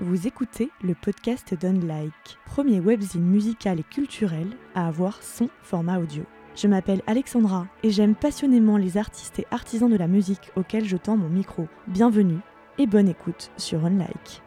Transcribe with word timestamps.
Vous 0.00 0.26
écoutez 0.26 0.70
le 0.82 0.92
podcast 0.92 1.54
d'Unlike, 1.54 2.38
premier 2.46 2.80
webzine 2.80 3.22
musical 3.22 3.78
et 3.78 3.84
culturel 3.84 4.48
à 4.74 4.88
avoir 4.88 5.22
son 5.22 5.48
format 5.62 6.00
audio. 6.00 6.24
Je 6.56 6.66
m'appelle 6.66 7.00
Alexandra 7.06 7.68
et 7.84 7.90
j'aime 7.90 8.16
passionnément 8.16 8.76
les 8.76 8.96
artistes 8.96 9.38
et 9.38 9.46
artisans 9.52 9.88
de 9.88 9.96
la 9.96 10.08
musique 10.08 10.50
auxquels 10.56 10.84
je 10.84 10.96
tends 10.96 11.16
mon 11.16 11.28
micro. 11.28 11.68
Bienvenue 11.86 12.40
et 12.76 12.88
bonne 12.88 13.08
écoute 13.08 13.52
sur 13.56 13.84
Unlike. 13.84 14.42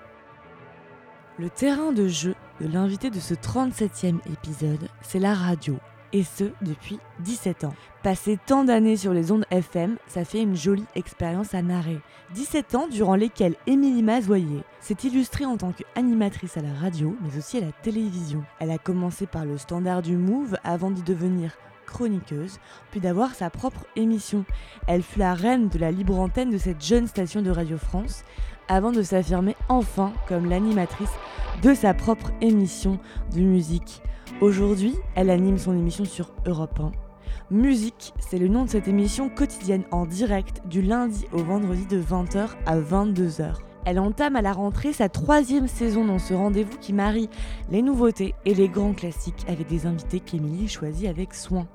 Le 1.40 1.50
terrain 1.50 1.94
de 1.94 2.10
jeu 2.10 2.36
de 2.60 2.68
l'invité 2.68 3.10
de 3.10 3.20
ce 3.22 3.34
37e 3.34 4.20
épisode, 4.30 4.90
c'est 5.02 5.20
la 5.20 5.34
radio 5.34 5.78
et 6.14 6.24
ce 6.24 6.46
depuis 6.62 7.00
17 7.20 7.64
ans. 7.64 7.74
Passer 8.04 8.38
tant 8.46 8.64
d'années 8.64 8.98
sur 8.98 9.14
les 9.14 9.32
ondes 9.32 9.46
FM, 9.52 9.98
ça 10.08 10.24
fait 10.24 10.42
une 10.42 10.56
jolie 10.56 10.86
expérience 10.96 11.54
à 11.54 11.62
narrer. 11.62 12.00
17 12.34 12.76
ans 12.76 12.88
durant 12.88 13.16
lesquels 13.16 13.56
Émilie 13.68 14.04
Mazoyer 14.04 14.64
s'est 14.80 14.98
illustrée 15.04 15.46
en 15.46 15.58
tant 15.58 15.72
qu'animatrice 15.72 16.58
à 16.58 16.62
la 16.62 16.74
radio, 16.74 17.16
mais 17.22 17.38
aussi 17.38 17.58
à 17.58 17.62
la 17.62 17.72
télévision. 17.72 18.44
Elle 18.60 18.72
a 18.72 18.78
commencé 18.78 19.26
par 19.26 19.46
le 19.46 19.58
standard 19.58 20.02
du 20.02 20.18
Move 20.18 20.58
avant 20.64 20.92
d'y 20.92 21.04
devenir 21.04 21.52
chroniqueuse, 21.86 22.60
puis 22.92 23.00
d'avoir 23.00 23.34
sa 23.34 23.50
propre 23.50 23.86
émission. 23.96 24.46
Elle 24.88 25.02
fut 25.02 25.20
la 25.20 25.34
reine 25.34 25.70
de 25.70 25.80
la 25.80 25.92
libre 25.92 26.20
antenne 26.20 26.52
de 26.52 26.58
cette 26.58 26.84
jeune 26.84 27.08
station 27.08 27.42
de 27.42 27.50
Radio 27.50 27.78
France, 27.78 28.24
avant 28.68 28.92
de 28.92 29.02
s'affirmer 29.02 29.56
enfin 29.70 30.14
comme 30.28 30.50
l'animatrice 30.50 31.14
de 31.64 31.74
sa 31.74 31.94
propre 31.94 32.32
émission 32.42 33.00
de 33.34 33.40
musique. 33.40 34.02
Aujourd'hui, 34.40 34.94
elle 35.16 35.32
anime 35.32 35.58
son 35.58 35.76
émission 35.76 36.06
sur 36.06 36.32
Europe 36.46 36.80
1. 36.80 36.92
Musique, 37.50 38.14
c'est 38.20 38.38
le 38.38 38.48
nom 38.48 38.66
de 38.66 38.70
cette 38.70 38.88
émission 38.88 39.30
quotidienne 39.30 39.86
en 39.92 40.06
direct 40.06 40.62
du 40.68 40.82
lundi 40.82 41.26
au 41.32 41.40
vendredi 41.40 41.88
de 41.88 42.00
20h 42.00 42.50
à 42.66 42.80
22h. 42.80 43.56
Elle 43.86 44.00
entame 44.00 44.36
à 44.36 44.42
la 44.42 44.52
rentrée 44.52 44.92
sa 44.92 45.08
troisième 45.08 45.68
saison 45.68 46.04
dans 46.04 46.20
ce 46.20 46.34
rendez-vous 46.34 46.78
qui 46.78 46.92
marie 46.92 47.30
les 47.72 47.82
nouveautés 47.82 48.36
et 48.46 48.54
les 48.54 48.68
grands 48.68 48.94
classiques 48.94 49.46
avec 49.48 49.68
des 49.68 49.86
invités 49.86 50.20
qu'Emilie 50.20 50.68
choisit 50.68 51.08
avec 51.08 51.34
soin. 51.34 51.66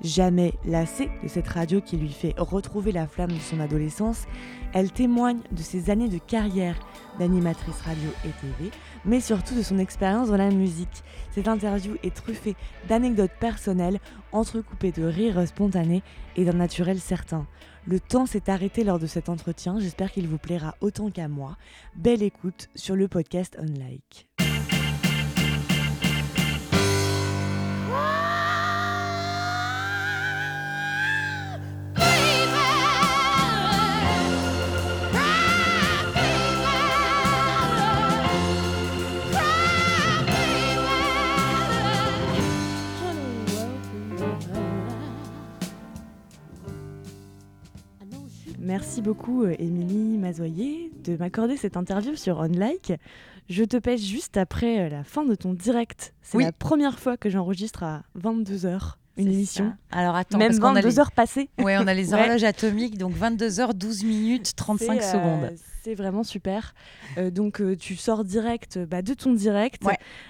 Jamais 0.00 0.54
lassée 0.64 1.10
de 1.24 1.28
cette 1.28 1.48
radio 1.48 1.80
qui 1.80 1.96
lui 1.96 2.12
fait 2.12 2.34
retrouver 2.38 2.92
la 2.92 3.08
flamme 3.08 3.32
de 3.32 3.40
son 3.40 3.58
adolescence, 3.58 4.26
elle 4.76 4.92
témoigne 4.92 5.40
de 5.52 5.62
ses 5.62 5.88
années 5.88 6.10
de 6.10 6.18
carrière 6.18 6.76
d'animatrice 7.18 7.80
radio 7.80 8.10
et 8.26 8.30
TV, 8.42 8.70
mais 9.06 9.22
surtout 9.22 9.54
de 9.54 9.62
son 9.62 9.78
expérience 9.78 10.28
dans 10.28 10.36
la 10.36 10.50
musique. 10.50 11.02
Cette 11.30 11.48
interview 11.48 11.96
est 12.02 12.14
truffée 12.14 12.56
d'anecdotes 12.86 13.32
personnelles, 13.40 14.00
entrecoupées 14.32 14.92
de 14.92 15.04
rires 15.04 15.48
spontanés 15.48 16.02
et 16.36 16.44
d'un 16.44 16.52
naturel 16.52 17.00
certain. 17.00 17.46
Le 17.86 18.00
temps 18.00 18.26
s'est 18.26 18.50
arrêté 18.50 18.84
lors 18.84 18.98
de 18.98 19.06
cet 19.06 19.30
entretien, 19.30 19.78
j'espère 19.80 20.12
qu'il 20.12 20.28
vous 20.28 20.36
plaira 20.36 20.74
autant 20.82 21.10
qu'à 21.10 21.28
moi. 21.28 21.56
Belle 21.94 22.22
écoute 22.22 22.68
sur 22.74 22.96
le 22.96 23.08
podcast 23.08 23.56
Unlike. 23.58 24.28
Merci 48.66 49.00
beaucoup, 49.00 49.44
euh, 49.44 49.54
Émilie 49.60 50.18
Mazoyer, 50.18 50.90
de 51.04 51.16
m'accorder 51.16 51.56
cette 51.56 51.76
interview 51.76 52.16
sur 52.16 52.42
Unlike. 52.42 52.94
Je 53.48 53.62
te 53.62 53.76
pêche 53.76 54.00
juste 54.00 54.36
après 54.36 54.80
euh, 54.80 54.88
la 54.88 55.04
fin 55.04 55.24
de 55.24 55.36
ton 55.36 55.54
direct. 55.54 56.12
C'est 56.20 56.38
la 56.38 56.50
première 56.50 56.98
fois 56.98 57.16
que 57.16 57.30
j'enregistre 57.30 57.84
à 57.84 58.02
22h 58.20 58.94
une 59.18 59.28
émission. 59.28 59.72
Alors 59.92 60.16
attends, 60.16 60.38
même 60.38 60.52
22 60.52 60.98
heures 60.98 61.12
passées. 61.12 61.48
Ouais, 61.58 61.76
on 61.78 61.86
a 61.86 61.94
les 61.94 62.12
horloges 62.12 62.42
atomiques, 62.42 62.98
donc 62.98 63.12
22 63.12 63.48
h 63.48 63.72
12 63.72 64.02
minutes 64.02 64.56
35 64.56 64.98
euh, 64.98 65.00
secondes. 65.00 65.52
c'est 65.84 65.94
vraiment 65.94 66.24
super. 66.24 66.74
donc 67.30 67.62
tu 67.78 67.94
sors 67.94 68.24
direct 68.24 68.80
bah, 68.80 69.00
de 69.00 69.14
ton 69.14 69.32
direct 69.32 69.84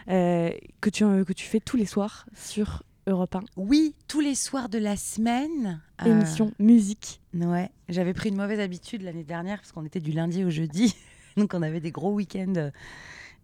que, 0.06 0.90
tu, 0.90 1.04
que 1.24 1.32
tu 1.32 1.46
fais 1.46 1.60
tous 1.60 1.78
les 1.78 1.86
soirs 1.86 2.26
sur 2.34 2.82
Europe 3.08 3.36
1. 3.36 3.40
Oui, 3.56 3.94
tous 4.08 4.20
les 4.20 4.34
soirs 4.34 4.68
de 4.68 4.78
la 4.78 4.96
semaine. 4.96 5.80
Euh, 6.04 6.06
Émission 6.06 6.52
musique. 6.58 7.20
Ouais, 7.34 7.70
j'avais 7.88 8.12
pris 8.14 8.30
une 8.30 8.36
mauvaise 8.36 8.58
habitude 8.58 9.02
l'année 9.02 9.22
dernière 9.22 9.60
parce 9.60 9.70
qu'on 9.70 9.84
était 9.84 10.00
du 10.00 10.10
lundi 10.12 10.44
au 10.44 10.50
jeudi. 10.50 10.96
Donc 11.36 11.54
on 11.54 11.62
avait 11.62 11.80
des 11.80 11.92
gros 11.92 12.12
week-ends 12.12 12.70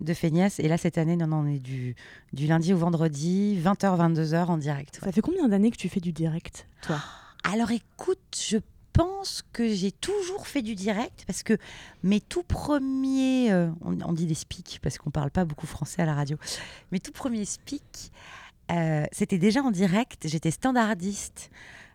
de 0.01 0.15
feignasse. 0.15 0.59
Et 0.59 0.67
là, 0.67 0.79
cette 0.79 0.99
année, 0.99 1.17
non, 1.17 1.29
non, 1.29 1.37
on 1.39 1.47
est 1.47 1.61
du, 1.61 1.95
du 2.33 2.47
lundi 2.49 2.75
au 2.75 2.77
vendredi, 2.77 3.57
20h, 3.63 4.15
22h 4.15 4.47
en 4.47 4.59
direct. 4.59 4.99
Ça 5.03 5.13
fait 5.13 5.21
combien 5.21 5.47
d'années 5.49 5.71
que 5.71 5.77
tu 5.77 5.89
fais 5.89 6.01
du 6.01 6.13
direct, 6.13 6.67
toi? 6.83 6.99
Alors 7.45 7.71
écoute, 7.71 8.19
je 8.37 8.59
pense 8.93 9.43
que 9.53 9.73
j'ai 9.73 9.93
toujours 9.93 10.47
fait 10.47 10.63
du 10.63 10.75
direct 10.75 11.25
parce 11.27 11.43
que 11.43 11.57
mes 12.03 12.21
tout 12.21 12.43
premiers, 12.43 13.53
euh, 13.53 13.71
on, 13.81 14.01
on, 14.03 14.13
dit 14.13 14.27
des 14.27 14.35
speaks 14.35 14.81
parce 14.83 14.99
qu'on 14.99 15.11
parle 15.11 15.31
pas 15.31 15.45
beaucoup 15.45 15.67
français 15.67 16.03
à 16.03 16.05
la 16.07 16.15
radio, 16.15 16.37
mes 16.91 17.01
tout 17.01 17.13
premiers 17.13 17.45
speaks, 17.45 18.13
euh, 18.73 19.05
c'était 19.13 19.39
déjà 19.39 19.63
en 19.63 19.71
direct. 19.71 20.27
J'étais 20.27 20.51
standardiste 20.51 21.51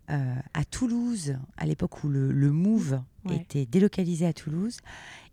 euh, 0.09 0.35
à 0.53 0.63
Toulouse, 0.63 1.35
à 1.57 1.65
l'époque 1.65 2.03
où 2.03 2.07
le, 2.07 2.51
Move 2.51 3.01
était 3.29 3.65
délocalisé 3.65 4.25
à 4.25 4.31
Toulouse. 4.31 4.77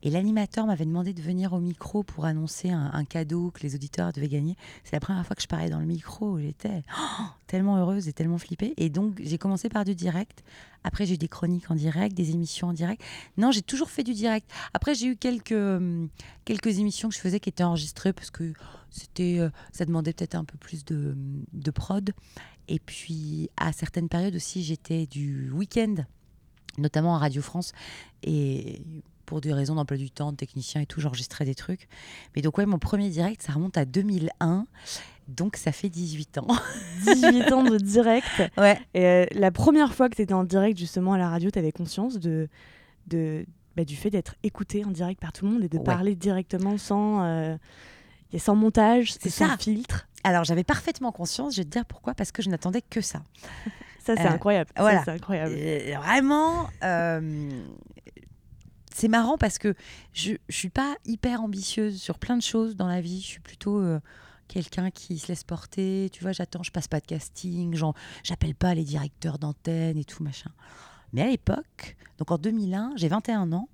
Et 0.02 0.10
l'animateur 0.10 0.66
m'avait 0.66 0.84
demandé 0.84 1.12
de 1.12 1.22
venir 1.22 1.52
au 1.52 1.60
micro 1.60 2.02
pour 2.02 2.24
annoncer 2.24 2.70
un, 2.70 3.04
cadeau 3.04 3.52
que 3.52 3.60
les 3.62 3.74
auditeurs 3.76 4.12
devaient 4.12 4.28
gagner. 4.28 4.56
C'est 4.82 4.94
la 4.94 5.00
première 5.00 5.24
fois 5.24 5.36
que 5.36 5.42
je 5.42 5.46
parlais 5.46 5.70
dans 5.70 5.78
le 5.78 5.86
micro. 5.86 6.38
J'étais 6.40 6.82
oh, 6.98 7.22
tellement 7.46 7.76
heureuse 7.78 8.08
et 8.08 8.12
tellement 8.12 8.36
flippée. 8.36 8.74
Et 8.76 8.90
donc, 8.90 9.20
j'ai 9.22 9.38
commencé 9.38 9.68
par 9.68 9.84
du 9.84 9.94
direct. 9.94 10.42
Après, 10.82 11.06
j'ai 11.06 11.14
eu 11.14 11.18
des 11.18 11.28
chroniques 11.28 11.70
en 11.70 11.76
direct, 11.76 12.14
des 12.14 12.32
émissions 12.32 12.68
en 12.68 12.72
direct. 12.72 13.00
Non, 13.38 13.52
j'ai 13.52 13.62
toujours 13.62 13.90
fait 13.90 14.02
du 14.02 14.12
direct. 14.12 14.50
Après, 14.74 14.94
j'ai 14.94 15.06
eu 15.06 15.16
quelques, 15.16 15.52
hum, 15.52 16.08
quelques 16.44 16.80
émissions 16.80 17.08
que 17.08 17.14
je 17.14 17.20
faisais 17.20 17.38
qui 17.38 17.48
étaient 17.48 17.64
enregistrées 17.64 18.12
parce 18.12 18.30
que 18.30 18.52
c'était, 18.94 19.40
euh, 19.40 19.50
ça 19.72 19.84
demandait 19.84 20.12
peut-être 20.12 20.36
un 20.36 20.44
peu 20.44 20.56
plus 20.56 20.84
de, 20.84 21.16
de 21.52 21.70
prod. 21.72 22.12
Et 22.68 22.78
puis, 22.78 23.50
à 23.56 23.72
certaines 23.72 24.08
périodes 24.08 24.36
aussi, 24.36 24.62
j'étais 24.62 25.06
du 25.06 25.50
week-end, 25.50 25.96
notamment 26.78 27.16
à 27.16 27.18
Radio 27.18 27.42
France. 27.42 27.72
Et 28.22 28.82
pour 29.26 29.40
des 29.40 29.52
raisons 29.52 29.74
d'emploi 29.74 29.96
du 29.96 30.12
temps, 30.12 30.30
de 30.30 30.36
technicien 30.36 30.80
et 30.80 30.86
tout, 30.86 31.00
j'enregistrais 31.00 31.44
des 31.44 31.56
trucs. 31.56 31.88
Mais 32.36 32.42
donc, 32.42 32.56
ouais, 32.56 32.66
mon 32.66 32.78
premier 32.78 33.10
direct, 33.10 33.42
ça 33.42 33.52
remonte 33.52 33.76
à 33.76 33.84
2001. 33.84 34.64
Donc, 35.26 35.56
ça 35.56 35.72
fait 35.72 35.88
18 35.88 36.38
ans. 36.38 36.46
18 37.02 37.52
ans 37.52 37.64
de 37.64 37.76
direct. 37.78 38.26
Ouais. 38.56 38.78
Et 38.94 39.04
euh, 39.04 39.26
la 39.32 39.50
première 39.50 39.92
fois 39.92 40.08
que 40.08 40.14
tu 40.14 40.22
étais 40.22 40.34
en 40.34 40.44
direct, 40.44 40.78
justement, 40.78 41.14
à 41.14 41.18
la 41.18 41.28
radio, 41.28 41.50
tu 41.50 41.58
avais 41.58 41.72
conscience 41.72 42.20
de, 42.20 42.48
de, 43.08 43.44
bah, 43.74 43.84
du 43.84 43.96
fait 43.96 44.10
d'être 44.10 44.36
écouté 44.44 44.84
en 44.84 44.92
direct 44.92 45.20
par 45.20 45.32
tout 45.32 45.46
le 45.46 45.50
monde 45.50 45.64
et 45.64 45.68
de 45.68 45.78
parler 45.78 46.14
directement 46.14 46.78
sans, 46.78 47.24
euh, 47.24 47.56
sans 48.38 48.54
montage, 48.54 49.12
sans 49.12 49.56
filtre. 49.56 50.08
Alors 50.24 50.44
j'avais 50.44 50.64
parfaitement 50.64 51.12
conscience, 51.12 51.54
je 51.54 51.60
vais 51.60 51.64
te 51.64 51.70
dire 51.70 51.84
pourquoi, 51.84 52.14
parce 52.14 52.32
que 52.32 52.42
je 52.42 52.48
n'attendais 52.48 52.82
que 52.82 53.00
ça. 53.00 53.22
ça 54.04 54.16
c'est 54.16 54.26
euh, 54.26 54.30
incroyable. 54.30 54.70
Voilà. 54.76 55.04
c'est 55.04 55.10
incroyable. 55.10 55.54
vraiment, 55.98 56.68
euh, 56.82 57.50
c'est 58.94 59.08
marrant 59.08 59.36
parce 59.36 59.58
que 59.58 59.74
je 60.12 60.32
ne 60.32 60.38
suis 60.48 60.70
pas 60.70 60.96
hyper 61.04 61.42
ambitieuse 61.42 62.00
sur 62.00 62.18
plein 62.18 62.36
de 62.36 62.42
choses 62.42 62.76
dans 62.76 62.86
la 62.86 63.00
vie. 63.00 63.20
Je 63.20 63.26
suis 63.26 63.40
plutôt 63.40 63.80
euh, 63.80 64.00
quelqu'un 64.48 64.90
qui 64.90 65.18
se 65.18 65.28
laisse 65.28 65.44
porter. 65.44 66.08
Tu 66.12 66.22
vois, 66.22 66.32
j'attends, 66.32 66.62
je 66.62 66.70
passe 66.70 66.88
pas 66.88 67.00
de 67.00 67.06
casting, 67.06 67.76
j'appelle 68.22 68.54
pas 68.54 68.74
les 68.74 68.84
directeurs 68.84 69.38
d'antenne 69.38 69.98
et 69.98 70.04
tout 70.04 70.22
machin. 70.22 70.50
Mais 71.12 71.22
à 71.22 71.26
l'époque, 71.26 71.96
donc 72.18 72.30
en 72.30 72.38
2001, 72.38 72.92
j'ai 72.96 73.08
21 73.08 73.52
ans. 73.52 73.68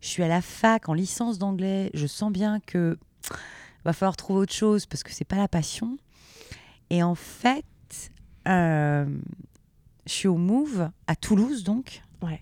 Je 0.00 0.08
suis 0.08 0.22
à 0.22 0.28
la 0.28 0.42
fac 0.42 0.88
en 0.88 0.94
licence 0.94 1.38
d'anglais. 1.38 1.90
Je 1.94 2.06
sens 2.06 2.30
bien 2.30 2.60
que 2.60 2.98
va 3.84 3.92
falloir 3.92 4.16
trouver 4.16 4.40
autre 4.40 4.52
chose 4.52 4.86
parce 4.86 5.02
que 5.02 5.12
c'est 5.12 5.24
pas 5.24 5.36
la 5.36 5.48
passion. 5.48 5.98
Et 6.90 7.02
en 7.02 7.14
fait, 7.14 7.64
euh, 8.46 9.06
je 10.06 10.12
suis 10.12 10.28
au 10.28 10.36
Move 10.36 10.90
à 11.06 11.16
Toulouse 11.16 11.64
donc, 11.64 12.02
ouais. 12.22 12.40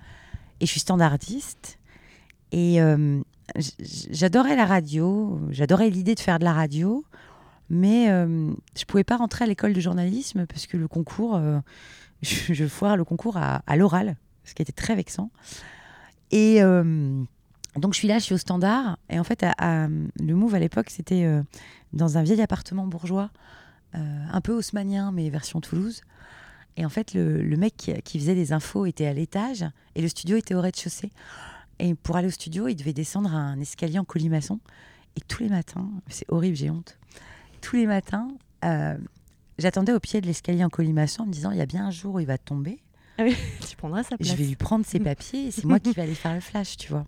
et 0.61 0.67
je 0.67 0.71
suis 0.71 0.81
standardiste. 0.81 1.79
Et 2.53 2.81
euh, 2.81 3.21
j'adorais 4.11 4.57
la 4.57 4.67
radio, 4.67 5.41
j'adorais 5.51 5.91
l'idée 5.91 6.15
de 6.15 6.21
faire 6.21 6.39
de 6.39 6.45
la 6.45 6.53
radio, 6.53 7.05
mais 7.69 8.09
euh, 8.11 8.53
je 8.79 8.85
pouvais 8.85 9.05
pas 9.05 9.17
rentrer 9.17 9.45
à 9.45 9.49
l'école 9.49 9.73
de 9.73 9.81
journalisme 9.81 10.47
parce 10.47 10.67
que 10.67 10.77
le 10.77 10.87
concours, 10.87 11.41
je, 12.23 12.55
je, 12.55 12.67
foire 12.67 12.97
le 12.97 13.05
concours 13.05 13.37
à, 13.37 13.63
à 13.67 13.77
l'oral, 13.77 14.17
ce 14.45 14.55
qui 14.55 14.63
était 14.63 14.73
très 14.73 14.95
vexant. 14.95 15.31
Et 16.31 16.61
donc 17.79 17.95
je 17.95 17.99
suis 17.99 18.09
là, 18.09 18.19
je 18.19 18.25
suis 18.25 18.35
au 18.35 18.39
standard. 18.39 18.99
Et 19.11 19.19
en 19.19 19.25
fait, 19.25 19.45
le 19.61 20.35
Move 20.35 20.55
à 20.55 20.59
l'époque, 20.59 20.91
c'était 20.91 21.25
euh, 21.25 21.43
dans 21.93 22.19
un 22.19 22.23
vieil 22.23 22.41
appartement 22.41 22.87
bourgeois, 22.87 23.31
euh, 23.95 24.25
un 24.31 24.41
peu 24.41 24.53
haussmanien, 24.53 25.13
mais 25.13 25.29
version 25.31 25.61
Toulouse. 25.61 26.01
Et 26.77 26.85
en 26.85 26.89
fait, 26.91 27.15
le, 27.15 27.57
mec 27.57 27.75
qui, 28.05 28.19
faisait 28.19 28.35
les 28.35 28.53
infos 28.53 28.85
était 28.85 29.07
à 29.07 29.15
l'étage 29.15 29.65
et 29.95 30.03
le 30.03 30.09
studio 30.09 30.37
était 30.37 30.55
au 30.55 30.61
rez-de-chaussée. 30.61 31.11
Et 31.79 31.95
pour 31.95 32.17
aller 32.17 32.29
au 32.29 32.33
studio, 32.33 32.69
il 32.69 32.77
devait 32.77 32.93
descendre 32.93 33.35
un 33.35 33.59
escalier 33.61 33.99
en 33.99 34.05
colimaçon. 34.05 34.61
Et 35.17 35.21
tous 35.21 35.43
les 35.43 35.49
matins, 35.49 35.89
c'est 36.09 36.31
horrible, 36.31 36.57
j'ai 36.57 36.69
honte. 36.69 36.99
Tous 37.63 37.77
les 37.77 37.87
matins, 37.87 38.29
euh, 38.65 38.97
j'attendais 39.59 39.93
au 39.93 40.01
pied 40.01 40.21
de 40.21 40.27
l'escalier 40.27 40.65
en 40.65 40.69
colimaçon 40.69 41.23
en 41.23 41.27
me 41.27 41.33
disant 41.33 41.51
il 41.51 41.57
y 41.57 41.63
a 41.63 41.67
bien 41.67 41.87
un 41.87 41.91
jour 41.91 42.17
où 42.17 42.21
il 42.21 42.27
va 42.27 42.37
tomber. 42.37 42.79
Ah 43.19 43.25
tu 43.69 43.77
prendras 43.77 44.03
sa 44.03 44.17
place. 44.17 44.31
Je 44.31 44.37
vais 44.37 44.45
lui 44.45 44.57
prendre 44.57 44.85
ses 44.85 45.01
papiers 45.01 45.47
et 45.47 45.51
c'est 45.51 45.65
moi 45.65 45.81
qui 45.81 45.93
vais 45.93 46.03
aller 46.03 46.15
faire 46.15 46.35
le 46.35 46.41
flash, 46.41 46.77
tu 46.77 46.91
vois. 46.91 47.07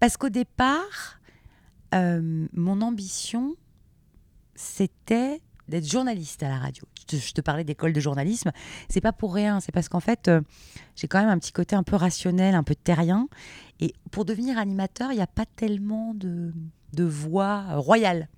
Parce 0.00 0.16
qu'au 0.16 0.28
départ, 0.28 1.20
euh, 1.94 2.46
mon 2.52 2.80
ambition, 2.80 3.54
c'était 4.54 5.40
d'être 5.68 5.90
journaliste 5.90 6.42
à 6.42 6.48
la 6.48 6.58
radio. 6.58 6.84
Je 6.98 7.04
te, 7.04 7.16
je 7.16 7.32
te 7.32 7.40
parlais 7.40 7.64
d'école 7.64 7.92
de 7.92 8.00
journalisme, 8.00 8.52
c'est 8.88 9.00
pas 9.00 9.12
pour 9.12 9.34
rien, 9.34 9.60
c'est 9.60 9.72
parce 9.72 9.88
qu'en 9.88 10.00
fait, 10.00 10.28
euh, 10.28 10.40
j'ai 10.96 11.08
quand 11.08 11.18
même 11.20 11.28
un 11.28 11.38
petit 11.38 11.52
côté 11.52 11.74
un 11.76 11.82
peu 11.82 11.96
rationnel, 11.96 12.54
un 12.54 12.62
peu 12.62 12.74
terrien. 12.74 13.28
Et 13.80 13.94
pour 14.10 14.24
devenir 14.24 14.58
animateur, 14.58 15.12
il 15.12 15.16
n'y 15.16 15.22
a 15.22 15.26
pas 15.26 15.46
tellement 15.46 16.14
de, 16.14 16.52
de 16.92 17.04
euh, 17.04 17.78
royale. 17.78 18.28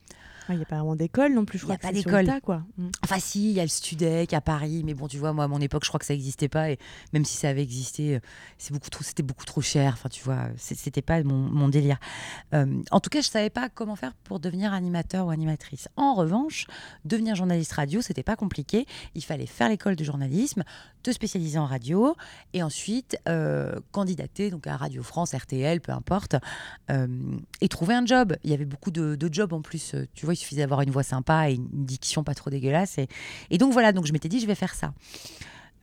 Il 0.50 0.56
n'y 0.56 0.62
a 0.62 0.66
pas 0.66 0.76
vraiment 0.76 0.96
d'école 0.96 1.32
non 1.34 1.44
plus, 1.44 1.58
je 1.58 1.64
a 1.64 1.66
crois. 1.66 1.78
pas 1.78 1.88
que 1.90 1.94
c'est 1.96 2.02
sur 2.02 2.10
le 2.10 2.22
d'école. 2.24 2.40
quoi. 2.40 2.62
Mm. 2.78 2.88
Enfin, 3.04 3.18
si, 3.18 3.50
il 3.50 3.56
y 3.56 3.60
a 3.60 3.62
le 3.62 3.68
Studec 3.68 4.32
à 4.32 4.40
Paris, 4.40 4.82
mais 4.84 4.94
bon, 4.94 5.08
tu 5.08 5.18
vois, 5.18 5.32
moi, 5.32 5.44
à 5.44 5.48
mon 5.48 5.60
époque, 5.60 5.84
je 5.84 5.88
crois 5.88 5.98
que 5.98 6.06
ça 6.06 6.14
n'existait 6.14 6.48
pas. 6.48 6.70
Et 6.70 6.78
même 7.12 7.24
si 7.24 7.36
ça 7.36 7.48
avait 7.48 7.62
existé, 7.62 8.16
euh, 8.16 8.20
c'est 8.58 8.72
beaucoup 8.72 8.90
trop, 8.90 9.02
c'était 9.04 9.22
beaucoup 9.22 9.44
trop 9.44 9.60
cher. 9.60 9.92
Enfin, 9.94 10.08
tu 10.08 10.22
vois, 10.22 10.48
c'était 10.56 11.02
pas 11.02 11.22
mon, 11.22 11.36
mon 11.36 11.68
délire. 11.68 11.98
Euh, 12.54 12.66
en 12.90 13.00
tout 13.00 13.10
cas, 13.10 13.20
je 13.20 13.28
savais 13.28 13.50
pas 13.50 13.68
comment 13.68 13.96
faire 13.96 14.14
pour 14.24 14.40
devenir 14.40 14.72
animateur 14.72 15.26
ou 15.26 15.30
animatrice. 15.30 15.88
En 15.96 16.14
revanche, 16.14 16.66
devenir 17.04 17.34
journaliste 17.34 17.72
radio, 17.72 18.00
c'était 18.00 18.22
pas 18.22 18.36
compliqué. 18.36 18.86
Il 19.14 19.24
fallait 19.24 19.46
faire 19.46 19.68
l'école 19.68 19.96
de 19.96 20.04
journalisme, 20.04 20.62
te 21.02 21.10
spécialiser 21.10 21.58
en 21.58 21.66
radio, 21.66 22.14
et 22.52 22.62
ensuite 22.62 23.18
euh, 23.28 23.78
candidater 23.92 24.50
donc 24.50 24.66
à 24.66 24.76
Radio 24.76 25.02
France, 25.02 25.34
RTL, 25.34 25.80
peu 25.80 25.92
importe, 25.92 26.36
euh, 26.90 27.06
et 27.60 27.68
trouver 27.68 27.94
un 27.94 28.06
job. 28.06 28.36
Il 28.44 28.50
y 28.50 28.54
avait 28.54 28.64
beaucoup 28.64 28.90
de, 28.90 29.14
de 29.16 29.32
jobs 29.32 29.52
en 29.52 29.62
plus. 29.62 29.94
Tu 30.14 30.24
vois, 30.26 30.34
il 30.36 30.38
suffisait 30.38 30.62
d'avoir 30.62 30.82
une 30.82 30.90
voix 30.90 31.02
sympa 31.02 31.50
et 31.50 31.54
une 31.54 31.68
diction 31.72 32.22
pas 32.24 32.34
trop 32.34 32.50
dégueulasse. 32.50 32.98
Et, 32.98 33.08
et 33.50 33.58
donc 33.58 33.72
voilà, 33.72 33.92
donc 33.92 34.06
je 34.06 34.12
m'étais 34.12 34.28
dit, 34.28 34.40
je 34.40 34.46
vais 34.46 34.54
faire 34.54 34.74
ça. 34.74 34.92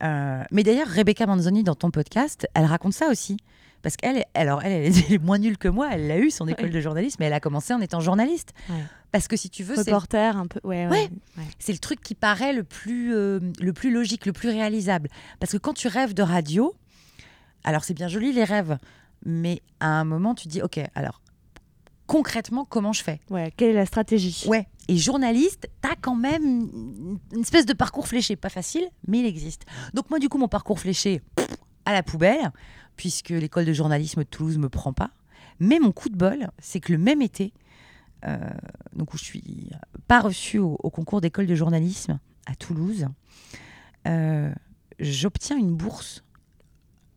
Euh, 0.02 0.42
mais 0.50 0.62
d'ailleurs, 0.62 0.88
Rebecca 0.88 1.26
Manzoni, 1.26 1.62
dans 1.62 1.74
ton 1.74 1.90
podcast, 1.90 2.46
elle 2.54 2.64
raconte 2.64 2.92
ça 2.94 3.08
aussi. 3.08 3.36
Parce 3.82 3.96
qu'elle, 3.96 4.24
alors 4.34 4.62
elle, 4.64 4.72
elle 4.86 5.12
est 5.14 5.18
moins 5.22 5.38
nulle 5.38 5.58
que 5.58 5.68
moi, 5.68 5.90
elle 5.92 6.06
l'a 6.08 6.18
eu, 6.18 6.30
son 6.30 6.48
école 6.48 6.66
Ouais. 6.66 6.70
de 6.70 6.80
journalisme, 6.80 7.16
mais 7.20 7.26
elle 7.26 7.32
a 7.34 7.40
commencé 7.40 7.74
en 7.74 7.80
étant 7.82 8.00
journaliste. 8.00 8.52
Ouais. 8.70 8.82
Parce 9.12 9.28
que 9.28 9.36
si 9.36 9.50
tu 9.50 9.62
veux, 9.62 9.74
c'est 9.76 9.82
Reporter, 9.92 10.36
un 10.36 10.46
peu. 10.46 10.58
Ouais. 10.64 10.88
ouais. 10.88 11.10
c'est 11.58 11.72
le 11.72 11.78
truc 11.78 12.00
qui 12.00 12.14
paraît 12.14 12.52
le 12.54 12.64
plus, 12.64 13.14
euh, 13.14 13.40
le 13.60 13.72
plus 13.74 13.92
logique, 13.92 14.24
le 14.26 14.32
plus 14.32 14.48
réalisable. 14.48 15.10
Parce 15.38 15.52
que 15.52 15.58
quand 15.58 15.74
tu 15.74 15.88
rêves 15.88 16.14
de 16.14 16.22
radio, 16.22 16.74
alors 17.62 17.84
c'est 17.84 17.94
bien 17.94 18.08
joli 18.08 18.32
les 18.32 18.44
rêves, 18.44 18.78
mais 19.26 19.60
à 19.80 19.88
un 19.88 20.04
moment 20.04 20.34
tu 20.34 20.48
dis, 20.48 20.62
ok, 20.62 20.80
alors 20.94 21.20
concrètement, 22.06 22.64
comment 22.64 22.92
je 22.92 23.02
fais? 23.02 23.20
Ouais, 23.30 23.52
Quelle 23.56 23.70
est 23.70 23.74
la 23.74 23.86
stratégie? 23.86 24.44
Ouais. 24.46 24.66
Et 24.88 24.96
journaliste, 24.98 25.68
t'as 25.80 25.94
quand 26.00 26.14
même 26.16 26.42
une- 27.32 27.40
espèce 27.40 27.64
de 27.66 27.72
parcours 27.72 28.06
fléché, 28.08 28.36
pas 28.36 28.50
facile, 28.50 28.86
mais 29.08 29.20
il 29.20 29.26
existe. 29.26 29.64
Donc 29.94 30.10
moi, 30.10 30.18
du 30.18 30.28
coup, 30.28 30.36
mon 30.38 30.48
parcours 30.48 30.78
fléché, 30.78 31.22
pff, 31.36 31.48
à 31.86 31.92
la 31.92 32.02
poubelle, 32.02 32.52
puisque 32.96 33.30
l'école 33.30 33.64
de 33.64 33.72
journalisme 33.72 34.20
de 34.20 34.28
Toulouse 34.28 34.58
me 34.58 34.68
prend 34.68 34.92
pas. 34.92 35.10
Mais 35.60 35.78
mon 35.78 35.90
coup 35.92 36.08
de 36.10 36.16
bol, 36.16 36.50
c'est 36.58 36.80
que 36.80 36.92
le 36.92 36.98
même 36.98 37.22
été, 37.22 37.52
euh, 38.26 38.38
donc 38.94 39.14
où 39.14 39.18
je 39.18 39.24
suis 39.24 39.70
pas 40.06 40.20
reçue 40.20 40.58
au, 40.58 40.76
au 40.82 40.90
concours 40.90 41.20
d'école 41.22 41.46
de 41.46 41.54
journalisme 41.54 42.18
à 42.46 42.54
Toulouse, 42.54 43.06
euh, 44.06 44.52
j'obtiens 44.98 45.56
une 45.56 45.74
bourse 45.74 46.22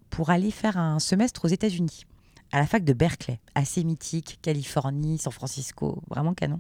pour 0.10 0.30
aller 0.30 0.51
faire 0.51 0.78
un 0.78 1.00
semestre 1.00 1.45
aux 1.45 1.50
États-Unis, 1.50 2.06
à 2.51 2.59
la 2.59 2.65
fac 2.67 2.83
de 2.83 2.94
Berkeley, 2.94 3.39
assez 3.55 3.83
mythique, 3.83 4.39
Californie, 4.41 5.17
San 5.17 5.31
Francisco, 5.33 6.01
vraiment 6.09 6.33
canon. 6.33 6.59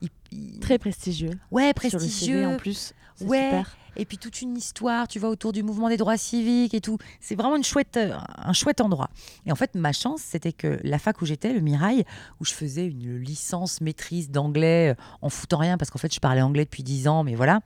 Il- 0.00 0.08
il- 0.30 0.60
Très 0.60 0.78
prestigieux. 0.78 1.30
Ouais, 1.50 1.72
Sur 1.88 1.98
le 1.98 1.98
CV 1.98 1.98
prestigieux. 1.98 2.46
en 2.46 2.56
plus. 2.56 2.92
Ouais. 3.20 3.44
super. 3.50 3.76
Et 3.94 4.06
puis 4.06 4.16
toute 4.16 4.40
une 4.40 4.56
histoire, 4.56 5.06
tu 5.06 5.18
vois, 5.18 5.28
autour 5.28 5.52
du 5.52 5.62
mouvement 5.62 5.90
des 5.90 5.98
droits 5.98 6.16
civiques 6.16 6.72
et 6.72 6.80
tout. 6.80 6.96
C'est 7.20 7.34
vraiment 7.34 7.56
une 7.56 7.62
chouette, 7.62 7.98
euh, 7.98 8.16
un 8.38 8.54
chouette 8.54 8.80
endroit. 8.80 9.10
Et 9.44 9.52
en 9.52 9.54
fait, 9.54 9.74
ma 9.74 9.92
chance, 9.92 10.22
c'était 10.22 10.52
que 10.54 10.80
la 10.82 10.98
fac 10.98 11.20
où 11.20 11.26
j'étais, 11.26 11.52
le 11.52 11.60
Mirail, 11.60 12.04
où 12.40 12.44
je 12.46 12.52
faisais 12.52 12.86
une 12.86 13.18
licence 13.18 13.82
maîtrise 13.82 14.30
d'anglais 14.30 14.92
euh, 14.98 15.02
en 15.20 15.28
foutant 15.28 15.58
rien, 15.58 15.76
parce 15.76 15.90
qu'en 15.90 15.98
fait, 15.98 16.12
je 16.12 16.20
parlais 16.20 16.40
anglais 16.40 16.64
depuis 16.64 16.82
10 16.82 17.06
ans, 17.06 17.22
mais 17.22 17.34
voilà, 17.34 17.60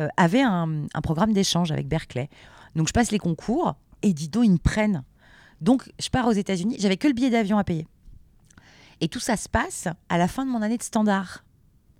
euh, 0.00 0.08
avait 0.16 0.42
un, 0.42 0.86
un 0.92 1.00
programme 1.00 1.32
d'échange 1.32 1.70
avec 1.70 1.86
Berkeley. 1.86 2.28
Donc 2.74 2.88
je 2.88 2.92
passe 2.92 3.12
les 3.12 3.18
concours 3.20 3.76
et 4.02 4.12
dis 4.12 4.28
donc, 4.28 4.44
ils 4.44 4.50
me 4.52 4.58
prennent. 4.58 5.04
Donc 5.62 5.90
je 5.98 6.08
pars 6.10 6.26
aux 6.26 6.32
États-Unis, 6.32 6.76
j'avais 6.78 6.96
que 6.98 7.06
le 7.08 7.14
billet 7.14 7.30
d'avion 7.30 7.56
à 7.56 7.64
payer. 7.64 7.86
Et 9.00 9.08
tout 9.08 9.20
ça 9.20 9.36
se 9.36 9.48
passe 9.48 9.88
à 10.08 10.18
la 10.18 10.28
fin 10.28 10.44
de 10.44 10.50
mon 10.50 10.60
année 10.62 10.76
de 10.76 10.82
standard 10.82 11.44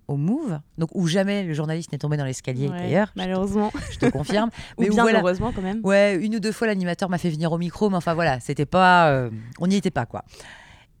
au 0.09 0.17
Move, 0.17 0.59
donc 0.77 0.89
où 0.93 1.07
jamais 1.07 1.43
le 1.43 1.53
journaliste 1.53 1.91
n'est 1.93 1.97
tombé 1.97 2.17
dans 2.17 2.25
l'escalier 2.25 2.67
Ouais, 2.67 2.77
d'ailleurs, 2.77 3.07
je 3.07 3.13
te- 3.13 3.19
Malheureusement. 3.19 3.71
je 3.89 3.97
te 3.99 4.05
confirme. 4.09 4.49
Ou 4.77 4.81
Mais 4.81 4.89
bien 4.89 5.01
voilà. 5.03 5.19
heureusement 5.21 5.53
quand 5.53 5.61
même. 5.61 5.79
Ouais, 5.83 6.15
une 6.17 6.35
ou 6.35 6.39
deux 6.41 6.51
fois 6.51 6.67
l'animateur 6.67 7.09
m'a 7.09 7.17
fait 7.17 7.29
venir 7.29 7.51
au 7.53 7.57
micro, 7.57 7.89
mais 7.89 7.95
enfin 7.95 8.13
voilà, 8.13 8.39
c'était 8.41 8.65
pas, 8.65 9.09
euh, 9.11 9.29
on 9.59 9.67
n'y 9.67 9.75
était 9.75 9.91
pas 9.91 10.05
quoi. 10.05 10.25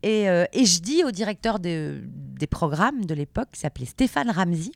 Et, 0.03 0.29
euh, 0.29 0.45
et 0.53 0.65
je 0.65 0.79
dis 0.81 1.03
au 1.03 1.11
directeur 1.11 1.59
de- 1.59 2.01
des 2.05 2.47
programmes 2.47 3.03
de 3.05 3.13
l'époque, 3.13 3.49
qui 3.51 3.59
s'appelait 3.59 3.85
Stéphane 3.85 4.29
Ramsey, 4.31 4.71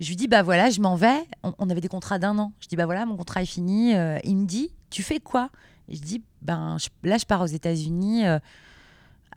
je 0.00 0.08
lui 0.08 0.16
dis 0.16 0.28
bah 0.28 0.42
voilà, 0.42 0.70
je 0.70 0.80
m'en 0.80 0.96
vais. 0.96 1.18
On, 1.42 1.52
on 1.58 1.68
avait 1.70 1.80
des 1.82 1.88
contrats 1.88 2.18
d'un 2.18 2.38
an. 2.38 2.52
Je 2.60 2.68
dis 2.68 2.76
bah 2.76 2.84
voilà, 2.86 3.04
mon 3.06 3.16
contrat 3.16 3.42
est 3.42 3.46
fini. 3.46 3.94
Euh, 3.94 4.18
il 4.24 4.36
me 4.36 4.46
dit, 4.46 4.70
tu 4.90 5.02
fais 5.02 5.20
quoi? 5.20 5.50
Et 5.88 5.96
je 5.96 6.02
dis 6.02 6.22
ben 6.46 6.76
je- 6.78 6.88
là 7.08 7.18
je 7.18 7.26
pars 7.26 7.42
aux 7.42 7.46
États-Unis. 7.46 8.26
euh, 8.26 8.38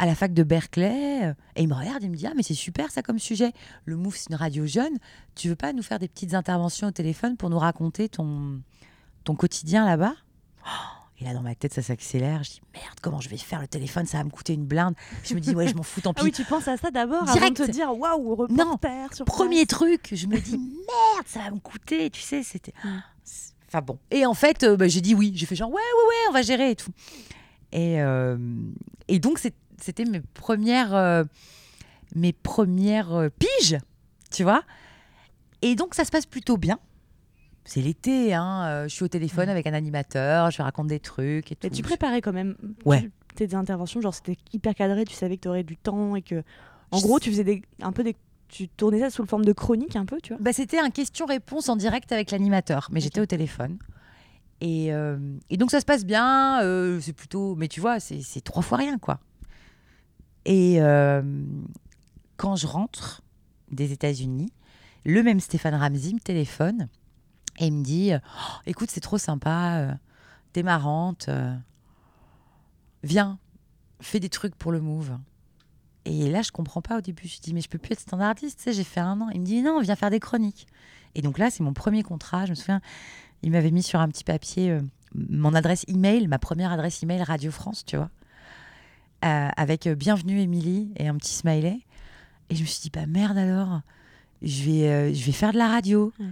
à 0.01 0.05
la 0.05 0.15
fac 0.15 0.33
de 0.33 0.43
Berkeley, 0.43 1.25
euh, 1.27 1.33
et 1.57 1.63
il 1.63 1.67
me 1.67 1.73
regarde, 1.73 2.01
il 2.01 2.09
me 2.09 2.15
dit 2.15 2.25
Ah, 2.25 2.31
mais 2.33 2.41
c'est 2.43 2.53
super 2.53 2.89
ça 2.89 3.01
comme 3.01 3.19
sujet. 3.19 3.51
Le 3.83 3.97
Move, 3.97 4.15
c'est 4.15 4.29
une 4.29 4.37
radio 4.37 4.65
jeune. 4.65 4.93
Tu 5.35 5.49
veux 5.49 5.57
pas 5.57 5.73
nous 5.73 5.83
faire 5.83 5.99
des 5.99 6.07
petites 6.07 6.33
interventions 6.35 6.87
au 6.87 6.91
téléphone 6.91 7.35
pour 7.35 7.49
nous 7.49 7.59
raconter 7.59 8.07
ton, 8.07 8.61
ton 9.25 9.35
quotidien 9.35 9.85
là-bas? 9.85 10.13
Oh, 10.65 10.69
Et 11.19 11.25
là, 11.25 11.33
dans 11.33 11.41
ma 11.41 11.53
tête, 11.53 11.73
ça 11.73 11.81
s'accélère. 11.81 12.43
Je 12.43 12.51
dis 12.51 12.61
Merde, 12.73 12.97
comment 13.01 13.19
je 13.19 13.27
vais 13.27 13.35
faire 13.35 13.59
le 13.59 13.67
téléphone? 13.67 14.05
Ça 14.05 14.19
va 14.19 14.23
me 14.23 14.29
coûter 14.29 14.53
une 14.53 14.65
blinde. 14.65 14.95
Je 15.25 15.35
me 15.35 15.41
dis 15.41 15.53
Ouais, 15.53 15.67
je 15.67 15.75
m'en 15.75 15.83
fous, 15.83 15.99
tant 15.99 16.11
Ah 16.15 16.19
pis. 16.21 16.27
oui, 16.27 16.31
tu 16.31 16.45
penses 16.45 16.69
à 16.69 16.77
ça 16.77 16.91
d'abord 16.91 17.23
avant 17.23 17.33
Direct. 17.33 17.59
de 17.59 17.65
te 17.65 17.71
dire 17.71 17.93
waouh, 17.93 18.35
reporter 18.35 19.13
sur 19.13 19.25
Premier 19.25 19.65
place. 19.65 19.79
truc, 19.79 20.09
je 20.13 20.27
me 20.27 20.39
dis 20.39 20.57
Merde, 20.57 21.25
ça 21.27 21.39
va 21.41 21.51
me 21.51 21.59
coûter. 21.59 22.09
Tu 22.09 22.21
sais, 22.21 22.41
c'était. 22.43 22.73
Enfin 23.69 23.81
bon. 23.81 23.97
Et 24.11 24.25
en 24.25 24.33
fait, 24.33 24.63
euh, 24.63 24.75
bah, 24.75 24.87
j'ai 24.87 25.01
dit 25.01 25.13
oui. 25.15 25.31
J'ai 25.35 25.45
fait 25.45 25.55
genre 25.55 25.69
Ouais, 25.69 25.75
ouais, 25.75 26.07
ouais, 26.07 26.29
on 26.29 26.33
va 26.33 26.41
gérer 26.41 26.71
et 26.71 26.75
tout. 26.75 26.91
Et, 27.71 28.01
euh, 28.01 28.37
et 29.07 29.19
donc, 29.19 29.39
c'était 29.39 30.05
mes 30.05 30.21
premières, 30.21 30.93
euh, 30.95 31.23
mes 32.15 32.33
premières 32.33 33.29
piges, 33.37 33.77
tu 34.31 34.43
vois. 34.43 34.63
Et 35.61 35.75
donc, 35.75 35.93
ça 35.93 36.03
se 36.03 36.09
passe 36.11 36.25
plutôt 36.25 36.57
bien. 36.57 36.79
C'est 37.65 37.81
l'été, 37.81 38.33
hein, 38.33 38.85
je 38.87 38.93
suis 38.93 39.03
au 39.03 39.07
téléphone 39.07 39.47
avec 39.49 39.67
un 39.67 39.73
animateur, 39.73 40.49
je 40.49 40.61
raconte 40.63 40.87
des 40.87 40.99
trucs 40.99 41.51
et 41.51 41.55
tout. 41.55 41.67
Mais 41.67 41.69
tu 41.69 41.83
préparais 41.83 42.21
quand 42.21 42.33
même 42.33 42.55
Ouais. 42.85 43.01
tu- 43.01 43.11
tes 43.47 43.53
interventions, 43.55 44.01
genre 44.01 44.15
c'était 44.15 44.37
hyper 44.53 44.73
cadré, 44.73 45.05
tu 45.05 45.13
savais 45.13 45.37
que 45.37 45.41
tu 45.41 45.47
aurais 45.49 45.63
du 45.63 45.77
temps 45.77 46.15
et 46.15 46.23
que. 46.23 46.41
En 46.91 46.97
Je 46.97 47.03
gros, 47.03 47.19
tu 47.19 47.29
faisais 47.29 47.43
des, 47.43 47.61
un 47.83 47.91
peu 47.91 48.03
des. 48.03 48.15
Tu 48.49 48.67
tournais 48.67 48.99
ça 48.99 49.09
sous 49.11 49.25
forme 49.25 49.45
de 49.45 49.53
chronique 49.53 49.95
un 49.95 50.05
peu, 50.05 50.17
tu 50.21 50.33
vois 50.33 50.41
Bah, 50.41 50.53
C'était 50.53 50.79
un 50.79 50.89
question-réponse 50.89 51.69
en 51.69 51.75
direct 51.75 52.11
avec 52.11 52.31
l'animateur, 52.31 52.89
mais 52.91 52.99
j'étais 52.99 53.21
au 53.21 53.25
téléphone. 53.25 53.77
Et, 54.61 54.91
euh, 54.91 55.17
et 55.49 55.57
donc 55.57 55.71
ça 55.71 55.79
se 55.79 55.85
passe 55.85 56.05
bien, 56.05 56.61
euh, 56.63 56.99
c'est 56.99 57.13
plutôt... 57.13 57.55
Mais 57.55 57.67
tu 57.67 57.79
vois, 57.79 57.99
c'est 57.99 58.41
trois 58.43 58.63
fois 58.63 58.79
rien, 58.79 58.97
quoi. 58.97 59.19
Et 60.45 60.81
euh, 60.81 61.21
quand 62.37 62.55
je 62.55 62.65
rentre 62.65 63.21
des 63.71 63.91
États-Unis, 63.91 64.51
le 65.05 65.21
même 65.21 65.39
Stéphane 65.39 65.75
Ramsey 65.75 66.13
me 66.13 66.19
téléphone 66.19 66.89
et 67.59 67.67
il 67.67 67.73
me 67.73 67.83
dit 67.83 68.11
Oh, 68.13 68.53
Écoute, 68.65 68.89
c'est 68.89 68.99
trop 68.99 69.17
sympa, 69.17 69.97
t'es 70.53 70.63
marrante, 70.63 71.29
viens, 73.03 73.37
fais 74.01 74.19
des 74.19 74.29
trucs 74.29 74.55
pour 74.55 74.71
le 74.71 74.81
Move. 74.81 75.17
Et 76.05 76.29
là, 76.29 76.41
je 76.41 76.51
comprends 76.51 76.81
pas 76.81 76.97
au 76.97 77.01
début. 77.01 77.27
Je 77.27 77.39
dis, 77.39 77.53
mais 77.53 77.61
je 77.61 77.69
peux 77.69 77.77
plus 77.77 77.93
être 77.93 77.99
standardiste, 77.99 78.57
tu 78.57 78.63
sais, 78.63 78.73
j'ai 78.73 78.83
fait 78.83 78.99
un 78.99 79.19
an. 79.21 79.29
Il 79.33 79.41
me 79.41 79.45
dit, 79.45 79.61
non, 79.61 79.79
viens 79.81 79.95
faire 79.95 80.09
des 80.09 80.19
chroniques. 80.19 80.67
Et 81.15 81.21
donc 81.21 81.37
là, 81.37 81.49
c'est 81.49 81.63
mon 81.63 81.73
premier 81.73 82.03
contrat. 82.03 82.45
Je 82.45 82.51
me 82.51 82.55
souviens, 82.55 82.81
il 83.43 83.51
m'avait 83.51 83.71
mis 83.71 83.83
sur 83.83 83.99
un 83.99 84.07
petit 84.07 84.23
papier 84.23 84.71
euh, 84.71 84.81
mon 85.13 85.53
adresse 85.53 85.85
email, 85.87 86.27
ma 86.27 86.39
première 86.39 86.71
adresse 86.71 87.03
email 87.03 87.23
Radio 87.23 87.51
France, 87.51 87.83
tu 87.85 87.97
vois, 87.97 88.09
euh, 89.25 89.49
avec 89.55 89.87
euh, 89.87 89.95
Bienvenue 89.95 90.39
Émilie 90.39 90.91
et 90.97 91.07
un 91.07 91.15
petit 91.15 91.33
smiley. 91.33 91.79
Et 92.49 92.55
je 92.55 92.61
me 92.61 92.67
suis 92.67 92.81
dit, 92.81 92.89
bah 92.89 93.05
merde 93.05 93.37
alors, 93.37 93.81
je 94.41 94.63
vais, 94.63 95.13
je 95.13 95.25
vais 95.25 95.31
faire 95.31 95.53
de 95.53 95.57
la 95.57 95.67
radio. 95.67 96.11
Ouais. 96.19 96.25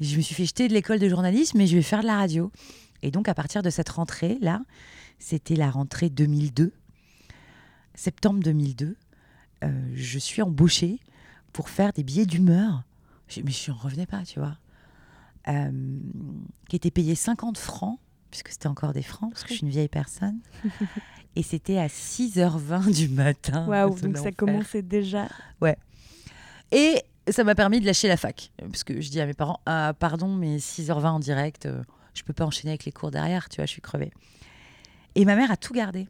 Je 0.00 0.16
me 0.16 0.22
suis 0.22 0.34
fait 0.34 0.44
jeter 0.44 0.66
de 0.66 0.72
l'école 0.72 0.98
de 0.98 1.08
journalisme, 1.08 1.58
mais 1.58 1.68
je 1.68 1.76
vais 1.76 1.82
faire 1.82 2.00
de 2.00 2.06
la 2.06 2.16
radio. 2.16 2.50
Et 3.02 3.12
donc, 3.12 3.28
à 3.28 3.34
partir 3.34 3.62
de 3.62 3.70
cette 3.70 3.88
rentrée-là, 3.90 4.62
c'était 5.20 5.54
la 5.54 5.70
rentrée 5.70 6.10
2002, 6.10 6.72
septembre 7.94 8.40
2002, 8.42 8.96
euh, 9.62 9.90
je 9.94 10.18
suis 10.18 10.42
embauchée 10.42 11.00
pour 11.52 11.68
faire 11.68 11.92
des 11.92 12.02
billets 12.02 12.26
d'humeur. 12.26 12.84
Mais 13.42 13.50
je 13.50 13.70
n'en 13.70 13.76
revenais 13.76 14.06
pas, 14.06 14.22
tu 14.24 14.38
vois. 14.38 14.58
Euh, 15.48 15.70
qui 16.68 16.76
était 16.76 16.90
payé 16.90 17.14
50 17.14 17.58
francs, 17.58 17.98
puisque 18.30 18.48
c'était 18.48 18.66
encore 18.66 18.92
des 18.92 19.02
francs, 19.02 19.30
parce 19.30 19.44
que 19.44 19.50
je 19.50 19.54
suis 19.54 19.62
une 19.64 19.70
vieille 19.70 19.88
personne. 19.88 20.40
et 21.36 21.42
c'était 21.42 21.78
à 21.78 21.86
6h20 21.86 22.94
du 22.94 23.08
matin. 23.08 23.66
Waouh, 23.66 23.98
donc 24.00 24.16
ça 24.18 24.32
commençait 24.32 24.82
déjà. 24.82 25.28
Et 26.70 27.02
ça 27.28 27.44
m'a 27.44 27.54
permis 27.54 27.80
de 27.80 27.86
lâcher 27.86 28.08
la 28.08 28.16
fac. 28.16 28.52
Parce 28.58 28.84
que 28.84 29.00
je 29.00 29.10
dis 29.10 29.20
à 29.20 29.26
mes 29.26 29.34
parents, 29.34 29.60
Ah, 29.66 29.94
pardon, 29.98 30.34
mais 30.34 30.56
6h20 30.58 31.06
en 31.06 31.20
direct, 31.20 31.66
euh, 31.66 31.82
je 32.14 32.22
peux 32.22 32.32
pas 32.32 32.44
enchaîner 32.44 32.70
avec 32.72 32.84
les 32.84 32.92
cours 32.92 33.10
derrière, 33.10 33.48
tu 33.48 33.56
vois, 33.56 33.66
je 33.66 33.70
suis 33.70 33.82
crevée. 33.82 34.12
Et 35.14 35.24
ma 35.24 35.36
mère 35.36 35.50
a 35.50 35.56
tout 35.56 35.72
gardé. 35.72 36.08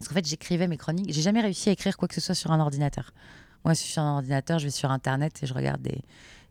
Parce 0.00 0.08
qu'en 0.08 0.14
fait, 0.14 0.26
j'écrivais 0.26 0.66
mes 0.66 0.76
chroniques. 0.76 1.12
J'ai 1.12 1.22
jamais 1.22 1.40
réussi 1.42 1.68
à 1.68 1.72
écrire 1.72 1.96
quoi 1.96 2.08
que 2.08 2.14
ce 2.14 2.20
soit 2.20 2.34
sur 2.34 2.50
un 2.50 2.58
ordinateur. 2.58 3.12
Moi, 3.64 3.74
si 3.74 3.82
je 3.82 3.84
suis 3.84 3.92
sur 3.92 4.02
un 4.02 4.16
ordinateur, 4.16 4.58
je 4.58 4.64
vais 4.64 4.70
sur 4.70 4.90
Internet 4.90 5.38
et 5.42 5.46
je 5.46 5.54
regarde 5.54 5.82
des, 5.82 6.02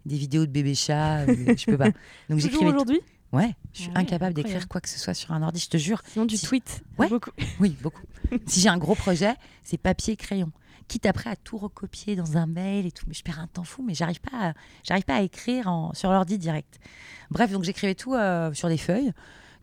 des 0.06 0.18
vidéos 0.18 0.46
de 0.46 0.52
bébés 0.52 0.76
chats. 0.76 1.22
euh, 1.22 1.26
je 1.58 1.66
peux 1.66 1.78
pas. 1.78 1.90
Donc 2.30 2.40
tout. 2.42 2.64
aujourd'hui? 2.64 3.02
Ouais, 3.32 3.56
je 3.74 3.82
suis 3.82 3.90
Ouais, 3.92 3.98
incapable 3.98 4.34
d'écrire 4.34 4.68
quoi 4.68 4.82
que 4.82 4.90
ce 4.90 4.98
soit 4.98 5.14
sur 5.14 5.32
un 5.34 5.44
ordi, 5.44 5.60
je 5.60 5.70
te 5.70 5.78
jure. 5.78 6.02
Sinon, 6.08 6.26
tu 6.26 6.38
Si- 6.38 6.46
tweets. 6.48 6.82
Ouais. 6.98 7.10
Beaucoup. 7.10 7.30
Oui, 7.60 7.76
beaucoup. 7.82 8.02
si 8.48 8.60
j'ai 8.62 8.70
un 8.70 8.78
gros 8.78 8.96
projet, 8.96 9.34
c'est 9.64 9.78
papier 9.78 10.16
crayon. 10.16 10.52
Quitte 10.88 11.06
après 11.06 11.30
à 11.30 11.36
tout 11.36 11.58
recopier 11.58 12.16
dans 12.16 12.38
un 12.38 12.48
mail 12.48 12.88
et 12.88 12.92
tout, 12.92 13.06
mais 13.08 13.14
je 13.14 13.22
perds 13.22 13.40
un 13.40 13.46
temps 13.46 13.64
fou, 13.64 13.84
mais 13.86 13.94
j'arrive 13.94 14.20
pas, 14.22 14.50
à, 14.50 14.54
j'arrive 14.84 15.04
pas 15.06 15.18
à 15.18 15.22
écrire 15.22 15.68
en, 15.68 15.94
sur 15.94 16.10
l'ordi 16.12 16.40
direct. 16.40 16.80
Bref, 17.30 17.52
donc 17.52 17.64
j'écrivais 17.64 17.94
tout 17.94 18.16
euh, 18.16 18.52
sur 18.54 18.68
des 18.68 18.78
feuilles 18.78 19.12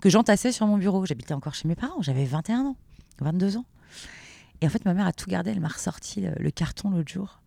que 0.00 0.10
j'entassais 0.10 0.52
sur 0.52 0.68
mon 0.68 0.76
bureau. 0.78 1.04
J'habitais 1.04 1.34
encore 1.34 1.54
chez 1.54 1.66
mes 1.66 1.74
parents, 1.74 2.00
j'avais 2.02 2.24
21 2.24 2.60
ans, 2.66 2.76
22 3.20 3.56
ans. 3.56 3.64
Et 4.60 4.66
en 4.66 4.70
fait, 4.70 4.84
ma 4.84 4.94
mère 4.94 5.06
a 5.06 5.12
tout 5.12 5.28
gardé. 5.28 5.50
Elle 5.50 5.60
m'a 5.60 5.68
ressorti 5.68 6.20
le, 6.22 6.30
le 6.38 6.50
carton 6.50 6.90
l'autre 6.90 7.12
jour. 7.12 7.40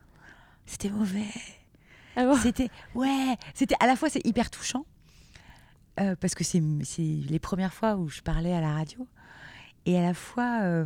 C'était 0.65 0.89
mauvais. 0.89 1.25
Ah 2.15 2.25
bon 2.25 2.35
C'était 2.35 2.69
ouais, 2.95 3.37
c'était 3.53 3.75
à 3.79 3.87
la 3.87 3.95
fois 3.95 4.09
c'est 4.09 4.25
hyper 4.25 4.49
touchant 4.49 4.85
euh, 5.99 6.15
parce 6.19 6.35
que 6.35 6.43
c'est 6.43 6.61
c'est 6.83 7.01
les 7.01 7.39
premières 7.39 7.73
fois 7.73 7.95
où 7.95 8.09
je 8.09 8.21
parlais 8.21 8.51
à 8.53 8.59
la 8.61 8.73
radio 8.73 9.07
et 9.85 9.97
à 9.97 10.01
la 10.01 10.13
fois 10.13 10.59
euh, 10.63 10.85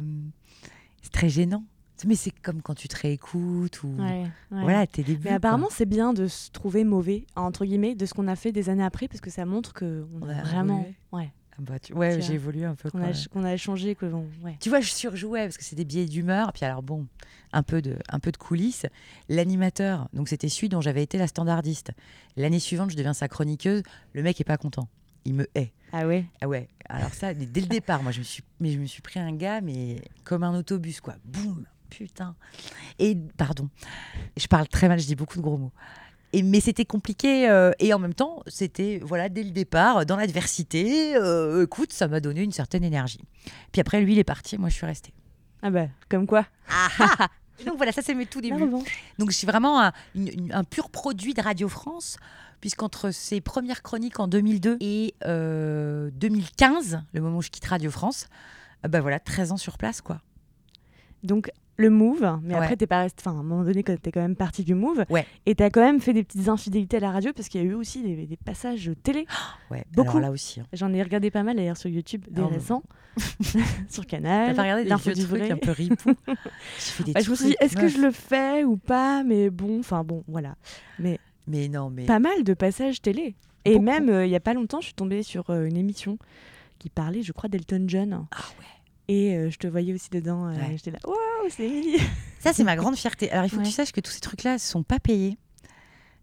c'est 1.02 1.12
très 1.12 1.30
gênant. 1.30 1.64
Mais 2.06 2.16
c'est 2.16 2.32
comme 2.32 2.62
quand 2.62 2.74
tu 2.76 2.88
te 2.90 2.98
réécoutes 3.00 3.84
ou 3.84 3.88
Ouais, 3.98 4.24
ouais. 4.52 4.62
voilà 4.64 4.86
tes 4.86 5.04
débuts. 5.04 5.22
Mais 5.30 5.32
apparemment, 5.36 5.70
c'est 5.72 5.86
bien 5.86 6.12
de 6.12 6.28
se 6.28 6.52
trouver 6.52 6.84
mauvais, 6.84 7.26
entre 7.38 7.64
guillemets, 7.66 7.96
de 7.96 8.06
ce 8.06 8.14
qu'on 8.14 8.28
a 8.28 8.36
fait 8.36 8.52
des 8.52 8.68
années 8.70 8.84
après, 8.84 9.08
parce 9.08 9.22
que 9.22 9.30
ça 9.30 9.46
montre 9.46 9.74
qu'on 9.74 10.06
On 10.22 10.28
a 10.28 10.36
a 10.36 10.42
vraiment. 10.42 10.86
Ouais. 11.14 11.32
Ah 11.56 11.62
bah, 11.62 11.80
tu- 11.80 11.94
ouais, 11.94 12.20
j'ai 12.22 12.34
évolué 12.34 12.66
un 12.66 12.76
peu. 12.76 12.90
Qu'on 12.90 13.04
a, 13.04 13.12
qu'on 13.32 13.44
a 13.44 13.56
changé, 13.58 13.94
que 13.96 14.06
bon, 14.08 14.28
ouais. 14.44 14.58
Tu 14.60 14.70
vois, 14.70 14.82
je 14.82 14.90
surjouais 14.92 15.44
parce 15.44 15.58
que 15.58 15.64
c'est 15.64 15.76
des 15.76 15.86
billets 15.86 16.06
d'humeur. 16.06 16.52
Puis 16.54 16.66
alors 16.66 16.82
bon, 16.82 17.06
un 17.52 17.62
peu 17.64 17.82
de, 17.82 17.98
un 18.10 18.20
peu 18.20 18.32
de 18.32 18.38
coulisses. 18.38 18.86
L'animateur, 19.30 20.10
donc 20.14 20.30
c'était 20.30 20.50
celui 20.50 20.70
dont 20.70 20.82
j'avais 20.82 21.04
été 21.04 21.18
la 21.18 21.28
standardiste. 21.28 21.92
L'année 22.38 22.60
suivante, 22.60 22.92
je 22.92 22.96
deviens 22.98 23.14
sa 23.14 23.28
chroniqueuse. 23.28 23.84
Le 24.14 24.24
mec 24.24 24.40
est 24.42 24.46
pas 24.46 24.58
content. 24.58 24.88
Il 25.26 25.36
me 25.36 25.48
hait. 25.56 25.72
Ah 25.92 26.08
ouais? 26.08 26.26
Ah 26.42 26.48
ouais. 26.48 26.68
Alors 26.90 27.14
ça, 27.14 27.34
dès 27.34 27.46
dès 27.46 27.62
le 27.62 27.68
départ, 27.68 28.04
moi, 28.04 28.12
je 28.12 28.20
me 28.20 28.24
suis, 28.24 28.44
mais 28.60 28.72
je 28.72 28.80
me 28.80 28.86
suis 28.86 29.02
pris 29.02 29.20
un 29.20 29.32
gars, 29.34 29.62
mais 29.62 30.02
comme 30.24 30.44
un 30.44 30.54
autobus, 30.58 31.00
quoi. 31.02 31.16
Boum, 31.24 31.66
putain. 31.90 32.36
Et 33.00 33.16
pardon, 33.38 33.70
je 34.36 34.48
parle 34.48 34.68
très 34.68 34.88
mal, 34.90 35.00
je 35.00 35.06
dis 35.06 35.16
beaucoup 35.16 35.38
de 35.38 35.44
gros 35.44 35.58
mots. 35.58 35.72
Et, 36.34 36.42
mais 36.44 36.60
c'était 36.60 36.86
compliqué 36.86 37.48
euh, 37.50 37.72
et 37.80 37.94
en 37.94 38.00
même 38.00 38.14
temps, 38.16 38.42
c'était 38.48 39.00
voilà 39.04 39.30
dès 39.30 39.44
le 39.44 39.52
départ 39.52 40.06
dans 40.06 40.16
l'adversité. 40.18 41.16
euh, 41.16 41.64
écoute, 41.64 41.94
ça 41.94 42.08
m'a 42.08 42.20
donné 42.20 42.42
une 42.42 42.52
certaine 42.52 42.84
énergie. 42.84 43.22
Puis 43.72 43.80
après, 43.82 44.02
lui, 44.02 44.14
il 44.14 44.20
est 44.20 44.24
parti, 44.24 44.58
moi, 44.58 44.70
je 44.70 44.74
suis 44.76 44.86
restée. 44.86 45.14
Ah 45.62 45.70
bah, 45.70 45.86
comme 46.10 46.28
quoi 46.28 46.46
Et 47.60 47.66
donc 47.66 47.78
voilà, 47.78 47.92
ça 47.92 48.02
c'est 48.02 48.16
mes 48.16 48.26
tout 48.26 48.42
débuts. 48.42 48.58
Donc 49.20 49.32
je 49.32 49.38
suis 49.38 49.46
vraiment 49.48 49.80
un, 49.82 49.94
une- 50.16 50.28
une- 50.28 50.54
un 50.54 50.64
pur 50.64 50.90
produit 50.90 51.36
de 51.36 51.42
Radio 51.42 51.70
France, 51.70 52.18
puisqu'entre 52.62 53.12
ses 53.12 53.40
premières 53.42 53.84
chroniques 53.84 54.20
en 54.20 54.28
2002 54.28 54.78
et 54.82 55.14
euh, 55.26 56.10
2015, 56.16 57.04
le 57.14 57.22
moment 57.22 57.38
où 57.38 57.42
je 57.44 57.50
quitte 57.52 57.66
Radio 57.66 57.92
France, 57.92 58.28
euh, 58.86 58.88
bah 58.90 59.02
voilà, 59.02 59.20
13 59.20 59.52
ans 59.52 59.58
sur 59.58 59.78
place 59.78 60.02
quoi. 60.02 60.20
Donc, 61.22 61.52
le 61.76 61.90
move, 61.90 62.40
mais 62.44 62.54
Ouais. 62.54 62.60
après, 62.62 62.76
t'es 62.78 62.86
pas 62.88 63.02
resté. 63.02 63.22
Enfin, 63.26 63.36
à 63.36 63.40
un 63.40 63.44
moment 63.44 63.64
donné, 63.64 63.84
t'es 63.84 64.12
quand 64.12 64.22
même 64.22 64.36
parti 64.36 64.64
du 64.64 64.76
move. 64.76 65.06
Ouais. 65.10 65.26
Et 65.46 65.56
t'as 65.56 65.70
quand 65.70 65.82
même 65.82 66.00
fait 66.02 66.14
des 66.14 66.24
petites 66.24 66.48
infidélités 66.50 66.98
à 66.98 67.00
la 67.00 67.12
radio, 67.12 67.32
parce 67.34 67.50
qu'il 67.50 67.62
y 67.62 67.64
a 67.64 67.68
eu 67.68 67.74
aussi 67.74 68.04
des, 68.04 68.28
des 68.28 68.38
passages 68.38 68.92
télé. 69.04 69.26
Ouais, 69.72 69.84
Beaucoup. 69.96 70.10
alors 70.18 70.22
là 70.22 70.32
aussi. 70.32 70.60
hein. 70.60 70.68
J'en 70.74 70.94
ai 70.94 71.02
regardé 71.02 71.32
pas 71.32 71.42
mal 71.42 71.56
d'ailleurs 71.56 71.78
sur 71.78 71.90
YouTube, 71.90 72.26
des 72.30 72.42
Oh. 72.44 72.48
récents. 72.48 72.84
sur 73.90 74.06
T'as 74.06 74.18
Canal. 74.18 74.56
pas 74.56 74.62
regardé 74.64 74.84
des 74.86 74.96
vieux 74.96 75.14
du 75.14 75.24
trucs 75.26 75.40
vrai. 75.42 75.52
un 75.52 75.58
peu 75.58 75.72
ripou 75.72 76.14
Bah, 76.28 77.20
je 77.24 77.30
me 77.30 77.36
suis 77.36 77.46
dit, 77.46 77.56
est-ce 77.60 77.76
que 77.76 77.88
je 77.88 78.00
le 78.00 78.12
fais 78.12 78.64
ou 78.64 78.78
pas 78.78 79.24
Mais 79.24 79.50
bon, 79.50 79.80
enfin 79.80 80.04
bon, 80.04 80.24
voilà. 80.28 80.56
Mais 81.00 81.20
non, 81.70 81.90
mais 81.90 82.06
Pas 82.06 82.20
mal 82.20 82.44
de 82.44 82.54
passages 82.54 83.02
télé. 83.02 83.36
Et 83.66 83.74
Beaucoup. 83.74 83.86
même, 83.86 84.10
euh, 84.10 84.26
il 84.26 84.32
y 84.32 84.36
a 84.36 84.40
pas 84.40 84.54
longtemps, 84.54 84.80
je 84.82 84.86
suis 84.88 84.94
tombée 84.94 85.24
sur 85.24 85.50
euh, 85.50 85.66
une 85.66 85.78
émission 85.78 86.18
qui 86.80 86.90
parlait, 86.90 87.22
je 87.22 87.32
crois, 87.32 87.50
d'Elton 87.50 87.86
John. 87.88 88.26
ah 88.32 88.38
ouais. 88.60 88.66
Et 89.08 89.36
euh, 89.36 89.50
je 89.50 89.58
te 89.58 89.68
voyais 89.68 89.94
aussi 89.94 90.10
dedans. 90.10 90.48
euh, 90.48 90.54
Ouais. 90.56 90.72
J'étais 90.78 90.92
là, 90.92 91.00
waouh, 91.06 91.18
c'est 91.50 91.66
Émilie. 91.68 92.00
Ça 92.40 92.54
c'est 92.54 92.64
ma 92.64 92.76
grande 92.76 92.96
fierté. 92.96 93.30
Alors 93.32 93.46
il 93.46 93.50
faut 93.50 93.58
que 93.60 93.66
tu 93.66 93.72
saches 93.72 93.92
que 93.92 94.02
tous 94.02 94.12
ces 94.12 94.22
trucs 94.22 94.44
là 94.44 94.58
sont 94.60 94.84
pas 94.84 95.00
payés. 95.00 95.38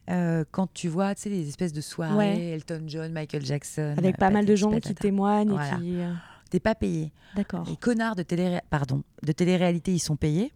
Euh, 0.09 0.45
quand 0.51 0.73
tu 0.73 0.89
vois, 0.89 1.15
tu 1.15 1.23
sais, 1.23 1.29
les 1.29 1.49
espèces 1.49 1.73
de 1.73 1.81
soirées, 1.81 2.17
Ouais. 2.17 2.39
Elton 2.49 2.83
John, 2.89 3.13
Michael 3.13 3.45
Jackson, 3.45 3.95
Avec 3.97 4.17
pas 4.17 4.31
mal 4.31 4.45
de 4.45 4.57
gens 4.57 4.79
qui 4.81 4.95
témoignent 4.95 5.51
Voilà. 5.51 5.77
et 5.77 5.81
qui. 5.81 5.97
euh, 6.01 6.13
T'es 6.51 6.59
pas 6.59 6.75
payé. 6.75 7.13
D'accord. 7.37 7.65
Les 7.69 7.77
connards 7.77 8.17
de 8.17 8.25
télé, 8.25 8.59
pardon, 8.71 9.05
de 9.23 9.31
télé-réalité, 9.31 9.93
ils 9.93 10.01
sont 10.01 10.17
payés. 10.17 10.53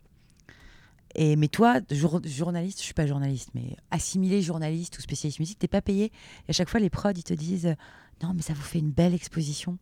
Et 1.14 1.36
mais 1.36 1.46
toi, 1.46 1.78
jour- 1.92 2.20
journaliste, 2.24 2.78
je 2.80 2.84
suis 2.84 2.94
pas 2.94 3.06
journaliste, 3.06 3.50
mais 3.54 3.76
assimilé 3.92 4.42
journaliste 4.42 4.98
ou 4.98 5.02
spécialiste 5.02 5.38
musique, 5.38 5.60
t'es 5.60 5.68
pas 5.68 5.82
payé. 5.82 6.06
Et 6.06 6.50
à 6.50 6.52
chaque 6.52 6.68
fois, 6.68 6.80
les 6.80 6.90
prods, 6.90 7.10
ils 7.14 7.22
te 7.22 7.34
disent 7.34 7.76
non, 8.24 8.32
mais 8.34 8.42
ça 8.42 8.54
vous 8.54 8.62
fait 8.62 8.80
une 8.80 8.90
belle 8.90 9.14
exposition. 9.14 9.78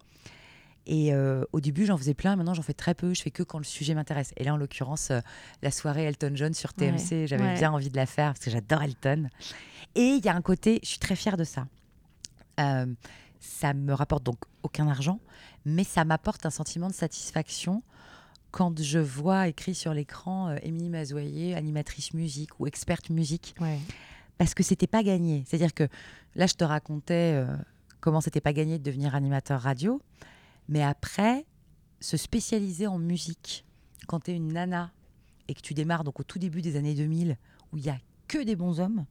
Et 0.87 1.15
euh, 1.15 1.45
au 1.53 1.61
début, 1.61 1.87
j'en 1.87 1.97
faisais 1.97 2.15
plein. 2.15 2.35
Maintenant, 2.37 2.55
j'en 2.55 2.63
fais 2.63 2.73
très 2.75 2.95
peu. 2.95 3.15
Je 3.15 3.23
fais 3.23 3.31
que 3.31 3.43
quand 3.43 3.59
le 3.59 3.65
sujet 3.65 3.95
m'intéresse. 3.95 4.33
Et 4.37 4.45
là, 4.45 4.55
en 4.55 4.57
l'occurrence, 4.57 5.11
euh, 5.11 5.21
la 5.63 5.71
soirée 5.71 6.05
Elton 6.05 6.33
John 6.35 6.55
sur 6.55 6.73
TMC, 6.75 7.27
j'avais 7.27 7.45
ouais. 7.45 7.55
bien 7.55 7.71
envie 7.73 7.89
de 7.91 7.97
la 7.97 8.07
faire 8.07 8.33
parce 8.33 8.41
que 8.45 8.51
j'adore 8.51 8.83
Elton. 8.83 9.29
Et 9.95 10.03
il 10.19 10.25
y 10.25 10.29
a 10.29 10.35
un 10.35 10.43
côté, 10.43 10.81
je 10.83 10.89
suis 10.89 10.99
très 10.99 11.15
fière 11.17 11.37
de 11.37 11.45
ça. 11.45 11.67
Euh, 12.61 12.87
ça 13.39 13.75
me 13.75 13.93
rapporte 13.93 14.25
donc 14.25 14.39
aucun 14.63 14.89
argent, 14.89 15.21
mais 15.65 15.85
ça 15.85 16.05
m'apporte 16.05 16.47
un 16.47 16.51
sentiment 16.51 16.89
de 16.89 16.95
satisfaction 16.95 17.83
quand 18.51 18.81
je 18.83 18.99
vois 18.99 19.49
écrit 19.49 19.75
sur 19.75 19.95
l'écran 19.95 20.49
euh, 20.49 20.57
Émilie 20.63 20.91
Mazoyer, 20.91 21.55
animatrice 21.55 22.13
musique 22.13 22.59
ou 22.61 22.67
experte 22.67 23.09
musique, 23.11 23.55
Ouais. 23.61 23.79
parce 24.37 24.55
que 24.55 24.63
c'était 24.63 24.87
pas 24.87 25.03
gagné. 25.03 25.45
C'est-à-dire 25.47 25.75
que 25.75 25.89
là, 26.35 26.47
je 26.47 26.55
te 26.55 26.65
racontais 26.65 27.45
comment 28.01 28.21
c'était 28.21 28.41
pas 28.41 28.53
gagné 28.53 28.79
de 28.79 28.83
devenir 28.83 29.15
animateur 29.15 29.61
radio, 29.61 30.03
mais 30.73 30.83
après, 30.83 31.45
se 32.01 32.17
spécialiser 32.17 32.87
en 32.87 32.99
musique, 32.99 33.67
quand 34.09 34.21
tu 34.21 34.31
es 34.31 34.35
une 34.37 34.55
nana 34.55 34.91
et 35.49 35.53
que 35.55 35.61
tu 35.61 35.75
démarres 35.75 36.03
donc 36.03 36.19
au 36.19 36.23
tout 36.23 36.39
début 36.39 36.63
des 36.63 36.77
années 36.77 36.95
2000, 36.95 37.37
où 37.73 37.77
il 37.77 37.85
y 37.85 37.91
a 37.91 37.99
que 38.27 38.43
des 38.43 38.57
bons 38.57 38.81
hommes, 38.81 39.05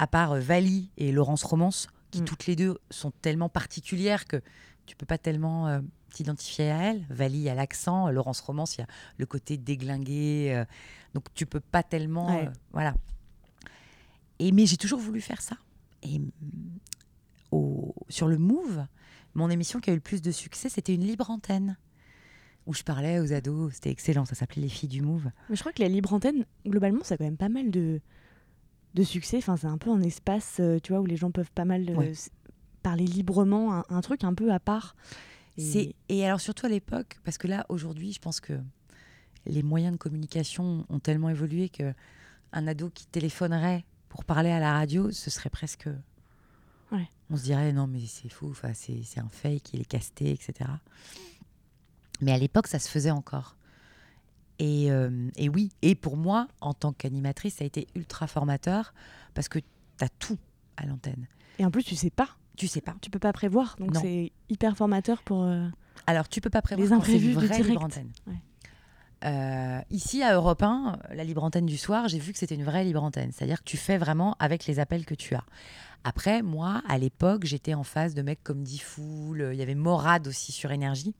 à 0.00 0.08
part 0.08 0.32
euh, 0.32 0.40
Vali 0.40 0.90
et 0.96 1.12
Laurence 1.12 1.44
Romance, 1.44 1.86
qui 2.10 2.20
Mm. 2.22 2.24
toutes 2.24 2.46
les 2.46 2.56
deux 2.56 2.78
sont 2.90 3.12
tellement 3.22 3.48
particulières 3.48 4.26
que 4.26 4.42
tu 4.86 4.96
peux 4.96 5.06
pas 5.06 5.18
tellement 5.18 5.68
euh, 5.68 5.80
t'identifier 6.12 6.70
à 6.72 6.82
elles. 6.90 7.06
Vali, 7.10 7.48
a 7.48 7.54
l'accent, 7.54 8.10
Laurence 8.10 8.40
Romance, 8.40 8.76
il 8.76 8.80
y 8.80 8.84
a 8.84 8.86
le 9.18 9.26
côté 9.26 9.56
déglingué, 9.56 10.52
euh, 10.54 10.64
donc 11.14 11.32
tu 11.34 11.46
peux 11.46 11.60
pas 11.60 11.82
tellement, 11.84 12.26
Ouais. 12.26 12.48
euh, 12.48 12.52
voilà. 12.72 12.94
Et 14.40 14.50
mais 14.52 14.66
j'ai 14.66 14.76
toujours 14.76 14.98
voulu 15.00 15.20
faire 15.20 15.40
ça. 15.40 15.56
Et 16.02 16.18
mm, 16.18 16.30
au- 17.52 17.94
sur 18.08 18.26
le 18.28 18.38
Move, 18.38 18.86
mon 19.36 19.50
émission 19.50 19.80
qui 19.80 19.90
a 19.90 19.92
eu 19.92 19.96
le 19.96 20.00
plus 20.02 20.22
de 20.22 20.30
succès, 20.32 20.68
c'était 20.68 20.94
une 20.94 21.04
libre 21.04 21.30
antenne 21.30 21.76
où 22.66 22.74
je 22.74 22.82
parlais 22.82 23.20
aux 23.20 23.32
ados. 23.32 23.74
C'était 23.74 23.90
excellent, 23.90 24.24
ça 24.24 24.34
s'appelait 24.34 24.62
Les 24.62 24.68
filles 24.68 24.88
du 24.88 25.00
Move. 25.02 25.30
Mais 25.48 25.54
je 25.56 25.60
crois 25.60 25.72
que 25.72 25.82
la 25.82 25.88
libre 25.88 26.12
antenne, 26.12 26.44
globalement, 26.66 27.04
ça 27.04 27.14
a 27.14 27.18
quand 27.18 27.24
même 27.24 27.36
pas 27.36 27.48
mal 27.48 27.70
de, 27.70 28.00
de 28.94 29.02
succès. 29.04 29.36
Enfin, 29.36 29.56
c'est 29.56 29.68
un 29.68 29.78
peu 29.78 29.90
un 29.90 30.02
espace, 30.02 30.56
euh, 30.58 30.78
tu 30.82 30.92
vois, 30.92 31.00
où 31.00 31.06
les 31.06 31.16
gens 31.16 31.30
peuvent 31.30 31.52
pas 31.52 31.64
mal 31.64 31.88
euh, 31.90 31.94
Ouais. 31.94 32.12
parler 32.82 33.04
librement, 33.04 33.72
un, 33.74 33.84
un 33.88 34.00
truc 34.00 34.24
un 34.24 34.34
peu 34.34 34.52
à 34.52 34.58
part. 34.58 34.96
Et- 35.58 35.94
et 36.08 36.26
alors 36.26 36.40
surtout 36.40 36.66
à 36.66 36.68
l'époque, 36.68 37.18
parce 37.24 37.38
que 37.38 37.46
là 37.46 37.64
aujourd'hui, 37.68 38.12
je 38.12 38.18
pense 38.18 38.40
que 38.40 38.52
les 39.46 39.62
moyens 39.62 39.92
de 39.92 39.96
communication 39.98 40.84
ont 40.88 40.98
tellement 40.98 41.28
évolué 41.30 41.68
que 41.68 41.94
un 42.52 42.66
ado 42.66 42.90
qui 42.90 43.06
téléphonerait 43.06 43.84
pour 44.08 44.24
parler 44.24 44.50
à 44.50 44.58
la 44.60 44.72
radio, 44.72 45.10
ce 45.12 45.30
serait 45.30 45.50
presque. 45.50 45.88
Ouais. 46.92 47.08
On 47.30 47.36
se 47.36 47.42
dirait 47.44 47.72
non 47.72 47.86
mais 47.86 48.00
c'est 48.06 48.28
fou, 48.28 48.54
c'est 48.74 49.18
un 49.20 49.28
fake, 49.28 49.74
il 49.74 49.80
est 49.80 49.84
casté, 49.84 50.30
etc. 50.30 50.70
Mais 52.20 52.32
à 52.32 52.38
l'époque, 52.38 52.66
ça 52.66 52.78
se 52.78 52.88
faisait 52.88 53.10
encore. 53.10 53.56
Et, 54.58 54.90
euh, 54.90 55.28
et 55.36 55.48
oui, 55.50 55.70
et 55.82 55.94
pour 55.94 56.16
moi, 56.16 56.48
en 56.62 56.72
tant 56.72 56.92
qu'animatrice, 56.92 57.56
ça 57.56 57.64
a 57.64 57.66
été 57.66 57.86
ultra 57.94 58.26
formateur 58.26 58.94
parce 59.34 59.48
que 59.48 59.58
tu 59.58 60.04
as 60.04 60.08
tout 60.08 60.38
à 60.78 60.86
l'antenne. 60.86 61.26
Et 61.58 61.64
en 61.66 61.70
plus, 61.70 61.84
tu 61.84 61.94
sais 61.94 62.08
pas, 62.10 62.28
Tu 62.56 62.66
sais 62.68 62.80
pas. 62.80 62.94
tu 63.02 63.10
peux 63.10 63.18
pas 63.18 63.32
prévoir. 63.34 63.76
Donc 63.78 63.96
c'est 63.96 64.32
hyper 64.48 64.76
formateur 64.76 65.22
pour. 65.22 65.42
euh, 65.42 65.68
Alors, 66.06 66.28
tu 66.28 66.40
peux 66.40 66.48
pas 66.50 66.62
prévoir 66.62 66.84
Les 66.84 66.90
quand 66.90 66.96
imprévus 66.96 67.32
une 67.32 67.38
du 67.38 67.46
vraie 67.46 67.48
direct. 67.48 67.68
libre 67.68 67.84
antenne. 67.84 68.10
Ouais. 68.26 68.40
Euh, 69.24 69.80
ici, 69.90 70.22
à 70.22 70.34
Europe 70.34 70.62
1, 70.62 70.98
la 71.10 71.24
libre 71.24 71.42
antenne 71.42 71.66
du 71.66 71.78
soir, 71.78 72.08
j'ai 72.08 72.18
vu 72.18 72.32
que 72.32 72.38
c'était 72.38 72.54
une 72.54 72.64
vraie 72.64 72.84
libre 72.84 73.02
antenne. 73.02 73.32
C'est-à-dire 73.32 73.58
que 73.60 73.68
tu 73.68 73.76
fais 73.76 73.98
vraiment 73.98 74.36
avec 74.38 74.66
les 74.66 74.78
appels 74.78 75.04
que 75.04 75.14
tu 75.14 75.34
as. 75.34 75.44
Après, 76.04 76.42
moi, 76.42 76.82
à 76.88 76.98
l'époque, 76.98 77.44
j'étais 77.44 77.74
en 77.74 77.82
face 77.82 78.14
de 78.14 78.22
mecs 78.22 78.42
comme 78.44 78.62
Diffoul, 78.62 79.50
il 79.52 79.58
y 79.58 79.62
avait 79.62 79.74
Morad 79.74 80.28
aussi 80.28 80.52
sur 80.52 80.70
Énergie. 80.70 81.14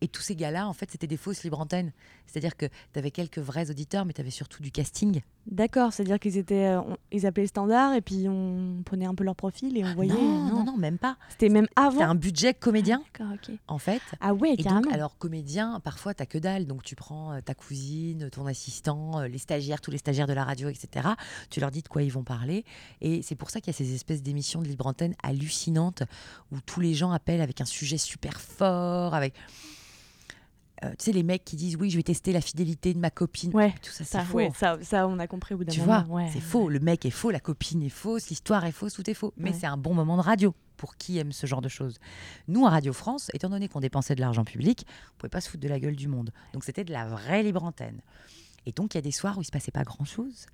Et 0.00 0.08
tous 0.08 0.22
ces 0.22 0.36
gars-là, 0.36 0.66
en 0.68 0.72
fait, 0.72 0.90
c'était 0.90 1.06
des 1.06 1.16
fausses 1.16 1.42
libres 1.42 1.60
antennes. 1.60 1.92
C'est-à-dire 2.26 2.56
que 2.56 2.66
tu 2.66 2.98
avais 2.98 3.10
quelques 3.10 3.38
vrais 3.38 3.70
auditeurs, 3.70 4.04
mais 4.04 4.12
tu 4.12 4.20
avais 4.20 4.30
surtout 4.30 4.62
du 4.62 4.70
casting. 4.70 5.20
D'accord, 5.50 5.94
c'est-à-dire 5.94 6.18
qu'ils 6.18 6.36
étaient, 6.36 6.66
euh, 6.66 6.80
on- 6.82 6.96
ils 7.10 7.24
appelaient 7.24 7.44
le 7.44 7.48
standard 7.48 7.94
et 7.94 8.02
puis 8.02 8.26
on 8.28 8.82
prenait 8.84 9.06
un 9.06 9.14
peu 9.14 9.24
leur 9.24 9.34
profil 9.34 9.76
et 9.78 9.84
on 9.84 9.94
voyait. 9.94 10.12
non, 10.12 10.44
non, 10.44 10.64
non, 10.64 10.76
même 10.76 10.98
pas. 10.98 11.16
C'était 11.30 11.48
même 11.48 11.66
avant. 11.74 12.00
T'as 12.00 12.06
un 12.08 12.14
budget 12.14 12.52
comédien, 12.52 13.02
D'accord, 13.18 13.32
ok. 13.34 13.54
en 13.66 13.78
fait. 13.78 14.02
Ah 14.20 14.34
ouais, 14.34 14.52
Et 14.52 14.62
carrément. 14.62 14.82
donc, 14.82 14.92
alors, 14.92 15.16
comédien, 15.16 15.80
parfois, 15.80 16.12
t'as 16.12 16.26
que 16.26 16.36
dalle. 16.36 16.66
Donc, 16.66 16.82
tu 16.82 16.94
prends 16.96 17.32
euh, 17.32 17.40
ta 17.40 17.54
cousine, 17.54 18.28
ton 18.30 18.46
assistant, 18.46 19.20
euh, 19.20 19.28
les 19.28 19.38
stagiaires, 19.38 19.80
tous 19.80 19.90
les 19.90 19.98
stagiaires 19.98 20.26
de 20.26 20.34
la 20.34 20.44
radio, 20.44 20.68
etc. 20.68 21.08
Tu 21.48 21.60
leur 21.60 21.70
dis 21.70 21.80
de 21.80 21.88
quoi 21.88 22.02
ils 22.02 22.12
vont 22.12 22.24
parler. 22.24 22.66
Et 23.00 23.22
c'est 23.22 23.34
pour 23.34 23.48
ça 23.48 23.60
qu'il 23.62 23.72
y 23.72 23.74
a 23.74 23.78
ces 23.78 23.94
espèces 23.94 24.22
d'émissions 24.22 24.60
de 24.60 24.68
libre 24.68 24.86
antenne 24.86 25.14
hallucinantes 25.22 26.02
où 26.52 26.56
tous 26.60 26.80
les 26.80 26.92
gens 26.92 27.10
appellent 27.10 27.40
avec 27.40 27.62
un 27.62 27.64
sujet 27.66 27.96
super 27.96 28.38
fort, 28.40 29.14
avec. 29.14 29.32
Euh, 30.84 30.90
tu 30.98 31.06
sais, 31.06 31.12
les 31.12 31.22
mecs 31.22 31.44
qui 31.44 31.56
disent 31.56 31.76
oui, 31.76 31.90
je 31.90 31.96
vais 31.96 32.02
tester 32.02 32.32
la 32.32 32.40
fidélité 32.40 32.94
de 32.94 32.98
ma 32.98 33.10
copine. 33.10 33.54
Ouais, 33.54 33.74
Tout 33.82 33.90
ça, 33.90 34.04
c'est 34.04 34.20
faux. 34.24 34.36
ouais, 34.36 34.50
ça, 34.56 34.78
ça, 34.82 35.06
on 35.08 35.18
a 35.18 35.26
compris 35.26 35.54
au 35.54 35.58
bout 35.58 35.64
d'un 35.64 35.72
Tu 35.72 35.80
moment. 35.80 36.02
vois, 36.04 36.16
ouais. 36.22 36.30
c'est 36.32 36.40
faux. 36.40 36.68
Le 36.68 36.78
mec 36.80 37.04
est 37.06 37.10
faux, 37.10 37.30
la 37.30 37.40
copine 37.40 37.82
est 37.82 37.88
fausse, 37.88 38.28
l'histoire 38.28 38.64
est 38.64 38.72
fausse, 38.72 38.92
tout 38.94 39.08
est 39.10 39.14
faux. 39.14 39.32
Mais 39.36 39.52
c'est 39.52 39.66
un 39.66 39.76
bon 39.76 39.94
moment 39.94 40.16
de 40.16 40.22
radio 40.22 40.54
pour 40.76 40.96
qui 40.96 41.18
aime 41.18 41.32
ce 41.32 41.46
genre 41.46 41.60
de 41.60 41.68
choses. 41.68 41.98
Nous, 42.46 42.64
à 42.64 42.70
Radio 42.70 42.92
France, 42.92 43.30
étant 43.34 43.48
donné 43.50 43.68
qu'on 43.68 43.80
dépensait 43.80 44.14
de 44.14 44.20
l'argent 44.20 44.44
public, 44.44 44.86
on 45.14 45.18
pouvait 45.18 45.28
pas 45.30 45.40
se 45.40 45.50
foutre 45.50 45.62
de 45.64 45.68
la 45.68 45.80
gueule 45.80 45.96
du 45.96 46.06
monde. 46.06 46.30
Donc 46.52 46.62
c'était 46.64 46.84
de 46.84 46.92
la 46.92 47.06
vraie 47.08 47.42
libre 47.42 47.64
antenne. 47.64 48.00
Et 48.66 48.72
donc 48.72 48.94
il 48.94 48.98
y 48.98 49.00
a 49.00 49.02
des 49.02 49.10
soirs 49.10 49.36
où 49.38 49.42
il 49.42 49.44
se 49.44 49.50
passait 49.50 49.72
pas 49.72 49.82
grand-chose. 49.82 50.46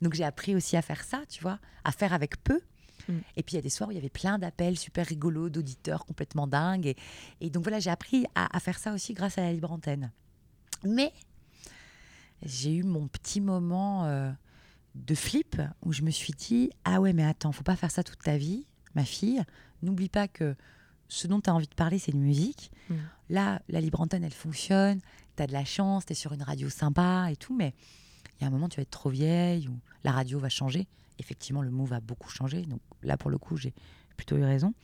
Donc 0.00 0.14
j'ai 0.14 0.24
appris 0.24 0.54
aussi 0.54 0.76
à 0.76 0.82
faire 0.82 1.02
ça, 1.02 1.22
tu 1.28 1.42
vois, 1.42 1.58
à 1.84 1.90
faire 1.92 2.12
avec 2.12 2.42
peu. 2.44 2.60
Mm. 3.08 3.18
Et 3.36 3.42
puis 3.42 3.52
il 3.54 3.56
y 3.56 3.58
a 3.58 3.62
des 3.62 3.70
soirs 3.70 3.88
où 3.88 3.92
il 3.92 3.96
y 3.96 3.98
avait 3.98 4.08
plein 4.08 4.38
d'appels 4.38 4.78
super 4.78 5.06
rigolos, 5.06 5.48
d'auditeurs 5.50 6.04
complètement 6.04 6.46
dingues. 6.46 6.86
Et, 6.86 6.96
et 7.40 7.50
donc 7.50 7.62
voilà, 7.64 7.78
j'ai 7.80 7.90
appris 7.90 8.26
à, 8.34 8.54
à 8.56 8.60
faire 8.60 8.78
ça 8.78 8.92
aussi 8.92 9.14
grâce 9.14 9.38
à 9.38 9.42
la 9.42 9.52
libre 9.52 9.70
antenne. 9.72 10.10
Mais 10.84 11.12
j'ai 12.44 12.74
eu 12.74 12.82
mon 12.82 13.06
petit 13.08 13.40
moment 13.40 14.04
euh, 14.06 14.30
de 14.94 15.14
flip 15.14 15.60
où 15.84 15.92
je 15.92 16.02
me 16.02 16.10
suis 16.10 16.32
dit 16.32 16.70
ah 16.84 17.00
ouais 17.00 17.12
mais 17.12 17.24
attends 17.24 17.52
faut 17.52 17.62
pas 17.62 17.76
faire 17.76 17.90
ça 17.90 18.02
toute 18.02 18.18
ta 18.20 18.36
vie 18.36 18.66
ma 18.94 19.04
fille 19.04 19.42
n'oublie 19.82 20.08
pas 20.08 20.26
que 20.28 20.56
ce 21.08 21.26
dont 21.28 21.40
tu 21.40 21.50
as 21.50 21.54
envie 21.54 21.68
de 21.68 21.74
parler 21.74 21.98
c'est 21.98 22.12
de 22.12 22.16
musique 22.18 22.70
Mm. 22.90 22.94
là 23.30 23.62
la 23.68 23.80
libre 23.80 24.00
antenne 24.00 24.24
elle 24.24 24.32
fonctionne 24.32 25.00
tu 25.36 25.42
as 25.44 25.46
de 25.46 25.52
la 25.52 25.64
chance 25.64 26.04
tu 26.04 26.12
es 26.12 26.16
sur 26.16 26.32
une 26.32 26.42
radio 26.42 26.68
sympa 26.68 27.28
et 27.30 27.36
tout 27.36 27.54
mais 27.56 27.74
il 28.38 28.42
y 28.42 28.44
a 28.44 28.48
un 28.48 28.50
moment 28.50 28.68
tu 28.68 28.76
vas 28.78 28.82
être 28.82 28.90
trop 28.90 29.08
vieille 29.08 29.68
ou 29.68 29.78
la 30.02 30.10
radio 30.10 30.40
va 30.40 30.48
changer 30.48 30.88
effectivement 31.18 31.62
le 31.62 31.70
mot 31.70 31.84
va 31.84 32.00
beaucoup 32.00 32.30
changer 32.30 32.62
donc 32.62 32.80
là 33.02 33.16
pour 33.16 33.30
le 33.30 33.38
coup 33.38 33.56
j'ai 33.56 33.72
plutôt 34.16 34.36
eu 34.36 34.44
raison 34.44 34.74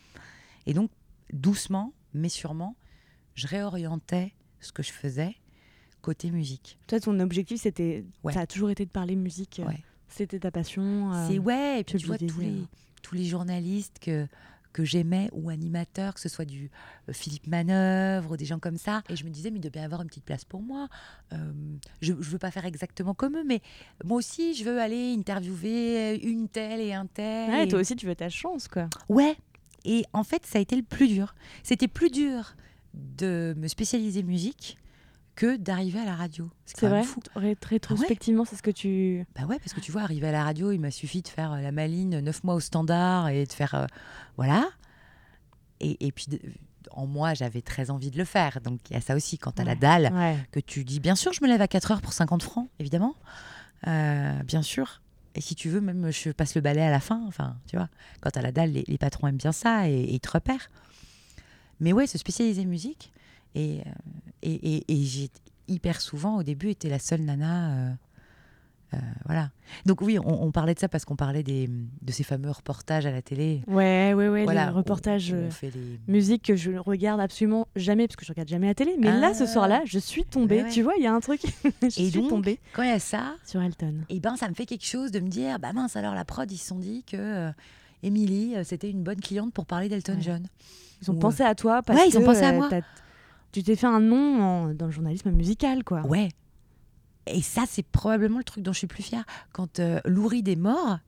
et 0.66 0.74
donc 0.74 0.90
doucement 1.32 1.92
mais 2.14 2.28
sûrement 2.28 2.76
je 3.34 3.46
réorientais 3.46 4.34
ce 4.60 4.72
que 4.72 4.82
je 4.82 4.92
faisais 4.92 5.36
côté 6.00 6.30
musique 6.30 6.78
Toi, 6.86 7.00
ton 7.00 7.18
objectif, 7.20 7.60
c'était, 7.60 8.04
Ouais. 8.24 8.32
ça 8.32 8.40
a 8.40 8.46
toujours 8.46 8.70
été 8.70 8.84
de 8.84 8.90
parler 8.90 9.16
musique. 9.16 9.60
euh, 9.60 9.66
Ouais. 9.66 9.82
C'était 10.08 10.38
ta 10.38 10.50
passion. 10.50 11.12
euh, 11.12 11.28
C'est 11.28 11.38
ouais, 11.38 11.80
et 11.80 11.84
puis 11.84 11.98
tu 11.98 12.06
vois 12.06 12.16
tous 12.18 12.40
les, 12.40 12.64
tous 13.02 13.14
les 13.14 13.24
journalistes 13.24 13.98
que, 14.00 14.26
que 14.72 14.84
j'aimais 14.84 15.28
ou 15.32 15.50
animateurs, 15.50 16.14
que 16.14 16.20
ce 16.20 16.28
soit 16.28 16.44
du 16.44 16.70
euh, 17.08 17.12
Philippe 17.12 17.46
Manœuvre 17.46 18.32
ou 18.32 18.36
des 18.36 18.44
gens 18.44 18.58
comme 18.58 18.76
ça. 18.76 19.02
Et 19.08 19.16
je 19.16 19.24
me 19.24 19.30
disais, 19.30 19.50
mais 19.50 19.58
il 19.58 19.62
doit 19.62 19.70
bien 19.70 19.82
y 19.82 19.84
avoir 19.84 20.02
une 20.02 20.08
petite 20.08 20.24
place 20.24 20.44
pour 20.44 20.62
moi. 20.62 20.88
Euh, 21.32 21.36
je 22.00 22.12
ne 22.12 22.18
veux 22.20 22.38
pas 22.38 22.50
faire 22.50 22.64
exactement 22.64 23.14
comme 23.14 23.36
eux, 23.36 23.44
mais 23.44 23.60
moi 24.04 24.18
aussi, 24.18 24.54
je 24.54 24.64
veux 24.64 24.80
aller 24.80 25.14
interviewer 25.16 26.20
une 26.22 26.48
telle 26.48 26.80
et 26.80 26.92
un 26.92 27.06
tel. 27.06 27.50
Ouais, 27.50 27.64
et- 27.64 27.68
toi 27.68 27.80
aussi, 27.80 27.96
tu 27.96 28.06
veux 28.06 28.14
ta 28.14 28.28
chance, 28.28 28.68
quoi. 28.68 28.88
Ouais. 29.08 29.36
Et 29.84 30.04
en 30.12 30.24
fait, 30.24 30.44
ça 30.44 30.58
a 30.58 30.60
été 30.60 30.76
le 30.76 30.82
plus 30.82 31.08
dur. 31.08 31.34
C'était 31.62 31.88
plus 31.88 32.10
dur 32.10 32.54
de 32.94 33.54
me 33.56 33.68
spécialiser 33.68 34.22
musique 34.22 34.76
que 35.38 35.56
d'arriver 35.56 36.00
à 36.00 36.04
la 36.04 36.16
radio. 36.16 36.50
C'est 36.66 36.88
vrai. 36.88 37.04
fou. 37.04 37.20
Ré- 37.36 37.56
rétrospectivement, 37.62 38.44
c'est 38.44 38.56
ce 38.56 38.62
que 38.62 38.72
tu. 38.72 39.24
Bah 39.36 39.46
ouais, 39.46 39.58
parce 39.60 39.72
que 39.72 39.78
tu 39.80 39.92
vois, 39.92 40.02
arriver 40.02 40.26
à 40.26 40.32
la 40.32 40.42
radio, 40.42 40.72
il 40.72 40.80
m'a 40.80 40.90
suffi 40.90 41.22
de 41.22 41.28
faire 41.28 41.52
euh, 41.52 41.60
la 41.60 41.70
maline 41.70 42.18
neuf 42.18 42.42
mois 42.42 42.54
au 42.54 42.60
standard 42.60 43.28
et 43.28 43.46
de 43.46 43.52
faire. 43.52 43.74
euh, 43.74 43.86
voilà. 44.36 44.66
Et, 45.80 46.06
et 46.06 46.10
puis, 46.12 46.26
de- 46.28 46.40
en 46.90 47.06
moi, 47.06 47.34
j'avais 47.34 47.62
très 47.62 47.90
envie 47.90 48.10
de 48.10 48.18
le 48.18 48.24
faire. 48.24 48.60
Donc, 48.60 48.80
il 48.90 48.94
y 48.94 48.96
a 48.96 49.00
ça 49.00 49.14
aussi, 49.14 49.38
quand 49.38 49.60
as 49.60 49.64
la 49.64 49.76
dalle, 49.76 50.10
Ouais. 50.12 50.36
que 50.50 50.58
tu 50.58 50.84
dis, 50.84 50.98
bien 51.00 51.14
sûr, 51.14 51.32
je 51.32 51.40
me 51.42 51.48
lève 51.48 51.60
à 51.62 51.68
4 51.68 51.92
heures 51.92 52.00
pour 52.02 52.12
50 52.12 52.42
francs, 52.42 52.68
évidemment. 52.80 53.14
Euh, 53.86 54.42
bien 54.42 54.62
sûr. 54.62 55.00
Et 55.36 55.40
si 55.40 55.54
tu 55.54 55.68
veux, 55.68 55.80
même, 55.80 56.10
je 56.10 56.30
passe 56.30 56.56
le 56.56 56.60
balai 56.62 56.82
à 56.82 56.90
la 56.90 56.98
fin. 57.00 57.22
Enfin, 57.28 57.56
tu 57.68 57.76
vois, 57.76 57.88
quand 58.20 58.36
as 58.36 58.42
la 58.42 58.50
dalle, 58.50 58.72
les, 58.72 58.84
les 58.88 58.98
patrons 58.98 59.28
aiment 59.28 59.36
bien 59.36 59.52
ça 59.52 59.88
et, 59.88 59.92
et 59.92 60.14
ils 60.14 60.20
te 60.20 60.30
repèrent. 60.32 60.68
Mais 61.78 61.92
ouais, 61.92 62.08
se 62.08 62.18
spécialiser 62.18 62.64
musique. 62.64 63.12
Et, 63.54 63.80
euh, 63.80 63.90
et, 64.42 64.76
et- 64.76 64.84
et 64.92 65.02
j'ai 65.04 65.30
hyper 65.68 66.00
souvent, 66.00 66.36
au 66.38 66.42
début, 66.42 66.70
été 66.70 66.88
la 66.88 66.98
seule 66.98 67.22
nana. 67.22 67.70
euh, 67.72 67.92
euh, 68.94 68.98
voilà. 69.26 69.50
Donc 69.84 70.00
oui, 70.00 70.18
on, 70.18 70.44
on 70.44 70.50
parlait 70.50 70.72
de 70.72 70.78
ça 70.78 70.88
parce 70.88 71.04
qu'on 71.04 71.14
parlait 71.16 71.42
des, 71.42 71.68
de 71.68 72.10
ces 72.12 72.22
fameux 72.22 72.50
reportages 72.50 73.04
à 73.04 73.10
la 73.10 73.20
télé. 73.20 73.60
Ouais, 73.66 74.14
ouais, 74.14 74.28
ouais. 74.30 74.44
voilà, 74.44 74.66
les 74.66 74.70
reportages. 74.72 75.30
où- 75.30 75.34
où 75.34 75.38
euh, 75.40 75.46
on 75.48 75.50
fait 75.50 75.70
les... 75.74 76.00
Musique 76.08 76.44
que 76.44 76.56
je 76.56 76.70
ne 76.70 76.78
regarde 76.78 77.20
absolument 77.20 77.68
jamais 77.76 78.06
parce 78.08 78.16
que 78.16 78.24
je 78.24 78.32
regarde 78.32 78.48
jamais 78.48 78.66
la 78.68 78.74
télé. 78.74 78.96
Mais 78.98 79.12
là, 79.20 79.34
ce 79.34 79.42
Ah. 79.44 79.46
soir-là, 79.46 79.82
je 79.84 79.98
suis 79.98 80.24
tombée. 80.24 80.62
Ouais. 80.62 80.70
Tu 80.70 80.82
vois, 80.82 80.94
il 80.96 81.02
y 81.02 81.06
a 81.06 81.12
un 81.12 81.20
truc. 81.20 81.42
je 81.82 81.86
Et 81.86 81.90
suis 81.90 82.10
donc, 82.12 82.30
tombée 82.30 82.60
Quand 82.72 82.82
il 82.82 82.88
y 82.88 82.92
a 82.92 82.98
ça, 82.98 83.34
sur 83.44 83.60
Elton. 83.60 83.94
et 84.08 84.20
ben 84.20 84.36
ça 84.36 84.48
me 84.48 84.54
fait 84.54 84.64
quelque 84.64 84.86
chose 84.86 85.10
de 85.10 85.20
me 85.20 85.28
dire, 85.28 85.58
bah 85.58 85.74
mince, 85.74 85.94
alors 85.96 86.14
la 86.14 86.24
prod, 86.24 86.50
ils 86.50 86.56
se 86.56 86.68
sont 86.68 86.78
dit 86.78 87.04
que 87.04 87.16
euh, 87.18 87.50
Émilie, 88.02 88.56
euh, 88.56 88.64
c'était 88.64 88.90
une 88.90 89.02
bonne 89.02 89.20
cliente 89.20 89.52
pour 89.52 89.66
parler 89.66 89.90
d'Elton 89.90 90.14
Ouais. 90.14 90.22
John. 90.22 90.46
Ils 91.02 91.10
ont 91.10 91.14
Ou, 91.14 91.18
pensé 91.18 91.42
à 91.42 91.54
toi 91.54 91.82
parce 91.82 91.98
Ouais, 92.00 92.08
ils 92.08 92.16
ont 92.16 92.20
que, 92.20 92.24
pensé 92.26 92.42
à 92.42 92.52
moi. 92.54 92.70
Tu 93.52 93.62
t'es 93.62 93.76
fait 93.76 93.86
un 93.86 94.00
nom 94.00 94.42
en- 94.42 94.74
dans 94.74 94.86
le 94.86 94.92
journalisme 94.92 95.30
musical, 95.30 95.84
quoi. 95.84 96.02
Ouais. 96.06 96.28
Et 97.26 97.42
ça, 97.42 97.64
c'est 97.68 97.82
probablement 97.84 98.38
le 98.38 98.44
truc 98.44 98.62
dont 98.64 98.72
je 98.72 98.78
suis 98.78 98.86
plus 98.86 99.02
fière. 99.02 99.24
Quand 99.52 99.80
euh, 99.80 100.00
Lou 100.04 100.26
Reed 100.28 100.48
est 100.48 100.56
mort, 100.56 100.98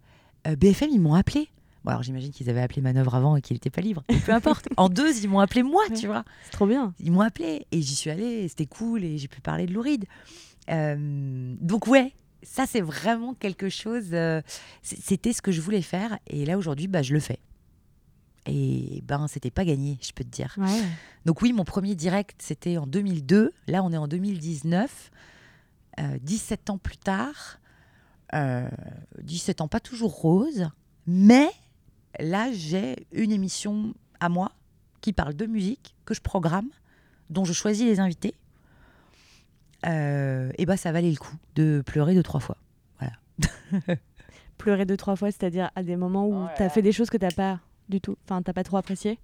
euh, 0.46 0.56
BFM, 0.56 0.90
ils 0.92 1.00
m'ont 1.00 1.14
appelé. 1.14 1.48
Bon, 1.84 1.92
alors 1.92 2.02
j'imagine 2.02 2.30
qu'ils 2.30 2.50
avaient 2.50 2.60
appelé 2.60 2.82
Manœuvre 2.82 3.14
avant 3.14 3.36
et 3.36 3.40
qu'il 3.40 3.54
n'était 3.54 3.70
pas 3.70 3.80
libre. 3.80 4.04
Peu 4.26 4.32
importe. 4.32 4.68
en 4.76 4.88
deux, 4.90 5.16
ils 5.22 5.28
m'ont 5.30 5.38
appelé 5.40 5.62
moi, 5.62 5.82
Ouais. 5.88 5.96
tu 5.96 6.06
vois. 6.08 6.24
C'est 6.44 6.50
trop 6.50 6.66
bien. 6.66 6.92
Ils 7.00 7.10
m'ont 7.10 7.22
appelé 7.22 7.66
et 7.72 7.80
j'y 7.80 7.94
suis 7.94 8.10
allée, 8.10 8.46
c'était 8.48 8.66
cool 8.66 9.02
et 9.02 9.16
j'ai 9.16 9.28
pu 9.28 9.40
parler 9.40 9.64
de 9.66 9.72
Lou 9.72 9.80
Reed. 9.80 10.04
Euh, 10.68 11.54
donc 11.60 11.86
ouais, 11.86 12.12
ça 12.42 12.66
c'est 12.66 12.82
vraiment 12.82 13.32
quelque 13.34 13.70
chose, 13.70 14.10
euh, 14.12 14.42
c'était 14.82 15.32
ce 15.32 15.40
que 15.42 15.52
je 15.52 15.60
voulais 15.62 15.80
faire 15.82 16.18
et 16.26 16.44
là 16.44 16.58
aujourd'hui, 16.58 16.86
bah, 16.86 17.00
je 17.02 17.14
le 17.14 17.20
fais. 17.20 17.38
Et 18.46 19.02
ben, 19.06 19.28
c'était 19.28 19.50
pas 19.50 19.64
gagné, 19.64 19.98
je 20.02 20.12
peux 20.12 20.24
te 20.24 20.30
dire. 20.30 20.54
Ouais. 20.58 20.82
Donc 21.26 21.42
oui, 21.42 21.52
mon 21.52 21.64
premier 21.64 21.94
direct, 21.94 22.40
c'était 22.42 22.78
en 22.78 22.86
2002. 22.86 23.52
Là, 23.66 23.82
on 23.84 23.92
est 23.92 23.96
en 23.96 24.08
2019. 24.08 25.10
Euh, 25.98 26.18
17 26.22 26.70
ans 26.70 26.78
plus 26.78 26.96
tard. 26.96 27.58
Euh, 28.34 28.68
17 29.22 29.60
ans, 29.60 29.68
pas 29.68 29.80
toujours 29.80 30.12
rose. 30.12 30.68
Mais 31.06 31.48
là, 32.18 32.50
j'ai 32.52 33.06
une 33.12 33.32
émission 33.32 33.92
à 34.20 34.28
moi 34.28 34.52
qui 35.00 35.12
parle 35.12 35.34
de 35.34 35.46
musique, 35.46 35.94
que 36.04 36.14
je 36.14 36.20
programme, 36.20 36.68
dont 37.28 37.44
je 37.44 37.52
choisis 37.52 37.84
les 37.84 38.00
invités. 38.00 38.34
Euh, 39.86 40.50
et 40.58 40.66
bah, 40.66 40.76
ça 40.76 40.92
valait 40.92 41.10
le 41.10 41.16
coup 41.16 41.34
de 41.54 41.82
pleurer 41.84 42.14
deux, 42.14 42.22
trois 42.22 42.40
fois. 42.40 42.56
Pleurer 44.58 44.84
deux, 44.84 44.98
trois 44.98 45.16
fois, 45.16 45.30
c'est-à-dire 45.30 45.70
à 45.74 45.82
des 45.82 45.96
moments 45.96 46.26
où 46.26 46.44
Oh 46.44 46.48
t'as 46.58 46.64
là. 46.64 46.70
fait 46.70 46.82
des 46.82 46.92
choses 46.92 47.08
que 47.08 47.16
t'as 47.16 47.30
pas 47.30 47.60
du 47.90 48.00
tout. 48.00 48.16
Enfin, 48.24 48.40
t'as 48.42 48.52
pas 48.52 48.64
trop 48.64 48.76
apprécié? 48.78 49.18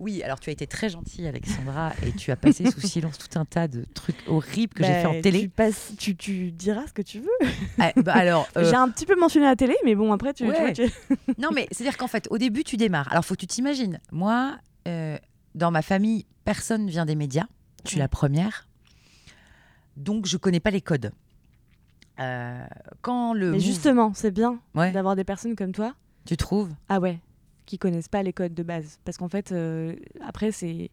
Oui, 0.00 0.22
alors 0.24 0.40
tu 0.40 0.50
as 0.50 0.52
été 0.52 0.66
très 0.66 0.88
gentille, 0.88 1.28
Alexandra, 1.28 1.92
et 2.04 2.10
tu 2.12 2.32
as 2.32 2.36
passé 2.36 2.68
sous 2.68 2.80
silence 2.86 3.16
tout 3.18 3.38
un 3.38 3.44
tas 3.44 3.68
de 3.68 3.84
trucs 3.94 4.16
horribles 4.26 4.74
que 4.74 4.82
j'ai 4.82 4.92
fait 4.92 5.06
en 5.06 5.12
Bah, 5.14 5.20
télé. 5.22 5.42
Tu, 5.42 5.48
passes, 5.48 5.92
tu, 5.96 6.16
tu 6.16 6.50
diras 6.50 6.86
ce 6.88 6.92
que 6.92 7.02
tu 7.02 7.20
veux. 7.20 7.48
Ah, 7.78 7.92
bah, 7.96 8.14
alors, 8.14 8.48
euh, 8.56 8.64
J'ai 8.68 8.74
un 8.74 8.88
petit 8.88 9.06
peu 9.06 9.14
mentionné 9.14 9.46
la 9.46 9.54
télé, 9.54 9.76
mais 9.84 9.94
bon, 9.94 10.12
après, 10.12 10.34
tu, 10.34 10.44
tu 10.44 10.50
Ouais. 10.50 10.58
vois, 10.58 10.72
tu- 10.72 10.90
Non, 11.38 11.50
mais 11.54 11.68
c'est-à-dire 11.70 11.96
qu'en 11.96 12.08
fait, 12.08 12.26
au 12.30 12.38
début, 12.38 12.64
tu 12.64 12.76
démarres. 12.76 13.06
Alors, 13.12 13.24
faut 13.24 13.34
que 13.34 13.40
tu 13.40 13.46
t'imagines. 13.46 14.00
Moi, 14.10 14.56
euh, 14.88 15.16
dans 15.54 15.70
ma 15.70 15.82
famille, 15.82 16.26
personne 16.44 16.86
ne 16.86 16.90
vient 16.90 17.06
des 17.06 17.14
médias. 17.14 17.46
Je 17.84 17.90
suis 17.90 17.96
Ouais. 17.98 18.02
la 18.02 18.08
première. 18.08 18.66
Donc, 19.96 20.26
je 20.26 20.36
connais 20.38 20.60
pas 20.60 20.70
les 20.70 20.80
codes. 20.80 21.12
Euh, 22.20 22.66
quand 23.00 23.32
le. 23.32 23.52
Mais 23.52 23.60
justement, 23.60 24.12
c'est 24.14 24.32
bien 24.32 24.58
Ouais, 24.74 24.90
d'avoir 24.90 25.14
des 25.14 25.22
personnes 25.24 25.54
comme 25.54 25.72
toi. 25.72 25.94
tu 26.24 26.36
trouves? 26.36 26.70
Ah 26.88 26.98
ouais, 26.98 27.20
qui 27.68 27.78
connaissent 27.78 28.08
pas 28.08 28.22
les 28.22 28.32
codes 28.32 28.54
de 28.54 28.62
base. 28.62 28.98
Parce 29.04 29.16
qu'en 29.18 29.28
fait, 29.28 29.52
euh, 29.52 29.94
après, 30.26 30.50
c'est 30.50 30.90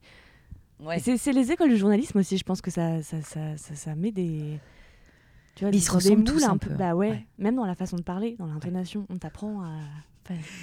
Ouais. 0.84 1.00
c'est 1.00 1.32
les 1.32 1.52
écoles 1.54 1.72
de 1.72 1.76
journalisme 1.78 2.20
aussi. 2.20 2.38
Je 2.38 2.44
pense 2.44 2.62
que 2.62 2.70
ça, 2.70 3.02
ça, 3.02 3.22
ça, 3.22 3.56
ça, 3.58 3.76
ça 3.76 3.96
met 3.96 4.12
des. 4.12 4.60
Tu 5.56 5.64
vois, 5.64 5.74
ils 5.74 5.82
se 5.82 5.90
ressemblent 5.90 6.26
tous 6.26 6.44
un 6.44 6.58
peu. 6.58 6.70
peu, 6.70 6.76
Bah 6.76 6.94
ouais. 6.96 7.12
ouais. 7.12 7.26
même 7.40 7.56
dans 7.56 7.66
la 7.66 7.76
façon 7.76 7.96
de 7.96 8.02
parler, 8.02 8.36
dans 8.38 8.46
l'intonation, 8.46 9.06
on 9.10 9.18
t'apprend 9.18 9.62
à. 9.64 9.72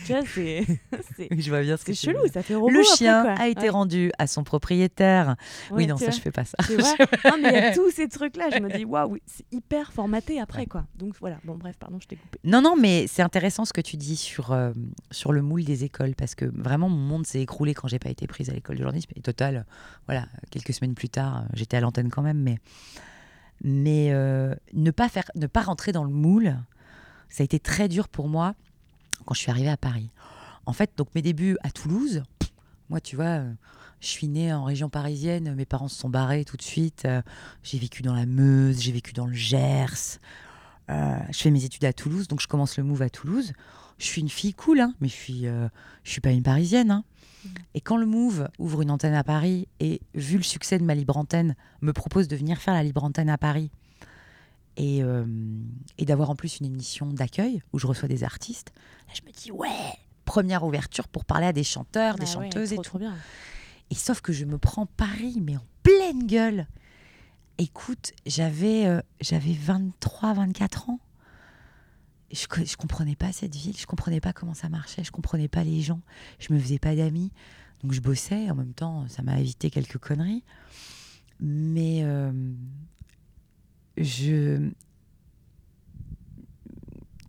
Tu 0.04 0.12
vois, 0.12 0.22
c'est. 0.26 0.64
Je 1.38 1.48
vois 1.50 1.62
bien 1.62 1.76
ce 1.76 1.84
que 1.84 1.92
C'est 1.92 2.10
chelou, 2.10 2.26
ça 2.32 2.42
fait 2.42 2.54
robot. 2.56 2.70
Le 2.70 2.80
après, 2.80 2.96
chien 2.96 3.22
quoi. 3.22 3.32
a 3.34 3.46
été 3.48 3.62
Ouais. 3.62 3.68
rendu 3.68 4.10
à 4.18 4.26
son 4.26 4.42
propriétaire. 4.42 5.36
oui, 5.70 5.86
non, 5.86 5.96
ça, 5.96 6.06
vois. 6.06 6.14
je 6.14 6.20
fais 6.20 6.32
pas 6.32 6.44
ça. 6.44 6.56
Tu 6.66 6.76
vois 6.78 6.94
non, 7.24 7.36
mais 7.40 7.48
il 7.50 7.54
y 7.54 7.58
a 7.58 7.72
tous 7.74 7.90
ces 7.92 8.08
trucs-là. 8.08 8.50
Je 8.52 8.58
me 8.58 8.68
dis, 8.76 8.84
waouh, 8.86 9.18
c'est 9.26 9.44
hyper 9.52 9.92
formaté 9.92 10.40
après, 10.40 10.66
quoi. 10.66 10.84
Donc 10.96 11.14
voilà, 11.20 11.38
bon, 11.44 11.54
bref, 11.56 11.76
pardon, 11.78 11.98
je 12.02 12.08
t'ai 12.08 12.16
coupé. 12.16 12.38
Non, 12.44 12.60
non, 12.60 12.76
mais 12.76 13.06
c'est 13.06 13.22
intéressant 13.22 13.64
ce 13.64 13.72
que 13.72 13.80
tu 13.80 13.96
dis 13.96 14.16
sur, 14.16 14.50
euh, 14.52 14.72
sur 15.12 15.32
le 15.32 15.42
moule 15.42 15.64
des 15.64 15.84
écoles, 15.84 16.14
parce 16.16 16.34
que 16.34 16.44
vraiment, 16.44 16.88
mon 16.88 16.96
monde 16.96 17.26
s'est 17.26 17.40
écroulé 17.40 17.72
quand 17.74 17.86
j'ai 17.86 18.00
pas 18.00 18.10
été 18.10 18.26
prise 18.26 18.50
à 18.50 18.54
l'école 18.54 18.76
de 18.76 18.82
journalisme. 18.82 19.10
Et 19.14 19.20
total, 19.20 19.64
voilà, 20.06 20.26
quelques 20.50 20.72
semaines 20.74 20.94
plus 20.94 21.08
tard, 21.08 21.38
euh, 21.42 21.46
j'étais 21.54 21.76
à 21.76 21.80
l'antenne 21.80 22.10
quand 22.10 22.22
même, 22.22 22.38
mais, 22.40 22.58
mais 23.62 24.08
euh, 24.12 24.54
ne, 24.72 24.90
pas 24.90 25.08
faire, 25.08 25.30
ne 25.36 25.46
pas 25.46 25.62
rentrer 25.62 25.92
dans 25.92 26.04
le 26.04 26.10
moule, 26.10 26.56
ça 27.28 27.42
a 27.42 27.44
été 27.44 27.60
très 27.60 27.88
dur 27.88 28.08
pour 28.08 28.28
moi 28.28 28.54
quand 29.22 29.34
je 29.34 29.40
suis 29.40 29.50
arrivée 29.50 29.70
à 29.70 29.76
Paris. 29.76 30.10
En 30.66 30.72
fait, 30.72 30.92
donc 30.96 31.08
mes 31.14 31.22
débuts 31.22 31.56
à 31.62 31.70
Toulouse, 31.70 32.22
moi, 32.88 33.00
tu 33.00 33.16
vois, 33.16 33.24
euh, 33.40 33.52
je 34.00 34.06
suis 34.06 34.28
née 34.28 34.52
en 34.52 34.64
région 34.64 34.88
parisienne, 34.88 35.54
mes 35.54 35.64
parents 35.64 35.88
se 35.88 35.98
sont 35.98 36.08
barrés 36.10 36.44
tout 36.44 36.56
de 36.56 36.62
suite. 36.62 37.04
euh, 37.04 37.22
j'ai 37.62 37.78
vécu 37.78 38.02
dans 38.02 38.14
la 38.14 38.26
Meuse, 38.26 38.80
j'ai 38.80 38.92
vécu 38.92 39.12
dans 39.12 39.26
le 39.26 39.34
Gers. 39.34 40.18
Euh, 40.90 41.16
je 41.30 41.38
fais 41.38 41.50
mes 41.50 41.64
études 41.64 41.84
à 41.84 41.92
Toulouse, 41.92 42.28
donc 42.28 42.40
je 42.40 42.48
commence 42.48 42.76
le 42.76 42.84
move 42.84 43.02
à 43.02 43.10
Toulouse. 43.10 43.52
Je 43.98 44.04
suis 44.04 44.20
une 44.20 44.28
fille 44.28 44.54
cool, 44.54 44.80
hein, 44.80 44.94
mais 45.00 45.08
je 45.08 45.14
suis, 45.14 45.46
euh, 45.46 45.68
je 46.04 46.10
suis 46.10 46.20
pas 46.20 46.30
une 46.32 46.42
parisienne. 46.42 46.90
hein. 46.90 47.04
Et 47.74 47.80
quand 47.80 47.96
le 47.96 48.06
move 48.06 48.48
ouvre 48.58 48.82
une 48.82 48.90
antenne 48.90 49.14
à 49.14 49.24
Paris 49.24 49.66
et 49.80 50.00
vu 50.14 50.36
le 50.36 50.42
succès 50.42 50.78
de 50.78 50.84
ma 50.84 50.94
libre 50.94 51.16
antenne, 51.16 51.56
me 51.80 51.92
propose 51.92 52.28
de 52.28 52.36
venir 52.36 52.58
faire 52.58 52.74
la 52.74 52.82
libre 52.84 53.02
antenne 53.02 53.30
à 53.30 53.38
Paris 53.38 53.70
et, 54.76 55.02
euh, 55.02 55.24
et 55.98 56.04
d'avoir 56.04 56.30
en 56.30 56.36
plus 56.36 56.58
une 56.60 56.66
émission 56.66 57.06
d'accueil 57.06 57.62
où 57.72 57.78
je 57.78 57.86
reçois 57.86 58.08
des 58.08 58.24
artistes, 58.24 58.72
là, 59.08 59.14
je 59.14 59.26
me 59.26 59.32
dis 59.32 59.50
ouais, 59.50 59.68
première 60.24 60.64
ouverture 60.64 61.08
pour 61.08 61.24
parler 61.24 61.46
à 61.46 61.52
des 61.52 61.64
chanteurs, 61.64 62.16
des 62.16 62.24
Ah 62.34 62.38
ouais, 62.38 62.44
chanteuses 62.50 62.72
et 62.72 62.76
trop, 62.76 62.82
tout. 62.82 62.88
trop 62.90 62.98
bien. 62.98 63.14
Et 63.90 63.94
sauf 63.94 64.20
que 64.20 64.32
je 64.32 64.44
me 64.44 64.58
prends 64.58 64.86
Paris, 64.86 65.38
mais 65.42 65.56
en 65.56 65.64
pleine 65.82 66.26
gueule. 66.26 66.66
Écoute, 67.58 68.12
j'avais 68.24 68.86
euh, 68.86 69.00
j'avais 69.20 69.52
23, 69.52 70.32
24 70.34 70.88
ans. 70.90 71.00
Je, 72.30 72.46
je 72.64 72.76
comprenais 72.76 73.14
pas 73.14 73.30
cette 73.32 73.54
ville, 73.54 73.76
je 73.76 73.84
comprenais 73.84 74.20
pas 74.20 74.32
comment 74.32 74.54
ça 74.54 74.70
marchait, 74.70 75.04
je 75.04 75.10
comprenais 75.12 75.48
pas 75.48 75.64
les 75.64 75.82
gens, 75.82 76.00
je 76.38 76.54
me 76.54 76.58
faisais 76.58 76.78
pas 76.78 76.96
d'amis. 76.96 77.30
Donc 77.82 77.92
je 77.92 78.00
bossais, 78.00 78.50
en 78.50 78.54
même 78.54 78.72
temps, 78.72 79.06
ça 79.08 79.22
m'a 79.22 79.38
évité 79.38 79.68
quelques 79.70 79.98
conneries. 79.98 80.42
Mais 81.40 82.00
euh, 82.04 82.32
je 83.96 84.70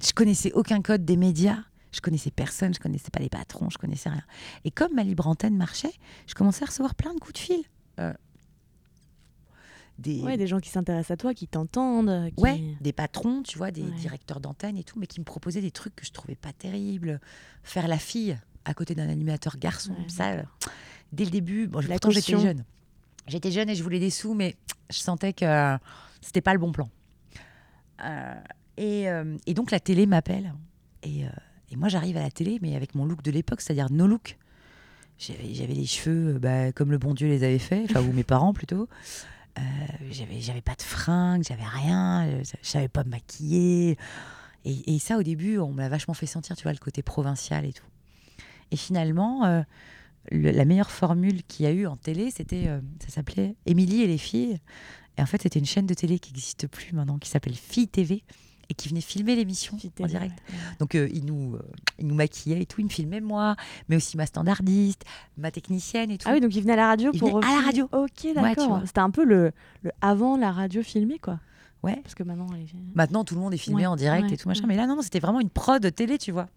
je 0.05 0.11
connaissais 0.13 0.51
aucun 0.51 0.81
code 0.81 1.05
des 1.05 1.15
médias, 1.15 1.59
je 1.91 2.01
connaissais 2.01 2.31
personne, 2.31 2.73
je 2.73 2.79
connaissais 2.79 3.09
pas 3.09 3.19
les 3.19 3.29
patrons, 3.29 3.69
je 3.69 3.77
connaissais 3.77 4.09
rien. 4.09 4.23
Et 4.65 4.71
comme 4.71 4.93
ma 4.93 5.03
libre 5.03 5.27
antenne 5.27 5.55
marchait, 5.55 5.93
je 6.27 6.33
commençais 6.35 6.63
à 6.63 6.67
recevoir 6.67 6.93
plein 6.95 7.13
de 7.13 7.19
coups 7.19 7.33
de 7.33 7.37
fil. 7.39 7.63
Euh, 7.99 8.13
des, 9.99 10.21
Ouais, 10.21 10.35
des 10.37 10.47
gens 10.47 10.59
qui 10.59 10.69
s'intéressent 10.69 11.11
à 11.11 11.17
toi, 11.17 11.33
qui 11.33 11.47
t'entendent. 11.47 12.31
Qui... 12.35 12.41
Ouais, 12.41 12.61
des 12.81 12.91
patrons, 12.91 13.43
tu 13.43 13.57
vois, 13.57 13.71
des 13.71 13.83
Ouais. 13.83 13.91
directeurs 13.91 14.39
d'antenne 14.41 14.75
et 14.75 14.83
tout, 14.83 14.99
mais 14.99 15.07
qui 15.07 15.19
me 15.19 15.25
proposaient 15.25 15.61
des 15.61 15.71
trucs 15.71 15.95
que 15.95 16.05
je 16.05 16.11
trouvais 16.11 16.35
pas 16.35 16.51
terribles. 16.51 17.21
Faire 17.63 17.87
la 17.87 17.97
fille 17.99 18.37
à 18.65 18.73
côté 18.73 18.95
d'un 18.95 19.07
animateur 19.07 19.57
garçon, 19.57 19.91
Ouais, 19.93 20.09
ça, 20.09 20.31
euh, 20.31 20.43
dès 21.13 21.25
le 21.25 21.31
début, 21.31 21.67
bon, 21.67 21.81
pourtant 21.81 22.09
j'étais 22.09 22.37
jeune. 22.39 22.65
J'étais 23.27 23.51
jeune 23.51 23.69
et 23.69 23.75
je 23.75 23.83
voulais 23.83 23.99
des 23.99 24.09
sous, 24.09 24.33
mais 24.33 24.57
je 24.89 24.97
sentais 24.97 25.31
que 25.31 25.77
c'était 26.23 26.41
pas 26.41 26.53
le 26.53 26.59
bon 26.59 26.71
plan. 26.71 26.89
Euh, 28.03 28.33
et, 28.77 29.09
euh, 29.09 29.37
et 29.45 29.53
donc 29.53 29.71
la 29.71 29.79
télé 29.79 30.05
m'appelle. 30.05 30.53
Et, 31.03 31.25
euh, 31.25 31.29
et 31.69 31.75
moi 31.75 31.89
j'arrive 31.89 32.17
à 32.17 32.21
la 32.21 32.31
télé, 32.31 32.59
mais 32.61 32.75
avec 32.75 32.95
mon 32.95 33.05
look 33.05 33.21
de 33.21 33.31
l'époque, 33.31 33.61
c'est-à-dire 33.61 33.91
no 33.91 34.07
look. 34.07 34.37
J'avais 35.19 35.73
les 35.73 35.85
cheveux 35.85 36.39
bah, 36.39 36.71
comme 36.71 36.91
le 36.91 36.97
bon 36.97 37.13
Dieu 37.13 37.27
les 37.27 37.43
avait 37.43 37.59
fait, 37.59 37.85
enfin, 37.89 38.01
ou 38.01 38.11
mes 38.11 38.23
parents 38.23 38.53
plutôt. 38.53 38.89
J'avais 40.09 40.61
pas 40.61 40.73
de 40.73 40.81
fringues, 40.81 41.43
j'avais 41.47 41.63
rien, 41.63 42.41
je 42.41 42.67
savais 42.67 42.87
pas 42.87 43.03
me 43.03 43.11
maquiller. 43.11 43.97
Et, 44.65 44.95
et 44.95 44.99
ça, 44.99 45.17
au 45.17 45.23
début, 45.23 45.59
on 45.59 45.71
me 45.71 45.81
l'a 45.81 45.89
vachement 45.89 46.15
fait 46.15 46.25
sentir, 46.25 46.55
tu 46.55 46.63
vois, 46.63 46.73
le 46.73 46.79
côté 46.79 47.03
provincial 47.03 47.63
et 47.63 47.73
tout. 47.73 47.85
Et 48.71 48.75
finalement, 48.75 49.63
le- 50.31 50.51
la 50.51 50.65
meilleure 50.65 50.91
formule 50.91 51.43
qu'il 51.43 51.65
y 51.65 51.67
a 51.67 51.71
eu 51.71 51.85
en 51.87 51.95
télé, 51.97 52.31
c'était, 52.31 52.67
euh, 52.67 52.79
ça 52.99 53.09
s'appelait 53.09 53.55
Émilie 53.65 54.01
et 54.01 54.07
les 54.07 54.17
filles. 54.17 54.57
Et 55.17 55.21
en 55.21 55.25
fait, 55.25 55.41
c'était 55.41 55.59
une 55.59 55.65
chaîne 55.65 55.85
de 55.85 55.93
télé 55.93 56.19
qui 56.19 56.31
n'existe 56.31 56.67
plus 56.67 56.93
maintenant, 56.93 57.17
qui 57.19 57.29
s'appelle 57.29 57.55
Fille 57.55 57.87
TV, 57.87 58.23
et 58.69 58.73
qui 58.73 58.87
venait 58.89 59.01
filmer 59.01 59.35
l'émission 59.35 59.75
en 59.75 60.05
direct. 60.07 60.39
ouais. 60.49 60.55
Donc, 60.79 60.95
euh, 60.95 61.09
il, 61.13 61.25
nous, 61.25 61.55
euh, 61.55 61.61
il 61.99 62.07
nous 62.07 62.15
maquillait 62.15 62.61
et 62.61 62.65
tout, 62.65 62.79
il 62.79 62.85
me 62.85 62.89
filmait 62.89 63.19
moi, 63.19 63.55
mais 63.89 63.97
aussi 63.97 64.15
ma 64.17 64.25
standardiste, 64.25 65.03
ma 65.37 65.51
technicienne 65.51 66.09
et 66.11 66.17
tout. 66.17 66.27
Ah 66.29 66.33
oui, 66.33 66.39
donc 66.39 66.55
il 66.55 66.61
venait 66.61 66.73
à 66.73 66.77
la 66.77 66.87
radio 66.87 67.11
Il 67.13 67.19
pour. 67.19 67.37
à 67.43 67.55
la 67.59 67.61
radio. 67.61 67.89
Ok, 67.91 68.27
d'accord. 68.33 68.81
C'était 68.85 68.99
un 69.01 69.11
peu 69.11 69.25
le, 69.25 69.51
le 69.83 69.91
avant 70.01 70.37
la 70.37 70.51
radio 70.51 70.81
filmée, 70.81 71.19
quoi. 71.19 71.39
Ouais. 71.83 71.99
Parce 72.01 72.15
que 72.15 72.23
maintenant, 72.23 72.47
les... 72.53 72.65
Maintenant, 72.95 73.25
tout 73.25 73.35
le 73.35 73.41
monde 73.41 73.53
est 73.53 73.57
filmé 73.57 73.81
Ouais, 73.81 73.87
en 73.87 73.97
direct 73.97 74.31
et 74.31 74.37
tout 74.37 74.47
machin. 74.47 74.63
Mais 74.65 74.77
là, 74.77 74.87
non, 74.87 74.95
non, 74.95 75.01
c'était 75.01 75.19
vraiment 75.19 75.41
une 75.41 75.49
prod 75.49 75.93
télé, 75.93 76.17
tu 76.17 76.31
vois. 76.31 76.47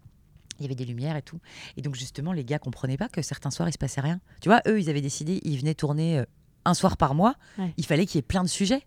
Il 0.59 0.63
y 0.63 0.65
avait 0.65 0.75
des 0.75 0.85
lumières 0.85 1.15
et 1.15 1.21
tout. 1.21 1.39
Et 1.75 1.81
donc, 1.81 1.95
justement, 1.95 2.33
les 2.33 2.43
gars 2.43 2.59
comprenaient 2.59 2.97
pas 2.97 3.09
que 3.09 3.21
certains 3.21 3.51
soirs, 3.51 3.69
il 3.69 3.73
se 3.73 3.77
passait 3.77 4.01
rien. 4.01 4.19
Tu 4.41 4.49
vois, 4.49 4.61
eux, 4.67 4.79
ils 4.79 4.89
avaient 4.89 5.01
décidé, 5.01 5.39
ils 5.43 5.57
venaient 5.59 5.75
tourner 5.75 6.19
euh, 6.19 6.25
un 6.65 6.73
soir 6.73 6.97
par 6.97 7.15
mois. 7.15 7.35
Ouais. 7.57 7.73
Il 7.77 7.85
fallait 7.85 8.05
qu'il 8.05 8.17
y 8.17 8.19
ait 8.19 8.23
plein 8.23 8.43
de 8.43 8.49
sujets. 8.49 8.85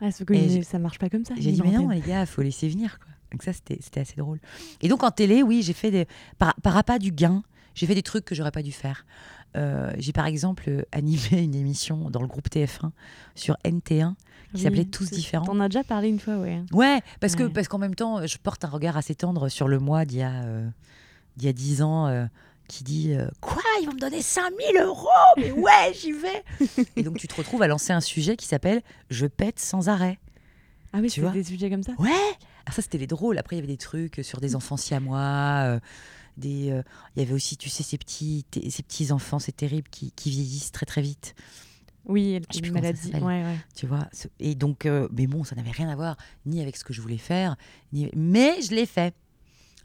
Ouais, 0.00 0.10
que 0.12 0.34
Et 0.34 0.62
ça 0.62 0.78
marche 0.78 0.98
pas 0.98 1.08
comme 1.08 1.24
ça. 1.24 1.34
J'ai 1.38 1.52
dit, 1.52 1.62
mais 1.62 1.72
non, 1.72 1.88
les 1.88 2.00
gars, 2.00 2.20
il 2.20 2.26
faut 2.26 2.42
laisser 2.42 2.68
venir. 2.68 2.98
Quoi. 2.98 3.08
Donc, 3.32 3.42
ça, 3.42 3.52
c'était 3.52 3.78
c'était 3.80 4.00
assez 4.00 4.16
drôle. 4.16 4.40
Et 4.80 4.88
donc, 4.88 5.02
en 5.02 5.10
télé, 5.10 5.42
oui, 5.42 5.62
j'ai 5.62 5.72
fait 5.72 5.90
des. 5.90 6.06
Par, 6.38 6.54
par 6.62 6.76
appât 6.76 6.98
du 6.98 7.12
gain, 7.12 7.42
j'ai 7.74 7.86
fait 7.86 7.94
des 7.94 8.02
trucs 8.02 8.24
que 8.24 8.34
j'aurais 8.34 8.50
pas 8.50 8.62
dû 8.62 8.72
faire. 8.72 9.06
Euh, 9.56 9.92
j'ai 9.98 10.12
par 10.12 10.26
exemple 10.26 10.64
euh, 10.68 10.82
animé 10.92 11.42
une 11.42 11.54
émission 11.54 12.10
dans 12.10 12.20
le 12.20 12.26
groupe 12.26 12.48
TF1 12.48 12.90
sur 13.34 13.56
NT1 13.64 14.14
qui 14.52 14.56
Oui, 14.58 14.62
s'appelait 14.62 14.84
Tous 14.84 15.10
différents. 15.10 15.44
T'en 15.46 15.60
as 15.60 15.68
déjà 15.68 15.84
parlé 15.84 16.08
une 16.08 16.20
fois, 16.20 16.36
ouais. 16.38 16.62
Ouais, 16.72 17.00
parce 17.20 17.34
que 17.36 17.44
parce 17.44 17.68
qu'en 17.68 17.78
même 17.78 17.94
temps, 17.94 18.26
je 18.26 18.38
porte 18.38 18.64
un 18.64 18.68
regard 18.68 18.96
assez 18.96 19.14
tendre 19.14 19.48
sur 19.48 19.68
le 19.68 19.78
mois 19.78 20.04
d'il 20.04 20.18
y 20.18 20.22
a 20.22 20.42
euh, 20.44 20.68
d'il 21.36 21.46
y 21.46 21.48
a 21.48 21.52
10 21.52 21.82
ans 21.82 22.06
euh, 22.06 22.24
qui 22.68 22.82
dit 22.84 23.12
euh, 23.14 23.28
quoi 23.40 23.62
Ils 23.82 23.86
vont 23.86 23.94
me 23.94 23.98
donner 24.00 24.22
5000 24.22 24.76
euros? 24.80 25.08
Mais 25.36 25.52
ouais, 25.52 25.92
j'y 25.94 26.12
vais 26.12 26.44
Et 26.96 27.02
donc 27.02 27.18
tu 27.18 27.28
te 27.28 27.34
retrouves 27.34 27.62
à 27.62 27.66
lancer 27.68 27.92
un 27.92 28.00
sujet 28.00 28.36
qui 28.36 28.46
s'appelle 28.46 28.82
Je 29.10 29.26
pète 29.26 29.58
sans 29.60 29.88
arrêt. 29.88 30.18
Ah 30.92 30.98
oui, 31.02 31.10
Tu 31.10 31.20
vois 31.20 31.30
des 31.30 31.44
sujets 31.44 31.68
comme 31.68 31.82
ça. 31.82 31.92
Ouais 31.98 32.08
Alors 32.64 32.72
ça, 32.74 32.80
c'était 32.82 32.96
les 32.98 33.06
drôles. 33.06 33.36
Après, 33.38 33.56
il 33.56 33.58
y 33.58 33.62
avait 33.62 33.72
des 33.72 33.76
trucs 33.76 34.20
sur 34.22 34.40
des 34.40 34.56
enfants 34.56 34.76
siamois. 34.78 35.18
euh, 35.66 35.80
des, 36.38 36.70
euh, 36.70 36.82
il 37.16 37.20
y 37.22 37.22
avait 37.26 37.34
aussi, 37.34 37.56
tu 37.56 37.68
sais, 37.70 37.82
ces 37.82 37.96
petits, 37.98 38.44
ces 38.70 38.82
petits 38.82 39.10
enfants, 39.12 39.38
c'est 39.38 39.56
terrible, 39.56 39.88
qui, 39.90 40.12
qui 40.12 40.30
vieillissent 40.30 40.70
très 40.72 40.84
très 40.86 41.00
vite. 41.02 41.34
Oui, 42.06 42.40
Je 42.50 42.58
sais 42.58 42.66
une 42.66 42.72
maladie. 42.72 43.10
Ouais, 43.14 43.20
ouais. 43.42 43.56
Tu 43.74 43.86
vois 43.86 44.08
Et 44.38 44.54
donc, 44.54 44.86
euh, 44.86 45.08
mais 45.12 45.26
bon, 45.26 45.44
ça 45.44 45.56
n'avait 45.56 45.70
rien 45.72 45.88
à 45.88 45.96
voir 45.96 46.16
ni 46.44 46.60
avec 46.62 46.76
ce 46.76 46.84
que 46.84 46.92
je 46.92 47.00
voulais 47.00 47.18
faire, 47.18 47.56
ni... 47.92 48.10
mais 48.14 48.60
je 48.62 48.74
l'ai 48.74 48.86
fait. 48.86 49.14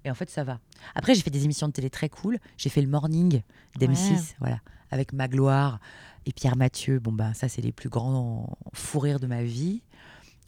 Et 0.06 0.12
en 0.12 0.16
fait, 0.16 0.30
ça 0.30 0.44
va. 0.44 0.60
Après, 0.96 1.14
j'ai 1.16 1.22
fait 1.22 1.30
des 1.30 1.44
émissions 1.46 1.68
de 1.68 1.74
télé 1.74 1.90
très 1.90 2.10
cool. 2.10 2.40
J'ai 2.58 2.70
fait 2.70 2.82
le 2.82 2.88
morning 2.88 3.42
d'M6, 3.80 4.12
Ouais. 4.12 4.18
voilà, 4.40 4.60
avec 4.90 5.14
Magloire 5.14 5.80
et 6.26 6.32
Pierre 6.32 6.56
Mathieu. 6.58 7.00
Bon, 7.00 7.12
ben, 7.12 7.34
ça, 7.34 7.48
c'est 7.50 7.62
les 7.62 7.72
plus 7.72 7.90
grands 7.90 8.58
fous 8.74 9.00
rires 9.00 9.20
de 9.20 9.28
ma 9.28 9.44
vie. 9.44 9.82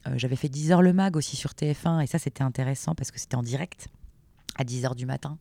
Euh, 0.08 0.14
J'avais 0.18 0.36
fait 0.36 0.50
10h 0.50 0.82
le 0.82 0.92
mag 0.94 1.16
aussi 1.16 1.36
sur 1.36 1.52
TF1, 1.52 2.02
et 2.04 2.08
ça, 2.08 2.20
c'était 2.20 2.44
intéressant 2.44 2.94
parce 2.96 3.10
que 3.12 3.20
c'était 3.20 3.36
en 3.36 3.44
direct 3.44 3.88
à 4.58 4.64
10h 4.64 4.96
du 4.96 5.06
matin. 5.06 5.38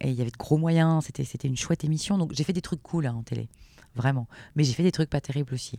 Et 0.00 0.08
il 0.10 0.14
y 0.16 0.22
avait 0.22 0.30
de 0.30 0.36
gros 0.38 0.56
moyens, 0.56 1.04
c'était 1.04 1.24
c'était 1.24 1.46
une 1.48 1.56
chouette 1.58 1.84
émission. 1.84 2.16
Donc, 2.16 2.32
j'ai 2.34 2.42
fait 2.44 2.54
des 2.54 2.62
trucs 2.62 2.82
cool 2.82 3.06
hein, 3.06 3.14
en 3.14 3.22
télé, 3.22 3.48
vraiment. 3.94 4.26
Mais 4.56 4.64
j'ai 4.64 4.72
fait 4.72 4.82
des 4.82 4.92
trucs 4.92 5.10
pas 5.10 5.20
terribles 5.20 5.54
aussi. 5.54 5.78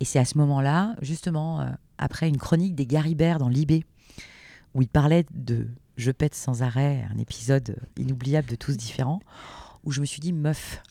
Et 0.00 0.04
c'est 0.04 0.18
à 0.18 0.24
ce 0.24 0.36
moment-là, 0.38 0.94
justement, 1.00 1.60
euh, 1.60 1.70
après 1.98 2.28
une 2.28 2.36
chronique 2.38 2.74
des 2.74 2.86
Garibert 2.86 3.38
dans 3.38 3.48
Libé, 3.48 3.84
où 4.74 4.82
il 4.82 4.88
parlait 4.88 5.24
de 5.32 5.68
Je 5.96 6.10
pète 6.10 6.34
sans 6.34 6.62
arrêt, 6.62 7.06
un 7.14 7.18
épisode 7.18 7.76
inoubliable 7.96 8.48
de 8.48 8.56
tous 8.56 8.76
différents, 8.76 9.20
où 9.84 9.92
je 9.92 10.00
me 10.00 10.06
suis 10.06 10.20
dit, 10.20 10.32
meuf, 10.34 10.82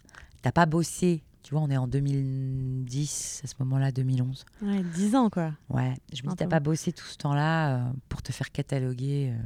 t'as 0.42 0.52
pas 0.52 0.66
bossé. 0.66 1.24
Tu 1.44 1.54
vois, 1.54 1.62
on 1.62 1.70
est 1.70 1.78
en 1.78 1.88
2010, 1.88 3.42
à 3.44 3.48
ce 3.48 3.54
moment-là, 3.60 3.92
2011. 3.92 4.46
Ouais, 4.64 4.82
10 4.96 5.16
ans, 5.16 5.30
quoi. 5.30 5.52
Ouais, 5.70 5.94
je 6.12 6.24
me 6.24 6.30
dis, 6.30 6.36
t'as 6.38 6.48
pas 6.48 6.60
bossé 6.60 6.92
tout 6.92 7.06
ce 7.06 7.18
temps-là 7.18 7.76
euh, 7.78 7.92
pour 8.10 8.24
te 8.24 8.32
faire 8.32 8.52
cataloguer. 8.52 9.32
euh. 9.32 9.44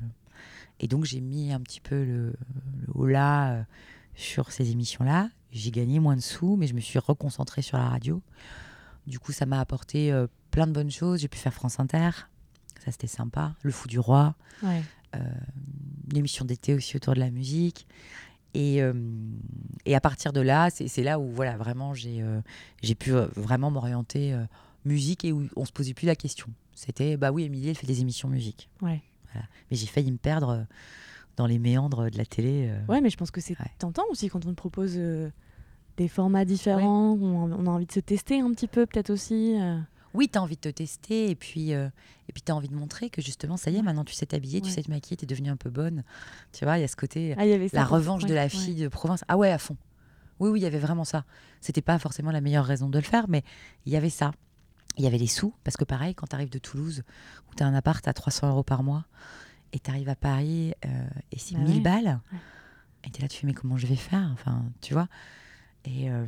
Et 0.80 0.88
donc, 0.88 1.04
j'ai 1.04 1.20
mis 1.20 1.52
un 1.52 1.60
petit 1.60 1.82
peu 1.82 2.06
le, 2.06 2.34
le 2.96 3.64
sur 4.16 4.52
ces 4.54 4.72
émissions-là. 4.72 5.30
J'ai 5.52 5.72
gagné 5.72 6.00
moins 6.00 6.16
de 6.16 6.22
sous, 6.22 6.56
mais 6.56 6.68
je 6.68 6.74
me 6.74 6.80
suis 6.80 7.00
reconcentrée 7.00 7.62
sur 7.62 7.78
la 7.78 7.90
radio. 7.90 8.22
Du 9.08 9.20
coup, 9.20 9.32
ça 9.32 9.46
m'a 9.46 9.60
apporté 9.60 10.12
euh, 10.12 10.28
plein 10.52 10.68
de 10.68 10.72
bonnes 10.72 10.92
choses. 10.92 11.22
J'ai 11.22 11.28
pu 11.28 11.38
faire 11.38 11.54
France 11.54 11.80
Inter. 11.80 12.10
Ça, 12.84 12.92
c'était 12.92 13.08
sympa. 13.08 13.56
Le 13.64 13.72
Fou 13.72 13.88
du 13.88 14.00
Roi. 14.00 14.36
Ouais. 14.64 14.84
Une 16.12 16.18
émission 16.18 16.46
d'été 16.46 16.76
aussi 16.76 16.96
autour 16.96 17.16
de 17.16 17.20
la 17.20 17.32
musique. 17.32 17.88
Et, 18.54 18.82
euh, 18.82 18.94
et 19.86 19.96
à 19.96 20.02
partir 20.02 20.34
de 20.34 20.42
là, 20.42 20.70
c'est 20.70 21.04
là 21.04 21.20
où 21.20 21.32
voilà, 21.32 21.58
vraiment 21.58 21.94
j'ai 21.94 22.22
euh, 22.22 22.42
j'ai 22.82 22.96
pu 22.96 23.14
euh, 23.14 23.28
vraiment 23.36 23.70
m'orienter 23.70 24.34
euh, 24.34 24.44
musique 24.86 25.24
et 25.24 25.32
où 25.32 25.48
on 25.56 25.66
se 25.66 25.72
posait 25.72 25.94
plus 25.94 26.08
la 26.08 26.16
question. 26.16 26.48
C'était, 26.74 27.18
bah 27.18 27.32
oui, 27.32 27.44
Émilie, 27.44 27.70
elle 27.70 27.76
fait 27.76 27.86
des 27.88 28.02
émissions 28.02 28.28
musique. 28.28 28.70
Ouais. 28.82 29.02
Voilà. 29.34 29.48
Mais 29.70 29.78
j'ai 29.78 29.86
failli 29.86 30.12
me 30.12 30.18
perdre 30.18 30.50
euh, 30.50 30.64
dans 31.40 31.48
les 31.48 31.58
méandres 31.58 32.12
de 32.12 32.18
la 32.18 32.26
télé. 32.26 32.68
euh. 32.70 32.86
Ouais, 32.92 33.00
mais 33.02 33.10
je 33.10 33.16
pense 33.18 33.32
que 33.32 33.40
c'est 33.42 33.58
Ouais. 33.60 33.72
tentant 33.80 34.04
aussi 34.12 34.28
quand 34.28 34.46
on 34.46 34.50
te 34.50 34.56
propose 34.56 34.94
euh, 34.98 35.30
des 35.98 36.08
formats 36.10 36.44
différents, 36.46 37.14
on, 37.14 37.52
on 37.54 37.66
a 37.66 37.70
envie 37.70 37.86
de 37.86 37.92
se 37.94 38.02
tester 38.02 38.42
un 38.42 38.52
petit 38.52 38.68
peu 38.68 38.86
peut-être 38.86 39.10
aussi. 39.10 39.56
euh. 39.60 39.80
Oui, 40.14 40.28
tu 40.28 40.38
as 40.38 40.42
envie 40.42 40.56
de 40.56 40.62
te 40.62 40.70
tester 40.70 41.30
et 41.30 41.36
puis, 41.36 41.74
euh, 41.74 41.88
et 42.28 42.34
puis 42.34 42.42
tu 42.42 42.52
as 42.52 42.56
envie 42.56 42.68
de 42.68 42.76
montrer 42.76 43.10
que 43.10 43.22
justement, 43.22 43.56
ça 43.58 43.70
y 43.72 43.78
est, 43.78 43.82
maintenant 43.82 44.04
tu 44.04 44.14
sais 44.14 44.26
t'habiller, 44.26 44.60
tu 44.60 44.70
sais 44.70 44.82
te 44.84 44.90
maquiller, 44.92 45.16
tu 45.16 45.24
es 45.24 45.28
devenue 45.28 45.50
un 45.50 45.56
peu 45.56 45.70
bonne. 45.70 46.04
Tu 46.52 46.66
vois, 46.66 46.78
il 46.78 46.82
y 46.82 46.84
a 46.84 46.88
ce 46.90 46.96
côté, 46.98 47.36
Ah, 47.38 47.46
y 47.46 47.54
avait 47.54 47.70
ça 47.70 47.78
la 47.78 47.86
revanche 47.86 48.26
de 48.26 48.34
la 48.34 48.50
fille 48.50 48.76
de 48.82 48.88
province. 48.90 49.24
Ah 49.30 49.38
ouais, 49.38 49.52
à 49.52 49.58
fond. 49.60 49.78
Oui, 50.40 50.50
oui, 50.50 50.60
il 50.60 50.64
y 50.64 50.66
avait 50.66 50.80
vraiment 50.80 51.04
ça. 51.06 51.24
C'était 51.62 51.82
pas 51.82 52.00
forcément 52.00 52.32
la 52.32 52.42
meilleure 52.42 52.66
raison 52.66 52.90
de 52.90 52.98
le 52.98 53.04
faire, 53.04 53.30
mais 53.30 53.44
il 53.86 53.94
y 53.94 53.96
avait 53.98 54.10
ça. 54.10 54.32
Il 54.98 55.04
y 55.04 55.08
avait 55.08 55.18
les 55.18 55.28
sous, 55.28 55.54
parce 55.64 55.78
que 55.78 55.86
pareil, 55.86 56.16
quand 56.16 56.28
tu 56.28 56.36
arrives 56.36 56.50
de 56.50 56.60
Toulouse, 56.60 57.04
où 57.50 57.56
tu 57.56 57.64
as 57.64 57.68
un 57.68 57.74
appart 57.74 58.06
à 58.08 58.12
300 58.14 58.50
euros 58.50 58.64
par 58.64 58.84
mois, 58.84 59.06
et 59.74 59.80
tu 59.80 59.90
arrives 59.90 60.10
à 60.10 60.16
Paris, 60.16 60.74
euh, 60.86 60.90
et 61.32 61.40
c'est 61.40 61.56
Bah 61.56 61.62
1000 61.62 61.76
ouais. 61.76 61.80
balles, 61.82 62.20
Ouais. 62.34 62.40
et 63.06 63.10
tu 63.12 63.20
es 63.20 63.22
là, 63.22 63.28
tu 63.28 63.38
fais, 63.40 63.48
mais 63.48 63.54
comment 63.54 63.78
je 63.78 63.88
vais 63.88 63.96
faire? 63.96 64.30
Enfin, 64.34 64.64
tu 64.82 64.94
vois 64.94 65.08
et, 65.86 66.12
euh, 66.12 66.26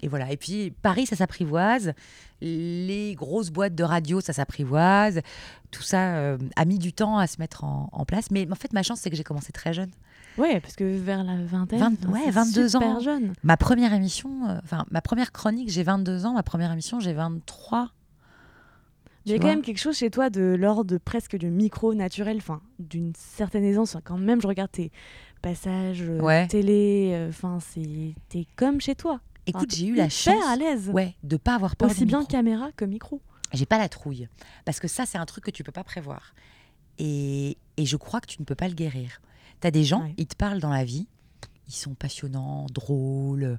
et 0.00 0.06
voilà. 0.06 0.30
Et 0.30 0.36
puis, 0.36 0.70
Paris, 0.70 1.06
ça 1.06 1.16
s'apprivoise. 1.16 1.92
Les 2.40 3.14
grosses 3.16 3.50
boîtes 3.50 3.74
de 3.74 3.82
radio, 3.82 4.20
ça 4.20 4.32
s'apprivoise. 4.32 5.20
Tout 5.72 5.82
ça 5.82 6.14
euh, 6.16 6.38
a 6.54 6.64
mis 6.64 6.78
du 6.78 6.92
temps 6.92 7.18
à 7.18 7.26
se 7.26 7.36
mettre 7.40 7.64
en, 7.64 7.88
en 7.92 8.04
place. 8.04 8.30
Mais 8.30 8.46
en 8.50 8.54
fait, 8.54 8.72
ma 8.72 8.84
chance, 8.84 9.00
c'est 9.00 9.10
que 9.10 9.16
j'ai 9.16 9.24
commencé 9.24 9.50
très 9.52 9.72
jeune. 9.74 9.90
Ouais, 10.38 10.60
parce 10.60 10.76
que 10.76 10.84
vers 10.98 11.24
la 11.24 11.36
vingtaine, 11.44 11.80
Vingt- 11.80 11.96
enfin, 12.04 12.12
ouais, 12.12 12.20
c'est 12.26 12.30
22 12.30 12.68
super 12.68 12.88
ans. 12.88 13.00
jeune. 13.00 13.32
Ma 13.42 13.56
première 13.56 13.92
émission, 13.92 14.48
euh, 14.48 14.58
enfin, 14.62 14.86
ma 14.92 15.00
première 15.00 15.32
chronique, 15.32 15.68
j'ai 15.68 15.82
22 15.82 16.24
ans. 16.24 16.34
Ma 16.34 16.44
première 16.44 16.70
émission, 16.70 17.00
j'ai 17.00 17.12
23. 17.12 17.90
Il 19.26 19.32
y 19.32 19.34
a 19.34 19.38
quand 19.38 19.48
même 19.48 19.62
quelque 19.62 19.78
chose 19.80 19.96
chez 19.96 20.10
toi 20.10 20.30
de 20.30 20.54
l'ordre 20.58 20.98
presque 20.98 21.36
du 21.36 21.50
micro 21.50 21.94
naturel, 21.94 22.36
enfin 22.38 22.60
d'une 22.78 23.12
certaine 23.16 23.64
aisance. 23.64 23.94
Enfin, 23.96 24.02
Quand 24.04 24.18
même, 24.18 24.40
je 24.40 24.46
regarde 24.46 24.70
tes 24.70 24.92
passages 25.42 26.02
euh, 26.02 26.20
Ouais. 26.20 26.46
télé, 26.46 27.10
euh, 27.12 27.28
enfin 27.28 27.58
c'est 27.60 28.14
t'es 28.28 28.46
comme 28.56 28.80
chez 28.80 28.94
toi. 28.94 29.20
Écoute, 29.48 29.74
j'ai 29.74 29.86
eu 29.88 29.94
la 29.94 30.08
chance 30.08 30.44
à 30.46 30.56
l'aise. 30.56 30.88
ouais, 30.90 31.14
de 31.22 31.36
pas 31.36 31.54
avoir 31.56 31.76
peur 31.76 31.90
Aussi 31.90 32.00
du 32.00 32.06
bien 32.06 32.20
micro. 32.20 32.30
caméra 32.32 32.70
que 32.72 32.84
micro. 32.84 33.20
J'ai 33.52 33.66
pas 33.66 33.78
la 33.78 33.88
trouille. 33.88 34.28
Parce 34.64 34.80
que 34.80 34.88
ça, 34.88 35.06
c'est 35.06 35.18
un 35.18 35.26
truc 35.26 35.44
que 35.44 35.50
tu 35.52 35.62
peux 35.62 35.70
pas 35.72 35.84
prévoir. 35.84 36.34
Et, 36.98 37.56
et 37.76 37.84
je 37.86 37.96
crois 37.96 38.20
que 38.20 38.26
tu 38.26 38.40
ne 38.40 38.44
peux 38.44 38.54
pas 38.56 38.66
le 38.68 38.74
guérir. 38.74 39.20
Tu 39.60 39.66
as 39.66 39.70
des 39.70 39.84
gens, 39.84 40.02
Ouais. 40.02 40.14
ils 40.18 40.26
te 40.26 40.34
parlent 40.36 40.60
dans 40.60 40.70
la 40.72 40.84
vie, 40.84 41.06
ils 41.68 41.74
sont 41.74 41.94
passionnants, 41.94 42.66
drôles. 42.72 43.58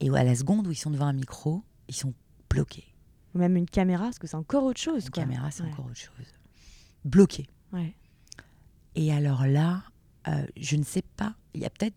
Et 0.00 0.08
à 0.10 0.24
la 0.24 0.34
seconde 0.34 0.66
où 0.66 0.70
ils 0.70 0.76
sont 0.76 0.90
devant 0.90 1.06
un 1.06 1.12
micro, 1.12 1.62
ils 1.88 1.94
sont 1.94 2.14
bloqués. 2.48 2.84
Ou 3.34 3.38
même 3.38 3.56
une 3.56 3.68
caméra, 3.68 4.04
parce 4.04 4.18
que 4.18 4.26
c'est 4.26 4.36
encore 4.36 4.64
autre 4.64 4.80
chose. 4.80 5.04
Une 5.06 5.10
quoi. 5.10 5.22
caméra, 5.24 5.50
c'est 5.50 5.62
Ouais. 5.64 5.70
encore 5.72 5.86
autre 5.86 5.96
chose. 5.96 6.26
Bloqués. 7.04 7.48
Ouais. 7.72 7.94
Et 8.94 9.12
alors 9.12 9.46
là, 9.46 9.82
euh, 10.28 10.46
je 10.56 10.76
ne 10.76 10.84
sais 10.84 11.02
pas, 11.16 11.34
il 11.54 11.60
y 11.60 11.64
a 11.64 11.70
peut-être 11.70 11.96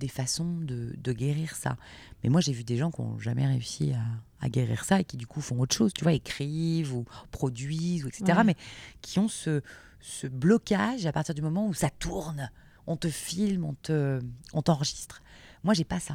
des 0.00 0.08
façons 0.08 0.56
de, 0.58 0.94
de 0.96 1.12
guérir 1.12 1.54
ça. 1.56 1.76
Mais 2.22 2.30
moi, 2.30 2.40
j'ai 2.40 2.52
vu 2.52 2.64
des 2.64 2.76
gens 2.76 2.90
qui 2.90 3.02
n'ont 3.02 3.18
jamais 3.18 3.46
réussi 3.46 3.92
à, 3.92 4.02
à 4.40 4.48
guérir 4.48 4.84
ça 4.84 5.00
et 5.00 5.04
qui, 5.04 5.16
du 5.16 5.26
coup, 5.26 5.40
font 5.40 5.58
autre 5.60 5.74
chose, 5.74 5.92
tu 5.92 6.04
vois, 6.04 6.12
écrivent 6.12 6.94
ou 6.94 7.04
produisent, 7.32 8.04
ou 8.04 8.08
etc. 8.08 8.24
Ouais. 8.38 8.44
Mais 8.44 8.56
qui 9.02 9.18
ont 9.18 9.28
ce, 9.28 9.60
ce 10.00 10.26
blocage 10.28 11.04
à 11.04 11.12
partir 11.12 11.34
du 11.34 11.42
moment 11.42 11.66
où 11.66 11.74
ça 11.74 11.90
tourne. 11.90 12.50
On 12.86 12.96
te 12.96 13.08
filme, 13.10 13.64
on 13.64 13.74
te, 13.74 14.20
on 14.54 14.62
t'enregistre. 14.62 15.20
Moi, 15.64 15.74
j'ai 15.74 15.84
pas 15.84 16.00
ça. 16.00 16.14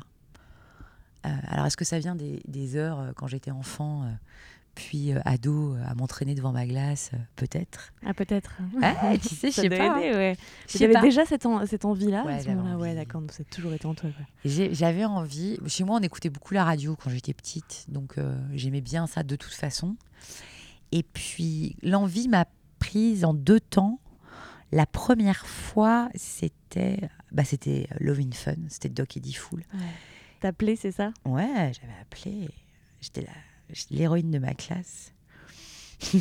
Euh, 1.25 1.29
alors, 1.47 1.65
est-ce 1.65 1.77
que 1.77 1.85
ça 1.85 1.99
vient 1.99 2.15
des, 2.15 2.41
des 2.47 2.75
heures 2.75 2.99
euh, 2.99 3.11
quand 3.15 3.27
j'étais 3.27 3.51
enfant, 3.51 4.03
euh, 4.03 4.07
puis 4.75 5.13
euh, 5.13 5.19
ado, 5.25 5.75
euh, 5.75 5.83
à 5.87 5.93
m'entraîner 5.95 6.35
devant 6.35 6.51
ma 6.51 6.65
glace 6.65 7.11
euh, 7.13 7.17
Peut-être? 7.35 7.93
Ah 8.05 8.13
peut-être. 8.13 8.57
Ah, 8.81 9.13
tu 9.21 9.29
sais, 9.29 9.51
je 9.51 9.55
sais 9.61 9.69
pas. 9.69 10.01
aider, 10.01 10.15
ouais. 10.17 10.37
J'avais 10.67 10.99
déjà 10.99 11.25
cette, 11.25 11.45
en- 11.45 11.65
cette 11.65 11.85
envie-là 11.85 12.25
Ouais, 12.25 12.33
à 12.33 12.39
ce 12.39 12.45
j'avais 12.45 12.55
moment-là? 12.57 12.77
Ouais, 12.77 12.95
d'accord. 12.95 13.21
a 13.21 13.43
toujours 13.45 13.73
été 13.73 13.85
en 13.85 13.93
toi. 13.93 14.09
J'avais 14.45 15.05
envie. 15.05 15.57
Chez 15.67 15.83
moi, 15.83 15.97
on 15.99 16.03
écoutait 16.03 16.29
beaucoup 16.29 16.53
la 16.53 16.63
radio 16.65 16.95
quand 17.01 17.09
j'étais 17.09 17.33
petite, 17.33 17.85
donc 17.87 18.15
j'aimais 18.53 18.81
bien 18.81 19.07
ça 19.07 19.23
de 19.23 19.35
toute 19.35 19.53
façon. 19.53 19.95
Et 20.91 21.03
puis 21.03 21.75
l'envie 21.81 22.27
m'a 22.27 22.45
prise 22.79 23.23
en 23.25 23.33
deux 23.33 23.59
temps. 23.59 23.99
La 24.71 24.85
première 24.87 25.45
fois, 25.45 26.09
c'était, 26.15 26.99
bah, 27.31 27.43
c'était 27.43 27.87
Love 27.99 28.19
in 28.21 28.31
Fun, 28.31 28.55
c'était 28.69 28.89
Doc 28.89 29.15
Eddie 29.17 29.33
Fool. 29.33 29.63
T'appelais, 30.43 30.75
c'est 30.75 30.91
ça? 30.91 31.13
Ouais, 31.23 31.71
j'avais 31.73 31.93
appelé. 32.01 32.49
J'étais 32.99 33.25
l'héroïne 33.89 34.29
de 34.29 34.39
ma 34.39 34.53
classe. 34.53 35.13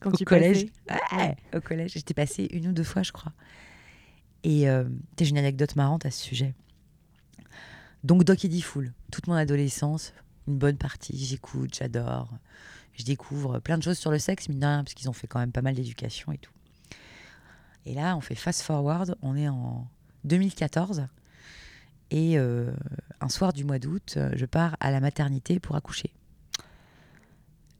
Quand 0.00 0.12
au 0.12 0.16
tu 0.16 0.24
collège. 0.24 0.66
Ouais, 1.12 1.36
au 1.54 1.60
collège. 1.60 1.92
J'étais 1.92 2.14
passée 2.14 2.48
une 2.50 2.66
ou 2.66 2.72
deux 2.72 2.82
fois, 2.82 3.04
je 3.04 3.12
crois. 3.12 3.32
Et 4.42 4.68
euh, 4.68 4.82
j'ai 5.20 5.28
une 5.28 5.38
anecdote 5.38 5.76
marrante 5.76 6.04
à 6.04 6.10
ce 6.10 6.20
sujet. 6.20 6.52
Donc, 8.02 8.24
Doc 8.24 8.44
Eddie 8.44 8.60
Fool, 8.60 8.92
toute 9.12 9.28
mon 9.28 9.34
adolescence, 9.34 10.14
une 10.48 10.58
bonne 10.58 10.76
partie, 10.76 11.16
j'écoute, 11.16 11.76
j'adore. 11.76 12.36
Je 12.94 13.04
découvre 13.04 13.60
plein 13.60 13.78
de 13.78 13.84
choses 13.84 13.98
sur 13.98 14.10
le 14.10 14.18
sexe, 14.18 14.48
mine 14.48 14.58
de 14.58 14.66
rien, 14.66 14.82
parce 14.82 14.94
qu'ils 14.94 15.08
ont 15.08 15.12
fait 15.12 15.28
quand 15.28 15.38
même 15.38 15.52
pas 15.52 15.62
mal 15.62 15.76
d'éducation 15.76 16.32
et 16.32 16.38
tout. 16.38 16.52
Et 17.86 17.94
là, 17.94 18.16
on 18.16 18.20
fait 18.20 18.34
fast 18.34 18.62
forward, 18.62 19.14
on 19.22 19.36
est 19.36 19.46
en 19.46 19.86
2014. 20.24 21.06
Et 22.10 22.38
euh, 22.38 22.70
un 23.20 23.28
soir 23.28 23.52
du 23.52 23.64
mois 23.64 23.78
d'août, 23.78 24.14
euh, 24.16 24.30
je 24.34 24.44
pars 24.44 24.76
à 24.80 24.90
la 24.90 25.00
maternité 25.00 25.58
pour 25.58 25.76
accoucher. 25.76 26.12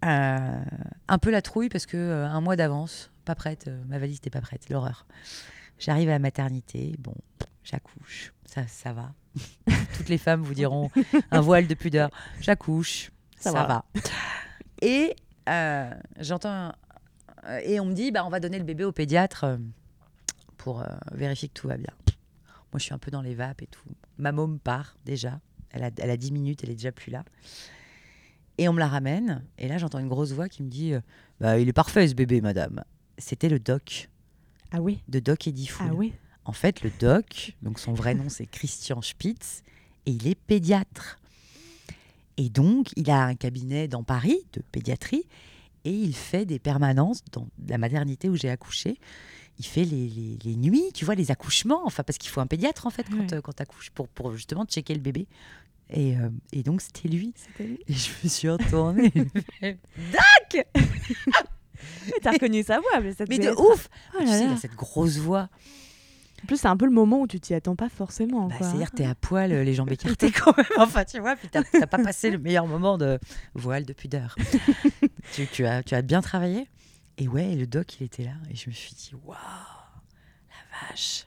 Euh, 0.05 0.63
un 1.09 1.19
peu 1.19 1.31
la 1.31 1.43
trouille 1.43 1.69
parce 1.69 1.87
que 1.87 1.97
euh, 1.97 2.27
un 2.27 2.41
mois 2.41 2.57
d'avance, 2.57 3.11
pas 3.25 3.35
prête, 3.35 3.71
ma 3.87 3.99
valise 3.99 4.17
n'était 4.17 4.31
pas 4.31 4.41
prête, 4.41 4.69
l'horreur. 4.71 5.07
J'arrive 5.79 6.09
à 6.09 6.13
la 6.13 6.19
maternité, 6.19 6.95
bon, 6.99 7.15
j'accouche, 7.63 8.33
ça, 8.47 8.67
ça 8.67 8.93
va. 8.93 9.13
Toutes 9.97 10.09
les 10.09 10.19
femmes 10.19 10.43
vous 10.43 10.55
diront 10.55 10.91
un 11.31 11.41
voile 11.41 11.67
de 11.67 11.75
pudeur, 11.75 12.11
j'accouche, 12.41 13.11
Ça 13.39 13.51
ça, 13.51 13.65
va. 13.65 13.67
va. 13.67 13.85
Et 14.83 15.15
j'entends 16.21 16.73
et 17.63 17.79
on 17.81 17.85
me 17.87 17.93
dit 17.93 18.11
bah 18.11 18.25
on 18.25 18.31
va 18.31 18.41
donner 18.41 18.59
le 18.59 18.65
bébé 18.65 18.85
au 18.85 18.93
pédiatre 18.93 19.59
pour 20.57 20.85
vérifier 21.13 21.49
que 21.49 21.55
tout 21.55 21.69
va 21.69 21.77
bien. 21.77 21.93
Moi 22.73 22.79
je 22.79 22.85
suis 22.85 22.95
un 22.95 22.99
peu 22.99 23.11
dans 23.11 23.23
les 23.23 23.35
vapes 23.35 23.63
et 23.63 23.67
tout. 23.67 23.91
Ma 24.19 24.33
môme 24.33 24.59
part 24.59 24.97
déjà, 25.05 25.41
elle 25.71 25.85
a, 25.85 25.91
elle 25.99 26.11
a 26.11 26.17
10 26.17 26.33
minutes, 26.33 26.61
elle 26.63 26.71
est 26.71 26.75
déjà 26.77 26.93
plus 26.93 27.11
là. 27.11 27.25
Et 28.59 28.69
on 28.69 28.73
me 28.73 28.79
la 28.79 28.87
ramène, 28.89 29.45
et 29.59 29.67
là 29.67 29.79
j'entends 29.79 29.99
une 29.99 30.09
grosse 30.09 30.33
voix 30.33 30.49
qui 30.49 30.63
me 30.63 30.69
dit 30.69 30.93
euh, 30.95 31.01
bah, 31.41 31.59
Il 31.59 31.69
est 31.69 31.73
parfait 31.73 32.07
ce 32.07 32.15
bébé, 32.15 32.41
madame. 32.41 32.85
C'était 33.19 33.49
le 33.49 33.59
doc, 33.59 34.09
Ah 34.71 34.81
oui. 34.81 35.01
de 35.09 35.19
Doc 35.19 35.47
Eddie 35.49 35.67
Fool. 35.67 35.89
Ah 35.91 35.95
oui. 35.95 36.13
En 36.45 36.53
fait, 36.53 36.83
le 36.83 36.91
doc, 37.01 37.57
donc 37.63 37.79
son 37.81 37.95
vrai 37.95 38.15
nom 38.15 38.29
c'est 38.29 38.47
Christian 38.47 39.01
Spitz, 39.03 39.63
et 40.07 40.13
il 40.13 40.29
est 40.29 40.35
pédiatre. 40.35 41.19
Et 42.37 42.49
donc, 42.51 42.91
il 42.97 43.11
a 43.11 43.25
un 43.25 43.35
cabinet 43.35 43.89
dans 43.89 44.03
Paris 44.03 44.39
de 44.53 44.61
pédiatrie, 44.73 45.25
et 45.85 45.93
il 45.93 46.15
fait 46.15 46.45
des 46.45 46.59
permanences 46.59 47.23
dans 47.33 47.47
la 47.69 47.79
maternité 47.79 48.29
où 48.29 48.37
j'ai 48.37 48.51
accouché. 48.51 48.99
Il 49.59 49.65
fait 49.67 49.85
les, 49.85 50.09
les- 50.09 50.39
les 50.45 50.57
nuits, 50.57 50.91
tu 50.95 51.05
vois, 51.05 51.15
les 51.15 51.31
accouchements, 51.31 51.83
enfin, 51.85 52.03
parce 52.03 52.19
qu'il 52.19 52.31
faut 52.31 52.41
un 52.41 52.47
pédiatre 52.47 52.87
en 52.87 52.91
fait 52.91 53.05
quand, 53.09 53.19
Ouais. 53.19 53.35
euh, 53.35 53.41
quand 53.41 53.53
t'accouches, 53.53 53.91
pour, 53.91 54.09
pour 54.09 54.33
justement 54.33 54.65
checker 54.65 54.95
le 54.95 55.01
bébé. 55.01 55.27
Et, 55.91 56.17
euh, 56.17 56.29
et 56.53 56.63
donc, 56.63 56.81
c'était 56.81 57.09
lui. 57.09 57.35
Et 57.61 57.93
je 57.93 58.11
me 58.25 58.29
suis 58.29 58.49
retournée. 58.49 59.13
Mais 59.63 59.79
T'as 62.23 62.33
reconnu 62.33 62.63
sa 62.63 62.79
voix. 62.81 63.01
Mais, 63.03 63.13
ça 63.13 63.25
Mais 63.29 63.39
de 63.39 63.51
ouf 63.51 63.89
Oh 64.15 64.19
Tu 64.21 64.25
là 64.27 64.33
sais, 64.33 64.45
il 64.45 64.49
là. 64.49 64.55
a 64.55 64.57
cette 64.57 64.75
grosse 64.75 65.17
voix. 65.19 65.49
En 66.43 66.47
plus, 66.47 66.57
c'est 66.59 66.69
un 66.69 66.77
peu 66.77 66.85
le 66.85 66.91
moment 66.91 67.21
où 67.21 67.27
tu 67.27 67.41
t'y 67.41 67.55
attends 67.55 67.77
pas 67.77 67.89
forcément. 67.89 68.49
Bah. 68.49 68.55
C'est-à-dire 68.59 68.91
que 68.91 68.97
t'es 68.97 69.07
à 69.07 69.15
poil, 69.15 69.53
euh, 69.53 69.65
les 69.65 69.75
jambes 69.75 69.91
écartées 69.93 70.31
quand 70.31 70.57
même. 70.57 70.67
Enfin, 70.79 71.05
tu 71.05 71.19
vois, 71.19 71.37
puis 71.37 71.49
t'as 71.51 71.63
t'as 71.63 71.87
pas 71.87 71.99
passé 71.99 72.31
le 72.31 72.39
meilleur 72.39 72.67
moment 72.67 72.99
de 72.99 73.19
voile 73.55 73.85
de 73.85 73.93
pudeur. 73.93 74.37
tu, 75.33 75.47
tu 75.47 75.65
as, 75.67 75.83
tu 75.83 75.95
as 75.95 76.03
bien 76.03 76.21
travaillé. 76.21 76.67
Et 77.19 77.29
ouais, 77.29 77.55
le 77.55 77.67
doc, 77.67 78.01
il 78.01 78.05
était 78.05 78.25
là. 78.25 78.35
Et 78.51 78.57
je 78.57 78.69
me 78.69 78.75
suis 78.75 78.95
dit, 78.95 79.13
waouh, 79.25 79.37
la 79.37 80.89
vache. 80.89 81.27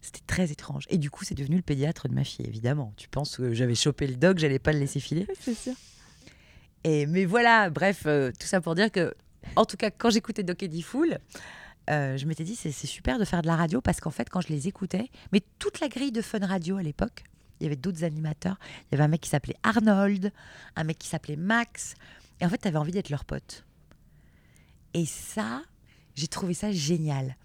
C'était 0.00 0.20
très 0.26 0.50
étrange. 0.50 0.84
Et 0.90 0.98
du 0.98 1.10
coup, 1.10 1.24
c'est 1.24 1.34
devenu 1.34 1.56
le 1.56 1.62
pédiatre 1.62 2.08
de 2.08 2.14
ma 2.14 2.24
fille, 2.24 2.46
évidemment. 2.46 2.92
Tu 2.96 3.08
penses 3.08 3.36
que 3.36 3.54
j'avais 3.54 3.74
chopé 3.74 4.06
le 4.06 4.16
doc, 4.16 4.38
j'allais 4.38 4.58
pas 4.58 4.72
le 4.72 4.80
laisser 4.80 5.00
filer? 5.00 5.26
C'est 5.40 5.54
sûr. 5.54 5.74
Et, 6.84 7.06
mais 7.06 7.24
voilà, 7.24 7.70
bref, 7.70 8.02
euh, 8.06 8.32
tout 8.38 8.46
ça 8.46 8.60
pour 8.60 8.74
dire 8.74 8.90
que, 8.90 9.14
en 9.54 9.64
tout 9.64 9.76
cas, 9.76 9.90
quand 9.90 10.10
j'écoutais 10.10 10.42
Doc 10.42 10.62
Eddie 10.62 10.82
Fool, 10.82 11.18
euh, 11.88 12.16
je 12.16 12.26
m'étais 12.26 12.44
dit, 12.44 12.56
c'est 12.56 12.72
c'est 12.72 12.86
super 12.86 13.18
de 13.18 13.24
faire 13.24 13.42
de 13.42 13.46
la 13.46 13.56
radio 13.56 13.80
parce 13.80 14.00
qu'en 14.00 14.10
fait, 14.10 14.28
quand 14.28 14.40
je 14.40 14.48
les 14.48 14.66
écoutais, 14.66 15.08
mais 15.32 15.40
toute 15.60 15.80
la 15.80 15.88
grille 15.88 16.12
de 16.12 16.22
Fun 16.22 16.44
Radio 16.44 16.76
à 16.76 16.82
l'époque, 16.82 17.24
il 17.60 17.64
y 17.64 17.66
avait 17.66 17.76
d'autres 17.76 18.02
animateurs. 18.02 18.58
Il 18.80 18.92
y 18.92 18.94
avait 18.96 19.04
un 19.04 19.08
mec 19.08 19.20
qui 19.20 19.28
s'appelait 19.28 19.56
Arnold, 19.62 20.32
un 20.74 20.84
mec 20.84 20.98
qui 20.98 21.08
s'appelait 21.08 21.36
Max. 21.36 21.94
Et 22.40 22.44
en 22.44 22.48
fait, 22.48 22.58
tu 22.58 22.66
avais 22.66 22.78
envie 22.78 22.90
d'être 22.90 23.10
leur 23.10 23.24
pote. 23.24 23.64
Et 24.94 25.06
ça, 25.06 25.62
j'ai 26.14 26.26
trouvé 26.28 26.54
ça 26.54 26.72
génial. 26.72 27.36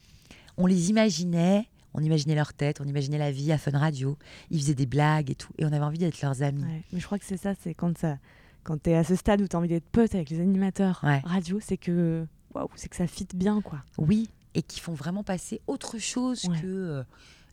On 0.58 0.66
les 0.66 0.90
imaginait, 0.90 1.68
on 1.94 2.02
imaginait 2.02 2.36
leur 2.36 2.54
tête, 2.54 2.82
on 2.82 2.86
imaginait 2.86 3.18
la 3.18 3.32
vie 3.32 3.52
à 3.52 3.58
Fun 3.58 3.78
Radio. 3.78 4.18
Ils 4.52 4.60
faisaient 4.60 4.74
des 4.76 4.86
blagues 4.86 5.30
et 5.30 5.36
tout. 5.36 5.52
Et 5.58 5.66
on 5.66 5.72
avait 5.72 5.80
envie 5.86 6.00
d'être 6.00 6.22
leurs 6.22 6.42
amis. 6.42 6.64
Ouais, 6.64 6.84
mais 6.92 7.00
je 7.00 7.06
crois 7.06 7.20
que 7.20 7.26
c'est 7.26 7.38
ça, 7.38 7.54
c'est 7.62 7.74
quand 7.74 7.98
ça, 7.98 8.18
quand 8.64 8.82
t'es 8.82 8.96
à 8.96 9.04
ce 9.04 9.16
stade 9.16 9.42
où 9.42 9.48
t'as 9.48 9.58
envie 9.60 9.68
d'être 9.70 9.90
pote 9.90 10.14
avec 10.16 10.30
les 10.30 10.40
animateurs 10.40 11.00
Ouais. 11.04 11.22
radio, 11.24 11.60
c'est 11.62 11.78
que 11.78 12.26
waouh, 12.54 12.70
c'est 12.76 12.90
que 12.90 12.96
ça 12.96 13.08
fit 13.08 13.28
bien 13.34 13.62
quoi. 13.62 13.84
Oui. 13.98 14.30
et 14.56 14.64
qui 14.64 14.80
font 14.80 14.94
vraiment 14.94 15.24
passer 15.24 15.62
autre 15.68 16.00
chose 16.00 16.44
Ouais. 16.46 16.60
que 16.60 16.66
euh, 16.68 17.04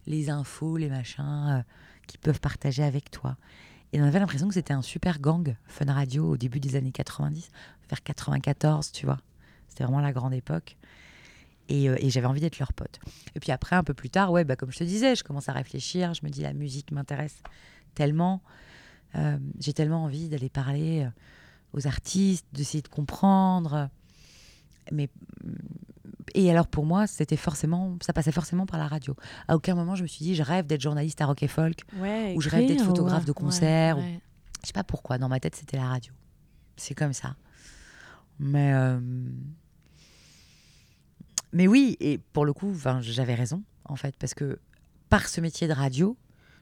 les 0.07 0.31
infos, 0.31 0.77
les 0.79 0.89
machins 0.89 1.25
euh, 1.51 1.63
qu'ils 2.07 2.21
peuvent 2.21 2.41
partager 2.41 2.83
avec 2.83 3.11
toi. 3.11 3.37
Et 3.93 4.01
on 4.01 4.05
avait 4.05 4.19
l'impression 4.19 4.49
que 4.49 4.55
c'était 4.55 4.73
un 4.73 4.83
super 4.83 5.21
gang, 5.21 5.55
Fun 5.69 5.93
Radio, 5.93 6.31
au 6.31 6.37
début 6.37 6.59
des 6.61 6.75
années 6.77 6.91
90, 6.93 7.49
vers 7.91 8.03
94, 8.03 8.91
tu 8.91 9.05
vois. 9.07 9.21
C'était 9.75 9.85
vraiment 9.85 10.01
la 10.01 10.13
grande 10.13 10.33
époque. 10.35 10.77
Et, 11.69 11.89
euh, 11.89 11.97
et 11.99 12.11
j'avais 12.11 12.27
envie 12.27 12.41
d'être 12.41 12.59
leur 12.61 12.73
pote. 12.73 13.01
Et 13.35 13.41
puis 13.41 13.51
après, 13.51 13.75
un 13.75 13.83
peu 13.83 13.93
plus 13.95 14.09
tard, 14.11 14.31
ouais, 14.31 14.45
bah, 14.45 14.55
comme 14.55 14.71
je 14.71 14.79
te 14.79 14.85
disais, 14.85 15.17
je 15.17 15.25
commence 15.25 15.49
à 15.49 15.53
réfléchir. 15.53 16.15
Je 16.15 16.21
me 16.25 16.31
dis, 16.31 16.43
la 16.43 16.53
musique 16.53 16.93
m'intéresse 16.93 17.43
tellement. 17.95 18.41
Euh, 19.17 19.37
J'ai 19.59 19.73
tellement 19.73 20.05
envie 20.05 20.29
d'aller 20.29 20.49
parler 20.49 21.05
euh, 21.05 21.09
aux 21.73 21.87
artistes, 21.89 22.47
d'essayer 22.53 22.83
de 22.83 22.89
comprendre. 22.89 23.89
Mais 24.93 25.09
et 26.35 26.51
alors 26.51 26.67
pour 26.69 26.85
moi, 26.87 27.07
c'était 27.07 27.37
forcément, 27.37 27.97
ça 28.01 28.13
passait 28.13 28.33
forcément 28.33 28.67
par 28.67 28.79
la 28.79 28.87
radio. 28.87 29.17
À 29.49 29.57
aucun 29.57 29.75
moment 29.75 29.95
je 29.95 30.03
me 30.03 30.07
suis 30.09 30.25
dit, 30.25 30.35
je 30.35 30.43
rêve 30.43 30.67
d'être 30.67 30.81
journaliste 30.83 31.21
à 31.21 31.27
Rock 31.27 31.43
et 31.43 31.49
Folk. 31.49 31.81
Ouais, 31.99 32.35
Ou 32.37 32.41
je 32.41 32.49
rêve 32.51 32.67
d'être 32.69 32.85
photographe 32.85 33.21
ouais, 33.21 33.27
de 33.27 33.33
concert, 33.33 33.97
ou- 33.97 34.01
ouais, 34.01 34.07
ouais. 34.07 34.21
Je 34.63 34.67
sais 34.69 34.73
pas 34.73 34.85
pourquoi. 34.85 35.17
Dans 35.19 35.29
ma 35.29 35.41
tête, 35.41 35.57
c'était 35.57 35.77
la 35.77 35.87
radio. 35.89 36.13
C'est 36.77 36.95
comme 36.95 37.13
ça. 37.13 37.37
Mais 38.39 38.73
euh, 38.75 38.99
mais 41.55 41.67
oui, 41.67 41.97
et 42.01 42.19
pour 42.19 42.45
le 42.45 42.53
coup, 42.53 42.75
j'avais 43.01 43.35
raison 43.35 43.63
en 43.87 43.97
fait, 43.97 44.15
parce 44.19 44.35
que 44.35 44.59
par 45.09 45.29
ce 45.29 45.41
métier 45.41 45.69
de 45.69 45.73
radio, 45.73 46.17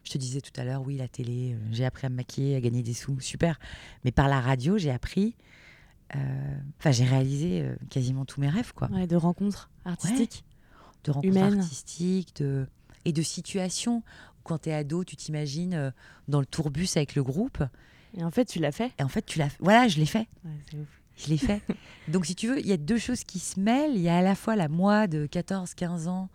je 0.04 0.12
te 0.12 0.18
disais 0.18 0.40
tout 0.40 0.52
à 0.60 0.64
l'heure, 0.64 0.82
oui, 0.82 0.96
la 0.96 1.08
télé, 1.08 1.54
euh, 1.54 1.58
j'ai 1.70 1.84
appris 1.84 2.06
à 2.06 2.10
me 2.10 2.16
maquiller, 2.16 2.56
à 2.56 2.60
gagner 2.60 2.82
des 2.82 2.94
sous, 2.94 3.18
super. 3.20 3.58
Mais 4.04 4.10
par 4.10 4.28
la 4.28 4.40
radio, 4.40 4.76
j'ai 4.76 4.90
appris, 4.90 5.36
euh, 6.16 6.18
enfin, 6.78 6.90
j'ai 6.90 7.04
réalisé 7.04 7.62
euh, 7.62 7.76
quasiment 7.88 8.24
tous 8.24 8.40
mes 8.40 8.48
rêves, 8.48 8.72
quoi. 8.74 8.88
Ouais, 8.90 9.06
de 9.06 9.16
rencontres 9.16 9.70
artistiques. 9.84 10.44
de 11.04 11.12
rencontres 11.12 11.36
Humaines. 11.36 11.60
artistiques 11.60 12.36
de... 12.36 12.66
et 13.04 13.12
de 13.12 13.22
situations. 13.22 14.02
Quand 14.44 14.58
tu 14.58 14.70
es 14.70 14.74
ado, 14.74 15.04
tu 15.04 15.16
t'imagines 15.16 15.74
euh, 15.74 15.90
dans 16.28 16.40
le 16.40 16.46
tourbus 16.46 16.88
avec 16.96 17.14
le 17.14 17.22
groupe. 17.22 17.62
Et 18.16 18.24
en 18.24 18.30
fait, 18.30 18.44
tu 18.44 18.58
l'as 18.58 18.72
fait. 18.72 18.92
Et 18.98 19.02
en 19.04 19.08
fait, 19.08 19.24
tu 19.24 19.38
l'as 19.38 19.48
Voilà, 19.60 19.88
je 19.88 19.98
l'ai 19.98 20.06
fait. 20.06 20.28
Ouais, 20.44 20.50
c'est 20.68 20.76
ouf. 20.76 21.01
Je 21.24 21.28
l'ai 21.28 21.36
fait. 21.38 21.62
Donc, 22.08 22.26
si 22.26 22.34
tu 22.34 22.48
veux, 22.48 22.58
il 22.60 22.66
y 22.66 22.72
a 22.72 22.76
deux 22.76 22.98
choses 22.98 23.24
qui 23.24 23.38
se 23.38 23.60
mêlent. 23.60 23.94
Il 23.94 24.00
y 24.02 24.08
a 24.08 24.16
à 24.18 24.22
la 24.22 24.34
fois 24.34 24.56
la 24.56 24.68
moi 24.68 25.06
de 25.06 25.26
14-15 25.26 26.08
ans, 26.08 26.28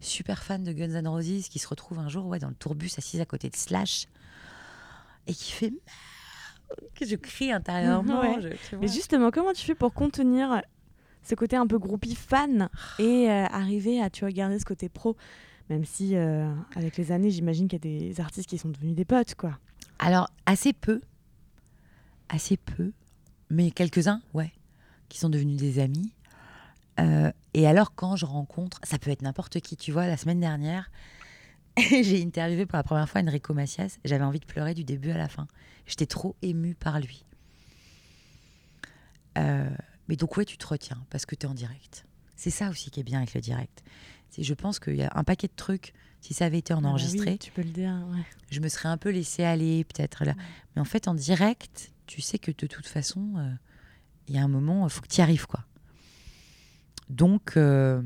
super 0.00 0.42
fan 0.42 0.64
de 0.64 0.72
Guns 0.72 0.94
N' 0.96 1.06
Roses, 1.08 1.48
qui 1.48 1.58
se 1.58 1.68
retrouve 1.68 1.98
un 1.98 2.08
jour 2.08 2.26
ouais, 2.26 2.38
dans 2.38 2.48
le 2.48 2.54
tourbus 2.54 2.90
assise 2.98 3.20
à 3.20 3.24
côté 3.26 3.48
de 3.50 3.56
Slash 3.56 4.06
et 5.28 5.34
qui 5.34 5.52
fait 5.52 5.72
que 6.96 7.06
je 7.06 7.14
crie 7.16 7.52
intérieurement. 7.52 8.20
Ouais. 8.20 8.40
je- 8.42 8.48
tu 8.68 8.76
Mais 8.78 8.88
justement, 8.88 9.30
comment 9.30 9.52
tu 9.52 9.64
fais 9.64 9.74
pour 9.76 9.92
contenir 9.94 10.62
ce 11.22 11.34
côté 11.36 11.54
un 11.54 11.66
peu 11.68 11.78
groupie 11.78 12.16
fan 12.16 12.68
et 12.98 13.30
euh, 13.30 13.44
arriver 13.46 14.02
à 14.02 14.10
tu 14.10 14.20
vois, 14.24 14.32
garder 14.32 14.58
ce 14.58 14.64
côté 14.64 14.88
pro 14.88 15.16
Même 15.70 15.84
si, 15.84 16.16
euh, 16.16 16.52
avec 16.74 16.96
les 16.96 17.12
années, 17.12 17.30
j'imagine 17.30 17.68
qu'il 17.68 17.78
y 17.84 17.96
a 18.08 18.10
des 18.10 18.20
artistes 18.20 18.48
qui 18.48 18.58
sont 18.58 18.70
devenus 18.70 18.96
des 18.96 19.04
potes, 19.04 19.36
quoi. 19.36 19.56
Alors, 20.00 20.28
assez 20.46 20.72
peu. 20.72 21.00
Assez 22.28 22.56
peu. 22.56 22.92
Mais 23.52 23.70
quelques-uns, 23.70 24.22
ouais, 24.34 24.50
qui 25.10 25.18
sont 25.18 25.28
devenus 25.28 25.58
des 25.58 25.78
amis. 25.78 26.10
Euh, 26.98 27.30
et 27.54 27.66
alors, 27.66 27.94
quand 27.94 28.16
je 28.16 28.24
rencontre, 28.24 28.80
ça 28.82 28.98
peut 28.98 29.10
être 29.10 29.20
n'importe 29.22 29.60
qui, 29.60 29.76
tu 29.76 29.92
vois, 29.92 30.06
la 30.06 30.16
semaine 30.16 30.40
dernière, 30.40 30.90
j'ai 31.78 32.22
interviewé 32.22 32.64
pour 32.66 32.76
la 32.76 32.82
première 32.82 33.08
fois 33.08 33.20
Enrico 33.20 33.52
Macias. 33.54 33.98
J'avais 34.06 34.24
envie 34.24 34.40
de 34.40 34.46
pleurer 34.46 34.72
du 34.74 34.84
début 34.84 35.10
à 35.10 35.18
la 35.18 35.28
fin. 35.28 35.46
J'étais 35.86 36.06
trop 36.06 36.34
émue 36.42 36.74
par 36.74 36.98
lui. 36.98 37.24
Euh, 39.38 39.68
mais 40.08 40.16
donc, 40.16 40.36
ouais, 40.36 40.44
tu 40.44 40.56
te 40.58 40.66
retiens 40.66 41.02
parce 41.10 41.26
que 41.26 41.34
tu 41.34 41.46
es 41.46 41.48
en 41.48 41.54
direct. 41.54 42.04
C'est 42.36 42.50
ça 42.50 42.68
aussi 42.70 42.90
qui 42.90 43.00
est 43.00 43.04
bien 43.04 43.18
avec 43.18 43.34
le 43.34 43.40
direct. 43.40 43.82
C'est- 44.30 44.42
Je 44.42 44.54
pense 44.54 44.78
qu'il 44.80 44.96
y 44.96 45.02
a 45.02 45.10
un 45.14 45.24
paquet 45.24 45.46
de 45.48 45.52
trucs. 45.56 45.92
Si 46.20 46.34
ça 46.34 46.44
avait 46.46 46.58
été 46.58 46.72
en 46.72 46.78
Ah 46.78 46.80
bah 46.80 46.86
oui, 46.88 46.92
enregistré, 46.92 47.36
tu 47.38 47.50
peux 47.50 47.62
le 47.62 47.70
dire, 47.70 47.92
ouais. 48.12 48.22
je 48.50 48.60
me 48.60 48.68
serais 48.68 48.88
un 48.88 48.96
peu 48.96 49.10
laissé 49.10 49.42
aller, 49.44 49.84
peut-être 49.84 50.24
là. 50.24 50.34
Mais 50.74 50.80
en 50.80 50.84
fait, 50.84 51.08
en 51.08 51.14
direct, 51.14 51.90
tu 52.12 52.20
sais 52.20 52.38
que 52.38 52.50
de 52.50 52.66
toute 52.66 52.86
façon, 52.86 53.32
euh, 53.38 53.50
il 54.28 54.34
y 54.34 54.38
a 54.38 54.42
un 54.42 54.48
moment, 54.48 54.86
il 54.86 54.90
faut 54.90 55.00
que 55.00 55.08
tu 55.08 55.20
y 55.20 55.22
arrives, 55.22 55.46
quoi. 55.46 55.64
Donc, 57.08 57.56
euh, 57.56 58.02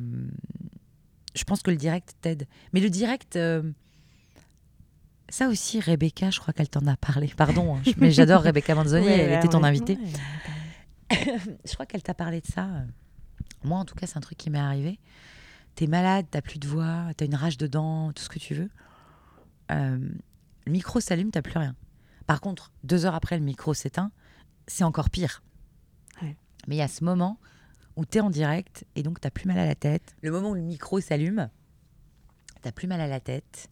je 1.35 1.43
pense 1.43 1.61
que 1.61 1.73
le 1.73 1.77
direct 1.77 2.15
t'aide. 2.21 2.47
Mais 2.73 2.79
le 2.79 2.89
direct, 2.89 3.35
euh, 3.35 3.69
ça 5.29 5.49
aussi, 5.49 5.81
Rebecca, 5.81 6.31
je 6.31 6.39
crois 6.39 6.55
qu'elle 6.55 6.69
t'en 6.69 6.87
a 6.87 6.97
parlé. 6.97 7.33
Pardon, 7.37 7.75
hein, 7.75 7.83
mais 7.97 8.13
j'adore 8.13 8.43
Rebecca 8.43 8.77
Manzoni, 8.77 9.05
Ouais, 9.07 9.13
elle 9.19 9.31
ouais, 9.31 9.37
était 9.39 9.49
ton 9.49 9.63
ouais. 9.63 9.69
invitée. 9.69 9.99
Je 11.65 11.75
crois 11.75 11.87
qu'elle 11.87 12.03
t'a 12.05 12.15
parlé 12.15 12.41
de 12.41 12.47
ça. 12.47 12.69
Moi, 13.65 13.79
en 13.79 13.85
tout 13.85 13.97
cas, 13.97 14.07
c'est 14.07 14.19
un 14.19 14.21
truc 14.21 14.39
qui 14.39 14.51
m'est 14.51 14.59
arrivé. 14.61 15.01
T'es 15.75 15.89
malade, 15.89 16.27
t'as 16.31 16.43
plus 16.43 16.61
de 16.61 16.69
voix, 16.69 17.07
t'as 17.17 17.27
une 17.27 17.35
rage 17.35 17.59
dedans, 17.59 18.13
tout 18.13 18.23
ce 18.23 18.29
que 18.29 18.39
tu 18.39 18.55
veux. 18.55 18.71
Euh, 19.73 19.99
le 20.65 20.73
micro 20.73 21.01
s'allume, 21.01 21.33
t'as 21.33 21.43
plus 21.43 21.59
rien. 21.59 21.75
Par 22.27 22.41
contre, 22.41 22.73
deux 22.85 23.07
heures 23.07 23.15
après, 23.15 23.37
le 23.39 23.45
micro 23.45 23.75
s'éteint, 23.75 24.11
c'est 24.67 24.85
encore 24.85 25.11
pire. 25.11 25.43
Ouais. 26.23 26.37
Mais 26.67 26.77
il 26.77 26.79
y 26.79 26.83
a 26.83 26.89
ce 26.89 27.05
moment 27.05 27.39
où 27.97 28.05
t'es 28.05 28.21
en 28.21 28.31
direct 28.31 28.85
et 28.95 29.03
donc 29.03 29.21
t'as 29.21 29.31
plus 29.31 29.47
mal 29.47 29.59
à 29.59 29.67
la 29.67 29.75
tête. 29.75 30.17
Le 30.23 30.31
moment 30.31 30.51
où 30.51 30.55
le 30.55 30.61
micro 30.61 31.01
s'allume, 31.01 31.49
t'as 32.63 32.73
plus 32.73 32.89
mal 32.89 33.01
à 33.01 33.07
la 33.09 33.21
tête. 33.21 33.69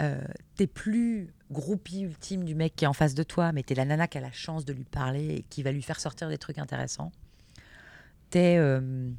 Euh, 0.00 0.24
t'es 0.54 0.66
plus 0.66 1.34
groupie 1.50 2.00
ultime 2.00 2.44
du 2.44 2.54
mec 2.54 2.74
qui 2.74 2.84
est 2.84 2.88
en 2.88 2.94
face 2.94 3.14
de 3.14 3.22
toi, 3.22 3.52
mais 3.52 3.62
t'es 3.62 3.74
la 3.74 3.84
nana 3.84 4.08
qui 4.08 4.16
a 4.16 4.22
la 4.22 4.32
chance 4.32 4.64
de 4.64 4.72
lui 4.72 4.84
parler 4.84 5.34
et 5.34 5.42
qui 5.42 5.62
va 5.62 5.72
lui 5.72 5.82
faire 5.82 6.00
sortir 6.00 6.28
des 6.28 6.38
trucs 6.38 6.58
intéressants. 6.58 7.12
T'es, 8.30 8.56
euh, 8.56 9.10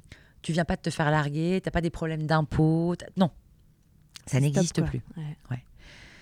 tu 0.42 0.54
viens 0.54 0.66
pas 0.66 0.76
de 0.76 0.82
te 0.82 0.90
faire 0.90 1.12
larguer, 1.12 1.62
t'as 1.64 1.70
pas 1.70 1.82
des 1.82 1.92
problèmes 1.92 2.26
d'impôts. 2.26 2.96
Non, 3.16 3.30
ça 4.26 4.40
n'existe 4.40 4.84
plus. 4.84 5.02
Ouais. 5.52 5.64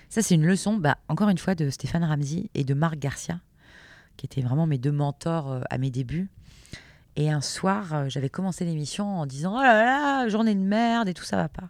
Ça, 0.09 0.23
c'est 0.23 0.35
une 0.35 0.45
leçon, 0.45 0.77
bah, 0.77 0.97
encore 1.07 1.29
une 1.29 1.37
fois, 1.37 1.53
de 1.53 1.69
Stéphane 1.69 2.03
Ramsey 2.03 2.49
et 2.55 2.63
de 2.63 2.73
Marc 2.73 2.97
Garcia, 2.97 3.39
qui 4.17 4.25
étaient 4.25 4.41
vraiment 4.41 4.65
mes 4.65 4.79
deux 4.79 4.91
mentors 4.91 5.51
euh, 5.51 5.61
à 5.69 5.77
mes 5.77 5.91
débuts. 5.91 6.29
Et 7.15 7.29
un 7.29 7.41
soir, 7.41 7.93
euh, 7.93 8.09
j'avais 8.09 8.29
commencé 8.29 8.65
l'émission 8.65 9.19
en 9.19 9.25
disant 9.27 9.55
Oh 9.57 9.61
là 9.61 9.83
là, 9.83 10.27
journée 10.27 10.55
de 10.55 10.61
merde 10.61 11.09
et 11.09 11.13
tout 11.13 11.23
ça 11.23 11.37
va 11.37 11.47
pas. 11.47 11.69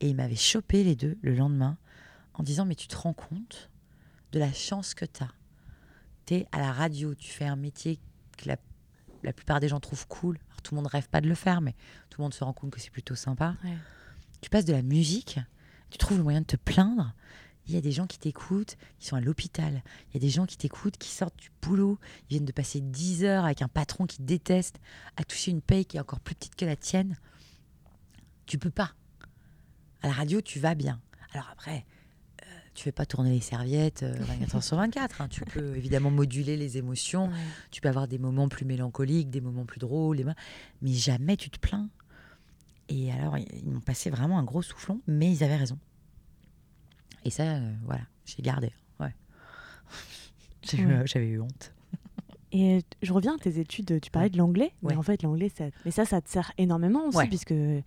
Et 0.00 0.08
ils 0.10 0.16
m'avaient 0.16 0.36
chopé 0.36 0.84
les 0.84 0.96
deux 0.96 1.16
le 1.22 1.34
lendemain 1.34 1.78
en 2.34 2.42
disant 2.42 2.66
Mais 2.66 2.74
tu 2.74 2.88
te 2.88 2.96
rends 2.96 3.14
compte 3.14 3.70
de 4.32 4.38
la 4.38 4.52
chance 4.52 4.92
que 4.92 5.04
tu 5.04 5.22
as 5.22 5.30
Tu 6.26 6.44
à 6.52 6.58
la 6.58 6.72
radio, 6.72 7.14
tu 7.14 7.30
fais 7.30 7.46
un 7.46 7.56
métier 7.56 7.98
que 8.36 8.48
la, 8.48 8.56
la 9.22 9.32
plupart 9.32 9.60
des 9.60 9.68
gens 9.68 9.80
trouvent 9.80 10.06
cool. 10.08 10.38
Alors, 10.50 10.62
tout 10.62 10.74
le 10.74 10.80
monde 10.82 10.88
rêve 10.88 11.08
pas 11.08 11.22
de 11.22 11.28
le 11.28 11.34
faire, 11.34 11.62
mais 11.62 11.74
tout 12.10 12.20
le 12.20 12.24
monde 12.24 12.34
se 12.34 12.44
rend 12.44 12.52
compte 12.52 12.70
que 12.70 12.80
c'est 12.80 12.90
plutôt 12.90 13.14
sympa. 13.14 13.56
Ouais. 13.64 13.76
Tu 14.42 14.50
passes 14.50 14.64
de 14.64 14.72
la 14.72 14.82
musique, 14.82 15.38
tu 15.90 15.98
trouves 15.98 16.18
le 16.18 16.24
moyen 16.24 16.40
de 16.40 16.46
te 16.46 16.56
plaindre. 16.56 17.14
Il 17.72 17.76
y 17.76 17.78
a 17.78 17.80
des 17.80 17.90
gens 17.92 18.06
qui 18.06 18.18
t'écoutent, 18.18 18.76
qui 18.98 19.06
sont 19.06 19.16
à 19.16 19.20
l'hôpital. 19.22 19.82
Il 20.10 20.14
y 20.14 20.16
a 20.18 20.20
des 20.20 20.28
gens 20.28 20.44
qui 20.44 20.58
t'écoutent, 20.58 20.98
qui 20.98 21.08
sortent 21.08 21.38
du 21.38 21.48
boulot. 21.62 21.98
Ils 22.28 22.34
viennent 22.34 22.44
de 22.44 22.52
passer 22.52 22.82
10 22.82 23.24
heures 23.24 23.46
avec 23.46 23.62
un 23.62 23.68
patron 23.68 24.04
qui 24.04 24.20
déteste, 24.20 24.78
à 25.16 25.24
toucher 25.24 25.52
une 25.52 25.62
paye 25.62 25.86
qui 25.86 25.96
est 25.96 26.00
encore 26.00 26.20
plus 26.20 26.34
petite 26.34 26.54
que 26.54 26.66
la 26.66 26.76
tienne. 26.76 27.16
Tu 28.44 28.58
peux 28.58 28.70
pas. 28.70 28.92
À 30.02 30.08
la 30.08 30.12
radio, 30.12 30.42
tu 30.42 30.58
vas 30.58 30.74
bien. 30.74 31.00
Alors 31.32 31.48
après, 31.50 31.86
euh, 32.42 32.46
tu 32.74 32.82
fais 32.84 32.92
pas 32.92 33.06
tourner 33.06 33.30
les 33.30 33.40
serviettes 33.40 34.02
euh, 34.02 34.16
24 34.18 34.56
heures 34.56 34.62
sur 34.64 34.76
24. 34.76 35.22
hein. 35.22 35.28
Tu 35.28 35.40
peux 35.40 35.74
évidemment 35.74 36.10
moduler 36.10 36.58
les 36.58 36.76
émotions. 36.76 37.28
Ouais. 37.28 37.34
Tu 37.70 37.80
peux 37.80 37.88
avoir 37.88 38.06
des 38.06 38.18
moments 38.18 38.48
plus 38.50 38.66
mélancoliques, 38.66 39.30
des 39.30 39.40
moments 39.40 39.64
plus 39.64 39.78
drôles, 39.78 40.34
mais 40.82 40.92
jamais 40.92 41.38
tu 41.38 41.48
te 41.48 41.58
plains. 41.58 41.88
Et 42.90 43.10
alors, 43.12 43.38
ils 43.38 43.70
m'ont 43.70 43.80
passé 43.80 44.10
vraiment 44.10 44.38
un 44.38 44.44
gros 44.44 44.60
soufflon, 44.60 45.00
mais 45.06 45.32
ils 45.32 45.42
avaient 45.42 45.56
raison. 45.56 45.78
Et 47.24 47.30
ça, 47.30 47.42
euh, 47.44 47.72
voilà, 47.84 48.02
j'ai 48.24 48.42
gardé. 48.42 48.72
Ouais. 49.00 49.14
Euh, 50.78 51.02
J'avais 51.06 51.26
eu 51.28 51.40
honte. 51.40 51.72
Et 52.52 52.76
euh, 52.76 52.80
je 53.02 53.12
reviens 53.12 53.34
à 53.34 53.38
tes 53.38 53.58
études, 53.58 54.00
tu 54.00 54.10
parlais 54.10 54.28
de 54.30 54.36
l'anglais, 54.38 54.72
mais 54.82 54.90
Ouais. 54.90 54.96
en 54.96 55.02
fait 55.02 55.22
l'anglais, 55.22 55.48
ça... 55.56 55.64
mais 55.84 55.90
ça, 55.90 56.04
ça 56.04 56.20
te 56.20 56.28
sert 56.28 56.52
énormément 56.58 57.06
aussi, 57.06 57.16
Ouais. 57.16 57.26
puisque 57.28 57.48
tu 57.54 57.82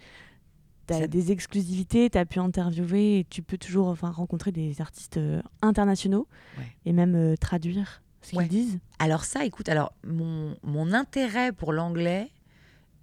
as 0.94 1.00
Ça- 1.02 1.08
des 1.08 1.32
exclusivités, 1.32 2.10
tu 2.10 2.18
as 2.18 2.26
pu 2.26 2.40
interviewer, 2.40 3.20
et 3.20 3.24
tu 3.26 3.42
peux 3.44 3.58
toujours 3.58 3.88
enfin, 3.88 4.10
rencontrer 4.10 4.52
des 4.52 4.82
artistes 4.82 5.18
euh, 5.18 5.42
internationaux, 5.62 6.28
Ouais. 6.58 6.66
et 6.86 6.94
même 6.94 7.16
euh, 7.16 7.36
traduire 7.38 8.02
ce 8.22 8.32
qu'ils 8.32 8.48
disent. 8.48 8.80
Alors 9.00 9.24
ça, 9.24 9.46
écoute, 9.46 9.70
alors 9.70 9.94
mon, 10.04 10.58
mon 10.64 10.92
intérêt 10.94 11.52
pour 11.52 11.72
l'anglais 11.74 12.30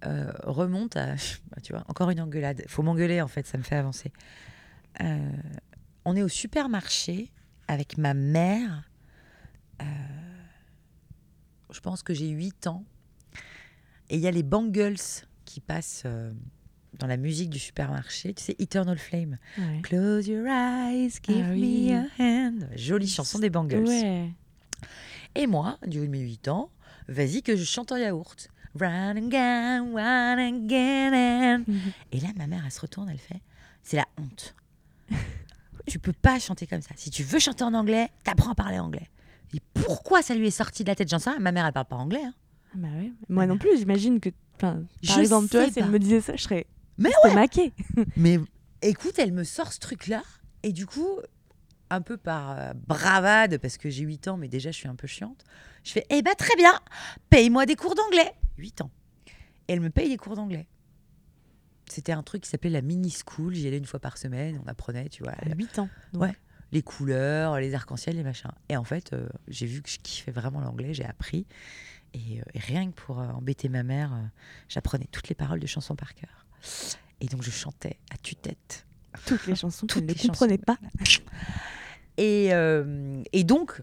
euh, 0.05 0.31
remonte 0.43 0.97
à, 0.97 1.15
bah, 1.49 1.57
tu 1.63 1.71
vois, 1.73 1.83
encore 1.87 2.09
une 2.09 2.19
engueulade. 2.21 2.61
Faut 2.67 2.83
m'engueuler 2.83 3.21
en 3.21 3.27
fait, 3.29 3.47
ça 3.47 3.57
me 3.57 3.63
fait 3.63 3.77
avancer. 3.77 4.11
On 6.05 6.15
est 6.15 6.23
au 6.23 6.27
supermarché 6.27 7.31
avec 7.67 7.97
ma 7.97 8.13
mère. 8.13 8.89
euh, 9.81 9.85
je 11.71 11.79
pense 11.79 12.03
que 12.03 12.13
j'ai 12.13 12.29
8 12.29 12.67
ans. 12.67 12.83
Et 14.09 14.15
il 14.15 14.21
y 14.21 14.27
a 14.27 14.31
les 14.31 14.43
Bangles 14.43 14.95
qui 15.45 15.59
passent 15.59 16.03
euh, 16.05 16.31
dans 16.99 17.07
la 17.07 17.17
musique 17.17 17.49
du 17.49 17.57
supermarché. 17.59 18.33
Tu 18.33 18.43
sais, 18.43 18.55
Eternal 18.59 18.97
Flame. 18.99 19.37
Ouais. 19.57 19.79
Close 19.81 20.27
your 20.27 20.45
eyes, 20.47 21.13
give 21.23 21.43
Ah 21.47 21.51
oui. 21.51 21.89
me 21.91 21.95
a 21.95 22.05
hand. 22.19 22.69
Jolie 22.75 23.07
chanson 23.07 23.39
des 23.39 23.49
Bangles. 23.49 23.87
Ouais. 23.87 24.29
Et 25.35 25.47
moi, 25.47 25.79
du 25.87 25.99
haut 25.99 26.05
de 26.05 26.09
mes 26.09 26.19
8 26.19 26.47
ans, 26.49 26.69
vas-y 27.07 27.41
que 27.41 27.55
je 27.55 27.63
chante 27.63 27.91
en 27.91 27.97
yaourt. 27.97 28.49
Run 28.79 29.15
again, 29.17 29.93
run 29.93 30.37
again. 30.37 31.63
Et 32.11 32.19
là, 32.19 32.27
ma 32.35 32.45
mère, 32.47 32.63
elle 32.65 32.71
se 32.71 32.81
retourne, 32.81 33.09
elle 33.09 33.17
fait 33.19 33.41
C'est 33.83 33.97
la 33.97 34.05
honte. 34.19 34.55
tu 35.85 35.99
peux 35.99 36.13
pas 36.13 36.39
chanter 36.39 36.67
comme 36.67 36.81
ça. 36.81 36.91
Si 36.95 37.09
tu 37.09 37.23
veux 37.23 37.39
chanter 37.39 37.63
en 37.63 37.73
anglais, 37.73 38.09
t'apprends 38.23 38.51
à 38.51 38.55
parler 38.55 38.79
anglais. 38.79 39.09
Et 39.53 39.59
pourquoi 39.73 40.21
ça 40.21 40.33
lui 40.35 40.47
est 40.47 40.51
sorti 40.51 40.83
de 40.83 40.89
la 40.89 40.95
tête? 40.95 41.09
J'en 41.09 41.19
sais 41.19 41.29
rien. 41.29 41.39
Ma 41.39 41.51
mère, 41.51 41.65
elle 41.65 41.73
parle 41.73 41.85
pas 41.87 41.95
anglais. 41.97 42.23
hein. 42.23 42.33
Bah 42.75 42.87
ouais. 42.97 43.11
Moi 43.29 43.45
non 43.45 43.57
plus, 43.57 43.77
j'imagine 43.77 44.19
que. 44.19 44.29
Par 44.57 44.75
Je 45.01 45.19
exemple, 45.19 45.47
sais 45.49 45.71
si 45.71 45.79
elle 45.79 45.89
me 45.89 45.99
disait 45.99 46.21
ça, 46.21 46.35
je 46.35 46.43
serais 46.43 46.65
Mais 46.97 47.11
maquée. 47.33 47.73
Mais 48.17 48.39
écoute, 48.81 49.17
elle 49.19 49.31
me 49.33 49.43
sort 49.43 49.73
ce 49.73 49.79
truc-là. 49.79 50.23
Et 50.63 50.71
du 50.71 50.85
coup, 50.85 51.19
un 51.89 52.01
peu 52.01 52.17
par 52.17 52.51
euh, 52.57 52.73
bravade, 52.87 53.57
parce 53.57 53.77
que 53.77 53.89
j'ai 53.89 54.03
8 54.03 54.27
ans, 54.29 54.37
mais 54.37 54.47
déjà 54.47 54.71
je 54.71 54.77
suis 54.77 54.87
un 54.87 54.95
peu 54.95 55.05
chiante, 55.07 55.43
je 55.83 55.91
fais 55.91 56.05
Eh 56.09 56.21
ben 56.21 56.33
très 56.35 56.55
bien, 56.55 56.73
paye-moi 57.29 57.65
des 57.65 57.75
cours 57.75 57.93
d'anglais. 57.95 58.31
8 58.57 58.81
ans. 58.81 58.91
Et 59.67 59.73
elle 59.73 59.81
me 59.81 59.89
paye 59.89 60.09
des 60.09 60.17
cours 60.17 60.35
d'anglais. 60.35 60.65
C'était 61.93 62.11
un 62.11 62.23
truc 62.23 62.41
qui 62.41 62.49
s'appelait 62.49 62.71
la 62.71 62.81
mini 62.81 63.11
school. 63.11 63.53
J'y 63.53 63.67
allais 63.67 63.77
une 63.77 63.85
fois 63.85 63.99
par 63.99 64.17
semaine. 64.17 64.59
On 64.65 64.67
apprenait, 64.67 65.09
tu 65.09 65.21
vois, 65.21 65.33
À 65.33 65.53
8 65.55 65.77
ans. 65.79 65.89
donc. 66.11 66.23
Ouais. 66.23 66.35
les 66.71 66.81
couleurs, 66.81 67.59
les 67.59 67.75
arcs-en-ciel, 67.75 68.15
les 68.15 68.23
machins. 68.23 68.49
Et 68.67 68.75
en 68.77 68.83
fait, 68.83 69.13
euh, 69.13 69.27
j'ai 69.47 69.67
vu 69.67 69.83
que 69.83 69.89
je 69.89 69.99
kiffais 69.99 70.31
vraiment 70.31 70.59
l'anglais. 70.59 70.95
J'ai 70.95 71.05
appris. 71.05 71.45
Et, 72.15 72.41
euh, 72.41 72.43
et 72.55 72.59
rien 72.59 72.89
que 72.89 72.95
pour 72.95 73.19
euh, 73.19 73.27
embêter 73.27 73.69
ma 73.69 73.83
mère, 73.83 74.11
j'apprenais 74.69 75.07
toutes 75.11 75.29
les 75.29 75.35
paroles 75.35 75.59
de 75.59 75.67
chansons 75.67 75.95
par 75.95 76.15
cœur. 76.15 76.47
Et 77.21 77.27
donc 77.27 77.43
je 77.43 77.51
chantais 77.51 77.97
à 78.11 78.17
tue-tête. 78.17 78.87
Toutes 79.27 79.45
les 79.45 79.55
chansons, 79.55 79.85
tu 79.85 79.93
Toutes 79.93 80.03
ne 80.03 80.13
les 80.13 80.15
comprenais 80.15 80.57
pas. 80.57 80.77
Et, 82.17 82.49
et 83.33 83.43
donc, 83.43 83.81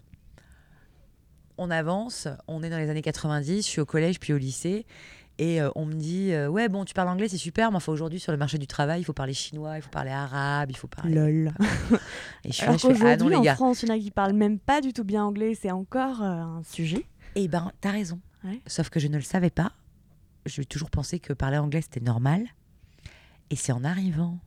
on 1.59 1.71
avance, 1.71 2.27
on 2.49 2.63
est 2.65 2.71
dans 2.71 2.79
les 2.79 2.89
années 2.91 3.03
90, 3.03 3.59
je 3.59 3.69
suis 3.69 3.81
au 3.81 3.87
collège 3.87 4.19
puis 4.19 4.33
au 4.33 4.39
lycée. 4.39 4.85
Et 5.39 5.61
euh, 5.63 5.71
on 5.75 5.87
me 5.87 5.95
dit, 5.95 6.33
euh, 6.33 6.49
ouais, 6.49 6.69
bon, 6.69 6.85
tu 6.85 6.93
parles 6.93 7.09
anglais, 7.09 7.27
c'est 7.29 7.39
super, 7.39 7.71
mais 7.71 7.79
enfin, 7.79 7.93
aujourd'hui, 7.93 8.21
sur 8.21 8.31
le 8.31 8.37
marché 8.37 8.59
du 8.59 8.67
travail, 8.67 9.01
il 9.01 9.05
faut 9.05 9.15
parler 9.15 9.33
chinois, 9.33 9.77
il 9.77 9.83
faut 9.83 9.89
parler 9.89 10.11
arabe, 10.11 10.71
il 10.71 10.77
faut 10.77 10.87
parler. 10.89 11.15
Lol. 11.15 11.55
Et 12.45 12.53
je 12.53 12.63
Alors 12.63 12.77
je 12.79 12.93
fais, 12.93 13.13
ah 13.13 13.17
non, 13.17 13.29
les 13.29 13.37
en. 13.51 13.55
France, 13.55 13.83
il 13.83 13.89
y 13.89 13.93
en 13.93 13.95
a 13.95 13.99
qui 13.99 14.11
parlent 14.11 14.35
même 14.35 14.59
pas 14.59 14.83
du 14.83 14.93
tout 14.93 15.05
bien 15.05 15.25
anglais. 15.25 15.55
C'est 15.55 15.71
encore 15.71 16.21
euh, 16.23 16.27
un 16.43 16.63
sujet. 16.63 17.07
Eh 17.37 17.49
ben, 17.49 17.73
t'as 17.81 17.91
raison. 17.91 18.21
Ouais. 18.45 18.61
Sauf 18.67 18.91
que 18.91 19.01
je 19.01 19.09
ne 19.09 19.17
le 19.17 19.23
savais 19.23 19.49
pas. 19.51 19.73
J'ai 20.45 20.65
toujours 20.67 20.91
pensé 20.91 21.19
que 21.21 21.33
parler 21.33 21.57
anglais, 21.57 21.81
c'était 21.81 22.01
normal. 22.01 22.45
Et 23.49 23.57
c'est 23.57 23.73
en 23.73 23.83
arrivant 23.85 24.39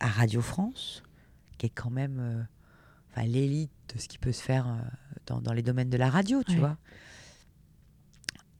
à 0.00 0.08
Radio 0.08 0.42
France, 0.42 1.02
qui 1.56 1.66
est 1.66 1.70
quand 1.70 1.90
même 1.90 2.46
l'élite 3.16 3.70
de 3.94 3.98
ce 4.00 4.08
qui 4.08 4.18
peut 4.18 4.32
se 4.32 4.42
faire 4.42 4.66
dans, 5.26 5.40
dans 5.40 5.52
les 5.52 5.62
domaines 5.62 5.90
de 5.90 5.96
la 5.96 6.10
radio, 6.10 6.42
tu 6.42 6.52
Ouais. 6.54 6.58
vois. 6.58 6.76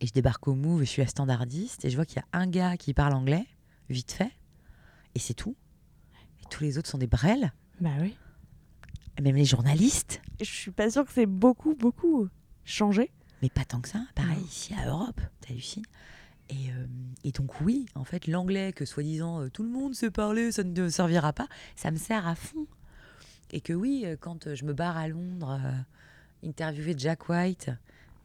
Et 0.00 0.06
je 0.06 0.12
débarque 0.12 0.46
au 0.48 0.54
Move 0.54 0.82
et 0.82 0.84
je 0.86 0.90
suis 0.90 1.02
la 1.02 1.08
standardiste 1.08 1.84
et 1.84 1.90
je 1.90 1.96
vois 1.96 2.04
qu'il 2.04 2.16
y 2.16 2.20
a 2.20 2.38
un 2.38 2.46
gars 2.46 2.76
qui 2.76 2.92
parle 2.94 3.14
anglais, 3.14 3.46
vite 3.88 4.12
fait, 4.12 4.30
et 5.14 5.18
c'est 5.18 5.34
tout. 5.34 5.56
Et 6.42 6.44
tous 6.50 6.62
les 6.62 6.78
autres 6.78 6.88
sont 6.88 6.98
des 6.98 7.06
brels, 7.06 7.52
Bah 7.80 7.90
oui. 8.00 8.16
et 9.18 9.22
même 9.22 9.36
les 9.36 9.44
journalistes. 9.44 10.20
Je 10.40 10.44
suis 10.44 10.70
pas 10.72 10.90
sûre 10.90 11.04
que 11.04 11.12
c'est 11.12 11.26
beaucoup, 11.26 11.74
beaucoup 11.74 12.28
changé. 12.64 13.10
Mais 13.42 13.48
pas 13.50 13.64
tant 13.64 13.80
que 13.80 13.88
ça. 13.88 14.00
Pareil, 14.14 14.38
Non. 14.38 14.44
ici 14.46 14.74
à 14.74 14.88
Europe, 14.88 15.20
t'hallucines. 15.40 15.84
Et, 16.50 16.70
euh, 16.72 16.86
et 17.24 17.30
donc, 17.32 17.60
oui, 17.62 17.86
en 17.94 18.04
fait, 18.04 18.26
l'anglais 18.26 18.72
que 18.72 18.84
soi-disant 18.84 19.42
euh, 19.42 19.48
tout 19.50 19.62
le 19.62 19.70
monde 19.70 19.94
sait 19.94 20.10
parler, 20.10 20.52
ça 20.52 20.62
ne 20.64 20.88
servira 20.88 21.32
pas, 21.32 21.48
ça 21.76 21.90
me 21.90 21.96
sert 21.96 22.26
à 22.26 22.34
fond. 22.34 22.66
Et 23.52 23.60
que 23.60 23.72
oui, 23.72 24.02
euh, 24.04 24.16
quand 24.20 24.46
euh, 24.46 24.54
je 24.54 24.64
me 24.64 24.74
barre 24.74 24.96
à 24.96 25.08
Londres, 25.08 25.58
euh, 25.64 26.48
interviewer 26.48 26.94
Jack 26.98 27.28
White, 27.28 27.70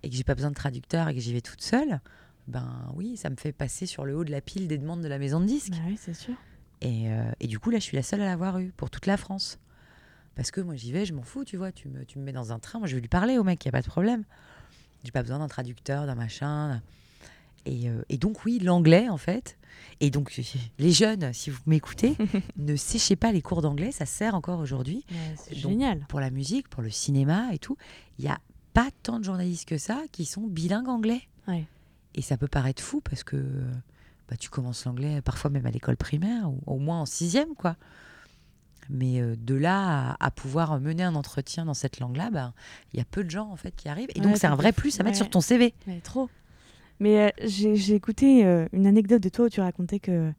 et 0.04 0.10
que 0.10 0.16
j'ai 0.16 0.24
pas 0.24 0.36
besoin 0.36 0.50
de 0.50 0.56
traducteur 0.56 1.08
et 1.10 1.14
que 1.14 1.20
j'y 1.20 1.34
vais 1.34 1.42
toute 1.42 1.62
seule, 1.62 2.00
ben 2.48 2.92
oui, 2.96 3.18
ça 3.18 3.30
me 3.30 3.36
fait 3.36 3.52
passer 3.52 3.86
sur 3.86 4.06
le 4.06 4.16
haut 4.16 4.24
de 4.24 4.32
la 4.32 4.42
pile 4.42 4.68
des 4.68 4.78
demandes 4.78 5.02
de 5.02 5.08
la 5.08 5.20
maison 5.20 5.40
de 5.40 5.46
disques. 5.46 5.74
Bah 5.74 5.84
oui, 5.88 6.00
c'est 6.00 6.14
sûr. 6.14 6.36
Et, 6.82 7.12
euh, 7.12 7.32
et 7.40 7.48
du 7.48 7.60
coup, 7.60 7.70
là, 7.70 7.80
je 7.80 7.84
suis 7.84 7.98
la 7.98 8.04
seule 8.04 8.22
à 8.22 8.26
l'avoir 8.26 8.60
eu 8.60 8.72
pour 8.76 8.90
toute 8.90 9.06
la 9.06 9.18
France. 9.18 9.60
Parce 10.36 10.52
que 10.52 10.62
moi, 10.62 10.76
j'y 10.76 10.92
vais, 10.92 11.06
je 11.06 11.14
m'en 11.14 11.24
fous, 11.24 11.44
tu 11.44 11.58
vois. 11.58 11.72
Tu 11.72 11.90
me, 11.90 12.06
tu 12.06 12.18
me 12.18 12.24
mets 12.24 12.32
dans 12.32 12.52
un 12.54 12.60
train, 12.60 12.80
moi, 12.80 12.88
je 12.88 12.96
vais 12.96 13.02
lui 13.02 13.10
parler 13.10 13.38
au 13.38 13.44
mec, 13.44 13.64
il 13.64 13.68
n'y 13.68 13.70
a 13.70 13.74
pas 13.74 13.82
de 13.82 13.88
problème. 13.88 14.24
J'ai 15.04 15.12
pas 15.12 15.22
besoin 15.22 15.40
d'un 15.40 15.48
traducteur, 15.48 16.06
d'un 16.06 16.16
machin. 16.16 16.82
Et, 17.66 17.90
euh, 17.90 18.02
et 18.10 18.18
donc, 18.18 18.46
oui, 18.46 18.60
l'anglais, 18.60 19.10
en 19.10 19.18
fait. 19.18 19.58
Et 20.00 20.10
donc, 20.10 20.40
les 20.80 20.92
jeunes, 20.92 21.34
si 21.34 21.50
vous 21.50 21.60
m'écoutez, 21.66 22.16
ne 22.58 22.76
séchez 22.76 23.16
pas 23.16 23.32
les 23.32 23.42
cours 23.42 23.62
d'anglais, 23.62 23.92
ça 23.92 24.06
sert 24.06 24.34
encore 24.34 24.60
aujourd'hui. 24.60 25.06
Bah, 25.10 25.16
c'est 25.36 25.56
génial. 25.56 26.06
Pour 26.08 26.20
la 26.20 26.32
musique, 26.32 26.70
pour 26.70 26.82
le 26.82 26.90
cinéma 26.90 27.54
et 27.54 27.60
tout. 27.60 27.78
Il 28.18 28.26
n'y 28.26 28.32
a 28.32 28.40
pas 28.74 28.88
tant 29.04 29.20
de 29.20 29.24
journalistes 29.26 29.68
que 29.68 29.78
ça 29.78 30.02
qui 30.12 30.26
sont 30.26 30.42
bilingues 30.48 30.90
anglais. 30.90 31.22
Ouais. 31.48 31.66
Et 32.16 32.22
ça 32.22 32.38
peut 32.38 32.48
paraître 32.48 32.82
fou 32.82 33.02
parce 33.02 33.24
que 33.24 33.38
bah, 34.30 34.36
tu 34.38 34.50
commences 34.50 34.86
l'anglais 34.86 35.22
parfois 35.22 35.50
même 35.50 35.66
à 35.66 35.72
l'école 35.72 35.98
primaire 35.98 36.50
ou 36.50 36.60
au 36.66 36.78
moins 36.78 37.02
en 37.02 37.06
sixième, 37.06 37.56
quoi. 37.56 37.76
Mais 38.92 39.22
euh, 39.22 39.36
de 39.38 39.54
là 39.54 40.16
à, 40.20 40.26
à 40.26 40.32
pouvoir 40.32 40.80
mener 40.80 41.04
un 41.04 41.14
entretien 41.16 41.66
dans 41.66 41.76
cette 41.76 42.00
langue-là, 42.00 42.32
bah, 42.32 42.54
il 42.94 42.98
y 42.98 43.02
a 43.02 43.06
peu 43.06 43.24
de 43.24 43.30
gens 43.30 43.50
en 43.52 43.56
fait 43.56 43.76
qui 43.76 43.88
arrivent. 43.88 44.10
Et 44.16 44.20
Ouais, 44.20 44.26
donc 44.26 44.38
c'est 44.38 44.48
un 44.48 44.56
vrai 44.56 44.72
plus 44.72 45.00
à 45.00 45.04
mettre 45.04 45.16
Ouais. 45.18 45.24
sur 45.24 45.30
ton 45.30 45.42
CV. 45.42 45.74
Mais 45.86 46.00
trop. 46.02 46.30
Mais 47.00 47.28
euh, 47.28 47.30
j'ai 47.46 47.94
écouté 47.94 48.46
euh, 48.46 48.68
une 48.74 48.88
anecdote 48.88 49.22
de 49.22 49.30
toi 49.30 49.46
où 49.46 49.50
tu 49.50 49.62
racontais 49.62 50.00
que 50.00 50.34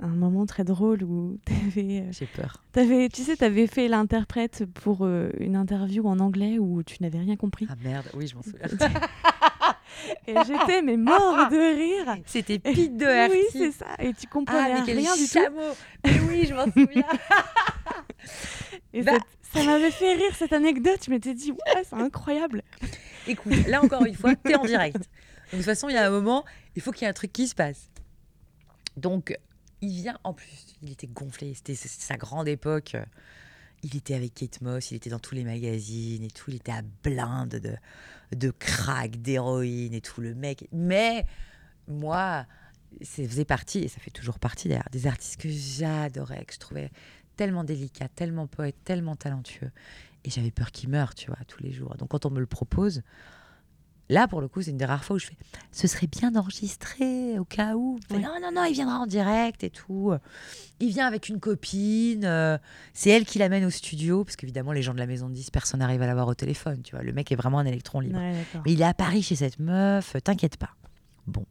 un 0.00 0.06
moment 0.08 0.46
très 0.46 0.64
drôle 0.64 1.02
où 1.02 1.38
t'avais, 1.44 2.00
euh, 2.00 2.12
J'ai 2.12 2.26
peur. 2.26 2.62
t'avais, 2.72 3.08
tu 3.08 3.22
sais, 3.22 3.36
t'avais 3.36 3.66
fait 3.66 3.88
l'interprète 3.88 4.64
pour 4.74 4.98
euh, 5.02 5.30
une 5.38 5.56
interview 5.56 6.06
en 6.06 6.18
anglais 6.20 6.58
où 6.58 6.82
tu 6.82 6.96
n'avais 7.02 7.18
rien 7.18 7.36
compris. 7.36 7.66
Ah 7.70 7.74
merde, 7.82 8.06
oui, 8.14 8.26
je 8.26 8.34
m'en 8.36 8.42
souviens. 8.42 8.60
Et 10.26 10.34
j'étais 10.46 10.80
mais 10.82 10.96
mort 10.96 11.48
de 11.50 11.76
rire. 12.04 12.16
C'était 12.26 12.58
Pete 12.58 12.96
Doherty. 12.96 13.34
Oui, 13.36 13.42
c'est 13.52 13.72
ça. 13.72 13.86
Et 13.98 14.12
tu 14.14 14.22
Ah, 14.26 14.28
comprenais 14.30 14.82
quel 14.86 14.98
rien 14.98 15.14
du 15.14 15.22
tout. 15.22 15.28
chameau 15.28 15.60
Mais 16.04 16.20
oui, 16.28 16.46
je 16.48 16.54
m'en 16.54 16.64
souviens. 16.64 17.04
Et 18.94 19.02
Bah. 19.02 19.12
ça 19.54 19.62
m'avait 19.64 19.90
fait 19.90 20.14
rire 20.14 20.34
cette 20.34 20.52
anecdote. 20.52 20.98
Je 21.04 21.10
m'étais 21.10 21.34
dit, 21.34 21.52
ouais, 21.52 21.82
c'est 21.84 21.94
incroyable. 21.96 22.62
Écoute, 23.26 23.66
là 23.68 23.82
encore 23.82 24.04
une 24.04 24.14
fois, 24.14 24.34
t'es 24.34 24.54
en 24.54 24.64
direct. 24.64 24.96
Donc, 24.96 25.04
de 25.52 25.56
toute 25.58 25.64
façon, 25.64 25.88
il 25.88 25.94
y 25.94 25.98
a 25.98 26.06
un 26.06 26.10
moment, 26.10 26.44
il 26.74 26.82
faut 26.82 26.90
qu'il 26.92 27.02
y 27.02 27.04
ait 27.06 27.10
un 27.10 27.14
truc 27.14 27.32
qui 27.32 27.46
se 27.46 27.54
passe. 27.54 27.90
Donc, 28.96 29.36
il 29.82 29.90
vient, 29.90 30.18
en 30.24 30.32
plus, 30.32 30.48
il 30.80 30.90
était 30.90 31.08
gonflé, 31.08 31.54
c'était 31.54 31.74
sa 31.74 32.16
grande 32.16 32.48
époque. 32.48 32.96
Il 33.82 33.96
était 33.96 34.14
avec 34.14 34.34
Kate 34.34 34.60
Moss, 34.60 34.92
il 34.92 34.94
était 34.94 35.10
dans 35.10 35.18
tous 35.18 35.34
les 35.34 35.42
magazines 35.42 36.22
et 36.22 36.30
tout, 36.30 36.50
il 36.50 36.56
était 36.56 36.72
à 36.72 36.82
blinde 37.02 37.56
de, 37.56 37.74
de 38.36 38.50
crack, 38.50 39.20
d'héroïne 39.20 39.92
et 39.92 40.00
tout, 40.00 40.20
le 40.20 40.36
mec. 40.36 40.68
Mais 40.70 41.26
moi, 41.88 42.46
ça 43.00 43.26
faisait 43.26 43.44
partie, 43.44 43.80
et 43.80 43.88
ça 43.88 43.98
fait 43.98 44.12
toujours 44.12 44.38
partie 44.38 44.68
d'ailleurs, 44.68 44.88
des 44.92 45.08
artistes 45.08 45.40
que 45.40 45.48
j'adorais, 45.48 46.44
que 46.44 46.54
je 46.54 46.60
trouvais 46.60 46.90
tellement 47.36 47.64
délicats, 47.64 48.08
tellement 48.08 48.46
poètes, 48.46 48.76
tellement 48.84 49.16
talentueux. 49.16 49.72
Et 50.24 50.30
j'avais 50.30 50.52
peur 50.52 50.70
qu'il 50.70 50.88
meure, 50.88 51.16
tu 51.16 51.26
vois, 51.26 51.38
tous 51.48 51.60
les 51.60 51.72
jours. 51.72 51.96
Donc 51.96 52.10
quand 52.10 52.24
on 52.24 52.30
me 52.30 52.38
le 52.38 52.46
propose, 52.46 53.02
là, 54.08 54.28
pour 54.28 54.40
le 54.40 54.48
coup, 54.48 54.62
c'est 54.62 54.70
une 54.70 54.76
des 54.76 54.84
rares 54.84 55.04
fois 55.04 55.16
où 55.16 55.18
je 55.18 55.26
fais 55.26 55.36
ce 55.70 55.86
serait 55.86 56.06
bien 56.06 56.30
d'enregistrer 56.30 57.38
au 57.38 57.44
cas 57.44 57.74
où. 57.74 57.98
Ouais. 58.10 58.18
Non, 58.18 58.34
non, 58.40 58.50
non, 58.52 58.64
il 58.64 58.74
viendra 58.74 58.98
en 58.98 59.06
direct 59.06 59.64
et 59.64 59.70
tout. 59.70 60.12
Il 60.80 60.90
vient 60.90 61.06
avec 61.06 61.28
une 61.28 61.40
copine. 61.40 62.24
euh, 62.24 62.58
c'est 62.92 63.10
elle 63.10 63.24
qui 63.24 63.38
l'amène 63.38 63.64
au 63.64 63.70
studio, 63.70 64.24
parce 64.24 64.36
qu'évidemment, 64.36 64.72
les 64.72 64.82
gens 64.82 64.92
de 64.92 64.98
la 64.98 65.06
maison 65.06 65.28
de 65.28 65.34
10, 65.34 65.50
personne 65.50 65.80
n'arrive 65.80 66.02
à 66.02 66.06
l'avoir 66.06 66.28
au 66.28 66.34
téléphone. 66.34 66.82
Tu 66.82 66.94
vois, 66.94 67.02
le 67.04 67.12
mec 67.12 67.32
est 67.32 67.36
vraiment 67.36 67.58
un 67.58 67.66
électron 67.66 68.00
libre. 68.00 68.18
Ouais. 68.18 68.34
Mais 68.64 68.72
il 68.72 68.80
est 68.80 68.84
à 68.84 68.94
Paris 68.94 69.22
chez 69.22 69.36
cette 69.36 69.58
meuf, 69.58 70.14
euh, 70.14 70.20
t'inquiète 70.20 70.56
pas. 70.56 70.70
Bon. 71.26 71.46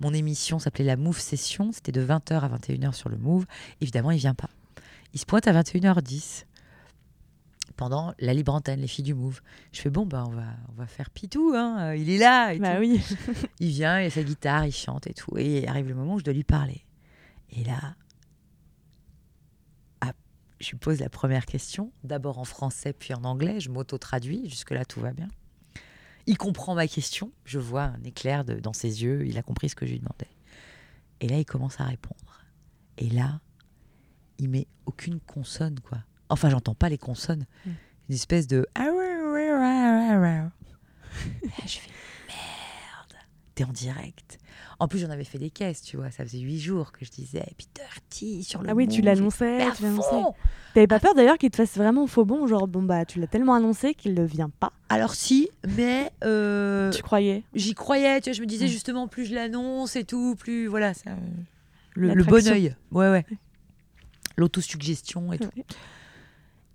Mon 0.00 0.12
émission 0.12 0.58
s'appelait 0.58 0.84
la 0.84 0.96
Move 0.96 1.18
Session, 1.18 1.72
c'était 1.72 1.92
de 1.92 2.04
20h 2.04 2.40
à 2.40 2.48
21h 2.48 2.92
sur 2.92 3.08
le 3.08 3.16
Move. 3.16 3.46
Évidemment, 3.80 4.10
il 4.10 4.18
vient 4.18 4.34
pas. 4.34 4.50
Il 5.14 5.20
se 5.20 5.24
pointe 5.24 5.46
à 5.46 5.52
21h10 5.62 6.44
pendant 7.76 8.14
la 8.18 8.32
libre 8.34 8.54
antenne, 8.54 8.80
les 8.80 8.86
filles 8.86 9.04
du 9.04 9.14
Move. 9.14 9.40
Je 9.72 9.80
fais 9.80 9.90
bon, 9.90 10.06
bah, 10.06 10.24
on, 10.26 10.30
va, 10.32 10.44
on 10.70 10.72
va 10.72 10.86
faire 10.86 11.10
Pitou, 11.10 11.52
hein, 11.54 11.90
euh, 11.90 11.96
il 11.96 12.08
est 12.10 12.18
là. 12.18 12.52
Et 12.54 12.58
Bah 12.58 12.74
tout. 12.76 12.80
oui. 12.80 13.00
Il 13.60 13.68
vient, 13.70 14.00
il 14.00 14.06
a 14.06 14.10
sa 14.10 14.22
guitare, 14.22 14.66
il 14.66 14.72
chante 14.72 15.06
et 15.06 15.14
tout. 15.14 15.36
Et 15.38 15.66
arrive 15.68 15.88
le 15.88 15.94
moment 15.94 16.14
où 16.14 16.18
je 16.18 16.24
dois 16.24 16.34
lui 16.34 16.44
parler. 16.44 16.84
Et 17.50 17.64
là, 17.64 17.94
ah, 20.00 20.12
je 20.60 20.70
lui 20.70 20.78
pose 20.78 21.00
la 21.00 21.08
première 21.08 21.46
question, 21.46 21.92
d'abord 22.04 22.38
en 22.38 22.44
français 22.44 22.92
puis 22.92 23.14
en 23.14 23.24
anglais. 23.24 23.60
Je 23.60 23.70
m'auto-traduis, 23.70 24.48
jusque-là 24.48 24.84
tout 24.84 25.00
va 25.00 25.12
bien. 25.12 25.28
Il 26.26 26.36
comprend 26.38 26.74
ma 26.74 26.88
question, 26.88 27.30
je 27.44 27.58
vois 27.60 27.84
un 27.84 28.02
éclair 28.02 28.44
de- 28.44 28.58
dans 28.58 28.72
ses 28.72 29.02
yeux, 29.04 29.24
il 29.26 29.38
a 29.38 29.42
compris 29.42 29.68
ce 29.68 29.76
que 29.76 29.86
je 29.86 29.92
lui 29.92 30.00
demandais. 30.00 30.28
Et 31.20 31.28
là, 31.28 31.38
il 31.38 31.44
commence 31.44 31.80
à 31.80 31.84
répondre. 31.84 32.42
Et 32.98 33.08
là, 33.10 33.40
il 34.38 34.48
met 34.50 34.66
aucune 34.86 35.20
consonne, 35.20 35.78
quoi. 35.80 35.98
Enfin, 36.28 36.50
j'entends 36.50 36.74
pas 36.74 36.88
les 36.88 36.98
consonnes. 36.98 37.46
Mm. 37.64 37.70
Une 38.08 38.14
espèce 38.14 38.46
de. 38.46 38.66
Et 38.76 38.80
là, 41.48 41.64
je 41.66 41.78
fais 41.78 41.90
merde. 42.28 43.14
t'es 43.54 43.64
en 43.64 43.72
direct. 43.72 44.38
En 44.78 44.88
plus, 44.88 44.98
j'en 44.98 45.10
avais 45.10 45.24
fait 45.24 45.38
des 45.38 45.50
caisses, 45.50 45.80
tu 45.82 45.96
vois. 45.96 46.10
Ça 46.10 46.24
faisait 46.24 46.38
huit 46.38 46.60
jours 46.60 46.92
que 46.92 47.04
je 47.04 47.10
disais 47.10 47.44
Peter 47.56 47.88
T 48.10 48.42
sur 48.42 48.62
le 48.62 48.68
Ah 48.68 48.74
oui, 48.74 48.86
tu 48.88 49.00
l'annonçais, 49.00 49.66
tu 49.76 49.82
l'annonçais. 49.82 50.22
T'avais 50.74 50.86
pas 50.86 51.00
peur 51.00 51.14
d'ailleurs 51.14 51.38
qu'il 51.38 51.50
te 51.50 51.56
fasse 51.56 51.76
vraiment 51.76 52.06
faux 52.06 52.26
bon, 52.26 52.46
genre 52.46 52.68
bon 52.68 52.82
bah 52.82 53.06
tu 53.06 53.18
l'as 53.18 53.26
tellement 53.26 53.54
annoncé 53.54 53.94
qu'il 53.94 54.12
ne 54.12 54.24
vient 54.24 54.50
pas. 54.50 54.72
Alors 54.90 55.14
si, 55.14 55.48
mais 55.76 56.10
euh, 56.22 56.90
tu 56.92 57.02
croyais 57.02 57.44
j'y 57.54 57.72
croyais. 57.72 58.20
Tu 58.20 58.28
vois, 58.28 58.36
je 58.36 58.42
me 58.42 58.46
disais 58.46 58.66
Ouais. 58.66 58.70
justement, 58.70 59.08
plus 59.08 59.24
je 59.24 59.34
l'annonce 59.34 59.96
et 59.96 60.04
tout, 60.04 60.36
plus 60.36 60.66
voilà, 60.66 60.92
ça, 60.92 61.10
euh, 61.10 61.14
le, 61.94 62.22
bon 62.24 62.46
œil. 62.46 62.76
Ouais, 62.92 63.10
ouais. 63.10 63.24
L'autosuggestion 64.36 65.32
et 65.32 65.38
tout. 65.38 65.48
Ouais. 65.56 65.64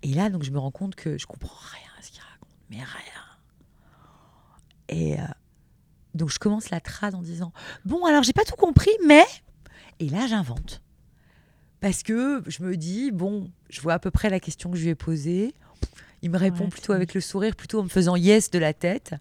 Et 0.02 0.14
là, 0.14 0.30
donc, 0.30 0.42
je 0.42 0.50
me 0.50 0.58
rends 0.58 0.70
compte 0.70 0.94
que 0.94 1.18
je 1.18 1.26
comprends 1.26 1.56
rien 1.72 1.90
à 1.98 2.02
ce 2.02 2.10
qu'il 2.10 2.22
raconte, 2.22 2.56
mais 2.70 2.78
rien. 2.78 3.22
Et 4.88 5.20
euh, 5.20 5.24
donc, 6.14 6.30
je 6.30 6.38
commence 6.38 6.70
la 6.70 6.80
trad 6.80 7.14
en 7.14 7.22
disant 7.22 7.52
Bon, 7.84 8.04
alors, 8.04 8.22
j'ai 8.22 8.32
pas 8.32 8.44
tout 8.44 8.56
compris, 8.56 8.90
mais. 9.06 9.24
Et 10.00 10.08
là, 10.08 10.26
j'invente. 10.26 10.82
Parce 11.80 12.02
que 12.02 12.42
je 12.46 12.62
me 12.62 12.76
dis 12.76 13.10
Bon, 13.10 13.50
je 13.70 13.80
vois 13.80 13.94
à 13.94 13.98
peu 13.98 14.10
près 14.10 14.28
la 14.28 14.40
question 14.40 14.70
que 14.70 14.76
je 14.76 14.82
lui 14.82 14.90
ai 14.90 14.94
posée. 14.94 15.54
Il 16.22 16.30
me 16.30 16.38
répond 16.38 16.64
Ouais, 16.64 16.70
plutôt 16.70 16.92
avec 16.92 17.14
le 17.14 17.20
sourire, 17.20 17.56
plutôt 17.56 17.80
en 17.80 17.84
me 17.84 17.88
faisant 17.88 18.16
yes 18.16 18.50
de 18.50 18.58
la 18.58 18.72
tête. 18.72 19.14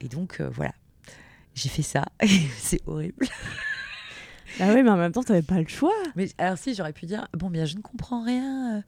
Et 0.00 0.08
donc, 0.08 0.40
euh, 0.40 0.48
voilà. 0.48 0.72
J'ai 1.54 1.68
fait 1.68 1.82
ça. 1.82 2.04
C'est 2.58 2.80
horrible. 2.86 3.26
Ah 4.60 4.72
oui, 4.74 4.82
mais 4.82 4.90
en 4.90 4.96
même 4.96 5.12
temps 5.12 5.22
t'avais 5.22 5.42
pas 5.42 5.60
le 5.60 5.68
choix. 5.68 5.94
Mais 6.16 6.28
alors 6.38 6.58
si, 6.58 6.74
j'aurais 6.74 6.92
pu 6.92 7.06
dire, 7.06 7.28
bon 7.32 7.50
bien, 7.50 7.64
je 7.64 7.76
ne 7.76 7.82
comprends 7.82 8.24
rien 8.24 8.78
euh, 8.78 8.82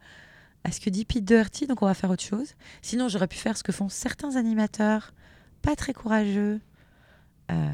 à 0.64 0.72
ce 0.72 0.80
que 0.80 0.90
dit 0.90 1.04
Pete 1.04 1.24
Doherty, 1.24 1.66
donc 1.66 1.82
on 1.82 1.86
va 1.86 1.94
faire 1.94 2.10
autre 2.10 2.22
chose. 2.22 2.54
Sinon, 2.82 3.08
j'aurais 3.08 3.28
pu 3.28 3.36
faire 3.38 3.56
ce 3.56 3.62
que 3.62 3.72
font 3.72 3.88
certains 3.88 4.36
animateurs, 4.36 5.12
pas 5.62 5.74
très 5.76 5.92
courageux, 5.94 6.60
euh, 7.50 7.68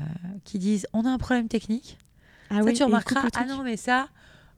qui 0.44 0.58
disent, 0.58 0.86
on 0.92 1.04
a 1.04 1.10
un 1.10 1.18
problème 1.18 1.48
technique. 1.48 1.98
Ah 2.50 2.56
ça, 2.56 2.62
oui, 2.64 2.72
tu 2.74 2.82
remarqueras, 2.84 3.20
ah 3.34 3.44
non, 3.44 3.62
mais 3.64 3.76
ça, 3.76 4.08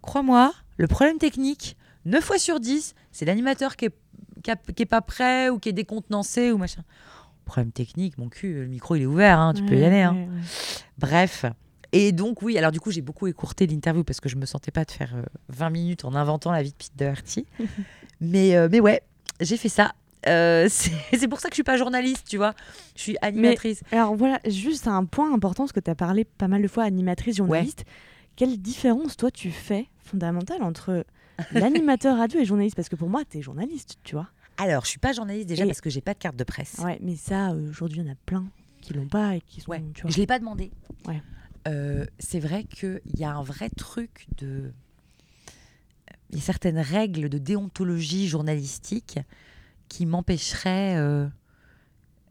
crois-moi, 0.03 0.53
le 0.77 0.87
problème 0.87 1.19
technique, 1.19 1.77
9 2.05 2.23
fois 2.23 2.39
sur 2.39 2.61
10, 2.61 2.95
c'est 3.13 3.25
l'animateur 3.25 3.77
qui 3.77 3.87
est, 3.87 3.95
qui, 4.43 4.51
a- 4.51 4.57
qui 4.57 4.83
est 4.83 4.87
pas 4.87 5.01
prêt 5.01 5.49
ou 5.49 5.59
qui 5.59 5.71
est 5.71 5.73
décontenancé 5.73 6.53
ou 6.53 6.59
machin. 6.59 6.83
Problème 7.47 7.73
technique, 7.73 8.19
mon 8.19 8.29
cul, 8.29 8.53
le 8.53 8.67
micro 8.67 8.95
il 8.95 9.03
est 9.03 9.07
ouvert, 9.07 9.39
hein, 9.41 9.55
tu 9.55 9.65
peux 9.65 9.75
y 9.77 9.85
aller. 9.85 10.03
hein. 10.03 10.13
ouais, 10.15 10.21
ouais. 10.27 10.43
Bref. 10.99 11.47
Et 11.93 12.13
donc, 12.13 12.43
oui, 12.43 12.59
alors 12.59 12.71
du 12.71 12.81
coup, 12.81 12.91
j'ai 12.91 13.01
beaucoup 13.01 13.27
écourté 13.27 13.67
l'interview 13.67 14.05
parce 14.05 14.21
que 14.21 14.29
je 14.29 14.37
me 14.37 14.45
sentais 14.47 14.71
pas 14.71 14.85
de 14.85 14.91
faire 14.91 15.15
euh, 15.17 15.23
20 15.49 15.71
minutes 15.71 16.05
en 16.05 16.15
inventant 16.15 16.53
la 16.53 16.63
vie 16.63 16.71
de 16.71 16.77
Pete 16.77 16.93
Doherty. 16.97 17.47
mais, 18.21 18.57
euh, 18.57 18.69
mais 18.71 18.81
ouais, 18.81 19.01
j'ai 19.41 19.57
fait 19.57 19.69
ça. 19.71 19.93
Euh, 20.27 20.69
c'est 20.71 21.29
pour 21.29 21.41
ça 21.41 21.49
que 21.49 21.53
je 21.55 21.57
suis 21.57 21.63
pas 21.63 21.77
journaliste, 21.77 22.27
tu 22.29 22.37
vois. 22.37 22.55
Je 22.95 23.03
suis 23.03 23.17
animatrice. 23.23 23.83
Alors 23.93 24.15
voilà, 24.17 24.39
juste 24.47 24.87
un 24.87 25.05
point 25.05 25.33
important, 25.33 25.65
parce 25.65 25.73
que 25.73 25.81
tu 25.81 25.91
as 25.91 25.95
parlé 25.95 26.25
pas 26.25 26.49
mal 26.49 26.63
de 26.63 26.69
fois 26.69 26.85
animatrice, 26.85 27.37
journaliste. 27.37 27.85
Quelle 28.37 28.59
différence, 28.61 29.17
toi, 29.17 29.31
tu 29.31 29.51
fais 29.51 29.87
fondamentale 30.05 30.63
entre 30.63 31.05
l'animateur 31.53 32.19
radio 32.19 32.41
et 32.41 32.45
journaliste? 32.45 32.77
Parce 32.77 32.89
que 32.89 32.97
pour 32.97 33.09
moi, 33.09 33.23
tu 33.29 33.39
es 33.39 33.43
journaliste, 33.43 33.97
tu 34.05 34.15
vois. 34.15 34.29
Alors, 34.59 34.85
je 34.85 34.91
suis 34.91 34.99
pas 34.99 35.13
journaliste 35.13 35.49
déjà 35.49 35.65
Et- 35.65 35.67
parce 35.69 35.81
que 35.81 35.89
j'ai 35.91 36.01
pas 36.01 36.15
de 36.15 36.19
carte 36.19 36.37
de 36.37 36.45
presse. 36.45 36.77
Ouais, 36.85 36.99
mais 37.01 37.17
ça, 37.17 37.51
euh, 37.53 37.71
aujourd'hui, 37.71 38.01
il 38.01 38.07
y 38.07 38.09
en 38.09 38.13
a 38.13 38.17
plein 38.27 38.45
qui 38.81 38.93
l'ont 38.93 39.07
pas 39.09 39.37
et 39.37 39.41
qui 39.41 39.61
sont. 39.61 39.71
Ouais. 39.71 39.83
Tu 39.95 40.03
vois. 40.03 40.11
Je 40.11 40.17
l'ai 40.19 40.27
pas 40.27 40.39
demandé. 40.39 40.71
Ouais. 41.07 41.23
Euh, 41.69 42.07
c'est 42.19 42.41
vrai 42.41 42.65
qu'il 42.65 43.01
y 43.15 43.25
a 43.25 43.31
un 43.31 43.43
vrai 43.43 43.69
truc 43.71 44.27
de. 44.39 44.73
Il 46.31 46.37
y 46.37 46.39
a 46.41 46.43
certaines 46.43 46.79
règles 46.79 47.29
de 47.29 47.39
déontologie 47.39 48.29
journalistique 48.29 49.19
qui 49.89 50.05
m'empêcheraient 50.05 50.97
euh, 50.97 51.27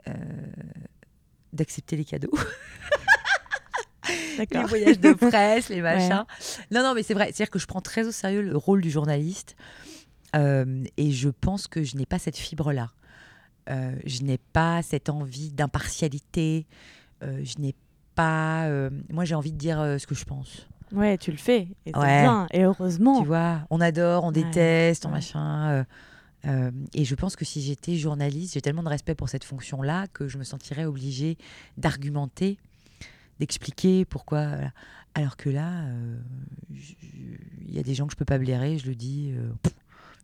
euh, 0.08 0.14
d'accepter 1.54 1.98
les 1.98 2.06
cadeaux. 2.06 2.38
les 4.38 4.64
voyages 4.64 5.00
de 5.00 5.14
presse, 5.14 5.70
les 5.70 5.82
machins. 5.82 6.26
Non, 6.70 6.84
non, 6.84 6.94
mais 6.94 7.02
c'est 7.02 7.16
vrai. 7.16 7.26
C'est-à-dire 7.26 7.50
que 7.50 7.60
je 7.60 7.66
prends 7.66 7.82
très 7.82 8.06
au 8.06 8.12
sérieux 8.12 8.42
le 8.42 8.56
rôle 8.56 8.82
du 8.82 8.92
journaliste. 8.92 9.56
Et 10.36 11.12
je 11.12 11.30
pense 11.30 11.68
que 11.68 11.82
je 11.82 11.96
n'ai 11.96 12.06
pas 12.06 12.20
cette 12.20 12.38
fibre-là. 12.38 12.92
Je 13.68 14.22
n'ai 14.22 14.38
pas 14.38 14.84
cette 14.84 15.10
envie 15.10 15.52
d'impartialité. 15.52 16.68
Je 17.22 17.58
n'ai 17.58 17.74
pas. 18.18 18.66
euh, 18.68 18.90
moi, 19.10 19.24
j'ai 19.24 19.36
envie 19.36 19.54
de 19.54 19.58
dire 19.58 19.80
euh, 19.80 19.98
ce 19.98 20.06
que 20.08 20.16
je 20.16 20.26
pense. 20.26 20.68
Ouais, 20.92 21.18
tu 21.18 21.32
le 21.32 21.38
fais. 21.38 21.68
Et 21.86 21.92
c'est 21.94 21.98
Ouais. 22.00 22.22
bien. 22.22 22.48
Et 22.52 22.64
heureusement. 22.64 23.22
Tu 23.22 23.28
vois, 23.28 23.66
on 23.70 23.80
adore, 23.80 24.24
on 24.26 24.28
Ouais, 24.28 24.44
déteste, 24.44 25.06
on 25.06 25.10
machin. 25.10 25.70
euh, 25.70 25.84
euh, 26.46 26.72
et 26.94 27.04
je 27.06 27.16
pense 27.16 27.36
que 27.36 27.44
si 27.46 27.62
j'étais 27.62 27.96
journaliste, 27.96 28.54
j'ai 28.56 28.62
tellement 28.62 28.84
de 28.84 28.90
respect 28.90 29.16
pour 29.16 29.30
cette 29.30 29.44
fonction-là 29.44 30.08
que 30.08 30.28
je 30.28 30.38
me 30.38 30.44
sentirais 30.44 30.86
obligée 30.86 31.38
d'argumenter, 31.78 32.58
d'expliquer 33.40 34.06
pourquoi. 34.06 34.48
voilà. 34.48 34.72
Alors 35.14 35.36
que 35.36 35.50
là, 35.50 35.82
euh, 35.86 36.18
il 36.72 37.74
y 37.76 37.80
a 37.80 37.84
des 37.84 37.94
gens 37.96 38.06
que 38.08 38.14
je 38.14 38.18
peux 38.18 38.26
pas 38.26 38.38
blairer, 38.38 38.78
je 38.78 38.88
le 38.88 38.96
dis, 38.96 39.34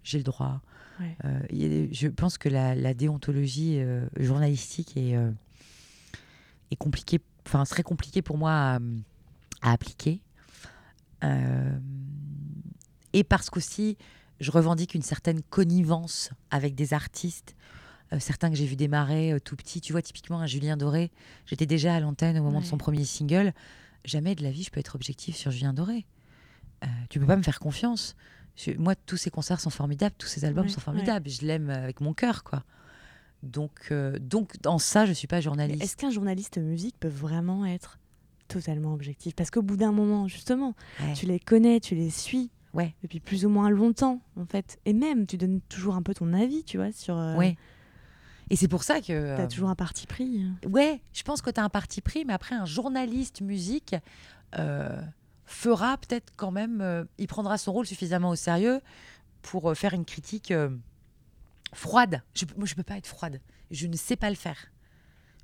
j'ai 0.03 0.17
le 0.17 0.23
droit. 0.23 0.61
Ouais. 0.99 1.17
Il 1.49 1.57
y 1.61 1.65
a 1.65 1.69
des- 1.69 1.89
je 1.93 2.07
pense 2.07 2.37
que 2.37 2.47
la, 2.47 2.75
la 2.75 2.93
déontologie 2.93 3.79
journalistique 4.17 4.95
est, 4.95 5.15
est 6.71 6.75
compliquée, 6.75 7.19
enfin 7.45 7.65
serait 7.65 7.83
compliquée 7.83 8.21
pour 8.21 8.37
moi 8.37 8.51
à, 8.51 8.79
à 9.61 9.71
appliquer. 9.71 10.21
Euh, 11.23 11.77
et 13.13 13.23
parce 13.23 13.49
qu'aussi, 13.49 13.97
je 14.39 14.51
revendique 14.51 14.93
une 14.93 15.01
certaine 15.01 15.41
connivence 15.43 16.31
avec 16.51 16.75
des 16.75 16.93
artistes. 16.93 17.55
euh, 18.11 18.19
certains 18.19 18.49
que 18.49 18.55
j'ai 18.55 18.65
vu 18.65 18.75
démarrer 18.75 19.31
euh, 19.33 19.39
tout 19.39 19.55
petit, 19.55 19.79
tu 19.81 19.91
vois, 19.93 20.01
typiquement 20.01 20.39
un 20.39 20.47
Julien 20.47 20.77
Doré. 20.77 21.11
J'étais 21.45 21.65
déjà 21.65 21.95
à 21.95 21.99
l'antenne 21.99 22.37
au 22.37 22.43
moment 22.43 22.59
de 22.59 22.65
son 22.65 22.77
premier 22.77 23.05
single. 23.05 23.53
Jamais 24.05 24.35
de 24.35 24.43
la 24.43 24.51
vie 24.51 24.63
je 24.63 24.69
peux 24.71 24.79
être 24.81 24.95
objectif 24.95 25.35
sur 25.37 25.51
Julien 25.51 25.73
Doré. 25.73 26.05
Tu 27.09 27.17
peux 27.19 27.25
pas 27.25 27.37
me 27.37 27.43
faire 27.43 27.59
confiance. 27.61 28.13
Je- 28.57 28.71
moi, 28.73 28.93
tous 28.93 29.15
ses 29.15 29.29
concerts 29.29 29.61
sont 29.61 29.69
formidables, 29.69 30.13
tous 30.17 30.27
ses 30.27 30.43
albums 30.43 30.65
Ouais, 30.65 30.71
sont 30.71 30.81
formidables. 30.81 31.29
Je 31.29 31.45
l'aime 31.45 31.69
avec 31.69 32.01
mon 32.01 32.13
cœur, 32.13 32.43
quoi. 32.43 32.65
Donc, 33.43 33.89
euh, 33.91 34.17
donc, 34.19 34.59
dans 34.61 34.79
ça, 34.79 35.05
je 35.05 35.13
suis 35.13 35.27
pas 35.27 35.41
journaliste. 35.41 35.83
Est-ce 35.83 35.95
qu'un 35.97 36.09
journaliste 36.09 36.57
musique 36.57 36.95
peut 36.99 37.07
vraiment 37.09 37.65
être 37.65 37.99
totalement 38.47 38.93
objectif? 38.93 39.35
Parce 39.35 39.51
qu'au 39.51 39.61
bout 39.61 39.75
d'un 39.77 39.91
moment, 39.91 40.27
justement, 40.27 40.73
Ouais. 41.01 41.13
tu 41.13 41.25
les 41.25 41.39
connais, 41.39 41.79
tu 41.81 41.93
les 41.93 42.09
suis 42.09 42.49
Ouais. 42.73 42.95
depuis 43.03 43.19
plus 43.19 43.45
ou 43.45 43.49
moins 43.49 43.69
longtemps, 43.69 44.21
en 44.37 44.45
fait. 44.45 44.79
Et 44.85 44.93
même, 44.93 45.27
tu 45.27 45.37
donnes 45.37 45.59
toujours 45.69 45.95
un 45.95 46.01
peu 46.01 46.13
ton 46.13 46.33
avis, 46.33 46.63
tu 46.63 46.77
vois, 46.77 46.91
sur. 46.93 47.17
euh, 47.17 47.35
Ouais. 47.35 47.57
Et 48.49 48.55
c'est 48.55 48.67
pour 48.69 48.83
ça 48.83 48.99
que. 49.01 49.35
T'as 49.35 49.43
euh, 49.43 49.47
toujours 49.47 49.69
un 49.69 49.75
parti 49.75 50.07
pris. 50.07 50.45
Ouais, 50.67 51.01
je 51.13 51.23
pense 51.23 51.41
que 51.41 51.49
tu 51.49 51.59
as 51.59 51.63
un 51.63 51.69
parti 51.69 52.01
pris, 52.01 52.23
mais 52.25 52.33
après, 52.33 52.55
un 52.55 52.65
journaliste 52.65 53.41
musique 53.41 53.95
euh, 54.57 55.01
fera 55.45 55.97
peut-être 55.97 56.31
quand 56.37 56.51
même. 56.51 57.05
il 57.17 57.27
prendra 57.27 57.57
son 57.57 57.73
rôle 57.73 57.85
suffisamment 57.85 58.29
au 58.29 58.35
sérieux 58.35 58.79
pour 59.41 59.75
faire 59.75 59.93
une 59.93 60.05
critique 60.05 60.53
froide. 61.77 62.21
Je, 62.35 62.45
moi, 62.57 62.65
je 62.65 62.75
peux 62.75 62.83
pas 62.83 62.97
être 62.97 63.07
froide. 63.07 63.39
Je 63.71 63.87
ne 63.87 63.95
sais 63.95 64.15
pas 64.15 64.29
le 64.29 64.35
faire. 64.35 64.57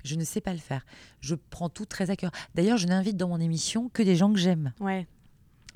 Je 0.04 0.14
ne 0.14 0.24
sais 0.24 0.40
pas 0.40 0.52
le 0.52 0.58
faire. 0.58 0.84
Je 1.20 1.34
prends 1.34 1.68
tout 1.68 1.84
très 1.84 2.10
à 2.10 2.16
cœur. 2.16 2.30
D'ailleurs, 2.54 2.78
je 2.78 2.86
n'invite 2.86 3.16
dans 3.16 3.28
mon 3.28 3.40
émission 3.40 3.88
que 3.90 4.02
des 4.02 4.16
gens 4.16 4.32
que 4.32 4.38
j'aime. 4.38 4.72
Ouais. 4.80 5.06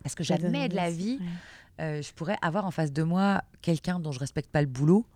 Parce 0.03 0.15
que 0.15 0.25
jamais 0.25 0.69
de 0.69 0.75
la 0.77 0.91
vie, 0.91 1.19
ouais. 1.21 1.85
euh, 1.85 2.03
je 2.03 2.13
pourrais 2.13 2.37
avoir 2.43 2.65
en 2.65 2.71
face 2.71 2.93
de 2.93 3.03
moi 3.03 3.43
quelqu'un 3.63 3.99
dont 4.01 4.13
je 4.13 4.19
respecte 4.21 4.51
pas 4.51 4.61
le 4.63 4.67
boulot 4.67 5.07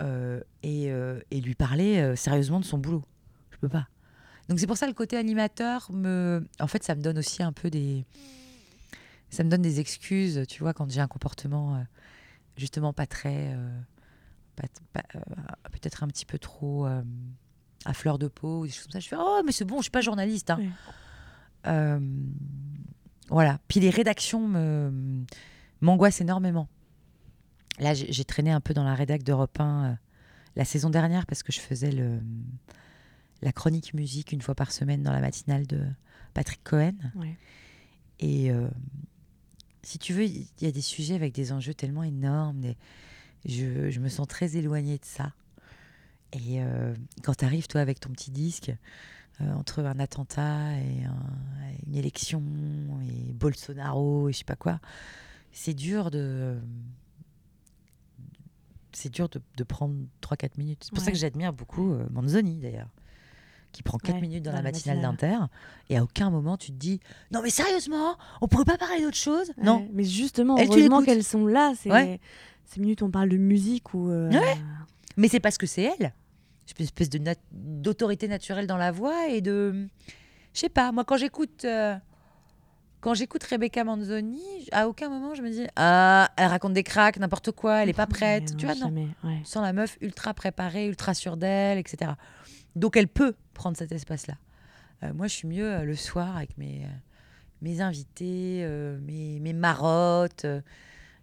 euh, 0.00 0.40
et, 0.62 0.90
euh, 0.90 1.20
et 1.30 1.40
lui 1.40 1.54
parler 1.54 2.14
sérieusement 2.16 2.60
de 2.60 2.64
son 2.64 2.78
boulot. 2.78 3.04
Je 3.50 3.56
peux 3.56 3.68
pas. 3.68 3.88
Donc 4.48 4.58
c'est 4.60 4.66
pour 4.66 4.76
ça 4.78 4.86
le 4.86 4.94
côté 4.94 5.16
animateur 5.16 5.90
me, 5.92 6.46
en 6.60 6.66
fait, 6.66 6.82
ça 6.82 6.94
me 6.94 7.02
donne 7.02 7.18
aussi 7.18 7.42
un 7.42 7.52
peu 7.52 7.68
des, 7.70 8.06
ça 9.30 9.44
me 9.44 9.50
donne 9.50 9.60
des 9.62 9.78
excuses, 9.80 10.42
tu 10.48 10.60
vois, 10.62 10.72
quand 10.72 10.90
j'ai 10.90 11.00
un 11.02 11.08
comportement 11.08 11.84
justement 12.56 12.94
pas 12.94 13.06
très, 13.06 13.52
euh, 13.54 13.56
pas- 13.56 13.56
pas- 13.56 13.58
euh, 13.58 13.76
peut-être 15.70 16.02
un 16.02 16.08
petit 16.08 16.26
peu 16.26 16.38
trop 16.38 16.86
euh, 16.86 17.02
à 17.84 17.92
fleur 17.94 18.18
de 18.18 18.28
peau 18.28 18.60
ou 18.60 18.66
des 18.66 18.72
choses 18.72 18.84
comme 18.84 18.92
ça. 18.92 19.00
Je 19.00 19.08
fais 19.08 19.16
oh 19.18 19.42
mais 19.44 19.52
c'est 19.52 19.64
bon, 19.64 19.76
je 19.78 19.82
suis 19.82 19.90
pas 19.90 20.00
journaliste. 20.00 20.50
hein. 20.50 20.60
Euh, 21.66 22.00
voilà. 23.28 23.58
Puis 23.68 23.80
les 23.80 23.90
rédactions 23.90 24.48
m'angoissent 25.80 26.20
énormément. 26.20 26.68
Là, 27.78 27.94
j'ai 27.94 28.12
j'ai 28.12 28.24
traîné 28.24 28.50
un 28.50 28.60
peu 28.60 28.74
dans 28.74 28.84
la 28.84 28.94
rédac 28.94 29.22
d'Europe 29.22 29.58
1 29.60 29.84
euh, 29.84 29.94
la 30.56 30.64
saison 30.64 30.90
dernière 30.90 31.26
parce 31.26 31.42
que 31.42 31.52
je 31.52 31.60
faisais 31.60 31.92
le, 31.92 32.20
la 33.42 33.52
chronique 33.52 33.94
musique 33.94 34.32
une 34.32 34.40
fois 34.42 34.54
par 34.56 34.72
semaine 34.72 35.02
dans 35.02 35.12
la 35.12 35.20
matinale 35.20 35.66
de 35.66 35.84
Patrick 36.34 36.62
Cohen. 36.64 36.94
Ouais. 37.14 37.36
Et 38.18 38.50
euh, 38.50 38.68
si 39.84 39.98
tu 40.00 40.12
veux, 40.12 40.24
il 40.24 40.48
y 40.60 40.66
a 40.66 40.72
des 40.72 40.80
sujets 40.80 41.14
avec 41.14 41.32
des 41.34 41.52
enjeux 41.52 41.74
tellement 41.74 42.02
énormes. 42.02 42.60
des- 42.60 42.76
je, 43.44 43.90
je 43.90 44.00
me 44.00 44.08
sens 44.08 44.26
très 44.28 44.56
éloignée 44.56 44.98
de 44.98 45.04
ça. 45.04 45.32
Et 46.32 46.62
euh, 46.62 46.94
quand 47.22 47.34
tu 47.36 47.44
arrives, 47.44 47.66
toi, 47.68 47.80
avec 47.80 48.00
ton 48.00 48.10
petit 48.10 48.30
disque, 48.30 48.70
euh, 49.40 49.52
entre 49.54 49.82
un 49.84 49.98
attentat 49.98 50.72
et 50.80 51.04
un- 51.04 51.86
une 51.86 51.94
élection 51.94 52.42
et 53.08 53.32
Bolsonaro 53.32 54.28
et 54.28 54.32
je 54.32 54.38
sais 54.38 54.44
pas 54.44 54.56
quoi, 54.56 54.80
c'est 55.52 55.74
dur 55.74 56.10
de. 56.10 56.58
C'est 58.92 59.10
dur 59.10 59.28
de, 59.28 59.40
de 59.56 59.64
prendre 59.64 59.94
3-4 60.22 60.58
minutes. 60.58 60.82
C'est 60.84 60.92
pour 60.94 61.02
ça 61.02 61.12
que 61.12 61.16
j'admire 61.16 61.52
beaucoup 61.52 61.92
euh, 61.92 62.06
Manzoni, 62.10 62.56
d'ailleurs. 62.56 62.88
qui 63.70 63.82
prend 63.82 63.98
4 63.98 64.14
Ouais, 64.16 64.20
minutes 64.20 64.42
dans, 64.42 64.50
dans 64.50 64.56
la 64.56 64.62
la 64.62 64.72
matinale 64.72 64.96
matinale. 64.98 65.38
d'Inter. 65.38 65.52
Et 65.88 65.96
à 65.98 66.02
aucun 66.02 66.30
moment, 66.30 66.56
tu 66.56 66.72
te 66.72 66.76
dis 66.76 66.98
Non, 67.30 67.40
mais 67.42 67.50
sérieusement, 67.50 68.16
on 68.40 68.48
pourrait 68.48 68.64
pas 68.64 68.78
parler 68.78 69.02
d'autre 69.02 69.16
chose? 69.16 69.48
Ouais, 69.56 69.64
Non. 69.64 69.88
Mais 69.92 70.04
justement, 70.04 70.56
Elle, 70.56 70.68
heureusement 70.68 71.02
qu'elles 71.02 71.22
sont 71.24 71.46
là. 71.46 71.74
C'est 71.76 72.20
Ouais. 72.68 72.74
ces 72.74 72.80
minutes 72.80 73.02
où 73.02 73.06
on 73.06 73.10
parle 73.10 73.28
de 73.28 73.36
musique 73.36 73.94
ou. 73.94 74.10
euh, 74.10 74.30
Ouais. 74.30 74.56
Mais 75.16 75.28
c'est 75.28 75.40
parce 75.40 75.58
que 75.58 75.66
c'est 75.66 75.82
elle. 75.82 76.12
Une 76.78 76.84
espèce 76.84 77.08
de 77.10 77.18
nat- 77.18 77.34
d'autorité 77.50 78.28
naturelle 78.28 78.66
dans 78.66 78.76
la 78.76 78.92
voix 78.92 79.28
et 79.28 79.40
de. 79.40 79.86
Je 80.54 80.60
sais 80.60 80.68
pas, 80.68 80.92
moi, 80.92 81.04
quand 81.04 81.16
j'écoute. 81.16 81.64
euh, 81.64 81.96
Quand 83.00 83.14
j'écoute 83.14 83.44
Rebecca 83.44 83.84
Manzoni, 83.84 84.42
à 84.72 84.88
aucun 84.88 85.08
moment 85.08 85.34
je 85.34 85.40
me 85.42 85.50
dis 85.50 85.66
Ah, 85.76 86.30
elle 86.36 86.48
raconte 86.48 86.72
des 86.74 86.82
cracks, 86.82 87.16
n'importe 87.18 87.52
quoi, 87.52 87.82
elle 87.82 87.88
est 87.88 87.92
pas 87.94 88.06
prête. 88.08 88.50
non, 88.50 88.56
tu 88.56 88.66
vois, 88.66 88.74
non. 88.74 88.80
jamais, 88.86 89.08
ouais. 89.24 89.40
Sans 89.44 89.62
la 89.62 89.72
meuf 89.72 89.96
ultra 90.00 90.34
préparée, 90.34 90.86
ultra 90.88 91.14
sûre 91.14 91.36
d'elle, 91.36 91.78
etc. 91.78 92.12
Donc 92.76 92.96
elle 92.96 93.08
peut 93.08 93.34
prendre 93.54 93.76
cet 93.76 93.92
espace-là. 93.92 94.34
Euh, 95.04 95.14
moi, 95.14 95.26
je 95.28 95.34
suis 95.34 95.46
mieux 95.48 95.70
euh, 95.72 95.84
le 95.84 95.94
soir 95.94 96.36
avec 96.36 96.58
mes, 96.58 96.82
mes 97.62 97.80
invités, 97.80 98.66
mes, 99.00 99.38
mes 99.40 99.52
marottes. 99.52 100.44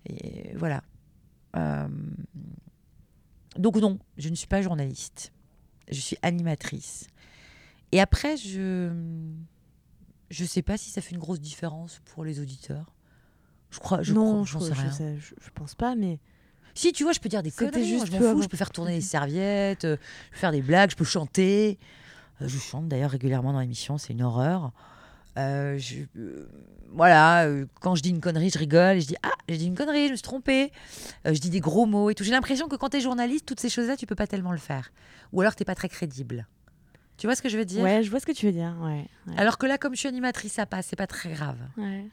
et 0.09 0.53
voilà. 0.55 0.81
Euh, 1.55 1.87
donc 3.57 3.75
non, 3.77 3.99
je 4.17 4.29
ne 4.29 4.35
suis 4.35 4.47
pas 4.47 4.61
journaliste. 4.61 5.31
Je 5.89 5.99
suis 5.99 6.17
animatrice. 6.21 7.07
Et 7.91 8.01
après, 8.01 8.37
je 8.37 8.91
je 10.31 10.43
sais 10.43 10.63
pas 10.63 10.77
si 10.77 10.89
ça 10.89 11.01
fait 11.01 11.11
une 11.11 11.19
grosse 11.19 11.39
différence 11.39 12.01
pour 12.05 12.25
les 12.25 12.39
auditeurs. 12.39 12.91
Je 13.69 13.79
crois, 13.79 14.01
je 14.01 14.13
non, 14.13 14.43
crois, 14.43 14.59
je, 14.61 14.65
sais 14.65 14.73
je 14.75 14.81
rien. 14.81 14.91
sais, 14.91 15.17
je- 15.17 15.35
je 15.39 15.49
pense 15.53 15.75
pas, 15.75 15.95
mais 15.95 16.19
Si, 16.73 16.91
tu 16.91 17.03
vois, 17.03 17.13
je 17.13 17.19
peux 17.19 17.29
dire 17.29 17.43
des 17.43 17.51
conneries. 17.51 17.87
juste 17.87 18.07
je 18.07 18.11
m'en 18.11 18.31
fous. 18.33 18.41
Je 18.41 18.47
peux 18.47 18.57
faire 18.57 18.71
tourner 18.71 18.93
les 18.95 19.01
serviettes, 19.01 19.85
euh, 19.85 19.97
je 20.27 20.31
peux 20.31 20.37
faire 20.39 20.51
des 20.51 20.61
blagues, 20.61 20.89
je 20.91 20.95
peux 20.95 21.05
chanter. 21.05 21.77
Euh, 22.41 22.47
je 22.49 22.57
chante 22.57 22.87
d'ailleurs 22.89 23.11
régulièrement 23.11 23.53
dans 23.53 23.59
l'émission, 23.61 23.97
c'est 23.97 24.11
une 24.13 24.23
horreur. 24.23 24.73
Euh, 25.37 25.77
je- 25.77 26.03
euh, 26.17 26.47
voilà, 26.93 27.45
euh, 27.45 27.65
quand 27.81 27.95
je 27.95 28.01
dis 28.01 28.09
une 28.09 28.21
connerie, 28.21 28.49
je 28.49 28.57
rigole 28.57 28.97
et 28.97 29.01
je 29.01 29.07
dis 29.07 29.15
Ah, 29.23 29.31
j'ai 29.49 29.57
dit 29.57 29.67
une 29.67 29.75
connerie, 29.75 30.05
je 30.07 30.11
me 30.11 30.15
suis 30.15 30.23
trompée. 30.23 30.71
Je 31.25 31.31
dis 31.39 31.49
des 31.49 31.59
gros 31.59 31.85
mots 31.85 32.09
et 32.09 32.15
tout. 32.15 32.23
J'ai 32.23 32.31
l'impression 32.31 32.67
que 32.67 32.75
quand 32.75 32.89
tu 32.89 32.97
es 32.97 33.01
journaliste, 33.01 33.45
toutes 33.45 33.59
ces 33.59 33.69
choses-là, 33.69 33.97
tu 33.97 34.05
peux 34.05 34.15
pas 34.15 34.27
tellement 34.27 34.51
le 34.53 34.57
faire. 34.57 34.91
Ou 35.33 35.41
alors, 35.41 35.55
tu 35.55 35.65
pas 35.65 35.75
très 35.75 35.89
crédible. 35.89 36.47
Tu 37.17 37.27
vois 37.27 37.35
ce 37.35 37.41
que 37.41 37.49
je 37.49 37.57
veux 37.57 37.65
dire? 37.65 37.83
Ouais, 37.83 38.03
je 38.03 38.09
vois 38.09 38.19
ce 38.19 38.25
que 38.25 38.31
tu 38.31 38.45
veux 38.45 38.51
dire. 38.51 38.75
Ouais, 38.81 39.05
ouais. 39.27 39.33
Alors 39.37 39.57
que 39.57 39.65
là, 39.65 39.77
comme 39.77 39.93
je 39.93 39.99
suis 39.99 40.07
animatrice, 40.09 40.53
ça 40.53 40.65
passe, 40.65 40.87
c'est 40.87 40.95
pas 40.97 41.07
très 41.07 41.29
grave. 41.31 41.57
Ouais. 41.77 42.05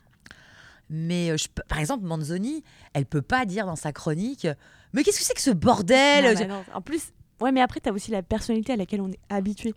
Mais 0.91 1.37
je 1.39 1.49
par 1.69 1.79
exemple, 1.79 2.05
Manzoni, 2.05 2.63
elle 2.93 3.07
peut 3.07 3.23
pas 3.23 3.47
dire 3.47 3.67
dans 3.67 3.77
sa 3.77 3.93
chronique 3.93 4.47
Mais 4.93 5.03
qu'est-ce 5.05 5.19
que 5.21 5.25
c'est 5.25 5.35
que 5.35 5.41
ce 5.41 5.51
bordel 5.51 6.25
Non, 6.25 6.35
bah 6.41 6.47
non. 6.47 6.65
En 6.75 6.81
plus, 6.83 7.13
ouais, 7.43 7.53
mais 7.53 7.61
après, 7.61 7.81
tu 7.81 7.89
as 7.89 7.93
aussi 7.93 8.11
la 8.11 8.23
personnalité 8.23 8.73
à 8.73 8.77
laquelle 8.77 9.01
on 9.01 9.11
est 9.11 9.19
habitué. 9.29 9.75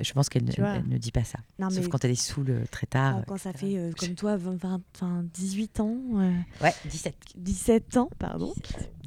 Je 0.00 0.12
pense 0.12 0.28
qu'elle 0.28 0.44
ne, 0.44 0.50
ne 0.88 0.98
dit 0.98 1.12
pas 1.12 1.24
ça. 1.24 1.38
Non, 1.58 1.70
Sauf 1.70 1.84
mais 1.84 1.88
quand 1.90 2.04
elle 2.04 2.12
est 2.12 2.14
saoule 2.14 2.64
très 2.70 2.86
tard. 2.86 3.22
quand, 3.26 3.36
ça 3.36 3.52
fait, 3.52 3.76
euh, 3.76 3.92
comme 3.98 4.14
toi, 4.14 4.36
20, 4.36 4.54
20, 4.56 4.80
enfin, 4.94 5.24
18 5.34 5.80
ans, 5.80 5.96
euh, 6.14 6.30
Ouais, 6.62 6.72
17. 6.86 7.14
17 7.36 7.96
ans, 7.98 8.08
pardon. 8.18 8.54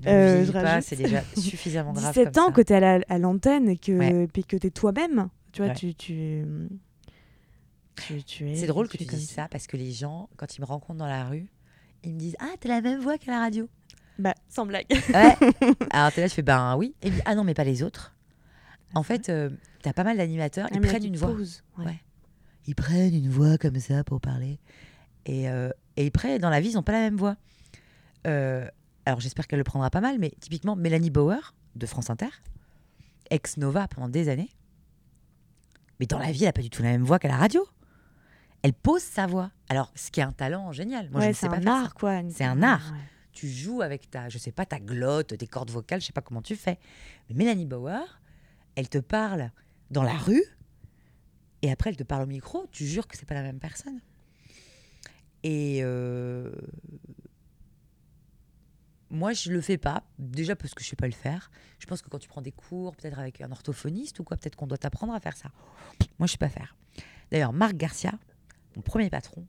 Ne 0.03 0.09
Euh, 0.09 0.33
vieillis 0.35 0.47
je 0.47 0.51
pas, 0.51 0.81
c'est 0.81 0.95
déjà 0.95 1.23
suffisamment 1.37 1.93
grave. 1.93 2.13
17 2.13 2.33
comme 2.35 2.43
ans 2.43 2.47
ça. 2.47 2.53
que 2.53 2.61
tu 2.61 2.73
es 2.73 2.75
à 2.75 2.79
la- 2.99 3.05
à 3.09 3.17
l'antenne 3.17 3.69
et 3.69 3.77
que 3.77 3.91
Ouais. 3.93 4.27
puis 4.27 4.43
que 4.43 4.57
tu 4.57 4.67
es 4.67 4.71
toi-même. 4.71 5.29
Tu 5.51 5.61
vois, 5.61 5.71
Ouais. 5.71 5.75
tu, 5.75 5.95
tu, 5.95 6.43
tu, 7.95 8.23
tu 8.23 8.49
es. 8.49 8.55
C'est 8.55 8.67
drôle 8.67 8.87
que 8.87 8.97
tu 8.97 9.05
tu 9.05 9.15
dises 9.15 9.29
ça 9.29 9.47
parce 9.49 9.67
que 9.67 9.77
les 9.77 9.91
gens, 9.91 10.29
quand 10.37 10.57
ils 10.57 10.61
me 10.61 10.65
rencontrent 10.65 10.99
dans 10.99 11.07
la 11.07 11.25
rue, 11.25 11.49
ils 12.03 12.13
me 12.13 12.19
disent 12.19 12.35
Ah, 12.39 12.51
t'as 12.59 12.69
la 12.69 12.81
même 12.81 12.99
voix 13.01 13.17
qu'à 13.17 13.31
la 13.31 13.39
radio. 13.39 13.67
Sans 14.49 14.65
blague. 14.65 14.85
Ouais. 14.89 15.35
Alors 15.91 16.11
t'es 16.11 16.21
là, 16.21 16.27
je 16.27 16.33
fais 16.33 16.41
Ben 16.41 16.75
oui. 16.75 16.93
Et 17.01 17.09
disent, 17.11 17.21
ah 17.25 17.35
non, 17.35 17.43
mais 17.43 17.53
pas 17.53 17.63
les 17.63 17.83
autres. 17.83 18.13
En 18.95 19.03
fait, 19.03 19.29
euh, 19.29 19.49
t'as 19.83 19.93
pas 19.93 20.03
mal 20.03 20.17
d'animateurs, 20.17 20.67
Ah, 20.71 20.75
ils 20.75 20.81
prennent 20.81 21.01
tu 21.01 21.07
une 21.07 21.15
voix. 21.17 21.35
ouais. 21.77 21.99
Ils 22.65 22.75
prennent 22.75 23.13
une 23.15 23.29
voix 23.29 23.57
comme 23.57 23.79
ça 23.79 24.03
pour 24.03 24.19
parler. 24.19 24.59
Et, 25.25 25.49
euh, 25.49 25.69
et 25.95 26.07
après, 26.07 26.39
dans 26.39 26.49
la 26.49 26.59
vie, 26.59 26.69
ils 26.69 26.73
n'ont 26.75 26.83
pas 26.83 26.91
la 26.93 26.99
même 27.01 27.15
voix. 27.17 27.35
Euh, 28.27 28.67
alors 29.05 29.19
j'espère 29.19 29.47
qu'elle 29.47 29.59
le 29.59 29.63
prendra 29.63 29.89
pas 29.89 30.01
mal, 30.01 30.17
mais 30.19 30.31
typiquement, 30.39 30.75
Mélanie 30.75 31.09
Bauer, 31.11 31.53
de 31.75 31.85
France 31.85 32.09
Inter, 32.09 32.29
ex-Nova 33.29 33.87
pendant 33.87 34.09
des 34.09 34.29
années. 34.29 34.49
Mais 35.99 36.05
dans 36.05 36.17
la 36.19 36.31
vie, 36.31 36.43
elle 36.43 36.49
n'a 36.49 36.53
pas 36.53 36.61
du 36.61 36.69
tout 36.69 36.81
la 36.81 36.89
même 36.89 37.03
voix 37.03 37.19
qu'à 37.19 37.27
la 37.27 37.37
radio. 37.37 37.67
Elle 38.61 38.73
pose 38.73 39.01
sa 39.03 39.27
voix. 39.27 39.51
Alors, 39.69 39.91
ce 39.95 40.11
qui 40.11 40.19
est 40.19 40.23
un 40.23 40.31
talent 40.31 40.71
génial. 40.71 41.09
Moi, 41.11 41.21
je 41.21 41.27
ne 41.27 41.33
c'est 41.33 41.41
sais 41.41 41.49
pas 41.49 41.57
un 41.57 41.61
faire 41.61 41.73
ça. 41.73 41.81
art, 41.81 41.93
quoi. 41.93 42.21
C'est 42.29 42.43
un 42.43 42.61
art. 42.63 42.91
Ouais. 42.91 42.99
Tu 43.31 43.47
joues 43.47 43.81
avec 43.81 44.09
ta, 44.09 44.29
je 44.29 44.37
sais 44.37 44.51
pas, 44.51 44.65
ta 44.65 44.79
glotte, 44.79 45.37
tes 45.37 45.47
cordes 45.47 45.71
vocales, 45.71 46.01
je 46.01 46.07
sais 46.07 46.13
pas 46.13 46.21
comment 46.21 46.41
tu 46.41 46.55
fais. 46.55 46.79
Mais 47.29 47.35
Mélanie 47.35 47.65
Bauer, 47.65 48.19
elle 48.75 48.89
te 48.89 48.97
parle 48.97 49.51
dans 49.91 50.03
la 50.03 50.13
rue 50.13 50.43
et 51.61 51.71
après 51.71 51.89
elle 51.89 51.97
te 51.97 52.03
parle 52.03 52.23
au 52.23 52.27
micro. 52.27 52.65
Tu 52.71 52.85
jures 52.85 53.07
que 53.07 53.17
c'est 53.17 53.27
pas 53.27 53.35
la 53.35 53.43
même 53.43 53.59
personne. 53.59 53.99
Et 55.43 55.79
euh, 55.83 56.51
moi, 59.09 59.33
je 59.33 59.51
le 59.51 59.61
fais 59.61 59.77
pas. 59.77 60.03
Déjà 60.17 60.55
parce 60.55 60.73
que 60.73 60.83
je 60.83 60.89
sais 60.89 60.95
pas 60.95 61.07
le 61.07 61.13
faire. 61.13 61.49
Je 61.79 61.85
pense 61.85 62.01
que 62.01 62.09
quand 62.09 62.19
tu 62.19 62.27
prends 62.27 62.41
des 62.41 62.51
cours, 62.51 62.95
peut-être 62.95 63.19
avec 63.19 63.41
un 63.41 63.51
orthophoniste 63.51 64.19
ou 64.19 64.23
quoi, 64.23 64.37
peut-être 64.37 64.55
qu'on 64.55 64.67
doit 64.67 64.77
t'apprendre 64.77 65.13
à 65.13 65.19
faire 65.19 65.35
ça. 65.35 65.49
Moi, 66.19 66.27
je 66.27 66.33
sais 66.33 66.37
pas 66.37 66.49
faire. 66.49 66.75
D'ailleurs, 67.31 67.53
Marc 67.53 67.75
Garcia, 67.75 68.13
mon 68.75 68.81
premier 68.81 69.09
patron, 69.09 69.45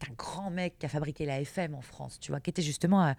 qui 0.00 0.06
est 0.06 0.10
un 0.10 0.14
grand 0.14 0.50
mec 0.50 0.78
qui 0.78 0.86
a 0.86 0.88
fabriqué 0.88 1.26
la 1.26 1.40
FM 1.40 1.74
en 1.74 1.82
France, 1.82 2.18
tu 2.18 2.32
vois, 2.32 2.40
qui 2.40 2.50
était 2.50 2.62
justement 2.62 3.00
à, 3.02 3.14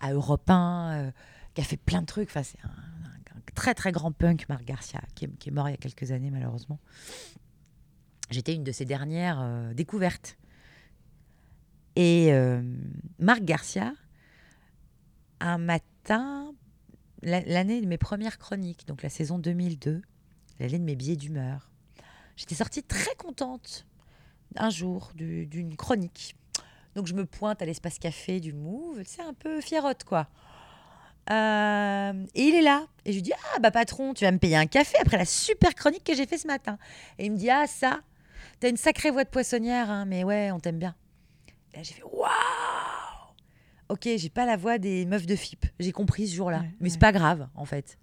à 0.00 0.12
Europe 0.12 0.50
1, 0.50 0.92
euh, 1.06 1.10
qui 1.54 1.60
a 1.60 1.64
fait 1.64 1.76
plein 1.78 2.00
de 2.02 2.06
trucs. 2.06 2.28
Enfin, 2.28 2.42
c'est 2.42 2.58
un, 2.64 2.70
très 3.54 3.74
très 3.74 3.92
grand 3.92 4.10
punk, 4.12 4.48
Marc 4.48 4.64
Garcia, 4.64 5.00
qui 5.14 5.26
est, 5.26 5.50
mort 5.50 5.68
il 5.68 5.72
y 5.72 5.74
a 5.74 5.78
quelques 5.78 6.10
années 6.10 6.30
malheureusement. 6.30 6.80
J'étais 8.30 8.54
une 8.54 8.64
de 8.64 8.72
ses 8.72 8.84
dernières 8.84 9.38
euh, 9.40 9.72
découvertes. 9.74 10.36
Et 11.96 12.32
euh, 12.32 12.62
Marc 13.20 13.42
Garcia, 13.44 13.92
un 15.40 15.58
matin, 15.58 16.52
la- 17.22 17.42
l'année 17.42 17.80
de 17.80 17.86
mes 17.86 17.98
premières 17.98 18.38
chroniques, 18.38 18.86
donc 18.88 19.02
la 19.02 19.08
saison 19.08 19.38
2002, 19.38 20.02
l'année 20.58 20.78
de 20.78 20.84
mes 20.84 20.96
billets 20.96 21.16
d'humeur, 21.16 21.70
j'étais 22.36 22.56
sortie 22.56 22.82
très 22.82 23.14
contente 23.14 23.86
un 24.56 24.70
jour 24.70 25.12
du- 25.14 25.46
d'une 25.46 25.76
chronique. 25.76 26.36
Donc 26.94 27.06
je 27.06 27.14
me 27.14 27.26
pointe 27.26 27.60
à 27.62 27.64
l'espace 27.64 27.98
café 27.98 28.38
du 28.40 28.52
Move, 28.52 29.02
c'est 29.04 29.22
un 29.22 29.34
peu 29.34 29.60
fierotte 29.60 30.04
quoi. 30.04 30.28
Euh, 31.30 32.12
et 32.34 32.42
il 32.42 32.54
est 32.54 32.62
là. 32.62 32.86
Et 33.04 33.12
je 33.12 33.16
lui 33.16 33.22
dis 33.22 33.32
Ah, 33.54 33.58
bah 33.60 33.70
patron, 33.70 34.14
tu 34.14 34.24
vas 34.24 34.32
me 34.32 34.38
payer 34.38 34.56
un 34.56 34.66
café 34.66 34.96
après 35.00 35.16
la 35.16 35.24
super 35.24 35.74
chronique 35.74 36.04
que 36.04 36.14
j'ai 36.14 36.26
fait 36.26 36.38
ce 36.38 36.46
matin. 36.46 36.78
Et 37.18 37.26
il 37.26 37.32
me 37.32 37.36
dit 37.36 37.50
Ah, 37.50 37.66
ça, 37.66 38.00
t'as 38.60 38.68
une 38.68 38.76
sacrée 38.76 39.10
voix 39.10 39.24
de 39.24 39.30
poissonnière, 39.30 39.90
hein, 39.90 40.04
mais 40.04 40.22
ouais, 40.24 40.50
on 40.52 40.60
t'aime 40.60 40.78
bien. 40.78 40.94
Et 41.72 41.78
là, 41.78 41.82
j'ai 41.82 41.94
fait 41.94 42.02
Waouh 42.04 42.28
Ok, 43.88 44.08
j'ai 44.16 44.30
pas 44.30 44.46
la 44.46 44.56
voix 44.56 44.78
des 44.78 45.04
meufs 45.06 45.26
de 45.26 45.36
FIP. 45.36 45.66
J'ai 45.78 45.92
compris 45.92 46.28
ce 46.28 46.34
jour-là. 46.36 46.60
Ouais, 46.60 46.70
mais 46.80 46.88
c'est 46.90 46.98
pas 47.00 47.12
grave, 47.12 47.48
en 47.54 47.64
fait. 47.64 47.98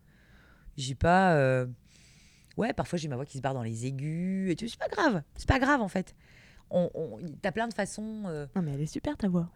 J'ai 0.78 0.96
pas. 0.96 1.34
euh, 1.36 1.68
Ouais, 2.58 2.74
parfois 2.74 3.00
j'ai 3.00 3.08
ma 3.08 3.16
voix 3.16 3.26
qui 3.26 3.38
se 3.38 3.42
barre 3.42 3.54
dans 3.54 3.64
les 3.64 3.86
aigus 3.86 4.52
et 4.52 4.56
tout. 4.56 4.68
C'est 4.68 4.78
pas 4.80 4.90
grave. 4.90 5.24
C'est 5.38 5.48
pas 5.48 5.58
grave, 5.60 5.82
en 5.82 5.88
fait. 5.88 6.16
On, 6.74 6.90
on- 6.94 7.20
T'as 7.42 7.52
plein 7.52 7.68
de 7.68 7.74
façons. 7.74 8.24
euh, 8.28 8.48
Non, 8.56 8.62
mais 8.62 8.72
elle 8.74 8.82
est 8.82 8.86
super 8.86 9.18
ta 9.18 9.28
voix. 9.28 9.50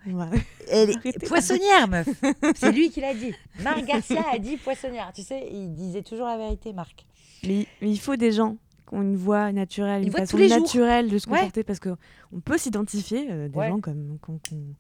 Elle 0.70 0.90
est 0.90 1.26
poissonnière, 1.28 1.88
meuf. 1.88 2.08
C'est 2.56 2.72
lui 2.74 2.90
qui 2.90 3.00
l'a 3.02 3.14
dit. 3.14 3.34
Marc 3.64 3.86
Garcia 3.86 4.22
a 4.34 4.38
dit 4.38 4.58
poissonnière. 4.58 5.12
Tu 5.16 5.22
sais, 5.24 5.48
il 5.52 5.74
disait 5.74 6.02
toujours 6.02 6.26
la 6.28 6.38
vérité, 6.38 6.74
Marc. 6.74 7.06
Mais, 7.48 7.68
mais 7.82 7.90
il 7.92 8.00
faut 8.00 8.16
des 8.18 8.32
gens 8.32 8.58
qui 8.88 8.96
ont 8.96 9.02
une 9.02 9.16
voix 9.16 9.52
naturelle, 9.54 10.02
Une 10.02 10.08
une, 10.08 10.12
voix 10.12 10.20
façon 10.22 10.32
tous 10.32 10.44
les 10.44 10.50
jours. 10.50 10.60
naturelle 10.60 11.10
de 11.10 11.18
se 11.18 11.30
Ouais. 11.30 11.38
comporter 11.40 11.64
parce 11.64 11.80
que 11.80 11.96
on 12.34 12.40
peut 12.42 12.58
s'identifier 12.58 13.28
euh, 13.32 13.48
des 13.48 13.58
Ouais. 13.58 13.70
gens 13.70 13.80
comme 13.80 14.18
qu'on- 14.20 14.40
qu'on- 14.48 14.76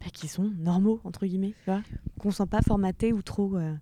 bah, 0.00 0.06
qui 0.12 0.26
sont 0.28 0.50
normaux 0.58 1.00
entre 1.04 1.26
guillemets, 1.26 1.54
qu'on 2.18 2.30
sent 2.30 2.46
pas 2.50 2.60
formaté 2.62 3.12
ou 3.12 3.22
trop 3.22 3.56
euh, 3.56 3.72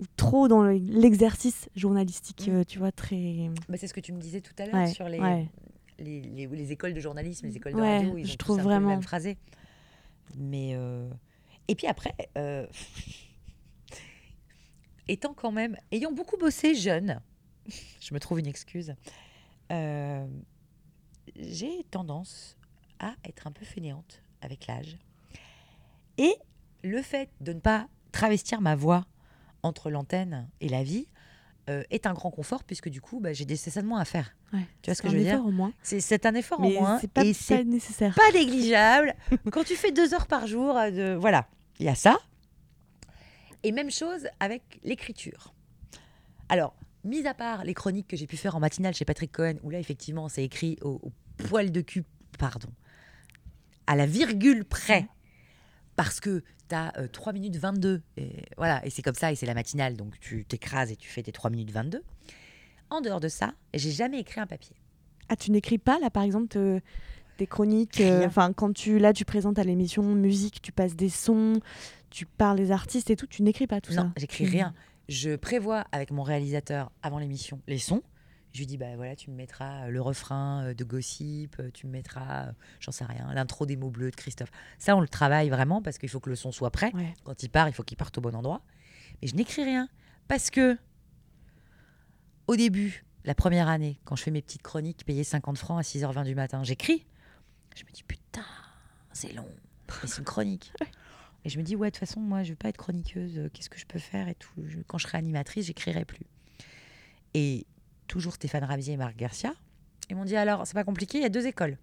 ou, 0.00 0.04
trop 0.16 0.48
dans 0.48 0.62
le- 0.62 0.74
l'exercice 0.76 1.68
journalistique, 1.76 2.48
Mm. 2.52 2.64
tu 2.64 2.78
vois, 2.78 2.90
très 2.92 3.48
Bah, 3.68 3.76
c'est 3.78 3.86
ce 3.86 3.94
que 3.94 4.00
tu 4.00 4.12
me 4.12 4.18
disais 4.20 4.40
tout 4.40 4.52
à 4.58 4.66
l'heure 4.66 4.74
ouais, 4.74 4.88
sur 4.88 5.08
les, 5.08 5.20
ouais. 5.20 5.48
Les, 5.98 6.20
les- 6.22 6.46
les 6.46 6.72
écoles 6.72 6.94
de 6.94 7.00
journalisme, 7.00 7.46
les 7.46 7.56
écoles 7.56 7.74
de 7.74 7.80
Ouais, 7.80 7.98
radio. 7.98 8.16
Ils 8.18 8.26
je 8.26 8.32
ont 8.32 8.32
tous 8.32 8.36
trouve 8.38 8.58
un 8.60 8.62
peu 8.62 8.68
vraiment. 8.68 8.88
le 8.88 8.94
même 8.94 9.02
phrasé. 9.02 9.36
Mais 10.36 10.72
euh, 10.74 11.08
et 11.68 11.74
puis 11.74 11.86
après, 11.86 12.14
euh, 12.38 12.66
étant 15.08 15.34
quand 15.34 15.52
même, 15.52 15.76
ayant 15.92 16.12
beaucoup 16.12 16.36
bossé 16.36 16.74
jeune, 16.74 17.20
je 18.00 18.14
me 18.14 18.20
trouve 18.20 18.38
une 18.40 18.46
excuse. 18.46 18.94
euh, 19.72 20.26
j'ai 21.36 21.84
tendance 21.90 22.56
à 23.00 23.14
être 23.24 23.46
un 23.46 23.52
peu 23.52 23.64
fainéante 23.64 24.22
avec 24.40 24.66
l'âge. 24.66 24.96
Et 26.18 26.34
le 26.82 27.02
fait 27.02 27.30
de 27.40 27.52
ne 27.52 27.60
pas 27.60 27.88
travestir 28.12 28.60
ma 28.60 28.76
voix 28.76 29.06
entre 29.62 29.90
l'antenne 29.90 30.48
et 30.60 30.68
la 30.68 30.82
vie 30.84 31.08
euh, 31.70 31.82
est 31.90 32.06
un 32.06 32.12
grand 32.12 32.30
confort 32.30 32.64
puisque 32.64 32.88
du 32.88 33.00
coup, 33.00 33.20
bah, 33.20 33.32
j'ai 33.32 33.44
des 33.44 33.56
cessaments 33.56 33.96
à 33.96 34.04
faire. 34.04 34.34
ouais. 34.52 34.60
Tu 34.82 34.90
vois 34.90 34.94
ce 34.94 35.02
que 35.02 35.08
C'est 35.08 35.14
je 35.14 35.18
veux 35.18 35.24
dire 35.24 35.70
C'est 35.82 36.26
un 36.26 36.34
effort 36.34 36.60
mais 36.60 36.76
en 36.76 36.80
moins 36.82 36.98
c'est 37.00 37.10
pas, 37.10 37.24
et 37.24 37.32
pas 37.32 37.38
c'est 37.40 37.64
nécessaire. 37.64 38.14
pas 38.14 38.30
négligeable. 38.32 39.14
Quand 39.50 39.64
tu 39.64 39.74
fais 39.76 39.90
deux 39.92 40.12
heures 40.14 40.26
par 40.26 40.46
jour, 40.46 40.76
euh, 40.76 40.90
de, 40.90 41.14
voilà, 41.14 41.48
il 41.80 41.86
y 41.86 41.88
a 41.88 41.94
ça. 41.94 42.18
Et 43.62 43.72
même 43.72 43.90
chose 43.90 44.28
avec 44.40 44.78
l'écriture. 44.84 45.54
Alors, 46.50 46.74
mis 47.04 47.26
à 47.26 47.32
part 47.34 47.64
les 47.64 47.72
chroniques 47.74 48.08
que 48.08 48.16
j'ai 48.16 48.26
pu 48.26 48.36
faire 48.36 48.54
en 48.56 48.60
matinale 48.60 48.94
chez 48.94 49.04
Patrick 49.06 49.32
Cohen, 49.32 49.54
où 49.62 49.70
là, 49.70 49.78
effectivement, 49.78 50.28
c'est 50.28 50.44
écrit 50.44 50.76
au, 50.82 51.00
au 51.02 51.12
poil 51.48 51.72
de 51.72 51.80
cul, 51.80 52.04
pardon, 52.38 52.68
à 53.86 53.96
la 53.96 54.04
virgule 54.06 54.64
près, 54.66 55.06
parce 55.96 56.20
que 56.20 56.42
tu 56.68 56.74
as 56.74 56.92
3 57.12 57.32
minutes 57.32 57.56
22. 57.56 58.02
Et 58.16 58.44
voilà, 58.56 58.84
et 58.86 58.90
c'est 58.90 59.02
comme 59.02 59.14
ça, 59.14 59.32
et 59.32 59.36
c'est 59.36 59.46
la 59.46 59.54
matinale, 59.54 59.96
donc 59.96 60.18
tu 60.20 60.44
t'écrases 60.44 60.90
et 60.92 60.96
tu 60.96 61.08
fais 61.08 61.22
tes 61.22 61.32
3 61.32 61.50
minutes 61.50 61.70
22. 61.70 62.02
En 62.90 63.00
dehors 63.00 63.20
de 63.20 63.28
ça, 63.28 63.54
j'ai 63.72 63.90
jamais 63.90 64.20
écrit 64.20 64.40
un 64.40 64.46
papier. 64.46 64.76
Ah, 65.28 65.36
tu 65.36 65.50
n'écris 65.50 65.78
pas, 65.78 65.98
là, 66.00 66.10
par 66.10 66.22
exemple, 66.22 66.48
te- 66.48 66.80
des 67.38 67.46
chroniques 67.46 68.00
euh. 68.00 68.26
Enfin, 68.26 68.52
quand 68.52 68.72
tu, 68.72 68.98
là, 68.98 69.12
tu 69.12 69.24
présentes 69.24 69.58
à 69.58 69.64
l'émission 69.64 70.02
musique, 70.02 70.60
tu 70.62 70.70
passes 70.70 70.94
des 70.94 71.08
sons, 71.08 71.60
tu 72.10 72.26
parles 72.26 72.58
des 72.58 72.70
artistes 72.70 73.10
et 73.10 73.16
tout, 73.16 73.26
tu 73.26 73.42
n'écris 73.42 73.66
pas 73.66 73.80
tout 73.80 73.92
ça 73.92 74.04
Non, 74.04 74.12
j'écris 74.16 74.44
rien. 74.46 74.74
Je 75.08 75.34
prévois 75.36 75.84
avec 75.92 76.10
mon 76.10 76.22
réalisateur 76.22 76.90
avant 77.02 77.18
l'émission 77.18 77.60
les 77.66 77.78
sons. 77.78 78.02
Je 78.54 78.60
lui 78.60 78.66
dis 78.66 78.76
bah 78.76 78.94
voilà, 78.96 79.16
tu 79.16 79.30
me 79.30 79.36
mettras 79.36 79.88
le 79.88 80.00
refrain 80.00 80.64
euh, 80.66 80.74
de 80.74 80.84
Gossip, 80.84 81.56
euh, 81.58 81.70
tu 81.74 81.86
me 81.88 81.92
mettras, 81.92 82.46
euh, 82.46 82.52
j'en 82.78 82.92
sais 82.92 83.04
rien, 83.04 83.34
l'intro 83.34 83.66
des 83.66 83.76
mots 83.76 83.90
bleus 83.90 84.12
de 84.12 84.16
Christophe. 84.16 84.50
Ça, 84.78 84.94
on 84.96 85.00
le 85.00 85.08
travaille 85.08 85.50
vraiment 85.50 85.82
parce 85.82 85.98
qu'il 85.98 86.08
faut 86.08 86.20
que 86.20 86.30
le 86.30 86.36
son 86.36 86.52
soit 86.52 86.70
prêt. 86.70 86.92
Ouais. 86.94 87.12
Quand 87.24 87.42
il 87.42 87.48
part, 87.50 87.68
il 87.68 87.74
faut 87.74 87.82
qu'il 87.82 87.96
parte 87.96 88.16
au 88.16 88.20
bon 88.20 88.32
endroit. 88.34 88.62
Mais 89.20 89.28
je 89.28 89.34
n'écris 89.34 89.64
rien 89.64 89.88
parce 90.28 90.50
que 90.50 90.78
au 92.46 92.54
début, 92.56 93.04
la 93.24 93.34
première 93.34 93.68
année, 93.68 93.98
quand 94.04 94.14
je 94.16 94.22
fais 94.22 94.30
mes 94.30 94.42
petites 94.42 94.62
chroniques 94.62 95.04
payées 95.04 95.24
50 95.24 95.58
francs 95.58 95.78
à 95.78 95.82
6h20 95.82 96.24
du 96.24 96.34
matin, 96.36 96.62
j'écris. 96.62 97.04
Je 97.74 97.82
me 97.84 97.90
dis 97.90 98.04
putain, 98.04 98.44
c'est 99.12 99.32
long, 99.32 99.48
mais 100.02 100.08
c'est 100.08 100.18
une 100.18 100.24
chronique. 100.24 100.72
Et 101.44 101.48
je 101.50 101.58
me 101.58 101.64
dis 101.64 101.74
ouais, 101.76 101.88
de 101.90 101.96
toute 101.96 102.06
façon, 102.06 102.20
moi, 102.20 102.42
je 102.44 102.50
veux 102.50 102.56
pas 102.56 102.68
être 102.68 102.76
chroniqueuse. 102.78 103.36
euh, 103.36 103.48
Qu'est-ce 103.52 103.68
que 103.68 103.78
je 103.78 103.84
peux 103.84 103.98
faire 103.98 104.28
et 104.28 104.34
tout. 104.36 104.52
Je- 104.66 104.78
quand 104.86 104.96
je 104.98 105.06
serai 105.08 105.18
animatrice, 105.18 105.66
j'écrirai 105.66 106.04
plus. 106.04 106.24
Et 107.34 107.66
toujours 108.14 108.34
Stéphane 108.34 108.62
Rabier 108.62 108.92
et 108.92 108.96
Marc 108.96 109.16
Garcia, 109.16 109.52
ils 110.08 110.14
m'ont 110.14 110.24
dit 110.24 110.36
alors, 110.36 110.68
c'est 110.68 110.74
pas 110.74 110.84
compliqué, 110.84 111.18
il 111.18 111.22
y 111.22 111.26
a 111.26 111.30
deux 111.30 111.48
écoles. 111.48 111.76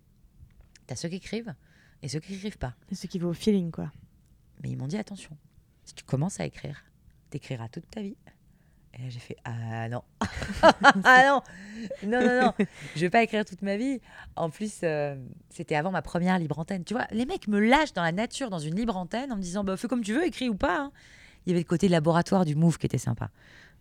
T'as 0.88 0.96
ceux 0.96 1.10
qui 1.10 1.16
écrivent 1.16 1.54
et 2.02 2.08
ceux 2.08 2.22
qui 2.22 2.36
écrivent 2.36 2.58
pas. 2.58 2.74
C'est 2.88 2.96
ce 2.96 3.08
qui 3.08 3.20
va 3.20 3.28
au 3.28 3.34
feeling, 3.34 3.70
quoi. 3.70 3.92
Mais 4.64 4.70
ils 4.70 4.78
m'ont 4.78 4.88
dit 4.88 4.98
attention, 4.98 5.36
si 5.84 5.94
tu 5.94 6.06
commences 6.06 6.40
à 6.40 6.46
écrire, 6.46 6.86
t'écriras 7.32 7.68
toute 7.68 7.90
ta 7.92 8.00
vie. 8.02 8.16
Et 8.94 9.02
là 9.04 9.10
j'ai 9.10 9.20
fait 9.20 9.36
ah 9.44 9.90
non, 9.90 10.04
ah 11.04 11.24
non, 11.28 11.42
non 12.04 12.22
non 12.22 12.42
non, 12.42 12.66
je 12.96 13.00
vais 13.02 13.10
pas 13.10 13.24
écrire 13.24 13.44
toute 13.44 13.62
ma 13.62 13.76
vie. 13.76 14.00
En 14.38 14.50
plus, 14.50 14.80
euh, 14.84 15.16
c'était 15.50 15.76
avant 15.76 15.92
ma 15.92 16.02
première 16.02 16.40
libre 16.40 16.60
antenne. 16.60 16.86
Tu 16.86 16.94
vois, 16.94 17.08
les 17.12 17.26
mecs 17.26 17.50
me 17.50 17.60
lâchent 17.60 17.94
dans 17.94 18.04
la 18.04 18.12
nature, 18.14 18.50
dans 18.50 18.60
une 18.60 18.76
libre 18.76 18.96
antenne, 18.96 19.34
en 19.34 19.36
me 19.38 19.42
disant 19.42 19.66
bah 19.66 19.76
fais 19.76 19.90
comme 19.90 20.04
tu 20.04 20.14
veux, 20.14 20.26
écris 20.26 20.48
ou 20.48 20.56
pas. 20.56 20.80
hein. 20.80 20.92
Il 21.46 21.50
y 21.50 21.54
avait 21.54 21.62
le 21.62 21.68
côté 21.68 21.90
laboratoire 21.90 22.46
du 22.46 22.56
Move 22.56 22.78
qui 22.78 22.86
était 22.86 22.98
sympa. 22.98 23.32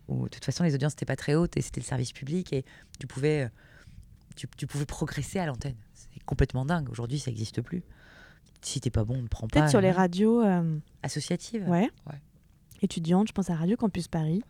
Où 0.07 0.23
de 0.25 0.29
toute 0.29 0.43
façon 0.45 0.63
les 0.63 0.73
audiences 0.75 0.93
n'étaient 0.93 1.05
pas 1.05 1.15
très 1.15 1.35
hautes 1.35 1.55
et 1.57 1.61
c'était 1.61 1.79
le 1.79 1.85
service 1.85 2.11
public 2.11 2.51
et 2.53 2.65
tu 2.99 3.07
pouvais, 3.07 3.43
euh, 3.43 3.49
tu, 4.35 4.47
tu 4.57 4.67
pouvais 4.67 4.85
progresser 4.85 5.39
à 5.39 5.45
l'antenne. 5.45 5.75
C'est 5.93 6.23
complètement 6.25 6.65
dingue. 6.65 6.89
Aujourd'hui, 6.89 7.19
ça 7.19 7.31
n'existe 7.31 7.61
plus. 7.61 7.83
Si 8.61 8.79
t'es 8.81 8.89
pas 8.89 9.03
bon, 9.05 9.15
on 9.17 9.21
ne 9.23 9.27
prend 9.27 9.47
pas. 9.47 9.59
Peut-être 9.59 9.69
sur 9.69 9.81
les 9.81 9.91
radios 9.91 10.41
euh, 10.43 10.77
associatives. 11.03 11.67
ouais. 11.69 11.89
Ouais. 12.07 12.21
étudiantes, 12.81 13.27
je 13.27 13.33
pense 13.33 13.49
à 13.49 13.55
Radio 13.55 13.77
Campus 13.77 14.07
Paris. 14.07 14.43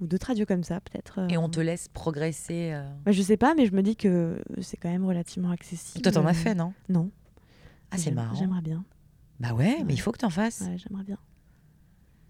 Ou 0.00 0.06
d'autres 0.06 0.28
radios 0.28 0.46
comme 0.46 0.64
ça, 0.64 0.80
peut-être. 0.80 1.18
euh. 1.20 1.28
Et 1.28 1.36
on 1.36 1.48
te 1.50 1.60
laisse 1.60 1.88
progresser. 1.88 2.70
euh. 2.72 2.88
Bah, 3.04 3.12
je 3.12 3.20
sais 3.22 3.36
pas, 3.36 3.54
mais 3.54 3.66
je 3.66 3.72
me 3.72 3.82
dis 3.82 3.96
que 3.96 4.42
c'est 4.62 4.76
quand 4.78 4.88
même 4.90 5.04
relativement 5.04 5.50
accessible. 5.50 6.02
Toi, 6.02 6.12
t'en 6.12 6.24
as 6.26 6.32
fait, 6.34 6.54
non? 6.54 6.72
Non. 6.88 7.10
Ah, 7.90 7.98
c'est 7.98 8.10
marrant. 8.10 8.34
J'aimerais 8.34 8.62
bien. 8.62 8.84
Bah 9.40 9.52
ouais, 9.52 9.76
Ouais. 9.78 9.84
mais 9.84 9.94
il 9.94 9.98
faut 10.00 10.12
que 10.12 10.18
t'en 10.18 10.30
fasses. 10.30 10.60
Ouais, 10.62 10.76
j'aimerais 10.78 11.04
bien. 11.04 11.18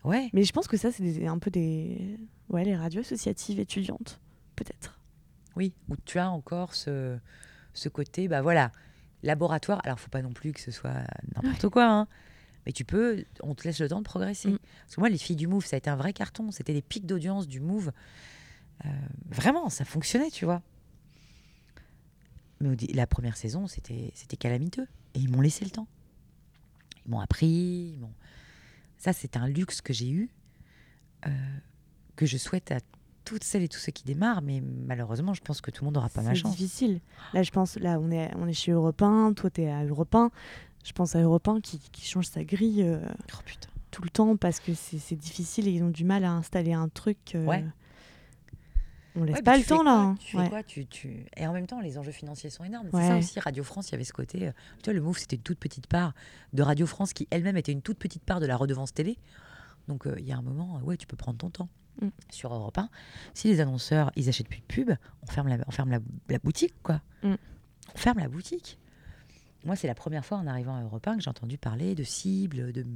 Ouais. 0.05 0.31
Mais 0.33 0.45
je 0.45 0.53
pense 0.53 0.67
que 0.69 0.77
ça, 0.77 0.91
c'est 0.93 1.27
un 1.27 1.39
peu 1.39 1.51
des. 1.51 2.19
Ouais, 2.49 2.65
les 2.65 2.75
radios 2.77 3.01
associatives 3.01 3.61
étudiantes, 3.61 4.21
peut-être. 4.57 4.99
Oui. 5.57 5.73
Où 5.89 5.97
tu 6.05 6.19
as 6.19 6.31
encore 6.31 6.75
ce, 6.75 7.19
ce 7.75 7.89
côté, 7.89 8.29
bah 8.29 8.41
voilà, 8.43 8.73
laboratoire. 9.23 9.81
Alors, 9.85 10.01
faut 10.01 10.09
pas 10.09 10.23
non 10.23 10.33
plus 10.33 10.53
que 10.53 10.61
ce 10.61 10.71
soit 10.71 11.05
n'importe 11.35 11.69
quoi, 11.69 11.87
hein. 11.87 12.09
Mais 12.67 12.73
tu 12.73 12.85
peux, 12.85 13.25
on 13.43 13.55
te 13.55 13.65
laisse 13.65 13.81
le 13.81 13.89
temps 13.89 14.01
de 14.01 14.05
progresser. 14.05 14.51
Mm. 14.51 14.59
Parce 14.83 14.97
que 14.97 15.01
moi, 15.01 15.09
les 15.09 15.17
filles 15.19 15.37
du 15.37 15.47
Move, 15.47 15.65
ça 15.65 15.77
a 15.77 15.79
été 15.79 15.89
un 15.91 15.97
vrai 15.97 16.13
carton. 16.13 16.51
C'était 16.51 16.75
des 16.75 16.83
pics 16.83 17.07
d'audience 17.07 17.49
du 17.49 17.59
Move. 17.61 17.91
Euh, 18.85 18.89
vraiment, 19.31 19.69
ça 19.71 19.85
fonctionnait, 19.85 20.31
tu 20.31 20.45
vois. 20.45 20.63
Mais 22.61 22.77
la 22.93 23.07
première 23.07 23.37
saison, 23.37 23.67
c'était 23.67 24.13
calamiteux. 24.39 24.87
Et 25.15 25.21
ils 25.21 25.31
m'ont 25.31 25.41
laissé 25.41 25.65
le 25.65 25.71
temps. 25.71 25.89
Ils 27.07 27.11
m'ont 27.11 27.21
appris. 27.21 27.93
ils 27.95 27.99
m'ont- 27.99 28.13
Ça, 29.01 29.13
c'est 29.13 29.37
un 29.37 29.49
luxe 29.49 29.81
que 29.81 29.93
j'ai 29.93 30.11
eu, 30.11 30.31
euh, 31.27 31.31
que 32.17 32.27
je 32.27 32.37
souhaite 32.37 32.71
à 32.71 32.79
toutes 33.25 33.45
celles 33.45 33.63
et 33.63 33.69
tous 33.69 33.79
ceux 33.79 33.93
qui 33.93 34.05
démarrent. 34.05 34.43
Mais 34.43 34.61
malheureusement, 34.61 35.35
je 35.35 35.41
pense 35.41 35.61
que 35.61 35.71
tout 35.71 35.83
le 35.83 35.87
monde 35.87 35.95
n'aura 35.95 36.09
pas 36.11 36.23
ma 36.23 36.31
C'est 36.31 36.37
chance. 36.41 36.53
difficile. 36.57 37.01
Là, 37.33 37.43
je 37.43 37.51
pense, 37.51 37.77
là, 37.77 37.99
on 37.99 38.11
est, 38.11 38.31
on 38.37 38.47
est 38.47 38.53
chez 38.53 38.73
Europe 38.73 39.01
1, 39.03 39.33
toi, 39.33 39.51
t'es 39.51 39.69
à 39.69 39.85
Europe 39.85 40.15
1. 40.15 40.31
Je 40.85 40.93
pense 40.93 41.17
à 41.17 41.21
Europe 41.21 41.49
1 41.49 41.61
qui, 41.61 41.79
qui 41.93 42.07
change 42.07 42.27
sa 42.27 42.45
grille 42.45 42.83
euh, 42.83 43.01
Oh 43.35 43.37
tout 43.91 44.03
le 44.03 44.11
temps 44.11 44.37
parce 44.37 44.61
que 44.61 44.73
c'est 44.73 44.99
c'est 44.99 45.17
difficile 45.17 45.67
et 45.67 45.73
ils 45.73 45.83
ont 45.83 45.91
du 45.91 46.05
mal 46.05 46.25
à 46.25 46.31
installer 46.31 46.73
un 46.75 46.89
truc. 46.89 47.19
euh, 47.35 47.45
Ouais. 47.45 47.65
On 49.17 49.25
laisse 49.25 49.37
Ouais, 49.37 49.43
pas 49.43 49.57
le 49.57 49.63
fais 49.63 49.69
temps, 49.75 49.83
là. 49.83 50.05
quoi. 50.05 50.15
Tu 50.21 50.31
fais 50.33 50.39
Ouais. 50.39 50.49
quoi 50.49 50.63
tu, 50.63 50.87
tu... 50.87 51.27
Et 51.37 51.47
en 51.47 51.53
même 51.53 51.67
temps, 51.67 51.81
les 51.81 51.99
enjeux 51.99 52.13
financiers 52.13 52.49
sont 52.51 52.63
énormes. 52.65 52.89
Ouais. 52.93 53.03
C'est 53.03 53.09
ça 53.09 53.17
aussi, 53.19 53.41
Radio 53.41 53.65
France, 53.65 53.89
il 53.89 53.93
y 53.93 53.95
avait 53.97 54.05
ce 54.05 54.13
côté. 54.13 54.47
euh, 54.49 54.53
Tu 54.83 54.85
vois, 54.85 54.93
le 54.95 55.01
Move, 55.01 55.19
c'était 55.19 55.37
une 55.37 55.43
toute 55.43 55.59
petite 55.59 55.87
part 55.89 56.15
de 56.53 56.63
Radio 56.63 56.87
France 56.87 57.13
qui 57.13 57.27
elle-même 57.31 57.57
était 57.57 57.73
une 57.73 57.83
toute 57.83 57.99
petite 57.99 58.23
part 58.25 58.39
de 58.41 58.47
la 58.47 58.57
redevance 58.57 58.93
télé. 58.95 59.19
Donc, 59.89 60.07
euh, 60.07 60.15
il 60.19 60.27
y 60.27 60.33
a 60.33 60.37
un 60.37 60.43
moment, 60.43 60.77
euh, 60.79 60.81
ouais, 60.83 60.97
tu 60.97 61.07
peux 61.07 61.17
prendre 61.17 61.39
ton 61.39 61.51
temps. 61.51 61.69
Mm. 62.01 62.09
Sur 62.31 62.55
Europe 62.55 62.79
1, 62.79 62.89
si 63.35 63.49
les 63.49 63.61
annonceurs, 63.61 64.13
ils 64.15 64.29
achètent 64.29 64.49
plus 64.49 64.61
de 64.61 64.67
pub, 64.67 64.91
on 65.23 65.27
ferme 65.27 65.49
la, 65.49 65.59
on 65.67 65.71
ferme 65.73 65.91
la, 65.91 65.99
la 66.29 66.39
boutique, 66.39 66.75
quoi. 66.85 67.01
Mm. 67.25 67.35
On 67.95 67.99
ferme 67.99 68.19
la 68.21 68.29
boutique. 68.29 68.79
Moi, 69.65 69.75
c'est 69.77 69.89
la 69.89 69.95
première 69.97 70.25
fois 70.25 70.39
en 70.39 70.47
arrivant 70.47 70.77
à 70.77 70.83
Europe 70.83 71.07
1 71.07 71.17
que 71.17 71.23
j'ai 71.23 71.29
entendu 71.29 71.59
parler 71.59 71.95
de 71.97 72.05
cibles 72.05 72.73
de 72.73 72.87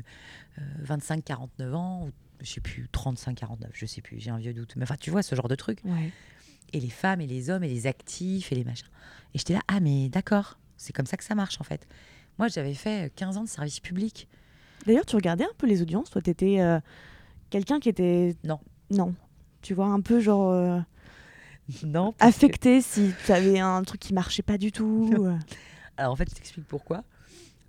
25-49 0.83 1.73
ans, 1.75 2.07
ou 2.07 2.11
je 2.41 2.51
sais 2.51 2.61
plus, 2.61 2.89
35-49, 2.93 3.69
je 3.73 3.87
sais 3.87 4.01
plus, 4.01 4.21
j'ai 4.21 4.31
un 4.31 4.39
vieux 4.39 4.53
doute. 4.55 4.75
Mais 4.77 4.83
enfin, 4.85 4.97
tu 4.99 5.11
vois, 5.11 5.23
ce 5.23 5.35
genre 5.35 5.49
de 5.49 5.55
truc 5.55 5.79
Ouais. 5.85 6.11
et 6.73 6.81
les 6.81 6.91
femmes 6.91 7.21
et 7.21 7.27
les 7.27 7.51
hommes 7.51 7.65
et 7.65 7.69
les 7.69 7.87
actifs 7.87 8.53
et 8.53 8.55
les 8.55 8.65
machins. 8.65 8.87
Et 9.35 9.39
j'étais 9.39 9.55
là, 9.55 9.61
ah 9.69 9.81
mais 9.81 10.09
d'accord, 10.09 10.59
c'est 10.77 10.93
comme 10.93 11.07
ça 11.07 11.17
que 11.17 11.25
ça 11.25 11.35
marche 11.35 11.61
en 11.61 11.65
fait. 11.65 11.87
Moi 12.39 12.49
j'avais 12.49 12.75
fait 12.75 13.13
15 13.17 13.37
ans 13.39 13.45
de 13.45 13.49
service 13.49 13.81
public. 13.81 14.29
D'ailleurs, 14.87 15.07
tu 15.07 15.17
regardais 15.17 15.45
un 15.45 15.55
peu 15.57 15.67
les 15.67 15.81
audiences. 15.81 16.11
Toi, 16.11 16.21
t'étais 16.21 16.61
euh, 16.61 16.79
quelqu'un 17.49 17.81
qui 17.81 17.89
était. 17.89 18.37
Non. 18.45 18.61
Non. 18.91 19.15
Tu 19.63 19.73
vois, 19.73 19.87
un 19.87 20.01
peu 20.03 20.21
genre 20.21 20.51
euh, 20.51 20.79
Non. 21.85 22.13
que- 22.13 22.17
affecté 22.25 22.81
si 22.83 23.13
tu 23.25 23.33
avais 23.33 23.59
un 23.61 23.83
truc 23.83 24.01
qui 24.01 24.13
marchait 24.13 24.43
pas 24.43 24.59
du 24.59 24.73
tout. 24.73 25.11
euh. 25.19 25.39
Alors 25.97 26.13
en 26.13 26.17
fait 26.17 26.29
je 26.29 26.35
t'explique 26.35 26.67
pourquoi. 26.67 27.05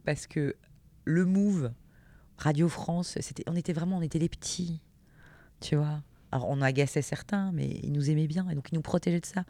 Parce 0.03 0.27
que 0.27 0.55
le 1.05 1.25
Move, 1.25 1.71
Radio 2.37 2.67
France, 2.69 3.17
c'était, 3.21 3.43
on 3.47 3.55
était 3.55 3.73
vraiment, 3.73 3.97
on 3.97 4.01
était 4.01 4.19
les 4.19 4.29
petits, 4.29 4.81
tu 5.61 5.75
vois. 5.75 6.01
Alors 6.31 6.49
on 6.49 6.61
agaçait 6.61 7.01
certains, 7.01 7.51
mais 7.53 7.79
ils 7.83 7.93
nous 7.93 8.09
aimaient 8.09 8.27
bien 8.27 8.49
et 8.49 8.55
donc 8.55 8.67
ils 8.71 8.75
nous 8.75 8.81
protégeaient 8.81 9.21
de 9.21 9.25
ça. 9.25 9.45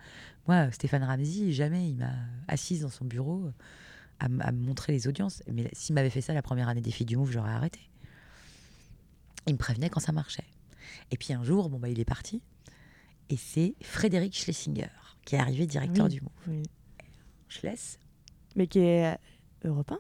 Moi, 0.48 0.70
Stéphane 0.72 1.04
Ramsey, 1.04 1.52
jamais 1.52 1.90
il 1.90 1.96
m'a 1.96 2.14
assise 2.48 2.82
dans 2.82 2.90
son 2.90 3.06
bureau 3.06 3.50
à, 4.20 4.26
m- 4.28 4.42
à 4.46 4.52
me 4.52 4.60
montrer 4.64 4.94
les 4.94 5.08
audiences. 5.08 5.42
Mais 5.52 5.70
s'il 5.74 5.96
m'avait 5.96 6.12
fait 6.12 6.22
ça 6.22 6.34
la 6.34 6.44
première 6.44 6.70
année 6.70 6.82
des 6.82 6.92
filles 6.92 7.08
du 7.08 7.18
Move, 7.18 7.32
j'aurais 7.32 7.52
arrêté. 7.52 7.80
Il 9.48 9.54
me 9.54 9.58
prévenait 9.58 9.90
quand 9.90 10.00
ça 10.00 10.12
marchait. 10.12 10.44
Et 11.12 11.18
puis 11.18 11.34
un 11.34 11.44
jour, 11.44 11.70
bon 11.70 11.80
bah 11.80 11.90
il 11.90 12.00
est 12.00 12.06
parti. 12.06 12.42
Et 13.30 13.38
c'est 13.38 13.74
Frédéric 13.82 14.36
Schlesinger 14.38 14.90
qui 15.26 15.36
est 15.36 15.40
arrivé 15.40 15.66
directeur 15.66 16.06
Oui. 16.06 16.12
du 16.12 16.22
Move. 16.22 16.32
Oui. 16.48 16.64
Schless, 17.48 17.98
Mais 18.56 18.68
qui 18.68 18.80
est 18.80 19.14
euh, 19.14 19.18
Europe 19.70 19.92
1 19.92 19.98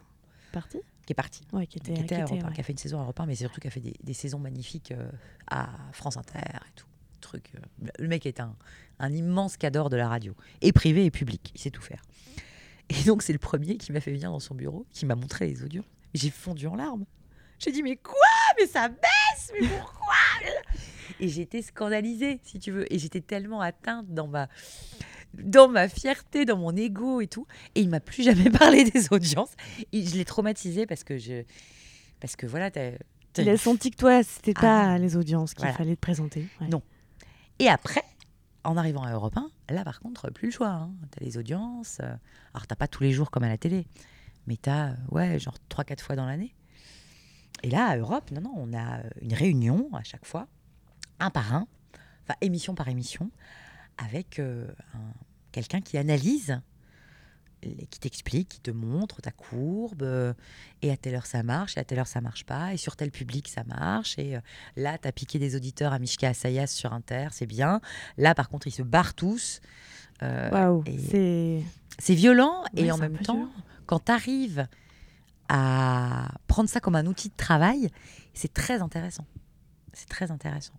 parti? 0.52 0.78
Qui 1.06 1.14
est 1.14 1.16
parti. 1.16 1.44
Ouais, 1.54 1.68
qui 1.68 1.78
était, 1.78 1.94
qui 1.94 2.02
était 2.02 2.16
à 2.16 2.26
qui 2.26 2.34
était, 2.34 2.34
Europe 2.34 2.46
1, 2.46 2.48
ouais. 2.48 2.54
qui 2.56 2.62
a 2.62 2.64
fait 2.64 2.72
une 2.74 2.78
saison 2.78 3.00
à 3.00 3.04
Europe 3.04 3.20
1, 3.20 3.26
mais 3.26 3.36
surtout 3.36 3.62
qui 3.62 3.68
a 3.68 3.72
fait 3.72 3.80
des, 3.80 3.96
des 4.04 4.14
saisons 4.14 4.40
magnifiques 4.40 4.92
euh, 4.92 5.10
à 5.48 5.70
France 5.92 6.18
Inter 6.18 6.40
et 6.40 6.72
tout. 6.76 6.88
Truc, 7.22 7.52
euh, 7.56 7.88
le 8.00 8.08
mec 8.08 8.26
est 8.26 8.40
un, 8.40 8.56
un 9.00 9.12
immense 9.12 9.58
cadre 9.58 9.90
de 9.90 9.98
la 9.98 10.08
radio, 10.08 10.36
et 10.62 10.72
privé 10.72 11.06
et 11.06 11.12
public, 11.12 11.52
il 11.56 11.62
sait 11.62 11.72
tout 11.72 11.82
faire. 11.82 12.04
Et 12.90 13.04
donc 13.04 13.24
c'est 13.24 13.34
le 13.34 13.40
premier 13.40 13.78
qui 13.78 13.92
m'a 13.92 14.00
fait 14.00 14.12
venir 14.12 14.32
dans 14.32 14.40
son 14.40 14.54
bureau, 14.54 14.86
qui 14.92 15.06
m'a 15.06 15.16
montré 15.16 15.48
les 15.48 15.64
audios. 15.64 15.84
J'ai 16.14 16.30
fondu 16.30 16.68
en 16.68 16.76
larmes. 16.76 17.06
J'ai 17.58 17.72
dit 17.72 17.84
mais 17.84 17.96
quoi? 17.96 18.16
Mais 18.60 18.68
ça 18.68 18.90
baisse 18.90 19.52
Mais 19.60 19.68
pourquoi? 19.68 20.14
Et 21.20 21.30
j'étais 21.30 21.62
scandalisée, 21.62 22.40
si 22.44 22.60
tu 22.60 22.72
veux. 22.72 22.92
Et 22.94 23.00
j'étais 23.00 23.22
tellement 23.22 23.62
atteinte 23.62 24.08
dans 24.14 24.28
ma, 24.28 24.50
dans 25.44 25.68
ma 25.68 25.88
fierté, 25.90 26.46
dans 26.46 26.58
mon 26.58 26.76
ego 26.76 27.22
et 27.22 27.28
tout. 27.28 27.46
Et 27.76 27.82
il 27.82 27.90
m'a 27.90 28.00
plus 28.00 28.24
jamais 28.24 28.50
parlé 28.52 28.84
des 28.90 29.12
audiences. 29.12 29.52
Et 29.92 30.06
je 30.06 30.16
l'ai 30.16 30.26
traumatisé 30.26 30.86
parce 30.86 31.04
que 31.04 31.18
je, 31.18 31.44
parce 32.20 32.36
que 32.36 32.46
voilà, 32.46 32.72
t'as- 32.72 32.92
t'as 33.34 33.42
Il 33.44 33.50
a 33.50 33.58
senti 33.58 33.92
que 33.92 33.98
toi, 33.98 34.24
c'était 34.24 34.54
Ah, 34.58 34.62
pas 34.62 34.98
les 34.98 35.16
audiences 35.18 35.54
qu'il 35.54 35.64
voilà. 35.64 35.78
fallait 35.78 35.96
te 35.96 36.02
présenter. 36.02 36.48
ouais. 36.62 36.68
Non. 36.68 36.82
Et 37.60 37.68
après, 37.70 38.04
en 38.64 38.78
arrivant 38.78 39.04
à 39.04 39.12
Europe 39.14 39.38
1, 39.38 39.74
là 39.74 39.84
par 39.84 40.00
contre, 40.00 40.30
plus 40.32 40.48
le 40.48 40.52
choix. 40.52 40.70
Hein. 40.70 40.92
Tu 41.12 41.24
as 41.24 41.26
les 41.26 41.38
audiences. 41.38 41.98
euh, 42.02 42.16
Alors, 42.54 42.68
t'as 42.68 42.76
pas 42.76 42.88
tous 42.88 43.04
les 43.04 43.12
jours 43.12 43.32
comme 43.32 43.44
à 43.44 43.48
la 43.50 43.58
télé, 43.58 43.86
mais 44.48 44.58
tu 44.58 44.70
as, 44.70 44.96
ouais, 45.12 45.40
genre 45.40 45.56
3-4 45.70 46.02
fois 46.02 46.16
dans 46.16 46.26
l'année. 46.26 46.54
Et 47.64 47.70
là, 47.70 47.86
à 47.88 47.98
Europe, 47.98 48.32
non, 48.32 48.42
non, 48.42 48.54
on 48.58 48.74
a 48.74 49.00
euh, 49.00 49.10
une 49.22 49.34
réunion 49.34 49.90
à 49.94 50.04
chaque 50.04 50.26
fois, 50.26 50.48
un 51.20 51.30
par 51.30 51.54
un, 51.56 51.68
enfin 52.24 52.36
émission 52.42 52.76
par 52.76 52.88
émission, 52.90 53.32
avec 53.98 54.40
euh, 54.40 54.68
un- 54.94 55.14
quelqu'un 55.56 55.80
qui 55.80 55.98
analyse, 55.98 56.60
qui 57.90 58.00
t'explique, 58.00 58.50
qui 58.50 58.60
te 58.60 58.72
montre 58.72 59.22
ta 59.22 59.32
courbe, 59.32 60.04
euh, 60.04 60.34
et 60.82 60.92
à 60.92 60.98
telle 60.98 61.16
heure 61.16 61.26
ça 61.26 61.42
marche, 61.44 61.78
et 61.78 61.80
à 61.80 61.84
telle 61.86 61.98
heure 62.00 62.08
ça 62.08 62.20
marche 62.22 62.44
pas, 62.46 62.74
et 62.74 62.78
sur 62.78 62.96
tel 62.98 63.10
public 63.10 63.48
ça 63.48 63.64
marche, 63.64 64.20
et 64.20 64.36
euh, 64.36 64.40
là 64.76 64.98
tu 64.98 65.08
as 65.08 65.12
piqué 65.14 65.40
des 65.40 65.56
auditeurs 65.56 65.94
à 65.94 65.98
Mishka 65.98 66.28
Assayas 66.28 66.68
sur 66.68 66.92
Inter, 66.94 67.30
c'est 67.32 67.46
bien. 67.48 67.80
Là 68.18 68.36
par 68.36 68.50
contre 68.50 68.68
ils 68.68 68.72
se 68.72 68.84
barrent 68.84 69.14
tous. 69.16 69.62
Euh, 70.24 70.50
Waouh, 70.52 70.84
et- 70.86 70.98
c'est. 71.00 71.64
c'est 71.98 72.16
violent 72.16 72.64
Ouais, 72.76 72.84
et 72.84 72.92
en 72.92 72.98
même 72.98 73.18
temps, 73.18 73.48
quand 73.88 74.06
tu 74.06 74.12
arrives 74.12 74.68
à 75.50 76.32
prendre 76.48 76.70
ça 76.70 76.80
comme 76.82 76.96
un 76.96 77.06
outil 77.06 77.30
de 77.30 77.36
travail, 77.38 77.90
c'est 78.34 78.54
très 78.54 78.82
intéressant. 78.82 79.26
C'est 79.94 80.10
très 80.10 80.30
intéressant. 80.30 80.74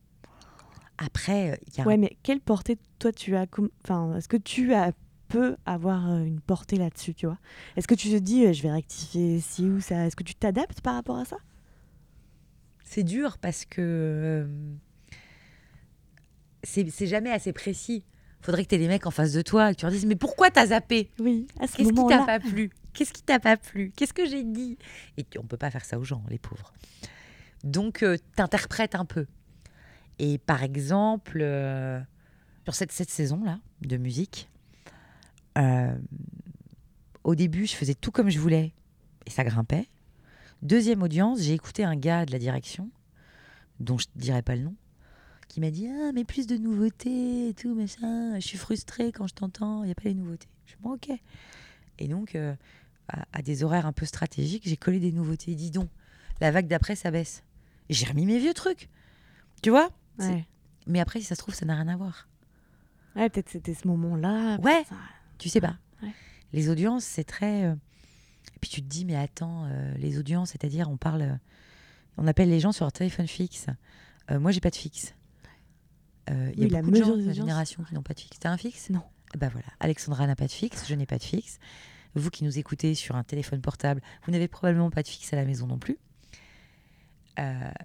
Après, 0.99 1.53
euh, 1.53 1.57
il 1.67 1.79
y 1.79 1.81
a 1.81 1.85
Ouais, 1.85 1.97
mais 1.97 2.17
quelle 2.23 2.41
portée 2.41 2.79
toi 2.99 3.13
tu 3.13 3.37
as 3.37 3.47
Enfin, 3.85 4.17
est-ce 4.17 4.29
que 4.29 4.37
tu 4.37 4.73
as 4.75 4.93
peux 5.29 5.57
avoir 5.67 6.11
euh, 6.11 6.25
une 6.25 6.41
portée 6.41 6.77
là-dessus, 6.77 7.15
tu 7.15 7.27
vois? 7.27 7.39
Est-ce 7.77 7.87
que 7.87 7.95
tu 7.95 8.09
te 8.09 8.17
dis, 8.17 8.47
euh, 8.47 8.53
je 8.53 8.63
vais 8.63 8.71
rectifier 8.71 9.41
ci 9.41 9.65
ou 9.65 9.81
ça? 9.81 10.07
Est-ce 10.07 10.17
que 10.17 10.23
tu 10.23 10.35
t'adaptes 10.35 10.81
par 10.81 10.95
rapport 10.95 11.19
à 11.19 11.25
ça? 11.25 11.39
C'est 12.85 13.03
dur 13.03 13.39
parce 13.39 13.65
que 13.65 13.81
euh, 13.81 14.47
c'est 16.63 17.07
jamais 17.07 17.31
assez 17.31 17.53
précis. 17.53 18.05
Faudrait 18.41 18.65
que 18.65 18.69
tu 18.69 18.75
aies 18.77 18.79
des 18.79 18.89
mecs 18.89 19.07
en 19.07 19.11
face 19.11 19.33
de 19.33 19.43
toi 19.43 19.71
et 19.71 19.75
que 19.75 19.81
tu 19.81 19.85
leur 19.85 19.93
dises 19.93 20.07
Mais 20.07 20.15
pourquoi 20.15 20.51
t'as 20.51 20.67
zappé? 20.67 21.11
Oui, 21.19 21.49
à 21.59 21.67
ce 21.67 21.77
Qu'est-ce 21.77 21.93
qui 21.93 22.07
t'a 22.07 22.25
pas 22.25 22.39
plu? 22.39 22.71
Qu'est-ce 22.93 23.13
qui 23.13 23.23
t'a 23.23 23.41
pas 23.41 23.57
plu? 23.57 23.93
Qu'est-ce 23.97 24.15
que 24.15 24.27
j'ai 24.27 24.45
dit? 24.45 24.79
Et 25.17 25.27
on 25.39 25.43
peut 25.43 25.57
pas 25.57 25.71
faire 25.71 25.85
ça 25.85 25.99
aux 25.99 26.05
gens, 26.05 26.23
les 26.31 26.39
pauvres. 26.39 26.73
Donc, 27.65 27.99
tu 27.99 28.19
t'interprètes 28.37 28.95
un 28.95 29.05
peu. 29.05 29.27
Et 30.19 30.39
par 30.39 30.63
exemple, 30.63 31.39
euh, 31.41 32.01
sur 32.65 32.75
cette, 32.75 32.93
cette 32.93 33.11
saison-là 33.11 33.61
de 33.83 33.97
musique, 33.97 34.49
euh, 35.59 35.97
au 37.25 37.35
début, 37.35 37.67
je 37.67 37.75
faisais 37.75 37.95
tout 37.95 38.11
comme 38.11 38.31
je 38.31 38.39
voulais 38.39 38.73
et 39.27 39.31
ça 39.31 39.45
grimpait. 39.45 39.89
Deuxième 40.63 41.03
audience, 41.03 41.41
j'ai 41.41 41.53
écouté 41.53 41.85
un 41.85 41.97
gars 41.97 42.25
de 42.25 42.33
la 42.33 42.39
direction, 42.39 42.91
dont 43.81 43.99
je 43.99 44.07
ne 44.15 44.21
dirai 44.21 44.43
pas 44.43 44.57
le 44.57 44.63
nom, 44.63 44.75
qui 45.49 45.61
m'a 45.61 45.71
dit 45.71 45.89
Ah, 45.89 46.13
mais 46.15 46.25
plus 46.25 46.47
de 46.47 46.57
nouveautés 46.57 47.49
et 47.49 47.55
tout, 47.55 47.75
machin. 47.75 48.35
Je 48.37 48.47
suis 48.47 48.59
frustrée 48.59 49.13
quand 49.13 49.27
je 49.27 49.35
t'entends, 49.35 49.83
il 49.83 49.87
n'y 49.87 49.93
a 49.93 49.95
pas 49.95 50.05
les 50.05 50.15
nouveautés. 50.15 50.49
Je 50.65 50.71
suis 50.71 50.81
bon, 50.81 50.95
ok. 50.95 51.11
Et 51.99 52.09
donc, 52.09 52.35
euh, 52.35 52.55
à, 53.09 53.25
à 53.33 53.43
des 53.43 53.65
horaires 53.65 53.87
un 53.87 53.93
peu 53.93 54.07
stratégiques, 54.07 54.63
j'ai 54.67 54.77
collé 54.77 54.99
des 54.99 55.13
nouveautés. 55.13 55.55
Dis 55.55 55.71
donc, 55.71 55.89
la 56.41 56.51
vague 56.51 56.69
d'après, 56.69 56.97
ça 56.97 57.11
baisse. 57.11 57.43
J'ai 57.91 58.07
remis 58.07 58.27
mes 58.27 58.39
vieux 58.39 58.55
trucs. 58.55 58.89
Tu 59.63 59.71
vois? 59.71 59.91
Ouais, 60.19 60.47
Mais 60.87 61.01
après, 61.01 61.21
si 61.21 61.27
ça 61.27 61.35
se 61.35 61.41
trouve, 61.41 61.55
ça 61.55 61.67
n'a 61.67 61.75
rien 61.75 61.89
à 61.89 61.97
voir. 61.97 62.29
Ouais, 63.17 63.29
peut-être 63.31 63.49
c'était 63.51 63.75
ce 63.75 63.87
moment-là. 63.89 64.59
Ouais. 64.61 64.85
ça- 64.89 64.95
Tu 65.39 65.49
sais 65.49 65.61
pas. 65.61 65.77
Ouais. 66.03 66.13
Les 66.53 66.69
audiences, 66.69 67.05
c'est 67.05 67.25
très. 67.25 67.65
euh, 67.65 67.75
Et 68.55 68.59
puis 68.61 68.71
tu 68.71 68.83
te 68.83 68.87
dis, 68.87 69.05
mais 69.05 69.17
attends, 69.17 69.65
euh, 69.67 69.95
les 69.99 70.19
audiences, 70.19 70.51
c'est-à-dire, 70.51 70.89
on 70.91 70.97
parle. 70.97 71.23
euh, 71.23 71.35
On 72.19 72.27
appelle 72.27 72.49
les 72.49 72.61
gens 72.61 72.73
sur 72.73 72.85
leur 72.87 72.93
téléphone 72.93 73.27
fixe. 73.27 73.67
Moi, 74.31 74.51
j'ai 74.51 74.61
pas 74.61 74.71
de 74.71 74.77
fixe. 74.77 75.15
Il 76.29 76.35
y 76.61 76.65
a 76.65 76.69
la 76.69 76.81
beaucoup 76.81 76.93
de 76.93 76.97
gens 76.97 77.17
de 77.17 77.23
ma 77.27 77.33
génération 77.35 77.85
qui 77.85 77.95
n'ont 77.95 78.03
pas 78.03 78.15
de 78.15 78.21
fixe. 78.21 78.39
T'as 78.39 78.51
un 78.51 78.57
fixe? 78.57 78.89
Non. 78.91 79.03
Bah 79.39 79.49
voilà. 79.51 79.67
Alexandra 79.81 80.27
n'a 80.27 80.35
pas 80.35 80.47
de 80.47 80.53
fixe, 80.53 80.87
je 80.89 80.95
n'ai 80.95 81.05
pas 81.07 81.19
de 81.19 81.23
fixe. 81.23 81.59
Vous 82.15 82.31
qui 82.31 82.43
nous 82.45 82.59
écoutez 82.59 82.95
sur 82.95 83.17
un 83.17 83.23
téléphone 83.25 83.61
portable, 83.61 84.01
vous 84.25 84.33
n'avez 84.33 84.49
probablement 84.49 84.89
pas 84.91 85.03
de 85.03 85.09
fixe 85.09 85.33
à 85.33 85.37
la 85.37 85.45
maison 85.45 85.67
non 85.67 85.79
plus. 85.79 85.99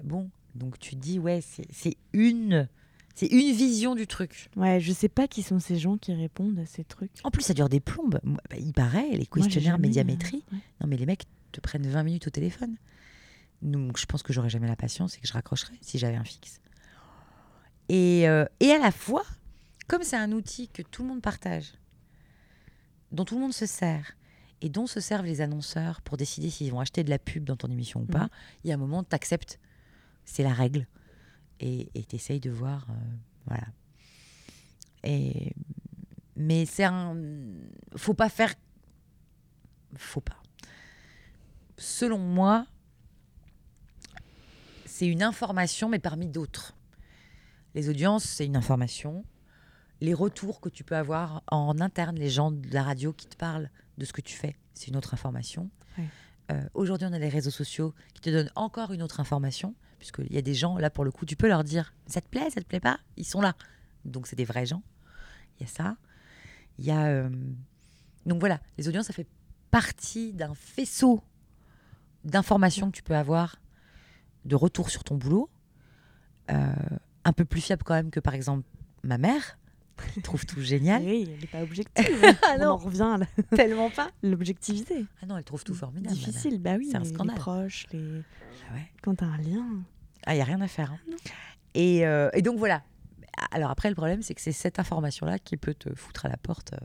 Bon, 0.04 0.30
donc 0.56 0.80
tu 0.80 0.96
dis, 0.96 1.18
ouais, 1.20 1.42
c'est 1.42 1.96
une, 2.14 2.68
c'est 3.16 3.28
une 3.28 3.54
vision 3.56 3.96
du 3.96 4.08
truc. 4.08 4.50
Ouais, 4.56 4.80
je 4.80 4.92
sais 4.92 5.10
pas 5.10 5.28
qui 5.28 5.44
sont 5.44 5.60
ces 5.60 5.78
gens 5.78 5.98
qui 5.98 6.14
répondent 6.14 6.60
à 6.60 6.66
ces 6.66 6.84
trucs. 6.84 7.12
En 7.24 7.32
plus, 7.32 7.42
ça 7.44 7.54
dure 7.54 7.70
des 7.70 7.80
plombes. 7.80 8.20
Bah, 8.24 8.40
il 8.60 8.74
paraît, 8.74 9.10
les 9.12 9.28
Moi, 9.36 9.46
questionnaires 9.46 9.76
euh, 9.76 9.80
médiamétrie. 9.80 10.44
ouais. 10.52 10.60
Non, 10.82 10.88
mais 10.88 10.98
les 10.98 11.06
mecs 11.06 11.24
te 11.52 11.60
prennent 11.62 11.88
20 11.88 12.04
minutes 12.04 12.28
au 12.28 12.32
téléphone. 12.32 12.76
Donc, 13.62 13.98
je 14.00 14.06
pense 14.06 14.24
que 14.24 14.34
j'aurais 14.34 14.50
jamais 14.50 14.68
la 14.68 14.76
patience 14.76 15.18
et 15.18 15.22
que 15.22 15.28
je 15.28 15.34
raccrocherais 15.34 15.76
si 15.82 15.98
j'avais 16.00 16.16
un 16.16 16.24
fixe. 16.24 16.60
Et, 17.90 18.28
euh, 18.28 18.46
et 18.60 18.72
à 18.72 18.80
la 18.80 18.92
fois, 18.92 19.24
comme 19.88 20.04
c'est 20.04 20.16
un 20.18 20.32
outil 20.32 20.68
que 20.70 20.82
tout 20.82 21.04
le 21.04 21.10
monde 21.10 21.22
partage, 21.22 21.74
dont 23.12 23.26
tout 23.26 23.36
le 23.36 23.42
monde 23.42 23.54
se 23.54 23.66
sert, 23.66 24.14
et 24.62 24.70
dont 24.70 24.86
se 24.88 25.00
servent 25.00 25.26
les 25.26 25.42
annonceurs 25.42 26.02
pour 26.02 26.18
décider 26.18 26.50
s'ils 26.50 26.72
vont 26.72 26.80
acheter 26.80 27.04
de 27.04 27.10
la 27.10 27.20
pub 27.20 27.44
dans 27.44 27.56
ton 27.58 27.70
émission 27.70 28.02
ou 28.02 28.06
pas, 28.06 28.24
Mhm. 28.26 28.30
il 28.64 28.68
y 28.70 28.72
a 28.72 28.76
un 28.76 28.78
moment, 28.80 29.04
tu 29.04 29.16
acceptes. 29.16 29.60
C'est 30.26 30.44
la 30.44 30.54
règle. 30.54 30.88
Et 31.60 31.90
tu 32.10 32.16
essayes 32.16 32.40
de 32.40 32.50
voir. 32.50 32.88
euh, 32.90 32.94
voilà. 33.46 33.68
Et, 35.04 35.54
mais 36.36 36.66
c'est 36.66 36.84
un. 36.84 37.16
Faut 37.96 38.14
pas 38.14 38.30
faire. 38.30 38.54
Faut 39.96 40.22
pas. 40.22 40.42
Selon 41.78 42.18
moi, 42.18 42.66
c'est 44.86 45.08
une 45.08 45.24
information, 45.24 45.90
mais 45.90 46.00
parmi 46.00 46.28
d'autres. 46.28 46.76
Les 47.74 47.90
audiences, 47.90 48.24
c'est 48.24 48.46
une 48.46 48.58
information. 48.58 49.24
Les 50.00 50.14
retours 50.14 50.62
que 50.62 50.70
tu 50.70 50.84
peux 50.84 50.96
avoir 50.96 51.44
en 51.52 51.80
interne, 51.80 52.18
les 52.18 52.30
gens 52.30 52.52
de 52.52 52.74
la 52.74 52.84
radio 52.84 53.14
qui 53.14 53.28
te 53.28 53.36
parlent 53.36 53.70
de 53.98 54.06
ce 54.06 54.14
que 54.14 54.22
tu 54.22 54.36
fais, 54.36 54.56
c'est 54.74 54.88
une 54.88 54.96
autre 54.98 55.14
information. 55.14 55.70
Ouais. 55.98 56.08
Euh, 56.52 56.62
Aujourd'hui, 56.74 57.08
on 57.10 57.14
a 57.14 57.20
les 57.20 57.30
réseaux 57.30 57.52
sociaux 57.52 57.94
qui 58.14 58.22
te 58.22 58.30
donnent 58.30 58.52
encore 58.56 58.92
une 58.92 59.02
autre 59.02 59.20
information, 59.20 59.76
puisqu'il 60.00 60.32
y 60.34 60.38
a 60.38 60.42
des 60.42 60.54
gens, 60.54 60.78
là, 60.78 60.90
pour 60.90 61.04
le 61.04 61.12
coup, 61.12 61.26
tu 61.26 61.36
peux 61.36 61.48
leur 61.48 61.64
dire 61.64 61.94
ça 62.08 62.22
te 62.22 62.28
plaît, 62.28 62.50
ça 62.50 62.62
te 62.62 62.66
plaît 62.66 62.80
pas? 62.80 63.00
Ils 63.18 63.26
sont 63.26 63.42
là. 63.42 63.56
Donc, 64.06 64.28
c'est 64.28 64.36
des 64.36 64.46
vrais 64.46 64.66
gens. 64.66 64.82
Il 65.60 65.64
y 65.64 65.66
a 65.66 65.70
ça. 65.70 65.98
Il 66.80 66.86
y 66.86 66.92
a. 66.92 67.06
euh, 67.08 67.30
Donc, 68.26 68.40
voilà, 68.40 68.60
les 68.78 68.88
audiences, 68.88 69.06
ça 69.08 69.14
fait 69.14 69.28
partie 69.70 70.34
d'un 70.34 70.54
faisceau 70.56 71.24
d'informations 72.24 72.92
que 72.92 72.96
tu 72.98 73.04
peux 73.04 73.16
avoir, 73.16 73.58
de 74.46 74.56
retour 74.56 74.90
sur 74.90 75.04
ton 75.04 75.16
boulot. 75.16 75.50
Euh, 76.52 76.74
un 77.24 77.34
peu 77.34 77.46
plus 77.46 77.62
fiable 77.62 77.84
quand 77.84 77.94
même 77.94 78.12
que, 78.12 78.20
par 78.20 78.34
exemple, 78.34 78.68
ma 79.04 79.18
mère, 79.18 79.58
qui 80.14 80.22
trouve 80.22 80.46
tout 80.46 80.62
génial. 80.62 81.04
Oui, 81.04 81.30
elle 81.34 81.40
n'est 81.40 81.48
pas 81.48 81.62
objective. 81.64 82.06
Ah 82.44 82.56
On 82.58 82.60
non. 82.60 82.70
en 82.72 82.78
revient 82.78 83.02
à 83.14 83.18
la- 83.18 83.44
Tellement 83.58 83.90
pas. 83.90 84.10
l'objectivité. 84.24 85.06
Ah 85.22 85.26
non, 85.26 85.38
elle 85.38 85.44
trouve 85.44 85.64
tout 85.64 85.74
formidable. 85.76 86.16
Difficile, 86.16 86.60
bah 86.60 86.76
oui. 86.78 86.88
C'est 86.92 86.98
un 86.98 87.00
les- 87.02 87.08
les 87.10 87.14
scandale. 87.14 87.36
proches, 87.36 87.86
les... 87.92 88.22
Ah 88.70 88.74
ouais. 88.76 88.92
quand 89.02 89.16
t'as 89.16 89.26
un 89.26 89.38
lien. 89.38 89.66
Ah, 90.26 90.34
il 90.34 90.38
n'y 90.38 90.42
a 90.42 90.46
rien 90.46 90.62
à 90.62 90.68
faire. 90.68 90.92
hein. 90.92 91.00
Et, 91.74 92.06
euh, 92.06 92.30
et 92.34 92.42
donc 92.42 92.58
voilà. 92.58 92.84
Alors 93.52 93.72
après, 93.72 93.90
le 93.90 93.96
problème, 93.96 94.22
c'est 94.22 94.36
que 94.36 94.42
c'est 94.42 94.52
cette 94.52 94.78
information-là 94.80 95.40
qui 95.40 95.58
peut 95.58 95.74
te 95.74 95.94
foutre 95.96 96.26
à 96.26 96.30
la 96.30 96.38
porte. 96.38 96.74
euh. 96.74 96.78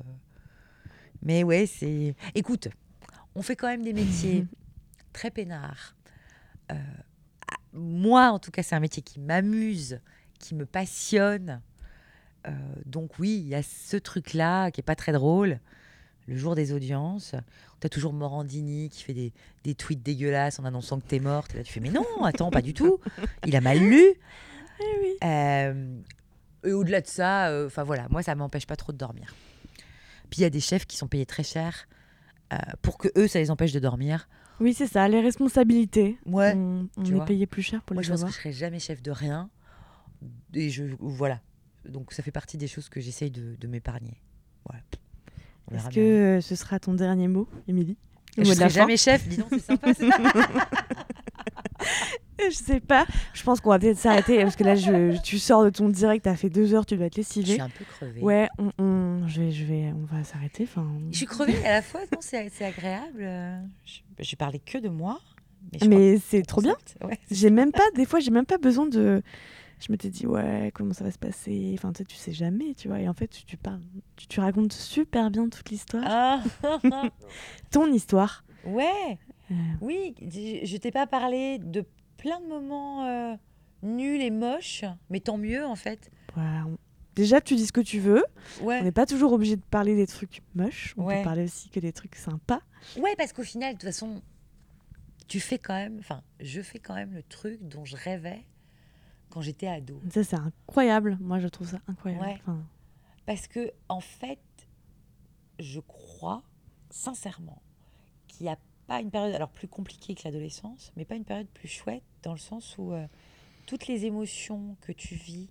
Mais 1.22 1.42
ouais, 1.42 1.66
c'est. 1.66 2.14
Écoute, 2.34 2.68
on 3.34 3.42
fait 3.42 3.56
quand 3.56 3.66
même 3.66 3.82
des 3.82 3.92
métiers 3.92 4.46
très 5.12 5.30
peinards. 5.30 5.96
Euh, 6.72 6.74
ah, 7.50 7.56
moi, 7.72 8.30
en 8.30 8.38
tout 8.38 8.50
cas, 8.50 8.62
c'est 8.62 8.74
un 8.74 8.80
métier 8.80 9.02
qui 9.02 9.18
m'amuse, 9.20 10.00
qui 10.38 10.54
me 10.54 10.66
passionne. 10.66 11.60
Euh, 12.46 12.50
donc 12.84 13.18
oui, 13.18 13.40
il 13.42 13.48
y 13.48 13.54
a 13.54 13.62
ce 13.62 13.96
truc-là 13.96 14.70
qui 14.70 14.80
est 14.80 14.84
pas 14.84 14.96
très 14.96 15.12
drôle. 15.12 15.60
Le 16.28 16.36
jour 16.36 16.56
des 16.56 16.72
audiences, 16.72 17.36
t'as 17.78 17.88
toujours 17.88 18.12
Morandini 18.12 18.88
qui 18.90 19.04
fait 19.04 19.14
des, 19.14 19.32
des 19.62 19.74
tweets 19.76 20.02
dégueulasses 20.02 20.58
en 20.58 20.64
annonçant 20.64 20.98
que 20.98 21.06
t'es 21.06 21.20
morte. 21.20 21.54
Et 21.54 21.58
là, 21.58 21.62
tu 21.64 21.72
fais 21.72 21.80
mais 21.80 21.90
non, 21.90 22.04
attends, 22.24 22.50
pas 22.50 22.62
du 22.62 22.74
tout. 22.74 22.98
Il 23.46 23.54
a 23.56 23.60
mal 23.60 23.78
lu. 23.78 24.02
Euh, 25.24 25.96
et 26.64 26.72
au-delà 26.72 27.00
de 27.00 27.06
ça, 27.06 27.48
euh, 27.48 27.66
enfin 27.66 27.82
voilà, 27.82 28.08
moi 28.10 28.22
ça 28.22 28.34
m'empêche 28.34 28.66
pas 28.66 28.76
trop 28.76 28.92
de 28.92 28.98
dormir. 28.98 29.34
Puis 30.28 30.40
il 30.40 30.42
y 30.42 30.44
a 30.44 30.50
des 30.50 30.60
chefs 30.60 30.84
qui 30.84 30.98
sont 30.98 31.08
payés 31.08 31.24
très 31.24 31.44
cher 31.44 31.88
pour 32.82 32.98
que 32.98 33.08
eux 33.16 33.26
ça 33.26 33.38
les 33.38 33.50
empêche 33.50 33.72
de 33.72 33.78
dormir. 33.80 34.28
Oui, 34.60 34.74
c'est 34.74 34.86
ça, 34.86 35.08
les 35.08 35.22
responsabilités. 35.22 36.18
Ouais. 36.26 36.52
On, 36.54 36.88
on 36.98 37.02
tu 37.02 37.12
est 37.12 37.14
vois. 37.16 37.24
payé 37.24 37.46
plus 37.46 37.62
cher 37.62 37.82
pour 37.82 37.94
Moi 37.94 38.02
les 38.02 38.06
je 38.06 38.12
pense 38.12 38.24
que 38.24 38.28
je 38.30 38.34
serai 38.36 38.52
jamais 38.52 38.78
chef 38.78 39.00
de 39.00 39.10
rien. 39.10 39.48
Et 40.52 40.68
je 40.68 40.84
voilà. 41.00 41.40
Donc 41.88 42.12
ça 42.12 42.22
fait 42.22 42.30
partie 42.30 42.56
des 42.58 42.66
choses 42.68 42.88
que 42.88 43.00
j'essaye 43.00 43.30
de, 43.30 43.56
de 43.56 43.66
m'épargner. 43.66 44.20
Voilà. 44.64 44.82
Est-ce 45.72 45.94
que 45.94 46.40
ce 46.40 46.54
sera 46.54 46.78
ton 46.78 46.94
dernier 46.94 47.28
mot, 47.28 47.48
Émilie 47.68 47.96
je 48.38 48.42
la 48.42 48.54
serai 48.54 48.64
fin 48.64 48.68
jamais 48.68 48.96
chef, 48.98 49.26
dis 49.26 49.38
donc, 49.38 49.48
c'est 49.50 49.60
sympa. 49.60 49.92
Je 52.38 52.54
sais 52.54 52.80
pas. 52.80 53.06
Je 53.32 53.42
pense 53.42 53.60
qu'on 53.60 53.70
va 53.70 53.78
peut-être 53.78 53.96
s'arrêter 53.98 54.42
parce 54.42 54.56
que 54.56 54.64
là, 54.64 54.74
je, 54.74 55.18
tu 55.22 55.38
sors 55.38 55.64
de 55.64 55.70
ton 55.70 55.88
direct, 55.88 56.24
t'as 56.24 56.36
fait 56.36 56.50
deux 56.50 56.74
heures, 56.74 56.84
tu 56.84 56.96
dois 56.96 57.06
être 57.06 57.14
je 57.14 57.20
lessivé. 57.20 57.52
suis 57.54 57.60
un 57.62 57.70
peu 57.70 57.84
crevée. 57.84 58.20
Ouais, 58.20 58.48
on, 58.58 58.70
on- 58.78 59.26
je 59.26 59.40
vais, 59.40 59.50
je 59.52 59.64
vais, 59.64 59.92
on 59.94 60.04
va 60.04 60.22
s'arrêter. 60.22 60.64
Enfin, 60.64 60.86
Je 61.10 61.16
suis 61.16 61.26
crevée 61.26 61.64
à 61.64 61.70
la 61.72 61.82
fois, 61.82 62.00
non, 62.12 62.18
c'est 62.20 62.50
c'est 62.50 62.66
agréable. 62.66 63.20
euh, 63.22 63.58
Je, 63.86 64.00
je 64.22 64.36
parlais 64.36 64.58
que 64.58 64.76
de 64.78 64.88
moi. 64.90 65.18
Mais, 65.72 65.78
je 65.82 65.88
mais 65.88 66.18
c'est 66.18 66.42
trop 66.42 66.60
bien. 66.60 66.76
Ouais. 67.02 67.18
J'ai 67.30 67.50
même 67.50 67.72
pas, 67.72 67.82
des 67.96 68.04
fois, 68.04 68.20
j'ai 68.20 68.30
même 68.30 68.46
pas 68.46 68.58
besoin 68.58 68.86
de. 68.86 69.22
Je 69.78 69.92
m'étais 69.92 70.08
dit, 70.08 70.26
ouais, 70.26 70.70
comment 70.74 70.94
ça 70.94 71.04
va 71.04 71.10
se 71.10 71.18
passer? 71.18 71.72
Enfin, 71.76 71.92
tu 71.92 71.98
sais, 71.98 72.04
tu 72.06 72.16
sais 72.16 72.32
jamais, 72.32 72.74
tu 72.74 72.88
vois. 72.88 72.98
Et 73.00 73.08
en 73.08 73.12
fait, 73.14 73.28
tu, 73.28 73.44
tu 73.44 73.56
parles, 73.58 73.80
tu, 74.16 74.26
tu 74.26 74.40
racontes 74.40 74.72
super 74.72 75.30
bien 75.30 75.48
toute 75.48 75.68
l'histoire. 75.70 76.02
Ah, 76.06 76.42
Ton 77.70 77.92
histoire. 77.92 78.44
ouais. 78.64 79.18
Euh. 79.50 79.54
Oui, 79.80 80.14
je, 80.20 80.60
je 80.66 80.76
t'ai 80.78 80.90
pas 80.90 81.06
parlé 81.06 81.58
de 81.58 81.84
plein 82.16 82.40
de 82.40 82.46
moments 82.46 83.06
euh, 83.06 83.36
nul 83.82 84.20
et 84.20 84.30
moche, 84.30 84.84
mais 85.08 85.20
tant 85.20 85.36
mieux 85.38 85.64
en 85.64 85.76
fait. 85.76 86.10
Voilà, 86.34 86.64
Déjà, 87.14 87.40
tu 87.40 87.54
dis 87.54 87.66
ce 87.66 87.72
que 87.72 87.80
tu 87.80 88.00
veux. 88.00 88.24
Ouais. 88.60 88.80
On 88.80 88.84
n'est 88.84 88.92
pas 88.92 89.06
toujours 89.06 89.32
obligé 89.32 89.54
de 89.56 89.62
parler 89.70 89.94
des 89.94 90.06
trucs 90.06 90.42
moches. 90.54 90.94
On 90.96 91.04
Ouais. 91.04 91.18
peut 91.18 91.24
parler 91.24 91.44
aussi 91.44 91.68
que 91.70 91.78
des 91.80 91.92
trucs 91.92 92.16
sympas. 92.16 92.60
Ouais, 92.98 93.14
parce 93.16 93.32
qu'au 93.32 93.44
final, 93.44 93.74
de 93.74 93.78
toute 93.78 93.88
façon, 93.88 94.20
tu 95.28 95.38
fais 95.40 95.58
quand 95.58 95.74
même, 95.74 95.96
enfin, 96.00 96.22
je 96.40 96.60
fais 96.60 96.78
quand 96.78 96.94
même 96.94 97.14
le 97.14 97.22
truc 97.22 97.58
dont 97.62 97.84
je 97.84 97.96
rêvais 97.96 98.44
quand 99.36 99.42
j'étais 99.42 99.66
ado. 99.66 100.00
Ça, 100.10 100.24
c'est 100.24 100.36
incroyable. 100.36 101.18
Moi, 101.20 101.40
je 101.40 101.48
trouve 101.48 101.68
ça 101.68 101.78
incroyable. 101.88 102.24
Ouais. 102.24 102.38
Enfin, 102.40 102.64
Parce 103.26 103.46
que, 103.46 103.70
en 103.90 104.00
fait, 104.00 104.38
je 105.58 105.78
crois 105.80 106.42
sincèrement 106.88 107.60
qu'il 108.28 108.44
n'y 108.46 108.50
a 108.50 108.56
pas 108.86 109.02
une 109.02 109.10
période, 109.10 109.34
alors 109.34 109.50
plus 109.50 109.68
compliquée 109.68 110.14
que 110.14 110.22
l'adolescence, 110.24 110.90
mais 110.96 111.04
pas 111.04 111.16
une 111.16 111.26
période 111.26 111.48
plus 111.48 111.68
chouette, 111.68 112.02
dans 112.22 112.32
le 112.32 112.38
sens 112.38 112.76
où 112.78 112.94
euh, 112.94 113.06
toutes 113.66 113.88
les 113.88 114.06
émotions 114.06 114.78
que 114.80 114.92
tu 114.92 115.16
vis, 115.16 115.50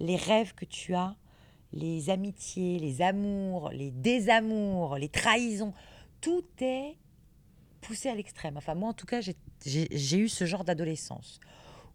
les 0.00 0.16
rêves 0.16 0.52
que 0.54 0.66
tu 0.66 0.94
as, 0.94 1.16
les 1.72 2.10
amitiés, 2.10 2.78
les 2.78 3.00
amours, 3.00 3.70
les 3.70 3.90
désamours, 3.90 4.98
les 4.98 5.08
trahisons, 5.08 5.72
tout 6.20 6.44
est 6.60 6.98
poussé 7.80 8.10
à 8.10 8.14
l'extrême. 8.14 8.58
Enfin, 8.58 8.74
moi, 8.74 8.90
en 8.90 8.94
tout 8.94 9.06
cas, 9.06 9.20
j'ai 9.64 10.18
eu 10.18 10.28
ce 10.28 10.44
genre 10.44 10.64
d'adolescence 10.64 11.40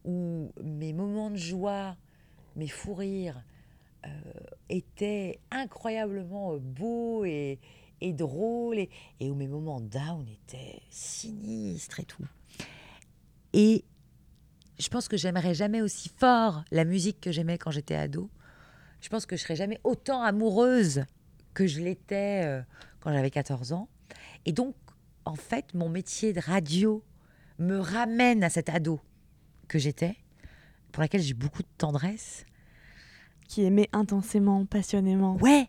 où 0.06 0.52
mes 0.64 0.94
moments 0.94 1.30
de 1.30 1.38
joie, 1.38 1.96
mes 2.56 2.68
fous 2.68 2.94
rires, 2.94 3.44
euh, 4.06 4.10
étaient 4.70 5.40
incroyablement 5.52 6.54
euh, 6.54 6.60
beaux 6.60 7.26
et, 7.26 7.60
et 8.02 8.14
drôles, 8.14 8.80
et, 8.80 8.90
et 9.20 9.30
où 9.30 9.36
mes 9.36 9.48
moments 9.48 9.82
down 9.82 10.26
étaient 10.28 10.82
sinistres 10.90 12.00
et 12.00 12.06
tout. 12.06 12.26
Et 13.54 13.84
je 14.80 14.88
pense 14.88 15.10
que 15.10 15.18
j'aimerais 15.18 15.54
jamais 15.54 15.82
aussi 15.82 16.10
fort 16.10 16.64
la 16.72 16.86
musique 16.86 17.20
que 17.20 17.32
j'aimais 17.32 17.58
quand 17.58 17.72
j'étais 17.72 17.96
ado. 17.96 18.30
Je 19.02 19.10
pense 19.10 19.26
que 19.26 19.36
je 19.36 19.44
serais 19.44 19.58
jamais 19.58 19.80
autant 19.84 20.22
amoureuse 20.22 21.04
que 21.54 21.68
je 21.68 21.82
l'étais 21.82 22.44
euh, 22.46 22.62
quand 23.02 23.12
j'avais 23.12 23.32
14 23.32 23.74
ans. 23.74 23.90
Et 24.46 24.54
donc, 24.54 24.76
en 25.26 25.36
fait, 25.36 25.74
mon 25.74 25.90
métier 25.90 26.32
de 26.32 26.40
radio 26.40 27.04
me 27.58 27.78
ramène 27.80 28.44
à 28.44 28.50
cet 28.50 28.70
ado 28.70 29.02
que 29.70 29.80
j'étais, 29.80 30.18
pour 30.92 31.02
laquelle 31.02 31.22
j'ai 31.22 31.34
beaucoup 31.34 31.62
de 31.64 31.68
tendresse. 31.78 32.46
qui 33.48 33.64
aimait 33.64 33.90
intensément, 33.94 34.64
passionnément. 34.68 35.36
Ouais. 35.38 35.68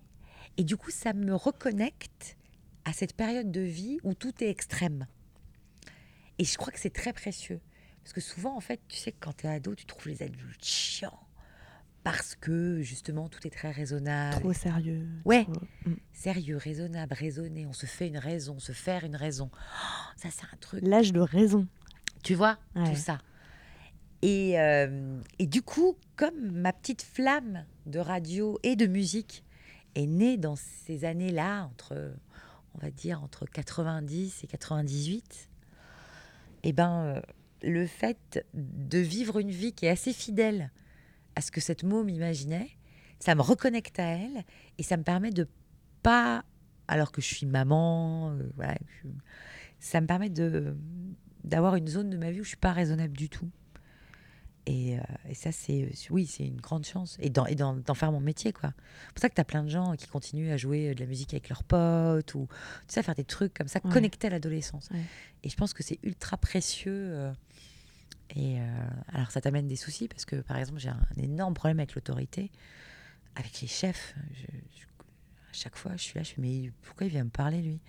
Et 0.59 0.65
du 0.65 0.77
coup, 0.77 0.91
ça 0.91 1.15
me 1.15 1.35
reconnecte 1.35 2.37
à 2.85 2.93
cette 2.93 3.15
période 3.17 3.51
de 3.51 3.63
vie 3.63 3.99
où 4.03 4.13
tout 4.13 4.35
est 4.45 4.51
extrême. 4.51 5.07
Et 6.39 6.45
je 6.45 6.59
crois 6.59 6.73
que 6.75 6.79
c'est 6.79 6.93
très 6.93 7.15
précieux. 7.15 7.59
Parce 8.03 8.13
que 8.13 8.21
souvent, 8.21 8.55
en 8.55 8.61
fait, 8.61 8.81
tu 8.89 8.99
sais, 8.99 9.13
quand 9.13 9.35
tu 9.35 9.47
es 9.47 9.49
ado, 9.49 9.75
tu 9.75 9.87
trouves 9.87 10.09
les 10.09 10.23
adultes 10.23 10.63
chiants. 10.63 11.19
Parce 12.03 12.35
que, 12.35 12.83
justement, 12.83 13.29
tout 13.31 13.47
est 13.47 13.51
très 13.51 13.71
raisonnable. 13.71 14.41
Trop 14.41 14.53
sérieux. 14.53 15.07
Ouais. 15.25 15.45
trop- 15.45 15.63
Mm. 15.87 15.95
Sérieux, 16.13 16.57
raisonnable, 16.59 17.15
raisonné. 17.15 17.65
On 17.65 17.73
se 17.73 17.87
fait 17.87 18.09
une 18.09 18.19
raison, 18.19 18.59
se 18.59 18.73
faire 18.73 19.05
une 19.05 19.17
raison. 19.17 19.51
Oh, 19.55 20.11
ça, 20.17 20.29
c'est 20.31 20.45
un 20.45 20.57
truc. 20.61 20.81
L'âge 20.87 21.13
de 21.15 21.21
raison. 21.21 21.67
Tu 22.23 22.35
vois, 22.35 22.59
Ouais. 22.77 22.91
tout 22.91 22.97
ça. 23.01 23.21
Et, 24.23 24.61
euh, 24.61 25.19
et 25.39 25.47
du 25.47 25.63
coup, 25.63 25.97
comme 26.17 26.51
ma 26.51 26.73
petite 26.73 27.03
flamme 27.03 27.65
de 27.87 27.99
radio 27.99 28.59
et 28.63 28.77
de 28.77 28.87
musique 28.87 29.45
est 29.95 30.07
née 30.07 30.37
dans 30.37 30.57
ces 30.57 31.05
années-là, 31.05 31.65
entre, 31.65 32.13
on 32.75 32.79
va 32.79 32.91
dire, 32.91 33.23
entre 33.23 33.47
90 33.47 34.45
et 34.45 34.47
98, 34.47 35.49
eh 36.63 36.73
ben, 36.73 37.17
euh, 37.17 37.21
le 37.63 37.87
fait 37.87 38.45
de 38.55 38.99
vivre 38.99 39.39
une 39.39 39.51
vie 39.51 39.73
qui 39.73 39.87
est 39.87 39.91
assez 39.91 40.13
fidèle 40.13 40.71
à 41.35 41.41
ce 41.41 41.51
que 41.51 41.61
cette 41.61 41.83
môme 41.83 42.09
imaginait, 42.09 42.71
ça 43.19 43.35
me 43.35 43.43
reconnecte 43.43 43.99
à 43.99 44.05
elle 44.05 44.45
et 44.79 44.83
ça 44.83 44.97
me 44.97 45.03
permet 45.03 45.31
de 45.31 45.49
pas, 46.03 46.45
alors 46.89 47.13
que 47.13 47.21
je 47.21 47.27
suis 47.27 47.47
maman, 47.47 48.33
euh, 48.33 48.75
ça 49.79 50.01
me 50.01 50.07
permet 50.07 50.31
d'avoir 51.45 51.77
une 51.77 51.89
zone 51.89 52.11
de 52.11 52.17
ma 52.17 52.31
vie 52.31 52.41
où 52.41 52.45
je 52.45 52.51
suis 52.51 52.57
pas 52.57 52.73
raisonnable 52.73 53.17
du 53.17 53.29
tout. 53.29 53.51
Et, 54.73 54.99
euh, 54.99 55.03
et 55.29 55.35
ça, 55.35 55.51
c'est 55.53 55.91
oui, 56.11 56.27
c'est 56.27 56.47
une 56.47 56.61
grande 56.61 56.85
chance. 56.87 57.17
Et 57.21 57.29
d'en 57.29 57.45
et 57.47 57.55
d'en- 57.57 57.75
d'en 57.77 57.95
faire 57.95 58.13
mon 58.13 58.21
métier, 58.21 58.53
quoi. 58.53 58.73
C'est 59.07 59.13
pour 59.15 59.21
ça 59.23 59.29
que 59.29 59.35
tu 59.35 59.41
as 59.41 59.45
plein 59.45 59.65
de 59.65 59.69
gens 59.69 59.97
qui 59.97 60.07
continuent 60.07 60.53
à 60.53 60.57
jouer 60.57 60.95
de 60.95 61.01
la 61.01 61.07
musique 61.07 61.33
avec 61.35 61.49
leurs 61.49 61.65
potes 61.65 62.35
ou 62.35 62.47
tu 62.87 62.95
sais, 62.95 63.03
faire 63.03 63.15
des 63.17 63.25
trucs 63.25 63.53
comme 63.55 63.67
ça, 63.69 63.81
Ouais. 63.83 63.91
connectés 63.91 64.29
à 64.29 64.31
l'adolescence. 64.31 64.89
Ouais. 64.93 65.01
Et 65.43 65.49
je 65.49 65.57
pense 65.57 65.73
que 65.73 65.83
c'est 65.83 65.99
ultra 66.05 66.37
précieux. 66.37 66.93
euh, 67.11 67.33
et 68.37 68.61
euh, 68.61 68.65
alors, 69.13 69.31
ça 69.33 69.41
t'amène 69.41 69.67
des 69.67 69.75
soucis 69.77 70.07
parce 70.07 70.25
que, 70.25 70.37
par 70.37 70.57
exemple, 70.57 70.79
j'ai 70.79 70.91
un, 70.91 71.01
énorme 71.17 71.55
problème 71.55 71.81
avec 71.81 71.95
l'autorité, 71.97 72.53
avec 73.35 73.61
les 73.61 73.67
chefs. 73.69 74.15
Je- 74.35 74.43
je- 74.77 74.85
à 74.85 75.53
chaque 75.53 75.75
fois, 75.75 75.93
je 75.97 76.03
suis 76.03 76.15
là, 76.17 76.23
je 76.23 76.29
suis 76.29 76.41
mais 76.41 76.71
pourquoi 76.83 77.07
il 77.09 77.11
vient 77.11 77.25
me 77.25 77.31
parler, 77.31 77.61
lui? 77.61 77.81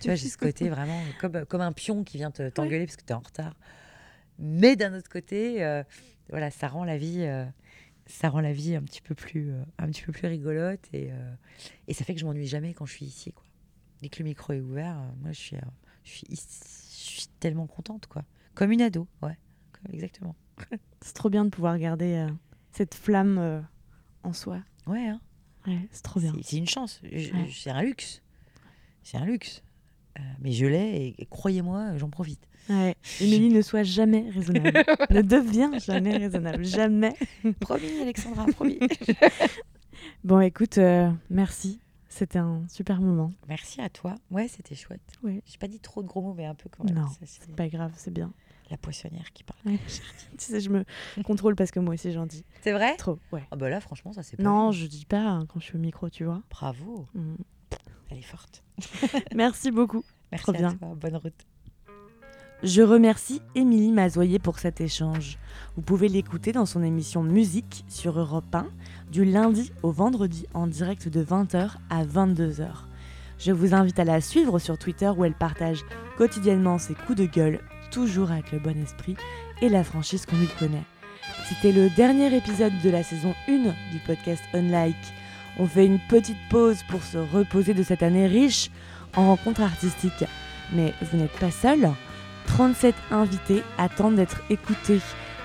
Tu 0.00 0.06
vois, 0.06 0.14
j'ai 0.14 0.28
ce 0.28 0.38
côté 0.38 0.68
vraiment 0.70 1.02
comme, 1.20 1.44
comme 1.46 1.60
un 1.60 1.72
pion 1.72 2.04
qui 2.04 2.18
vient 2.18 2.30
te- 2.30 2.48
t'engueuler 2.50 2.86
parce 2.86 2.96
que 2.96 3.02
tu 3.04 3.10
es 3.12 3.16
en 3.16 3.18
retard. 3.18 3.56
Mais 4.38 4.76
d'un 4.76 4.94
autre 4.96 5.08
côté, 5.10 5.62
euh, 5.64 5.82
voilà, 6.30 6.50
ça 6.50 6.68
rend 6.68 6.84
la 6.84 6.96
vie, 6.96 7.22
euh, 7.22 7.44
ça 8.06 8.28
rend 8.28 8.40
la 8.40 8.52
vie 8.52 8.74
un 8.76 8.82
petit 8.82 9.00
peu 9.02 9.14
plus, 9.14 9.50
euh, 9.52 9.62
un 9.78 9.88
petit 9.88 10.02
peu 10.02 10.12
plus 10.12 10.26
rigolote 10.26 10.86
et, 10.92 11.12
euh, 11.12 11.34
et 11.88 11.94
ça 11.94 12.04
fait 12.04 12.14
que 12.14 12.20
je 12.20 12.26
m'ennuie 12.26 12.46
jamais 12.46 12.74
quand 12.74 12.86
je 12.86 12.92
suis 12.92 13.06
ici, 13.06 13.32
quoi. 13.32 13.44
Dès 14.02 14.08
que 14.08 14.18
le 14.20 14.24
micro 14.28 14.52
est 14.52 14.60
ouvert, 14.60 14.96
moi, 15.20 15.32
je 15.32 15.38
suis, 15.38 15.56
je 16.04 16.10
suis, 16.10 16.26
ici- 16.30 17.04
je 17.14 17.20
suis 17.20 17.26
tellement 17.38 17.66
contente, 17.66 18.06
quoi. 18.06 18.24
Comme 18.54 18.72
une 18.72 18.82
ado, 18.82 19.06
ouais, 19.22 19.36
exactement. 19.92 20.34
C'est 21.02 21.14
trop 21.14 21.30
bien 21.30 21.44
de 21.44 21.50
pouvoir 21.50 21.78
garder 21.78 22.26
cette 22.72 22.94
flamme 22.94 23.64
en 24.22 24.32
soi. 24.32 24.62
Ouais, 24.86 25.06
hein. 25.08 25.20
Ouais, 25.66 25.88
c'est 25.90 26.02
trop 26.02 26.20
bien. 26.20 26.34
C'est- 26.42 26.56
une 26.56 26.66
chance, 26.66 27.00
Ouais. 27.02 27.30
c'est 27.54 27.70
un 27.70 27.82
luxe, 27.82 28.22
c'est 29.02 29.18
un 29.18 29.26
luxe. 29.26 29.62
Euh, 30.18 30.22
mais 30.40 30.52
je 30.52 30.66
l'ai 30.66 31.06
et, 31.18 31.22
et 31.22 31.26
croyez-moi, 31.26 31.96
j'en 31.96 32.10
profite. 32.10 32.40
Ouais. 32.68 32.94
Émilie, 33.20 33.48
ne 33.48 33.62
sois 33.62 33.82
jamais 33.82 34.28
raisonnable. 34.30 34.84
ne 35.10 35.22
deviens 35.22 35.78
jamais 35.78 36.16
raisonnable. 36.16 36.64
Jamais. 36.64 37.14
promis, 37.60 38.00
Alexandra, 38.00 38.46
promis. 38.54 38.78
Bon, 40.24 40.40
écoute, 40.40 40.78
euh, 40.78 41.10
merci. 41.30 41.80
C'était 42.08 42.38
un 42.38 42.62
super 42.68 43.00
moment. 43.00 43.30
Merci 43.48 43.80
à 43.80 43.88
toi. 43.88 44.16
Ouais, 44.30 44.48
c'était 44.48 44.74
chouette. 44.74 45.00
Ouais. 45.22 45.42
J'ai 45.46 45.58
pas 45.58 45.68
dit 45.68 45.78
trop 45.78 46.02
de 46.02 46.08
gros 46.08 46.20
mots, 46.20 46.34
mais 46.34 46.44
un 46.44 46.54
peu 46.56 46.68
quand 46.68 46.84
même. 46.84 46.94
Non, 46.94 47.06
c'est 47.24 47.54
Pas 47.54 47.68
grave, 47.68 47.92
c'est 47.96 48.12
bien. 48.12 48.32
la 48.68 48.76
poissonnière 48.76 49.32
qui 49.32 49.44
parle. 49.44 49.60
Ouais. 49.66 49.78
tu 50.38 50.44
sais, 50.44 50.60
je 50.60 50.70
me 50.70 50.84
contrôle 51.24 51.54
parce 51.54 51.70
que 51.70 51.78
moi 51.80 51.94
aussi 51.94 52.10
j'en 52.12 52.26
dis 52.26 52.44
C'est 52.62 52.72
vrai? 52.72 52.96
trop. 52.96 53.18
Ouais. 53.32 53.42
Ah 53.52 53.56
bah 53.56 53.68
là, 53.68 53.80
franchement, 53.80 54.12
ça 54.12 54.22
c'est 54.24 54.36
pas. 54.36 54.42
Non, 54.42 54.72
je 54.72 54.86
dis 54.86 55.04
pas 55.06 55.22
hein, 55.22 55.46
quand 55.48 55.60
je 55.60 55.66
suis 55.66 55.76
au 55.76 55.80
micro, 55.80 56.10
tu 56.10 56.24
vois. 56.24 56.42
Bravo, 56.50 57.06
Mm. 57.14 57.34
Elle 58.10 58.18
est 58.18 58.22
forte. 58.22 58.62
Merci 59.34 59.70
beaucoup. 59.70 60.04
Merci 60.32 60.44
Trop 60.44 60.52
à 60.54 60.58
bien. 60.58 60.74
toi. 60.74 60.88
Bonne 60.96 61.16
route. 61.16 61.46
Je 62.62 62.82
remercie 62.82 63.40
Émilie 63.54 63.90
Mazoyer 63.90 64.38
pour 64.38 64.58
cet 64.58 64.82
échange. 64.82 65.38
Vous 65.76 65.82
pouvez 65.82 66.08
l'écouter 66.08 66.52
dans 66.52 66.66
son 66.66 66.82
émission 66.82 67.22
Musique 67.22 67.84
sur 67.88 68.18
Europe 68.18 68.54
1 68.54 68.66
du 69.10 69.24
lundi 69.24 69.72
au 69.82 69.90
vendredi 69.90 70.46
en 70.52 70.66
direct 70.66 71.08
de 71.08 71.24
20h 71.24 71.70
à 71.88 72.04
22h. 72.04 72.68
Je 73.38 73.52
vous 73.52 73.72
invite 73.72 73.98
à 73.98 74.04
la 74.04 74.20
suivre 74.20 74.58
sur 74.58 74.76
Twitter 74.76 75.10
où 75.16 75.24
elle 75.24 75.32
partage 75.34 75.80
quotidiennement 76.18 76.78
ses 76.78 76.94
coups 76.94 77.18
de 77.18 77.24
gueule, 77.24 77.60
toujours 77.90 78.30
avec 78.30 78.52
le 78.52 78.58
bon 78.58 78.76
esprit 78.82 79.16
et 79.62 79.70
la 79.70 79.82
franchise 79.82 80.26
qu'on 80.26 80.36
lui 80.36 80.48
connaît. 80.58 80.84
C'était 81.48 81.72
le 81.72 81.88
dernier 81.88 82.36
épisode 82.36 82.72
de 82.84 82.90
la 82.90 83.02
saison 83.02 83.34
1 83.48 83.56
du 83.92 83.98
podcast 84.06 84.42
Unlike. 84.52 84.96
On 85.58 85.66
fait 85.66 85.86
une 85.86 86.00
petite 86.08 86.38
pause 86.48 86.82
pour 86.88 87.02
se 87.02 87.18
reposer 87.18 87.74
de 87.74 87.82
cette 87.82 88.02
année 88.02 88.26
riche 88.26 88.70
en 89.16 89.26
rencontres 89.26 89.62
artistiques. 89.62 90.24
Mais 90.72 90.94
vous 91.02 91.18
n'êtes 91.18 91.38
pas 91.38 91.50
seul. 91.50 91.90
37 92.46 92.94
invités 93.10 93.62
attendent 93.78 94.16
d'être 94.16 94.40
écoutés. 94.50 95.00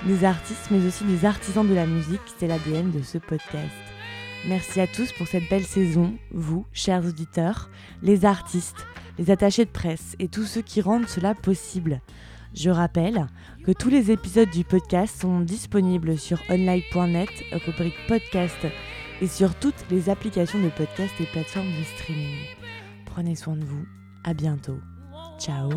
Des 0.06 0.24
artistes, 0.24 0.68
mais 0.72 0.86
aussi 0.86 1.04
des 1.04 1.26
artisans 1.26 1.68
de 1.68 1.74
la 1.74 1.88
musique, 1.88 2.22
c'est 2.38 2.48
l'ADN 2.48 2.92
de 2.92 3.02
ce 3.02 3.18
podcast. 3.18 3.74
Merci 4.48 4.80
à 4.80 4.88
tous 4.88 5.12
pour 5.14 5.28
cette 5.28 5.50
belle 5.50 5.66
saison, 5.66 6.14
vous, 6.32 6.66
chers 6.72 7.04
auditeurs, 7.04 7.70
les 8.04 8.26
artistes, 8.26 8.86
les 9.18 9.32
attachés 9.32 9.66
de 9.66 9.72
presse 9.72 10.16
et 10.20 10.28
tous 10.28 10.46
ceux 10.46 10.62
qui 10.62 10.82
rendent 10.82 11.08
cela 11.08 11.34
possible. 11.34 12.02
Je 12.54 12.70
rappelle 12.70 13.28
que 13.66 13.72
tous 13.72 13.90
les 13.90 14.12
épisodes 14.12 14.50
du 14.50 14.64
podcast 14.64 15.20
sont 15.20 15.40
disponibles 15.40 16.18
sur 16.18 16.40
online.net, 16.50 17.30
rubrique 17.66 17.98
podcast, 18.08 18.56
et 19.22 19.28
sur 19.28 19.56
toutes 19.56 19.86
les 19.90 20.10
applications 20.10 20.60
de 20.60 20.70
podcast 20.70 21.14
et 21.20 21.26
plateformes 21.26 21.72
de 21.78 21.84
streaming. 21.98 22.46
Prenez 23.06 23.36
soin 23.36 23.56
de 23.56 23.66
vous, 23.66 23.86
à 24.24 24.34
bientôt. 24.34 24.80
Ciao 25.40 25.70